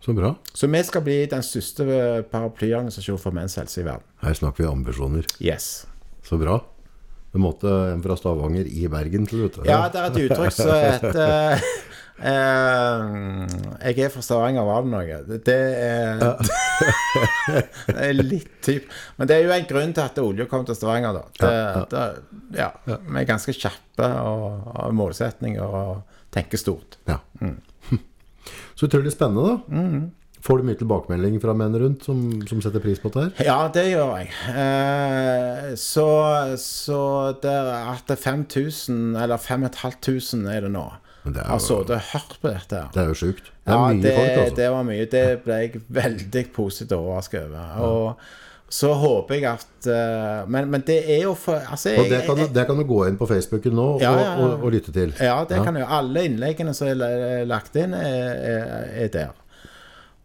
Så 0.07 0.13
bra. 0.15 0.29
Så 0.55 0.69
vi 0.71 0.81
skal 0.87 1.03
bli 1.03 1.15
den 1.27 1.43
største 1.43 1.83
paraplyorganisasjonen 2.31 3.19
for 3.19 3.35
menns 3.35 3.57
helse 3.59 3.81
i 3.81 3.85
verden. 3.89 4.05
Her 4.23 4.37
snakker 4.39 4.63
vi 4.63 4.69
ambisjoner. 4.71 5.27
Yes. 5.43 5.87
Så 6.23 6.39
bra. 6.39 6.61
Det 7.33 7.41
måtte 7.43 7.67
en 7.91 8.03
fra 8.05 8.15
Stavanger 8.17 8.69
i 8.71 8.87
Bergen 8.93 9.27
til, 9.27 9.49
du. 9.51 9.65
Ja, 9.67 9.89
det 9.91 9.99
er 9.99 10.07
et 10.13 10.21
uttrykk 10.29 10.55
som 10.55 10.71
heter 10.71 11.65
eh, 12.31 13.91
Jeg 13.91 14.07
er 14.07 14.13
fra 14.15 14.23
Stavanger, 14.25 14.65
var 14.69 14.87
det 14.87 14.93
noe? 14.95 15.19
Det- 15.43 15.59
er, 15.59 16.23
det 17.91 17.97
er 18.07 18.15
litt 18.21 18.53
typ 18.65 18.87
Men 19.19 19.29
det 19.29 19.37
er 19.37 19.45
jo 19.49 19.53
en 19.57 19.67
grunn 19.69 19.93
til 19.97 20.05
at 20.07 20.19
olje 20.23 20.47
kom 20.51 20.65
til 20.69 20.79
Stavanger, 20.79 21.19
da. 21.19 21.25
Det, 21.41 21.89
det, 21.93 22.05
ja, 22.63 22.71
Vi 22.87 23.21
er 23.21 23.29
ganske 23.29 23.53
kjappe 23.59 24.07
og 24.23 24.71
har 24.77 24.95
målsetninger 24.97 25.67
og 25.67 26.05
tenker 26.37 26.61
stort. 26.61 26.99
Ja. 27.11 27.19
Så 28.77 28.87
utrolig 28.87 29.11
spennende, 29.15 29.57
da. 29.57 29.57
Mm. 29.73 30.07
Får 30.47 30.61
du 30.61 30.67
mye 30.69 30.79
tilbakemelding 30.79 31.41
fra 31.43 31.55
menn 31.59 31.75
rundt 31.81 32.05
som, 32.07 32.21
som 32.47 32.61
setter 32.63 32.83
pris 32.85 33.01
på 33.03 33.11
dette 33.11 33.41
her? 33.41 33.49
Ja, 33.49 33.57
det 33.75 33.83
gjør 33.89 34.13
jeg. 34.21 34.29
Eh, 34.53 35.73
så, 35.81 36.05
så 36.61 37.01
det 37.43 37.51
er 37.51 37.73
at 37.97 38.05
det 38.07 38.15
er 38.19 38.23
5000, 38.23 39.01
eller 39.25 39.41
5500 39.43 40.53
er 40.55 40.69
det 40.69 40.71
nå, 40.77 40.85
det 41.27 41.41
er 41.43 41.49
har 41.51 41.59
jo- 41.59 41.65
sittet 41.67 41.97
og 41.97 42.07
hørt 42.13 42.37
på 42.45 42.53
dette. 42.53 42.85
Det 42.95 43.03
er 43.03 43.11
jo 43.11 43.19
sjukt. 43.19 43.51
Det 43.67 43.75
er 43.75 43.81
Ja, 43.81 43.89
mye 43.91 44.03
det, 44.05 44.15
folk, 44.21 44.37
altså. 44.45 44.57
det 44.61 44.69
var 44.77 44.87
mye. 44.93 45.07
Det 45.17 45.25
ble 45.49 45.59
jeg 45.65 45.83
veldig 45.99 46.45
positivt 46.55 46.95
overrasket 47.01 47.49
over. 47.49 47.81
Og 47.89 48.29
så 48.69 48.89
håper 48.99 49.35
jeg 49.37 49.45
at 49.47 49.87
uh, 49.87 50.49
men, 50.51 50.67
men 50.73 50.83
det 50.87 50.97
er 51.15 51.21
jo 51.23 51.35
for 51.39 51.55
altså, 51.71 51.93
Og 52.01 52.09
det 52.11 52.25
kan, 52.27 52.41
det 52.53 52.65
kan 52.67 52.77
du 52.81 52.83
gå 52.89 53.05
inn 53.07 53.17
på 53.21 53.29
Facebooken 53.31 53.77
nå 53.79 53.85
og, 53.95 54.01
Ja, 54.03 54.11
ja, 54.19 54.25
ja. 54.25 54.37
og, 54.43 54.65
og 54.67 54.73
lytte 54.75 54.91
til. 54.93 55.13
Ja, 55.23 55.37
det 55.47 55.61
kan 55.63 55.75
du. 55.79 55.85
Alle 55.87 56.25
innleggene 56.27 56.75
som 56.75 56.89
er 56.91 57.45
lagt 57.47 57.77
inn, 57.79 57.95
er, 57.95 58.33
er, 58.51 58.89
er 59.05 59.13
der. 59.15 59.35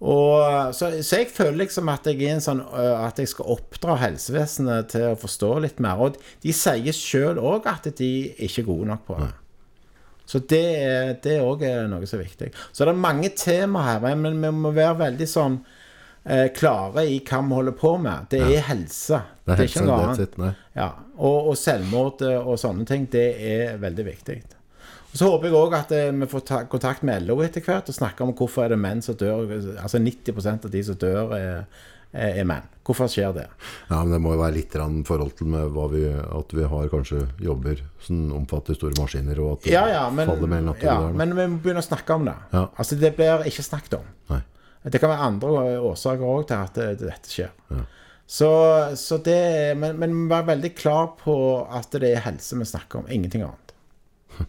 Og, 0.02 0.74
så, 0.74 0.88
så 1.06 1.20
jeg 1.22 1.28
føler 1.30 1.60
liksom 1.62 1.89
at 1.94 2.08
jeg 2.10 2.24
er 2.26 2.32
en 2.34 2.42
sånn 2.42 2.64
At 2.74 3.20
jeg 3.22 3.30
skal 3.30 3.52
oppdra 3.54 4.00
helsevesenet 4.02 4.88
til 4.96 5.12
å 5.12 5.20
forstå 5.22 5.52
litt 5.68 5.84
mer. 5.84 6.02
Og 6.02 6.18
de 6.42 6.56
sier 6.58 6.98
sjøl 6.98 7.38
òg 7.38 7.70
at 7.70 7.92
de 8.00 8.10
ikke 8.42 8.64
er 8.64 8.70
gode 8.72 8.89
nok 8.89 9.04
på 9.12 9.20
det. 9.22 9.30
Så 10.32 10.39
det 10.50 10.64
er- 10.80 11.14
det 11.22 11.38
òg 11.44 11.62
er 11.68 11.86
noe 11.92 12.08
som 12.10 12.18
er 12.20 12.26
viktig. 12.26 12.50
Så 12.72 12.86
det 12.88 12.96
er 12.96 13.06
mange 13.06 13.30
tema 13.36 13.84
her, 13.84 14.16
men 14.16 14.42
vi 14.42 14.50
må 14.56 14.72
være 14.74 14.98
veldig 15.06 15.28
sånn 15.30 15.60
klare 16.53 17.05
i 17.09 17.19
hva 17.26 17.41
vi 17.41 17.55
holder 17.57 17.78
på 17.78 17.95
med. 18.01 18.28
Det 18.30 18.41
er 18.45 18.65
helse. 18.67 19.22
Det 19.45 19.55
er 19.57 19.69
ikke 19.69 19.86
noe 19.88 20.01
annet. 20.11 20.41
Ja, 20.78 20.89
og, 21.17 21.51
og 21.51 21.55
selvmord 21.59 22.22
eh, 22.26 22.38
og 22.39 22.59
sånne 22.61 22.86
ting, 22.89 23.07
det 23.11 23.28
er 23.51 23.80
veldig 23.82 24.05
viktig. 24.05 24.41
Og 25.11 25.15
Så 25.19 25.28
håper 25.28 25.49
jeg 25.49 25.57
òg 25.59 25.78
at 25.80 25.95
eh, 25.97 26.11
vi 26.15 26.28
får 26.32 26.43
ta 26.47 26.59
kontakt 26.72 27.01
med 27.07 27.26
LO 27.26 27.39
etter 27.43 27.65
hvert 27.65 27.89
og 27.89 27.97
snakke 27.97 28.24
om 28.26 28.36
hvorfor 28.38 28.67
er 28.67 28.76
det 28.76 28.82
menn 28.84 29.01
som 29.03 29.17
dør. 29.17 29.49
Altså 29.82 29.99
90 30.01 30.53
av 30.53 30.69
de 30.72 30.84
som 30.88 30.99
dør, 31.01 31.34
er, 31.36 31.82
er 32.13 32.45
menn. 32.47 32.69
Hvorfor 32.86 33.09
skjer 33.11 33.34
det? 33.36 33.47
Ja, 33.89 33.99
men 34.03 34.13
det 34.15 34.22
må 34.24 34.36
jo 34.36 34.41
være 34.41 34.55
litt 34.59 34.78
forhold 35.07 35.36
til 35.38 35.51
med 35.53 35.74
hva 35.74 35.89
vi, 35.91 36.05
at 36.11 36.53
vi 36.53 36.69
har 36.69 36.93
kanskje 36.93 37.26
jobber 37.41 37.82
som 38.01 38.32
omfatter 38.39 38.78
store 38.78 38.97
maskiner, 39.01 39.41
og 39.41 39.57
at 39.57 39.65
det 39.67 39.74
Ja, 39.76 39.84
ja, 39.89 40.05
men, 40.09 40.30
faller 40.30 40.49
mer 40.53 40.69
ja, 40.82 40.95
der. 41.01 41.13
men 41.17 41.36
vi 41.38 41.49
må 41.49 41.61
begynne 41.61 41.84
å 41.84 41.89
snakke 41.89 42.17
om 42.17 42.26
det. 42.30 42.38
Ja. 42.53 42.67
Altså 42.78 42.97
Det 42.97 43.13
blir 43.17 43.45
ikke 43.49 43.65
snakket 43.67 43.99
om. 43.99 44.09
Nei. 44.32 44.41
Det 44.84 45.02
kan 45.02 45.12
være 45.12 45.28
andre 45.30 45.50
årsaker 45.92 46.26
òg 46.26 46.46
til 46.50 46.58
at 46.58 46.80
dette 47.02 47.30
skjer. 47.30 47.52
Så, 48.32 48.48
så 48.96 49.18
det 49.20 49.76
men, 49.78 49.98
men 50.00 50.14
vær 50.32 50.46
veldig 50.48 50.72
klar 50.78 51.12
på 51.20 51.34
at 51.68 51.92
det 52.00 52.14
er 52.16 52.24
helse 52.30 52.56
vi 52.58 52.70
snakker 52.70 53.02
om, 53.02 53.10
ingenting 53.12 53.44
annet. 53.44 53.76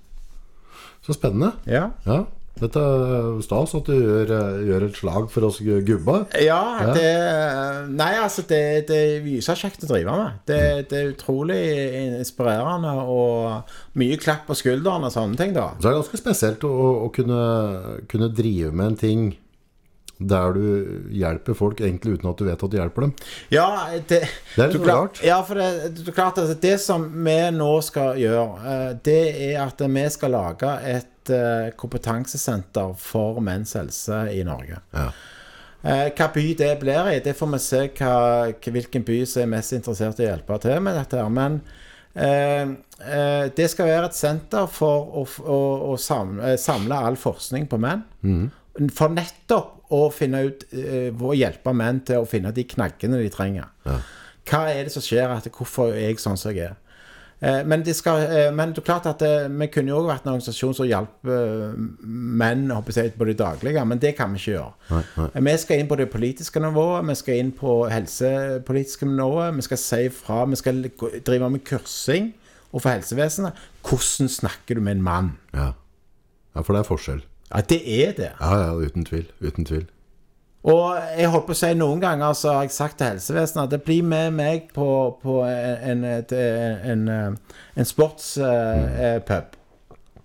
Så 1.06 1.18
spennende. 1.18 1.56
Ja, 1.66 1.90
Ja. 2.06 2.22
Dette 2.60 2.78
er 2.78 3.38
stas 3.42 3.72
at 3.74 3.86
du 3.88 3.94
gjør, 3.96 4.28
eh, 4.36 4.58
gjør 4.68 4.84
et 4.86 4.98
slag 5.00 5.28
for 5.32 5.46
oss 5.48 5.56
gubba. 5.64 6.18
ja 6.36 6.92
det 6.92 7.06
Nei, 7.96 8.12
altså, 8.20 8.44
det, 8.46 8.88
det 8.90 8.98
er 8.98 9.26
gysa 9.26 9.56
kjekt 9.58 9.86
å 9.86 9.88
drive 9.90 10.12
med. 10.12 10.42
Det, 10.46 10.58
det 10.90 10.98
er 10.98 11.10
utrolig 11.14 11.58
inspirerende 12.20 12.92
og 13.08 13.72
mye 13.98 14.20
klapp 14.20 14.44
på 14.46 14.58
skulderen 14.60 15.08
og 15.08 15.14
sånne 15.14 15.40
ting, 15.40 15.56
da. 15.56 15.72
Så 15.80 15.88
er 15.88 15.96
det 15.96 16.02
ganske 16.02 16.20
spesielt 16.20 16.68
å, 16.68 16.74
å 17.06 17.10
kunne, 17.14 17.40
kunne 18.12 18.30
drive 18.36 18.70
med 18.70 18.92
en 18.92 19.00
ting 19.00 19.24
der 20.28 20.52
du 20.56 21.08
hjelper 21.10 21.54
folk 21.58 21.80
egentlig 21.80 22.18
uten 22.18 22.30
at 22.30 22.38
du 22.38 22.44
vet 22.46 22.62
at 22.62 22.70
du 22.70 22.76
hjelper 22.78 23.06
dem. 23.06 23.12
Ja, 23.50 23.66
det, 24.08 24.22
Det 24.54 24.62
er 24.64 24.68
litt 24.68 24.78
du 24.78 24.84
klar- 24.84 25.02
rart. 25.06 25.20
Ja, 25.24 25.40
for 25.42 25.54
det, 25.60 25.94
det 25.98 26.14
klart 26.14 26.38
at 26.38 26.54
det 26.62 26.76
som 26.80 27.08
vi 27.24 27.36
nå 27.56 27.70
skal 27.82 28.16
gjøre, 28.20 28.46
eh, 28.62 28.88
det 29.04 29.18
er 29.52 29.60
at 29.66 29.80
vi 29.80 30.06
skal 30.14 30.30
lage 30.36 30.72
et 30.94 31.30
eh, 31.30 31.70
kompetansesenter 31.78 32.94
for 32.98 33.40
menns 33.44 33.74
helse 33.78 34.24
i 34.32 34.42
Norge. 34.44 34.80
Ja. 34.94 35.08
Eh, 35.82 36.08
Hva 36.14 36.28
by 36.34 36.44
det 36.58 36.72
blir 36.78 37.08
i, 37.10 37.20
det 37.24 37.34
får 37.34 37.52
vi 37.56 37.58
se 37.58 37.84
hva, 37.98 38.16
hvilken 38.62 39.02
by 39.06 39.20
som 39.26 39.42
er 39.42 39.50
mest 39.56 39.72
interessert 39.74 40.20
i 40.22 40.26
å 40.28 40.30
hjelpe 40.36 40.60
til 40.62 40.78
med 40.80 40.94
dette. 41.00 41.18
her, 41.18 41.28
Men 41.28 41.60
eh, 42.14 42.68
eh, 43.02 43.48
det 43.56 43.66
skal 43.72 43.86
være 43.90 44.10
et 44.12 44.14
senter 44.18 44.66
for 44.70 45.08
å, 45.22 45.26
å, 45.42 45.60
å 45.90 45.96
samle, 45.98 46.54
samle 46.60 46.94
all 47.08 47.16
forskning 47.18 47.66
på 47.66 47.80
menn. 47.82 48.04
For 48.96 49.12
nettopp 49.12 49.92
å 49.92 50.06
finne 50.14 50.38
ut 50.48 50.62
eh, 50.72 51.10
Å 51.12 51.34
hjelpe 51.36 51.74
menn 51.76 51.98
til 52.08 52.22
å 52.22 52.28
finne 52.28 52.52
de 52.56 52.64
knaggene 52.64 53.18
de 53.20 53.28
trenger. 53.32 53.66
Hva 54.48 54.62
er 54.72 54.84
det 54.88 54.92
som 54.94 55.04
skjer? 55.04 55.28
At, 55.28 55.50
hvorfor 55.52 55.92
er 55.92 56.06
jeg 56.08 56.22
sånn 56.22 56.38
som 56.40 56.54
jeg 56.54 56.70
er? 56.70 56.78
Eh, 57.42 57.60
Men 57.66 57.82
det, 57.82 57.96
skal, 57.98 58.22
eh, 58.22 58.48
men 58.54 58.70
det 58.72 58.80
er 58.80 58.86
klart 58.86 59.06
at 59.10 59.18
det, 59.20 59.50
vi 59.50 59.66
kunne 59.74 59.90
jo 59.92 59.98
også 59.98 60.08
vært 60.12 60.26
en 60.26 60.32
organisasjon 60.32 60.74
som 60.78 60.86
hjalp 60.88 61.28
menn 62.02 62.68
jeg, 62.70 63.12
på 63.18 63.26
det 63.28 63.36
daglige, 63.40 63.84
men 63.84 63.98
det 64.02 64.14
kan 64.16 64.32
vi 64.32 64.38
ikke 64.40 64.54
gjøre. 64.54 65.02
Eh, 65.34 65.40
Vi 65.42 65.56
skal 65.58 65.82
inn 65.82 65.90
på 65.90 65.98
det 65.98 66.08
politiske 66.12 66.62
nivået, 66.62 67.04
vi 67.08 67.14
skal 67.18 67.40
inn 67.42 67.50
på 67.58 67.74
helsepolitiske 67.90 69.06
nivået. 69.10 69.56
Vi 69.58 69.66
skal 69.68 69.82
si 69.82 70.08
fra, 70.14 70.44
vi 70.46 70.56
skal 70.56 70.84
drive 71.26 71.50
med 71.50 71.64
kursing 71.66 72.32
overfor 72.72 72.94
helsevesenet. 72.96 73.58
Hvordan 73.84 74.30
snakker 74.30 74.78
du 74.78 74.80
med 74.80 74.96
en 74.96 75.02
mann? 75.02 75.32
Ja. 75.52 75.72
ja, 76.54 76.62
for 76.62 76.72
det 76.72 76.84
er 76.84 76.88
forskjell. 76.88 77.22
Ja, 77.52 77.60
det 77.60 77.80
er 78.04 78.14
det. 78.16 78.30
Ja, 78.40 78.52
ja, 78.64 78.72
uten 78.80 79.04
tvil. 79.04 79.26
Uten 79.40 79.68
tvil. 79.68 79.86
Og 80.62 80.94
jeg 81.18 81.26
holdt 81.32 81.48
på 81.48 81.54
å 81.56 81.58
si 81.58 81.72
noen 81.74 82.00
ganger 82.02 82.36
så 82.38 82.52
har 82.54 82.66
jeg 82.68 82.74
sagt 82.76 83.00
til 83.00 83.10
helsevesenet 83.10 83.64
at 83.64 83.72
det 83.72 83.80
blir 83.82 84.04
med 84.06 84.36
meg 84.36 84.68
på, 84.74 84.86
på 85.22 85.40
en, 85.42 86.04
en, 86.06 86.22
en, 86.92 87.08
en 87.74 87.88
sportspub. 87.88 89.58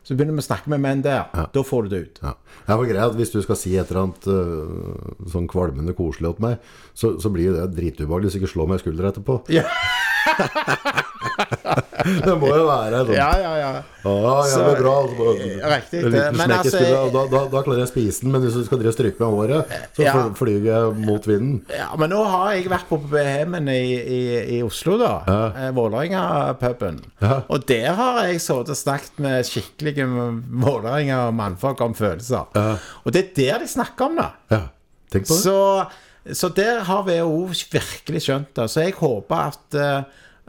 Så 0.08 0.16
begynner 0.16 0.38
vi 0.38 0.44
å 0.44 0.46
snakke 0.46 0.72
med 0.72 0.80
menn 0.80 1.02
der. 1.04 1.26
Da 1.52 1.64
får 1.68 1.88
du 1.88 1.96
det 1.96 2.04
ut. 2.06 2.20
Ja. 2.24 2.38
Ja, 2.68 2.76
for 2.76 2.86
greia, 2.88 3.10
er 3.10 3.18
Hvis 3.18 3.34
du 3.34 3.42
skal 3.44 3.58
si 3.60 3.74
et 3.76 3.90
eller 3.92 4.06
annet 4.06 4.28
øh, 4.32 5.28
sånn 5.32 5.50
kvalmende 5.52 5.96
koselig 5.98 6.36
til 6.38 6.46
meg, 6.46 6.70
så, 6.96 7.16
så 7.20 7.32
blir 7.34 7.50
jo 7.50 7.56
det 7.58 7.66
dritubehagelig 7.76 8.30
hvis 8.30 8.38
du 8.38 8.42
ikke 8.44 8.54
slår 8.54 8.70
meg 8.72 8.80
i 8.80 8.84
skuldra 8.86 9.12
etterpå. 9.12 9.40
Ja, 9.52 9.66
Det 12.08 12.34
må 12.40 12.48
jo 12.54 12.64
være 12.68 13.00
sånn 13.04 13.16
ja, 13.18 13.28
ja. 13.42 13.52
ja. 13.60 13.70
Ja, 14.08 14.12
ja, 14.48 14.60
det 14.64 14.68
er 14.72 14.78
bra. 14.80 14.94
Riktig, 15.74 16.00
En 16.00 16.06
det. 16.06 16.12
liten 16.16 16.38
Men 16.40 16.54
altså, 16.56 16.80
da, 17.12 17.24
da, 17.34 17.42
da 17.52 17.62
klarer 17.66 17.82
jeg 17.82 17.88
å 17.88 17.92
spise 17.92 18.24
den, 18.24 18.32
men 18.32 18.44
hvis 18.46 18.56
du 18.56 18.62
skal 18.64 18.80
drive 18.80 18.94
og 18.94 18.96
stryke 18.96 19.20
med 19.20 19.34
håret, 19.36 19.74
så 19.98 20.06
Ja. 20.06 20.14
flyr 20.38 20.68
jeg 20.70 20.94
mot 21.04 21.28
vinden. 21.28 21.58
Ja, 21.74 21.90
men 22.00 22.14
nå 22.14 22.22
har 22.32 22.54
jeg 22.56 22.70
vært 22.72 22.88
på 22.88 23.00
Behemen 23.12 23.68
i, 23.74 23.82
i, 24.00 24.22
i 24.56 24.62
Oslo, 24.64 24.96
da. 25.02 25.12
Ja. 25.28 25.68
Vålerenga-puben. 25.76 27.02
Ja. 27.26 27.42
Og 27.52 27.68
der 27.68 27.92
har 28.00 28.22
jeg 28.30 28.40
sittet 28.46 28.72
og 28.78 28.80
snakket 28.80 29.20
med 29.28 29.50
skikkelige 29.50 30.08
Vålerenga-mannfolk 30.08 31.84
om 31.90 31.98
følelser. 31.98 32.48
Og 33.04 33.12
det 33.16 33.26
er 33.26 33.32
der 33.42 33.66
de 33.66 33.72
snakker 33.76 34.08
om 34.12 34.20
det. 34.22 34.30
Ja, 34.56 34.62
tenk 35.12 35.28
på 35.28 35.36
det. 35.36 35.44
Så, 35.44 35.60
så 36.34 36.50
der 36.50 36.84
har 36.88 37.04
WHO 37.08 37.48
virkelig 37.72 38.22
skjønt 38.26 38.54
det. 38.56 38.70
Så 38.72 38.82
jeg 38.88 38.96
håper 39.00 39.36
at, 39.36 39.76
eh, 39.78 40.04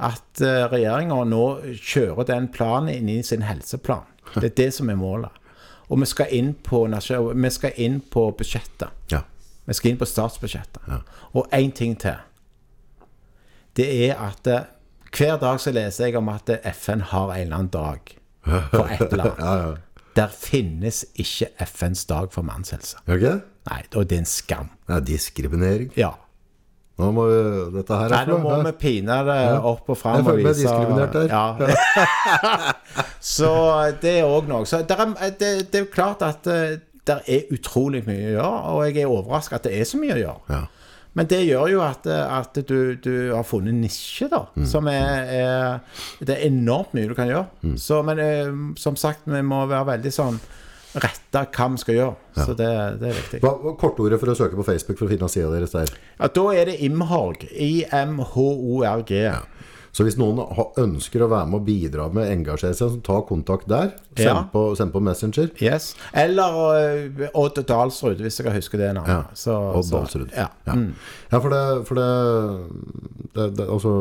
at 0.09 0.43
regjeringa 0.73 1.25
nå 1.27 1.43
kjører 1.75 2.27
den 2.29 2.49
planen 2.55 2.93
inn 2.95 3.09
i 3.09 3.23
sin 3.23 3.43
helseplan. 3.43 4.07
Det 4.35 4.45
er 4.53 4.57
det 4.63 4.69
som 4.75 4.91
er 4.91 4.99
målet. 5.01 5.31
Og 5.89 6.01
vi 6.01 6.07
skal 6.07 6.33
inn 6.37 6.53
på, 6.55 6.85
vi 7.35 7.51
skal 7.51 7.73
inn 7.81 8.01
på 8.01 8.27
budsjettet. 8.37 8.91
Ja. 9.11 9.23
Vi 9.69 9.75
skal 9.77 9.91
inn 9.91 10.01
på 10.01 10.09
statsbudsjettet. 10.09 10.83
Og 11.35 11.49
én 11.53 11.73
ting 11.73 11.97
til. 12.01 12.17
Det 13.77 13.89
er 14.09 14.17
at 14.21 14.47
eh, 14.47 14.67
hver 15.17 15.39
dag 15.41 15.61
så 15.61 15.73
leser 15.73 16.09
jeg 16.09 16.17
om 16.21 16.29
at 16.33 16.51
FN 16.75 17.01
har 17.13 17.33
en 17.33 17.41
eller 17.41 17.57
annen 17.57 17.73
dag 17.73 18.15
for 18.45 18.89
et 18.91 19.05
eller 19.13 19.25
annet. 19.33 19.45
Ja, 19.45 19.55
ja. 19.69 19.77
Der 20.19 20.33
finnes 20.35 21.05
ikke 21.15 21.47
FNs 21.63 22.05
dag 22.11 22.33
for 22.35 22.43
mannshelse. 22.43 22.99
Gjør 23.07 23.41
Nei, 23.69 23.83
det 23.93 24.17
er 24.17 24.23
en 24.23 24.29
skam. 24.29 24.73
Det 24.89 24.97
er 24.97 25.07
diskriminering. 25.13 25.93
Ja. 25.99 26.15
Nå 26.99 27.13
må 27.15 27.25
dette 27.71 27.95
her 27.95 28.11
Nei, 28.11 28.23
nå 28.27 28.41
må 28.43 28.57
vi 28.67 28.73
pine 28.81 29.21
det 29.29 29.39
opp 29.71 29.93
og 29.93 29.99
fram. 30.01 30.19
Jeg 30.19 30.27
føler 30.27 30.49
meg 30.49 30.57
diskriminert 30.59 31.15
der. 31.15 31.29
Ja. 31.31 32.73
så 33.35 33.53
det 34.03 34.17
er 34.19 34.27
òg 34.27 34.51
noe. 34.51 34.67
Så 34.67 34.81
er, 34.83 35.37
det, 35.39 35.53
det 35.71 35.85
er 35.85 35.87
klart 35.93 36.25
at 36.27 36.49
eh, 36.51 36.81
det 37.07 37.21
er 37.23 37.55
utrolig 37.55 38.03
mye 38.09 38.33
å 38.33 38.35
gjøre, 38.35 38.59
og 38.73 38.83
jeg 38.89 39.05
er 39.05 39.15
overraska 39.15 39.61
at 39.61 39.69
det 39.69 39.77
er 39.79 39.87
så 39.89 40.01
mye 40.01 40.17
å 40.17 40.21
gjøre. 40.25 40.57
Ja. 40.57 40.65
Men 41.19 41.27
det 41.31 41.39
gjør 41.47 41.71
jo 41.73 41.81
at, 41.87 42.07
eh, 42.11 42.35
at 42.39 42.59
du, 42.69 42.79
du 42.99 43.15
har 43.31 43.47
funnet 43.47 43.73
en 43.73 43.81
nisje, 43.83 44.29
da. 44.33 44.45
Mm. 44.59 44.67
Som 44.71 44.91
er, 44.91 45.33
er 45.39 46.25
Det 46.25 46.35
er 46.35 46.47
enormt 46.51 46.99
mye 46.99 47.11
du 47.11 47.15
kan 47.19 47.31
gjøre. 47.31 47.47
Mm. 47.63 47.77
Så, 47.79 48.03
men 48.07 48.23
eh, 48.23 48.51
som 48.79 48.99
sagt, 48.99 49.23
vi 49.27 49.43
må 49.47 49.65
være 49.71 49.93
veldig 49.95 50.15
sånn 50.15 50.43
retta 51.05 51.45
hva 51.55 51.69
vi 51.75 51.83
skal 51.83 51.95
gjøre. 51.99 52.17
Så 52.39 52.55
det, 52.59 52.69
det 53.01 53.09
er 53.13 53.17
viktig. 53.21 53.41
Hva 53.45 53.53
hva 53.63 53.75
kortordet 53.81 54.19
for 54.23 54.33
å 54.33 54.39
søke 54.39 54.59
på 54.59 54.67
Facebook 54.67 54.99
for 55.01 55.07
å 55.09 55.13
finne 55.13 55.29
sida 55.33 55.51
deres 55.55 55.75
der? 55.77 55.93
Ja, 56.21 56.29
da 56.39 56.47
er 56.55 56.71
det 56.73 56.79
Imhorg. 56.87 57.49
I-M-H-O-R-G. 57.53 59.13
Så 59.99 60.05
hvis 60.05 60.19
noen 60.21 60.39
ønsker 60.79 61.23
å 61.25 61.31
være 61.33 61.49
med 61.49 61.59
og 61.59 61.65
bidra 61.67 62.05
med 62.15 62.29
engasjere 62.31 62.77
seg, 62.77 62.91
så 62.93 63.01
ta 63.03 63.17
kontakt 63.27 63.67
der. 63.71 63.95
Send, 64.15 64.29
Ja. 64.29 64.43
på, 64.53 64.77
send 64.79 64.93
på 64.95 65.01
Messenger. 65.03 65.49
Yes. 65.65 65.95
Eller 66.13 66.59
eh, 67.25 67.31
Odd 67.35 67.59
Dalsrud, 67.67 68.21
hvis 68.23 68.39
jeg 68.39 68.47
kan 68.47 68.55
huske 68.55 68.79
det 68.79 68.93
navnet. 68.95 69.09
Ja, 69.09 69.35
Så, 69.35 69.57
Odd 69.81 69.91
Dalsrud. 69.91 70.31
Ja. 70.37 70.51
Ja. 70.69 70.77
Mm. 70.77 70.93
Ja, 71.33 71.41
for 71.41 71.51
det, 71.51 71.65
for 71.89 71.99
det, 71.99 72.09
det, 73.35 73.49
det 73.59 73.67
Altså, 73.69 73.95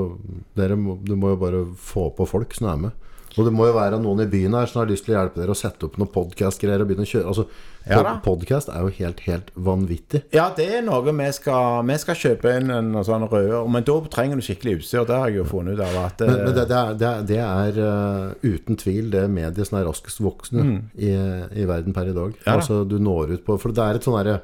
dere 0.59 0.75
må, 0.77 0.99
du 1.01 1.15
må 1.15 1.33
jo 1.33 1.39
bare 1.41 1.63
få 1.79 2.09
på 2.19 2.27
folk 2.29 2.53
som 2.53 2.67
er 2.75 2.83
med. 2.89 2.91
Og 3.38 3.45
det 3.45 3.53
må 3.53 3.67
jo 3.69 3.75
være 3.77 3.99
noen 4.01 4.23
i 4.23 4.29
byen 4.29 4.55
her 4.57 4.69
som 4.69 4.81
har 4.81 4.89
lyst 4.89 5.05
til 5.05 5.13
å 5.13 5.19
hjelpe 5.19 5.41
dere 5.41 5.53
å 5.53 5.57
sette 5.57 5.85
opp 5.85 5.97
noen 6.01 6.09
podkast-greier 6.13 6.81
og 6.81 6.89
begynne 6.89 7.05
å 7.05 7.11
kjøre. 7.11 7.27
Altså, 7.33 7.47
Ja. 7.88 8.01
Podkast 8.19 8.67
er 8.67 8.81
jo 8.83 8.89
helt, 8.97 9.21
helt 9.23 9.51
vanvittig. 9.55 10.23
ja, 10.35 10.49
det 10.57 10.65
er 10.75 10.81
noe 10.83 10.99
vi 11.07 11.27
skal 11.31 11.85
Vi 11.88 11.95
skal 11.97 12.15
kjøpe 12.19 12.51
inn 12.59 12.69
en 12.69 12.89
sånn 13.07 13.23
rød 13.31 13.69
Men 13.71 13.85
da 13.88 13.95
trenger 14.11 14.35
du 14.35 14.41
skikkelig 14.43 14.81
utstyr. 14.81 15.05
Det 15.07 15.15
har 15.15 15.29
jeg 15.29 15.38
jo 15.38 15.45
funnet 15.45 15.77
ut 15.77 15.83
av. 15.85 15.95
At, 16.05 16.19
Men, 16.19 16.33
men 16.35 16.49
eh, 16.49 16.53
det, 16.57 16.65
det 16.67 16.75
er, 16.75 16.97
det 16.99 17.07
er, 17.07 17.21
det 17.29 17.39
er 17.45 17.79
uh, 17.79 18.33
uten 18.43 18.75
tvil 18.75 19.07
det 19.13 19.23
mediet 19.31 19.69
som 19.69 19.79
er 19.79 19.88
raskest 19.88 20.19
voksende 20.19 20.81
i, 20.99 21.13
i 21.61 21.63
verden 21.69 21.95
per 21.95 22.11
i 22.11 22.17
dag. 22.17 22.35
Mm. 22.35 22.43
Ja 22.43 22.57
altså 22.57 22.83
du 22.83 22.97
når 22.99 23.38
ut 23.38 23.45
på 23.45 23.55
For 23.61 23.71
det 23.71 23.85
er 23.85 23.95
et 23.95 24.03
sånn 24.03 24.17
derre 24.19 24.41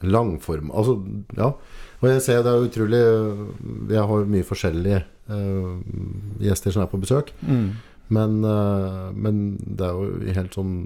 langform 0.00 0.70
Altså, 0.72 0.96
ja. 1.36 1.52
Og 1.98 2.08
jeg 2.08 2.22
ser 2.22 2.42
det 2.46 2.52
er 2.54 2.66
utrolig 2.68 3.00
Jeg 3.90 4.04
har 4.06 4.28
mye 4.32 4.46
forskjellige 4.46 5.02
uh, 5.28 5.76
gjester 6.40 6.72
som 6.72 6.86
er 6.86 6.90
på 6.92 7.00
besøk. 7.02 7.34
Mm. 7.42 7.72
Men, 8.14 8.38
eh, 8.44 9.08
men 9.14 9.42
det 9.62 9.88
er 9.88 9.96
jo 9.96 10.36
helt 10.38 10.54
sånn 10.56 10.76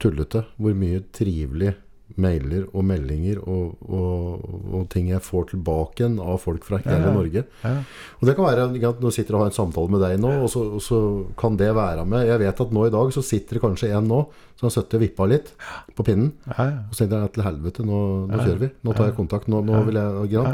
tullete 0.00 0.46
hvor 0.56 0.76
mye 0.76 1.04
trivelig 1.16 1.74
mailer 2.18 2.64
og 2.74 2.84
meldinger 2.88 3.38
og, 3.38 3.76
og, 3.86 4.44
og 4.74 4.86
ting 4.92 5.10
jeg 5.12 5.22
får 5.22 5.50
tilbake 5.52 6.02
igjen 6.02 6.18
av 6.22 6.40
folk 6.42 6.64
fra 6.66 6.80
hele 6.82 7.06
ja. 7.06 7.12
Norge. 7.14 7.44
Ja. 7.62 7.72
Og 8.18 8.28
det 8.28 8.34
kan 8.38 8.48
være 8.48 8.66
at 8.90 9.02
Nå 9.02 9.12
sitter 9.14 9.34
jeg 9.34 9.38
og 9.38 9.44
har 9.44 9.52
en 9.52 9.56
samtale 9.56 9.94
med 9.94 10.02
deg 10.04 10.16
nå, 10.22 10.32
og 10.44 10.50
så, 10.52 10.64
og 10.76 10.82
så 10.84 11.00
kan 11.40 11.58
det 11.60 11.70
være 11.76 12.04
med. 12.08 12.26
Jeg 12.28 12.42
vet 12.42 12.62
at 12.66 12.74
nå 12.76 12.86
i 12.86 12.94
dag 12.94 13.14
så 13.14 13.24
sitter 13.24 13.58
det 13.58 13.64
kanskje 13.64 13.92
en 13.96 14.10
nå 14.10 14.22
som 14.58 14.68
har 14.68 14.74
sittet 14.74 14.98
og 14.98 15.04
vippa 15.04 15.28
litt 15.30 15.52
på 15.96 16.06
pinnen. 16.06 16.32
Ja, 16.50 16.66
ja. 16.66 16.78
Og 16.88 16.96
så 16.96 17.04
tenker 17.04 17.24
jeg 17.24 17.34
til 17.36 17.46
helvete, 17.46 17.86
nå, 17.86 18.00
nå 18.30 18.40
kjører 18.42 18.62
vi. 18.64 18.72
Nå 18.86 18.96
tar 18.96 19.10
jeg 19.10 19.18
kontakt. 19.20 19.50
Nå, 19.52 19.62
nå 19.66 19.84
vil 19.86 20.00
jeg 20.00 20.48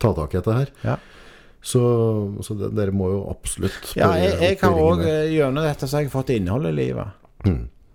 ta 0.00 0.14
tak 0.16 0.32
i 0.32 0.40
dette 0.40 0.60
her. 0.62 0.76
Ja. 1.60 1.66
Så, 1.70 1.80
så 2.40 2.54
det, 2.56 2.70
dere 2.72 2.92
må 2.96 3.10
jo 3.12 3.18
absolutt 3.28 3.90
Ja, 3.92 4.14
jeg, 4.16 4.38
jeg 4.40 4.56
har 4.62 4.78
òg 4.80 5.02
gjennom 5.04 5.60
dette 5.66 5.84
så 5.84 5.98
har 5.98 6.06
jeg 6.06 6.12
fått 6.14 6.32
innhold 6.32 6.70
i 6.70 6.72
livet. 6.72 7.12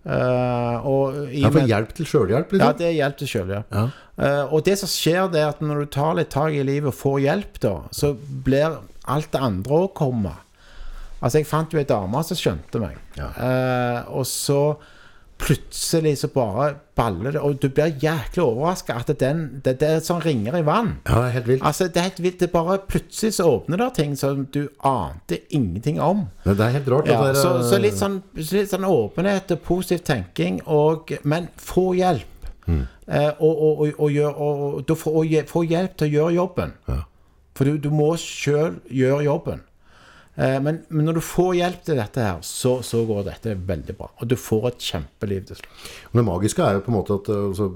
Eh, 0.06 0.86
og 0.86 1.16
i 1.34 1.42
Ja, 1.42 1.50
for 1.50 1.66
hjelp 1.66 1.94
til 1.98 2.06
sjølhjelp, 2.06 2.52
Ja, 2.54 2.58
liksom? 2.60 2.78
det 2.78 2.88
er 2.92 2.96
hjelp 3.00 3.18
til 3.18 3.32
sjølhjelp. 3.32 3.72
Ja. 3.74 3.86
Uh, 4.16 4.54
og 4.54 4.62
det 4.68 4.78
som 4.80 4.90
skjer, 4.92 5.26
det 5.34 5.42
er 5.42 5.50
at 5.50 5.64
når 5.66 5.82
du 5.82 5.92
tar 5.98 6.14
litt 6.20 6.30
tak 6.32 6.54
i 6.54 6.62
livet 6.64 6.92
og 6.94 6.96
får 6.96 7.18
hjelp, 7.26 7.58
da, 7.66 7.74
så 7.92 8.14
blir 8.16 8.78
alt 9.12 9.32
det 9.34 9.42
andre 9.42 9.80
òg 9.82 9.90
komme. 9.98 10.36
Altså, 11.20 11.40
jeg 11.40 11.50
fant 11.50 11.74
jo 11.74 11.82
ei 11.82 11.88
dame 11.90 12.22
som 12.28 12.38
skjønte 12.38 12.84
meg. 12.84 13.00
Ja. 13.18 13.32
Uh, 13.34 14.14
og 14.22 14.30
så 14.30 14.60
plutselig 15.38 16.18
så 16.18 16.28
bare 16.32 16.76
baller 16.96 17.36
det 17.36 17.42
Og 17.44 17.58
du 17.60 17.68
blir 17.70 17.92
jæklig 18.02 18.44
overraska 18.44 18.96
at 19.02 19.12
den, 19.20 19.62
det, 19.66 19.80
det 19.82 19.90
er 19.90 20.04
sånn 20.04 20.22
ringer 20.24 20.56
i 20.56 20.64
vann. 20.66 20.94
ja, 21.04 21.18
det 21.18 21.26
er 21.26 21.34
helt 21.34 21.50
vilt. 21.50 21.66
Altså, 21.68 21.88
det 21.88 22.00
er 22.00 22.08
helt 22.10 22.22
vilt. 22.24 22.38
Det 22.40 22.48
er 22.48 22.54
bare 22.54 22.78
plutselig 22.88 23.36
så 23.36 23.50
åpner 23.52 23.82
det 23.84 23.90
ting 23.98 24.16
som 24.20 24.46
du 24.54 24.62
ante 24.80 25.42
ingenting 25.50 26.00
om. 26.02 26.28
Det 26.46 26.56
er 26.56 26.78
helt 26.78 26.88
rart. 26.94 27.12
Ja, 27.12 27.20
det 27.26 27.36
der, 27.36 27.42
så, 27.42 27.58
så 27.68 27.82
litt 27.82 28.00
sånn, 28.00 28.22
litt 28.40 28.72
sånn 28.72 28.88
åpenhet 28.88 29.52
og 29.58 29.62
positiv 29.68 30.06
tenking, 30.08 30.62
og, 30.66 31.12
men 31.24 31.52
få 31.60 31.92
hjelp. 32.00 32.32
Eh, 32.68 33.32
og, 33.40 33.60
og, 33.62 33.84
og, 34.00 34.08
gjør, 34.12 34.40
og, 34.42 34.80
du 34.88 34.96
får, 34.98 35.20
få 35.52 35.66
hjelp 35.68 36.00
til 36.00 36.08
å 36.08 36.14
gjøre 36.16 36.38
jobben. 36.40 36.74
Ja. 36.90 37.02
For 37.56 37.68
du, 37.68 37.78
du 37.80 37.92
må 37.94 38.14
sjøl 38.20 38.80
gjøre 38.92 39.24
jobben. 39.28 39.62
Eh, 40.36 40.58
men, 40.60 40.82
men 40.92 41.08
når 41.08 41.20
du 41.20 41.24
får 41.24 41.54
hjelp 41.60 41.86
til 41.88 42.00
dette 42.00 42.24
her, 42.26 42.42
så, 42.44 42.78
så 42.84 43.04
går 43.08 43.24
dette 43.30 43.56
veldig 43.56 43.96
bra. 43.96 44.10
Og 44.20 44.28
du 44.28 44.36
får 44.40 44.68
et 44.74 44.88
kjempeliv 44.90 45.48
til 45.48 45.60
slutt. 45.62 45.88
Det 46.12 46.26
magiske 46.28 46.66
er 46.66 46.78
jo 46.78 46.84
på 46.86 46.92
en 46.92 46.98
måte 46.98 47.20
at 47.22 47.32
altså, 47.32 47.70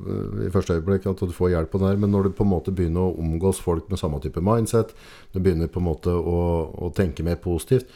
i 0.43 0.51
første 0.53 0.75
øyeblikk 0.75 1.07
at 1.09 1.23
du 1.23 1.35
får 1.35 1.53
hjelp 1.55 1.71
på 1.73 1.81
det 1.81 1.93
her, 1.93 2.03
men 2.03 2.11
når 2.15 2.27
du 2.27 2.35
på 2.35 2.47
en 2.47 2.53
måte 2.53 2.75
begynner 2.75 3.07
å 3.07 3.17
omgås 3.23 3.63
folk 3.63 3.87
med 3.91 4.01
samme 4.01 4.19
type 4.23 4.43
mindset, 4.43 4.91
du 5.31 5.39
begynner 5.39 5.71
på 5.71 5.81
en 5.81 5.87
måte 5.87 6.13
å, 6.13 6.39
å 6.75 6.93
tenke 6.95 7.25
mer 7.27 7.39
positivt, 7.39 7.91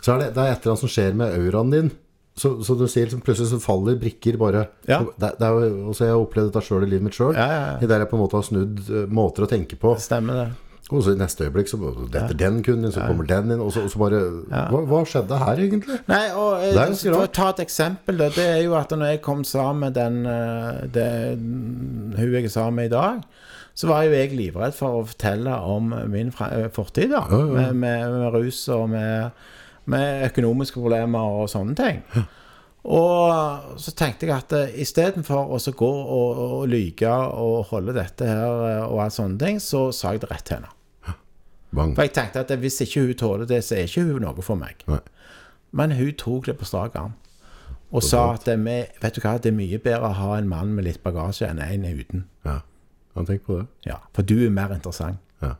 så 0.00 0.14
er 0.14 0.22
det, 0.22 0.34
det 0.36 0.44
er 0.44 0.52
et 0.54 0.60
eller 0.62 0.76
annet 0.76 0.84
som 0.86 0.92
skjer 0.92 1.18
med 1.18 1.34
auraen 1.40 1.74
din. 1.74 1.90
Så, 2.38 2.52
så 2.62 2.76
du 2.78 2.84
sier 2.86 3.08
liksom, 3.08 3.20
plutselig 3.26 3.50
så 3.50 3.58
faller 3.58 3.96
brikker 3.98 4.36
bare. 4.38 4.68
Ja. 4.86 5.00
Det, 5.18 5.32
det 5.40 5.48
er 5.48 5.56
også 5.90 6.06
jeg 6.06 6.14
har 6.14 6.22
opplevd 6.22 6.52
dette 6.52 6.62
sjøl 6.68 6.86
i 6.86 6.90
livet 6.92 7.08
mitt 7.08 7.18
sjøl. 7.18 7.34
Ja, 7.34 7.48
ja, 7.50 7.64
ja. 7.74 7.88
Der 7.90 8.04
jeg 8.04 8.10
på 8.12 8.14
en 8.14 8.22
måte 8.22 8.38
har 8.38 8.46
snudd 8.46 8.78
eh, 8.86 9.08
måter 9.10 9.44
å 9.44 9.50
tenke 9.50 9.78
på. 9.80 9.96
Stemmer 9.98 10.38
det? 10.38 10.46
Og 10.88 11.02
så 11.04 11.12
i 11.12 11.18
neste 11.20 11.44
øyeblikk 11.44 11.68
så 11.68 11.78
detter 12.08 12.36
den 12.38 12.62
kunden 12.64 12.88
inn, 12.88 12.92
så 12.94 13.04
kommer 13.04 13.26
den 13.28 13.52
inn, 13.52 13.60
og 13.60 13.74
så, 13.74 13.82
og 13.84 13.90
så 13.92 14.00
bare 14.00 14.20
hva, 14.48 14.80
hva 14.88 15.02
skjedde 15.08 15.40
her, 15.42 15.60
egentlig? 15.66 15.98
Nei, 16.08 16.22
og 16.32 16.62
eh, 16.62 16.70
Det 16.72 16.84
er 16.86 16.94
For 17.02 17.26
å 17.26 17.34
ta 17.38 17.50
et 17.52 17.60
eksempel, 17.66 18.16
da. 18.22 18.30
Det 18.32 18.46
er 18.54 18.62
jo 18.64 18.76
at 18.78 18.94
når 18.96 19.12
jeg 19.12 19.20
kom 19.26 19.44
sammen 19.44 19.84
med 19.84 19.98
den 19.98 20.22
eh, 20.24 20.86
det, 20.94 21.10
hun 22.16 22.32
jeg 22.38 22.48
er 22.48 22.54
sammen 22.54 22.80
med 22.80 22.88
i 22.88 22.94
dag, 22.94 23.20
så 23.78 23.90
var 23.90 24.06
jo 24.06 24.16
jeg 24.16 24.32
livredd 24.34 24.74
for 24.74 25.02
å 25.02 25.04
fortelle 25.10 25.58
om 25.68 25.92
min 26.08 26.32
eh, 26.48 26.70
fortid, 26.72 27.12
da. 27.12 27.26
Med, 27.28 27.76
med, 27.76 28.16
med 28.16 28.32
rus 28.38 28.64
og 28.72 28.88
med, 28.94 29.44
med 29.92 30.24
økonomiske 30.30 30.80
problemer 30.80 31.36
og 31.42 31.52
sånne 31.52 31.76
ting. 31.76 32.00
Og 32.88 33.76
så 33.76 33.92
tenkte 33.92 34.24
jeg 34.24 34.38
at 34.38 34.56
istedenfor 34.80 35.52
å 35.52 35.60
gå 35.60 35.92
og, 35.92 36.42
og 36.62 36.66
lyge 36.72 37.12
og 37.12 37.68
holde 37.74 37.92
dette 38.00 38.24
her 38.24 38.88
og 38.88 39.04
alt 39.04 39.18
sånne 39.18 39.36
ting, 39.44 39.60
så 39.60 39.90
sa 39.92 40.16
jeg 40.16 40.24
det 40.24 40.32
rett 40.32 40.48
til 40.48 40.60
henne. 40.62 40.72
Bang. 41.74 41.94
For 41.94 42.06
jeg 42.06 42.14
tenkte 42.16 42.40
at 42.44 42.52
hvis 42.58 42.80
ikke 42.80 43.06
hun 43.06 43.14
tåler 43.14 43.48
det, 43.48 43.62
så 43.64 43.76
er 43.76 43.88
ikke 43.88 44.06
hun 44.08 44.22
noe 44.24 44.44
for 44.44 44.60
meg. 44.60 44.84
Nei. 44.88 45.00
Men 45.76 45.92
hun 45.98 46.12
tok 46.16 46.46
det 46.48 46.56
på 46.58 46.68
strak 46.68 46.96
arm. 46.96 47.16
Og 47.88 48.04
sa 48.04 48.34
at 48.34 48.44
det, 48.44 48.58
med, 48.60 48.92
vet 49.00 49.16
du 49.16 49.22
hva, 49.24 49.38
det 49.40 49.48
er 49.48 49.56
mye 49.56 49.78
bedre 49.80 50.10
å 50.10 50.16
ha 50.18 50.34
en 50.36 50.48
mann 50.48 50.74
med 50.76 50.84
litt 50.84 51.00
bagasje 51.04 51.48
enn 51.48 51.60
en 51.64 51.86
uten. 51.88 52.26
Ja. 52.44 52.60
han 53.16 53.26
tenker 53.26 53.44
på 53.46 53.56
det. 53.60 53.66
Ja, 53.88 53.96
For 54.14 54.22
du 54.22 54.36
er 54.44 54.52
mer 54.52 54.74
interessant. 54.74 55.20
Ja. 55.42 55.54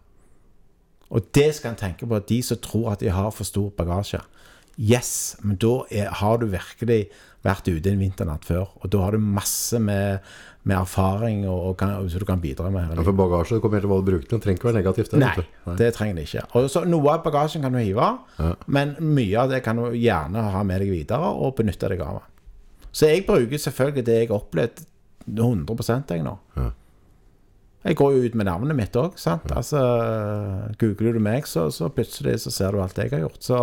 Og 1.08 1.24
det 1.34 1.54
skal 1.56 1.72
en 1.72 1.80
tenke 1.80 2.06
på, 2.06 2.18
de 2.28 2.42
som 2.44 2.60
tror 2.62 2.92
at 2.92 3.00
de 3.00 3.08
har 3.08 3.30
for 3.32 3.48
stor 3.48 3.70
bagasje. 3.76 4.20
Yes, 4.78 5.36
men 5.42 5.56
da 5.56 5.80
er, 5.90 6.12
har 6.20 6.36
du 6.38 6.46
virkelig 6.52 7.08
vært 7.42 7.66
ute 7.66 7.90
en 7.90 8.02
vinternatt 8.02 8.44
før. 8.46 8.68
Og 8.82 8.92
da 8.92 9.00
har 9.06 9.16
du 9.16 9.24
masse 9.24 9.80
med, 9.82 10.20
med 10.68 10.76
erfaring 10.76 11.44
og, 11.48 11.76
kan, 11.80 11.94
som 12.12 12.20
du 12.20 12.26
kan 12.28 12.40
bidra 12.42 12.68
med. 12.72 12.90
Ja, 12.92 13.04
for 13.06 13.16
bagasje 13.16 13.56
det 13.56 13.62
kommer 13.64 13.80
helt 13.80 13.88
hva 13.88 14.00
du 14.02 14.10
bruker. 14.10 14.26
Det 14.28 14.40
trenger 14.44 14.60
ikke 14.60 14.68
være 14.68 14.80
negativt. 14.82 15.14
Det, 15.14 15.20
Nei, 15.22 15.44
Nei, 15.64 15.76
det 15.80 15.92
trenger 15.96 16.18
det 16.18 16.26
ikke. 16.28 16.42
Også, 16.60 16.82
Noe 16.88 17.14
av 17.14 17.22
bagasjen 17.24 17.64
kan 17.64 17.72
du 17.72 17.80
hive, 17.80 18.08
men 18.68 18.92
mye 19.00 19.38
av 19.40 19.54
det 19.54 19.62
kan 19.64 19.80
du 19.80 19.86
gjerne 19.96 20.44
ha 20.52 20.64
med 20.68 20.84
deg 20.84 20.92
videre 20.92 21.30
og 21.32 21.56
benytte 21.60 21.88
deg 21.92 22.04
av. 22.04 22.20
Så 22.92 23.08
jeg 23.08 23.24
bruker 23.28 23.60
selvfølgelig 23.62 24.04
det 24.04 24.18
jeg 24.18 24.28
har 24.28 24.42
opplevd 24.42 24.84
100 25.28 26.04
jeg 26.12 26.24
nå. 26.24 26.36
Ja. 26.56 26.68
Jeg 27.88 27.96
går 27.96 28.14
jo 28.16 28.22
ut 28.26 28.36
med 28.36 28.48
navnet 28.48 28.76
mitt 28.76 28.96
òg, 28.98 29.16
sant. 29.20 29.48
Altså, 29.54 29.80
googler 30.80 31.16
du 31.16 31.22
meg, 31.22 31.46
så, 31.48 31.68
så 31.72 31.88
plutselig 31.94 32.40
så 32.44 32.52
ser 32.52 32.74
du 32.74 32.82
alt 32.82 32.98
jeg 32.98 33.12
har 33.14 33.22
gjort. 33.22 33.40
Så, 33.44 33.60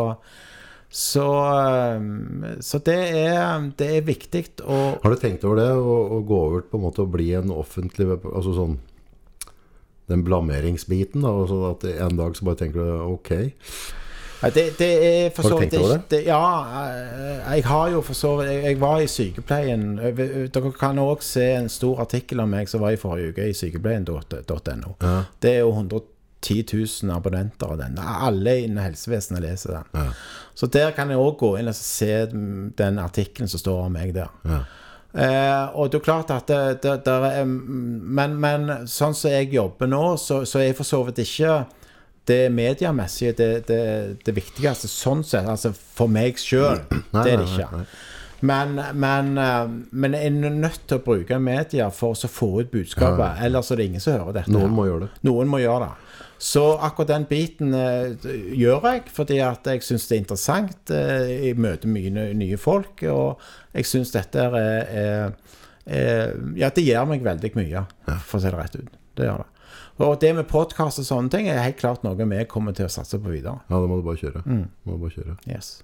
så, 0.95 1.27
um, 1.99 2.45
så 2.63 2.79
det, 2.87 2.95
er, 3.19 3.65
det 3.75 3.87
er 3.97 4.05
viktig 4.07 4.45
å 4.63 4.77
Har 5.03 5.11
du 5.11 5.19
tenkt 5.19 5.43
over 5.43 5.59
det, 5.59 5.67
å, 5.75 5.95
å 6.15 6.21
gå 6.23 6.37
over 6.45 6.63
på 6.69 6.79
en 6.79 6.85
måte 6.85 7.03
å 7.03 7.09
bli 7.11 7.33
en 7.35 7.51
offentlig 7.51 8.07
Altså 8.21 8.53
sånn 8.55 8.77
Den 10.07 10.23
blameringsbiten, 10.23 11.25
da. 11.25 11.33
Altså 11.35 11.59
at 11.73 11.83
en 11.91 12.15
dag 12.15 12.39
så 12.39 12.47
bare 12.47 12.61
tenker 12.61 12.79
du 12.79 13.11
ok. 13.11 13.31
Ja, 14.39 14.53
det, 14.55 14.65
det 14.79 14.89
er 15.09 15.29
for 15.35 15.49
så 15.49 15.59
vidt 15.59 15.73
ikke-? 15.73 16.21
Ja, 16.29 16.39
eh, 16.85 17.55
jeg 17.57 17.65
har 17.65 17.91
jo 17.91 18.01
for 18.05 18.15
så 18.15 18.35
vidt 18.39 18.53
jeg, 18.53 18.63
jeg 18.69 18.79
var 18.79 19.03
i 19.03 19.07
sykepleien. 19.09 19.85
Eh, 19.99 20.25
Dere 20.53 20.71
kan 20.79 21.01
òg 21.01 21.23
se 21.25 21.47
en 21.57 21.67
stor 21.71 22.03
artikkel 22.05 22.43
om 22.43 22.55
meg 22.55 22.71
som 22.71 22.83
var 22.85 22.95
i 22.95 22.99
forrige 23.01 23.33
uke 23.33 23.49
i 23.49 23.55
sykepleien.no. 23.57 24.95
Det 25.41 25.57
er 25.57 25.63
jo 25.65 25.73
110 26.45 27.03
000 27.03 27.15
abonnenter 27.17 27.73
av 27.73 27.77
den. 27.77 27.99
Alle 27.99 28.59
innen 28.63 28.83
helsevesenet 28.83 29.41
leser 29.41 29.79
den. 29.79 30.09
Så 30.53 30.69
der 30.71 30.91
kan 30.95 31.09
jeg 31.11 31.19
òg 31.19 31.37
gå 31.39 31.53
inn 31.59 31.71
og 31.71 31.77
se 31.77 32.25
den 32.29 32.99
artikkelen 33.01 33.51
som 33.51 33.61
står 33.61 33.85
om 33.87 33.95
meg 33.95 34.13
der. 34.15 34.31
Eh, 35.15 35.75
og 35.79 35.91
det 35.91 36.01
er 36.01 36.03
klart 36.03 36.31
at 36.35 36.49
det, 36.51 36.81
det, 36.83 36.97
det 37.05 37.13
er 37.29 37.45
men, 37.47 38.33
men 38.35 38.67
sånn 38.91 39.15
som 39.15 39.31
jeg 39.31 39.53
jobber 39.53 39.87
nå, 39.87 40.17
så, 40.19 40.41
så 40.43 40.59
er 40.59 40.69
jeg 40.69 40.77
for 40.81 40.89
så 40.89 40.99
vidt 41.07 41.21
ikke 41.23 41.53
det 42.27 42.49
mediemessige 42.51 43.35
det, 43.37 43.49
det, 43.69 43.79
det 44.25 44.33
viktigste 44.35 44.89
sånn 44.91 45.23
sett, 45.23 45.47
altså 45.47 45.71
for 45.71 46.11
meg 46.11 46.41
sjøl. 46.41 46.81
Det 47.15 47.31
er 47.31 47.39
det 47.39 47.47
ikke. 47.47 47.85
Men, 48.45 48.75
men, 48.93 49.37
eh, 49.39 49.61
men 49.95 50.17
jeg 50.17 50.33
er 50.33 50.57
nødt 50.57 50.83
til 50.89 50.99
å 50.99 51.05
bruke 51.05 51.37
media 51.39 51.87
for 51.93 52.17
å 52.17 52.29
få 52.29 52.49
ut 52.59 52.73
budskapet. 52.73 53.39
Ellers 53.45 53.71
er 53.71 53.79
det 53.79 53.87
ingen 53.91 54.03
som 54.03 54.17
hører 54.17 54.41
dette. 54.41 54.53
Noen 54.53 54.73
må 54.75 54.89
gjøre 54.89 55.07
det. 55.07 55.23
Noen 55.25 55.49
må 55.49 55.61
gjøre 55.63 55.87
det. 55.87 56.04
Så 56.37 56.63
akkurat 56.83 57.13
den 57.13 57.25
biten 57.29 57.73
uh, 57.73 58.11
gjør 58.55 58.87
jeg 58.89 59.03
fordi 59.15 59.39
at 59.45 59.67
jeg 59.71 59.83
syns 59.85 60.07
det 60.09 60.17
er 60.17 60.23
interessant. 60.23 60.77
Uh, 60.91 61.29
jeg 61.31 61.57
møter 61.61 61.91
mye 61.91 62.29
nye, 62.35 62.57
folk, 62.61 63.05
og 63.11 63.41
jeg 63.73 63.87
syns 63.89 64.11
dette 64.15 64.43
er, 64.43 64.57
er, 64.59 65.59
er 65.85 66.35
Ja, 66.59 66.69
det 66.75 66.85
gjør 66.85 67.07
meg 67.13 67.23
veldig 67.25 67.53
mye, 67.55 67.85
for 68.27 68.39
å 68.39 68.43
si 68.43 68.49
det 68.49 68.57
rett 68.59 68.79
ut. 68.81 68.97
Det 69.15 69.29
gjør 69.29 69.45
det. 69.45 69.49
Og 70.03 70.17
det 70.19 70.33
med 70.35 70.47
podkast 70.51 70.99
og 70.99 71.07
sånne 71.07 71.31
ting 71.31 71.47
er 71.47 71.61
helt 71.63 71.79
klart 71.79 72.03
noe 72.03 72.19
vi 72.19 72.43
kommer 72.51 72.75
til 72.75 72.89
å 72.89 72.91
satse 72.91 73.15
på 73.21 73.31
videre. 73.31 73.61
Ja, 73.69 73.79
da 73.79 73.87
må 73.87 74.01
du 74.01 74.03
bare 74.03 74.19
kjøre. 74.19 74.43
Mm. 74.43 74.65
Må 74.83 74.97
du 74.97 75.05
bare 75.05 75.15
kjøre. 75.15 75.35
Yes. 75.47 75.77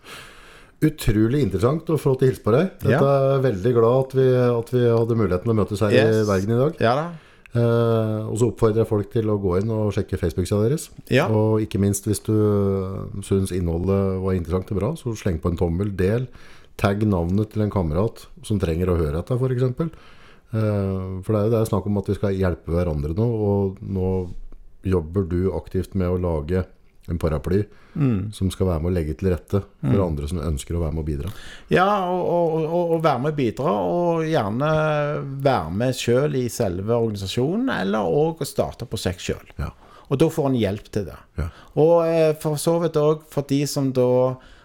Utrolig 0.84 1.44
interessant 1.46 1.88
og 1.94 2.00
flott 2.02 2.24
å 2.26 2.28
hilse 2.28 2.44
på 2.44 2.52
deg. 2.56 2.74
Dette 2.82 2.98
Ja. 2.98 3.36
er 3.38 3.44
veldig 3.46 3.74
glad 3.78 4.00
at 4.02 4.16
vi, 4.18 4.28
at 4.36 4.72
vi 4.74 4.82
hadde 4.90 5.16
muligheten 5.16 5.54
å 5.54 5.56
møtes 5.56 5.80
her 5.80 5.96
i 5.96 6.26
Bergen 6.28 6.56
i 6.56 6.60
dag. 6.60 6.82
Ja 6.82 6.96
da. 6.98 7.06
Eh, 7.52 8.20
og 8.32 8.38
så 8.40 8.48
oppfordrer 8.48 8.86
jeg 8.86 8.88
folk 8.88 9.10
til 9.12 9.28
å 9.32 9.36
gå 9.42 9.58
inn 9.60 9.72
og 9.76 9.92
sjekke 9.96 10.20
Facebook-sida 10.20 10.62
deres. 10.64 10.88
Ja. 11.12 11.28
Og 11.28 11.64
ikke 11.66 11.82
minst 11.84 12.08
hvis 12.08 12.24
du 12.24 12.36
syns 13.28 13.52
innholdet 13.56 14.22
var 14.24 14.38
interessant 14.38 14.72
og 14.72 14.80
bra, 14.80 14.94
så 15.00 15.16
sleng 15.20 15.42
på 15.44 15.52
en 15.52 15.60
tommel, 15.60 15.92
del. 16.00 16.30
Tagg 16.80 17.04
navnet 17.06 17.52
til 17.52 17.66
en 17.66 17.74
kamerat 17.74 18.26
som 18.48 18.60
trenger 18.62 18.90
å 18.90 18.98
høre 19.00 19.20
dette, 19.20 19.36
f.eks. 19.36 19.92
Uh, 20.52 21.20
for 21.24 21.32
det 21.32 21.40
er 21.40 21.46
jo 21.46 21.52
det 21.54 21.60
er 21.62 21.68
snakk 21.70 21.86
om 21.88 22.00
at 22.02 22.10
vi 22.12 22.16
skal 22.18 22.36
hjelpe 22.36 22.74
hverandre 22.74 23.14
nå, 23.16 23.24
og 23.24 23.78
nå 23.80 24.08
jobber 24.84 25.28
du 25.30 25.54
aktivt 25.56 25.94
med 25.96 26.12
å 26.12 26.20
lage 26.20 26.66
en 27.10 27.18
paraply 27.22 27.64
som 28.32 28.48
skal 28.54 28.68
være 28.70 28.84
med 28.84 28.92
å 28.92 28.94
legge 28.96 29.16
til 29.20 29.32
rette 29.34 29.60
for 29.82 30.02
andre 30.06 30.28
som 30.30 30.38
ønsker 30.40 30.78
å 30.78 30.84
være 30.84 30.96
med 30.96 31.02
å 31.02 31.08
bidra. 31.10 31.32
Ja, 31.74 31.88
og, 32.08 32.22
og, 32.24 32.66
og, 32.70 32.94
og 32.96 33.02
være 33.04 33.24
med 33.26 33.34
og 33.34 33.40
bidra, 33.42 33.74
og 33.84 34.22
gjerne 34.30 34.70
være 35.44 35.74
med 35.82 35.98
sjøl 35.98 36.38
i 36.40 36.46
selve 36.54 36.96
organisasjonen, 36.96 37.68
eller 37.82 38.08
òg 38.08 38.46
starte 38.48 38.88
prosjekt 38.88 39.26
sjøl. 39.26 39.44
Ja. 39.60 39.72
Og 40.12 40.20
da 40.20 40.28
får 40.32 40.50
en 40.52 40.60
hjelp 40.60 40.88
til 40.92 41.06
det. 41.08 41.18
Ja. 41.40 41.48
Og 41.80 41.94
eh, 42.08 42.32
for 42.40 42.60
så 42.60 42.78
vidt 42.84 43.00
òg 43.00 43.26
for 43.32 43.48
de 43.48 43.62
som 43.68 43.92
da 43.96 44.08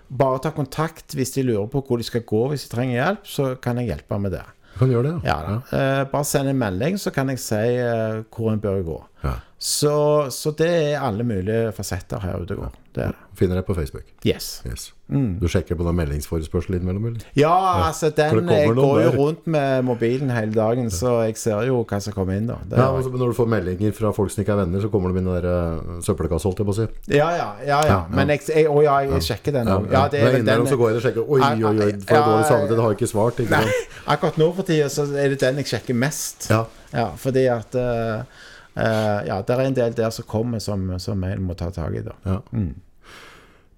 bare 0.06 0.38
tar 0.42 0.54
kontakt 0.54 1.14
hvis 1.18 1.34
de 1.34 1.42
lurer 1.46 1.66
på 1.70 1.82
hvor 1.86 1.98
de 1.98 2.06
skal 2.06 2.22
gå 2.26 2.44
hvis 2.52 2.66
de 2.66 2.72
trenger 2.76 2.98
hjelp, 3.00 3.26
så 3.30 3.48
kan 3.62 3.78
jeg 3.80 3.90
hjelpe 3.90 4.18
med 4.22 4.34
det. 4.34 4.44
Du 4.76 4.80
kan 4.84 4.90
gjøre 4.92 5.08
det, 5.08 5.18
Ja 5.24 5.36
da. 5.40 5.52
ja. 5.72 6.06
bare 6.10 6.26
send 6.28 6.50
en 6.50 6.58
melding, 6.60 6.98
så 7.00 7.10
kan 7.14 7.30
jeg 7.32 7.40
si 7.40 7.62
eh, 7.80 8.18
hvor 8.28 8.50
en 8.52 8.60
bør 8.62 8.82
gå. 8.86 8.98
Ja. 9.24 9.38
Så, 9.58 10.30
så 10.30 10.50
det 10.52 10.68
er 10.68 11.00
alle 11.00 11.24
mulige 11.24 11.70
fasetter 11.72 12.20
her 12.20 12.42
ute 12.42 12.58
og 12.58 12.66
går. 12.66 12.74
Det 12.96 13.02
er 13.06 13.14
det. 13.14 13.22
Finner 13.36 13.58
deg 13.58 13.66
på 13.68 13.74
Facebook. 13.76 14.04
Yes. 14.24 14.62
Yes. 14.64 14.84
Du 15.08 15.44
sjekker 15.48 15.76
på 15.76 15.84
den 15.84 15.96
meldingsforespørselen 15.96 16.78
innimellom, 16.78 17.06
eller? 17.10 17.24
Ja, 17.36 17.52
altså 17.86 18.08
den 18.16 18.48
det 18.48 18.56
Jeg 18.56 18.74
går 18.76 19.00
jo 19.02 19.10
rundt 19.16 19.46
med 19.46 19.82
mobilen 19.84 20.30
hele 20.32 20.52
dagen, 20.52 20.88
så 20.90 21.18
jeg 21.26 21.36
ser 21.40 21.66
jo 21.68 21.82
hva 21.88 22.00
som 22.00 22.16
kommer 22.16 22.36
inn, 22.40 22.48
da. 22.48 22.56
Det, 22.64 22.78
Ja, 22.80 22.88
altså, 22.96 23.12
Når 23.12 23.32
du 23.32 23.36
får 23.36 23.50
meldinger 23.52 23.92
fra 23.96 24.12
folk 24.16 24.32
som 24.32 24.42
ikke 24.42 24.56
er 24.56 24.62
venner, 24.64 24.80
så 24.80 24.88
kommer 24.92 25.12
de 25.12 25.20
inn 25.20 25.28
i 25.28 25.36
den 25.44 25.92
uh, 25.96 26.00
søppelkassa, 26.04 26.48
holdt 26.48 26.64
jeg 26.64 26.68
på 26.70 26.74
å 26.74 26.78
si. 26.80 26.88
ja, 27.16 27.28
ja, 27.36 27.50
ja, 27.68 27.80
ja. 27.90 28.00
Men 28.12 28.32
jeg, 28.34 28.44
jeg, 28.48 28.68
å, 28.72 28.80
ja, 28.84 28.98
jeg 29.04 29.28
sjekker 29.28 29.56
den 29.56 29.72
òg. 29.72 29.88
Ja, 29.92 30.06
ja, 30.12 30.32
innimellom 30.32 30.68
så 30.72 30.80
går 30.80 30.90
jeg 30.90 30.96
inn 30.96 31.02
og 31.02 31.06
sjekker 31.06 31.28
Oi, 31.36 31.40
oi, 31.40 31.76
oi, 31.86 31.92
for 32.08 32.16
Ja, 32.16 32.24
dårlig 32.32 32.48
samvittighet, 32.50 32.84
har 32.86 32.98
ikke 32.98 33.12
svart. 33.12 33.44
Ikke 33.44 33.60
Nei, 33.60 33.78
akkurat 34.16 34.40
nå 34.40 34.50
for 34.56 34.68
tida 34.68 34.88
så 34.92 35.08
er 35.12 35.32
det 35.32 35.40
den 35.44 35.62
jeg 35.62 35.72
sjekker 35.76 35.96
mest. 36.06 36.50
Ja. 36.52 36.64
Ja, 36.96 37.10
fordi 37.20 37.46
at 37.50 37.74
eh, 37.76 38.20
eh, 38.20 38.44
Ja, 38.76 39.38
det 39.42 39.54
er 39.54 39.62
en 39.64 39.76
del 39.76 39.94
der 39.96 40.10
som 40.12 40.26
kommer 40.28 40.60
som, 40.60 40.82
som 41.00 41.22
jeg 41.24 41.40
må 41.40 41.54
ta 41.56 41.70
tak 41.72 41.94
i, 41.96 42.02
da. 42.04 42.12
Ja. 42.28 42.40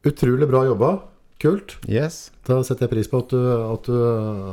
Utrolig 0.09 0.49
bra 0.51 0.65
jobba. 0.67 0.91
Kult. 1.39 1.77
Yes. 1.87 2.33
Da 2.49 2.57
setter 2.67 2.89
jeg 2.89 2.91
pris 2.97 3.09
på 3.11 3.21
at 3.23 3.31
du, 3.31 3.39
at 3.47 3.87
du 3.87 3.95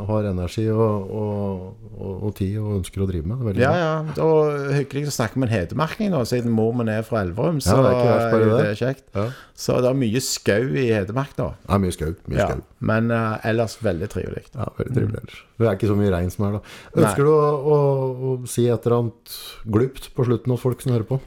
har 0.06 0.28
energi 0.30 0.68
og, 0.70 1.07
og, 1.10 1.64
og, 1.95 2.12
og 2.28 2.36
tid 2.38 2.60
og 2.62 2.76
ønsker 2.76 3.02
å 3.02 3.07
drive 3.10 3.26
med. 3.26 3.40
Det 3.40 3.41
er 3.41 3.48
veldig 3.48 3.64
Ja, 3.64 3.72
ja. 3.80 3.95
Og 4.22 4.76
hyggelig 4.76 5.10
å 5.10 5.16
snakke 5.16 5.41
med 5.41 5.49
en 5.49 5.56
hedmarking 5.56 6.14
nå, 6.14 6.20
siden 6.30 6.53
mor 6.53 6.76
min 6.78 6.91
er 6.94 7.02
fra 7.07 7.24
Elverum. 7.26 7.57
Så 7.64 7.80
det 7.82 7.90
er 7.90 8.06
verst, 8.06 8.28
er 8.38 8.45
det. 8.45 8.60
det 8.60 8.78
kjekt. 8.84 9.03
Ja. 9.18 9.26
Så 9.66 9.80
det 9.82 9.90
er 9.90 9.98
mye 10.03 10.22
skau 10.28 10.78
i 10.78 10.86
Hedmark. 10.91 11.34
Det 11.40 11.49
er 11.49 11.84
mye 11.88 11.98
skau. 11.98 12.14
Ja. 12.38 12.48
Men 12.86 13.10
uh, 13.10 13.41
ellers 13.49 13.80
veldig 13.82 14.12
trivelig. 14.14 14.45
Ja, 14.53 14.70
veldig 14.78 14.95
trivelig 14.99 15.22
ellers. 15.24 15.41
Det 15.57 15.72
er 15.72 15.82
ikke 15.82 15.91
så 15.95 15.98
mye 16.03 16.14
regn 16.14 16.32
som 16.38 16.48
er 16.52 16.60
da. 16.60 16.64
Ønsker 17.02 17.26
du 17.26 17.34
å, 17.34 17.41
å, 17.49 17.82
å 18.30 18.38
si 18.45 18.70
et 18.70 18.86
eller 18.86 18.99
annet 19.02 19.38
glupt 19.66 20.12
på 20.14 20.30
slutten 20.30 20.53
hos 20.53 20.62
folk 20.62 20.86
som 20.86 20.94
hører 20.94 21.10
på? 21.10 21.24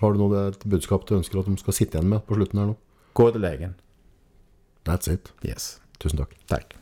Har 0.00 0.16
du 0.16 0.24
noe 0.24 0.48
et 0.48 0.64
budskap 0.64 1.04
du 1.04 1.18
ønsker 1.20 1.44
at 1.44 1.52
de 1.52 1.60
skal 1.60 1.76
sitte 1.76 2.00
igjen 2.00 2.08
med 2.16 2.24
på 2.24 2.40
slutten 2.40 2.64
her 2.64 2.72
nå? 2.72 2.80
Gå 3.14 3.28
til 3.36 3.44
legen. 3.44 3.76
That's 4.84 5.08
it. 5.08 5.32
Yes. 5.42 5.80
Tusen 5.98 6.18
takk. 6.18 6.34
Takk. 6.46 6.74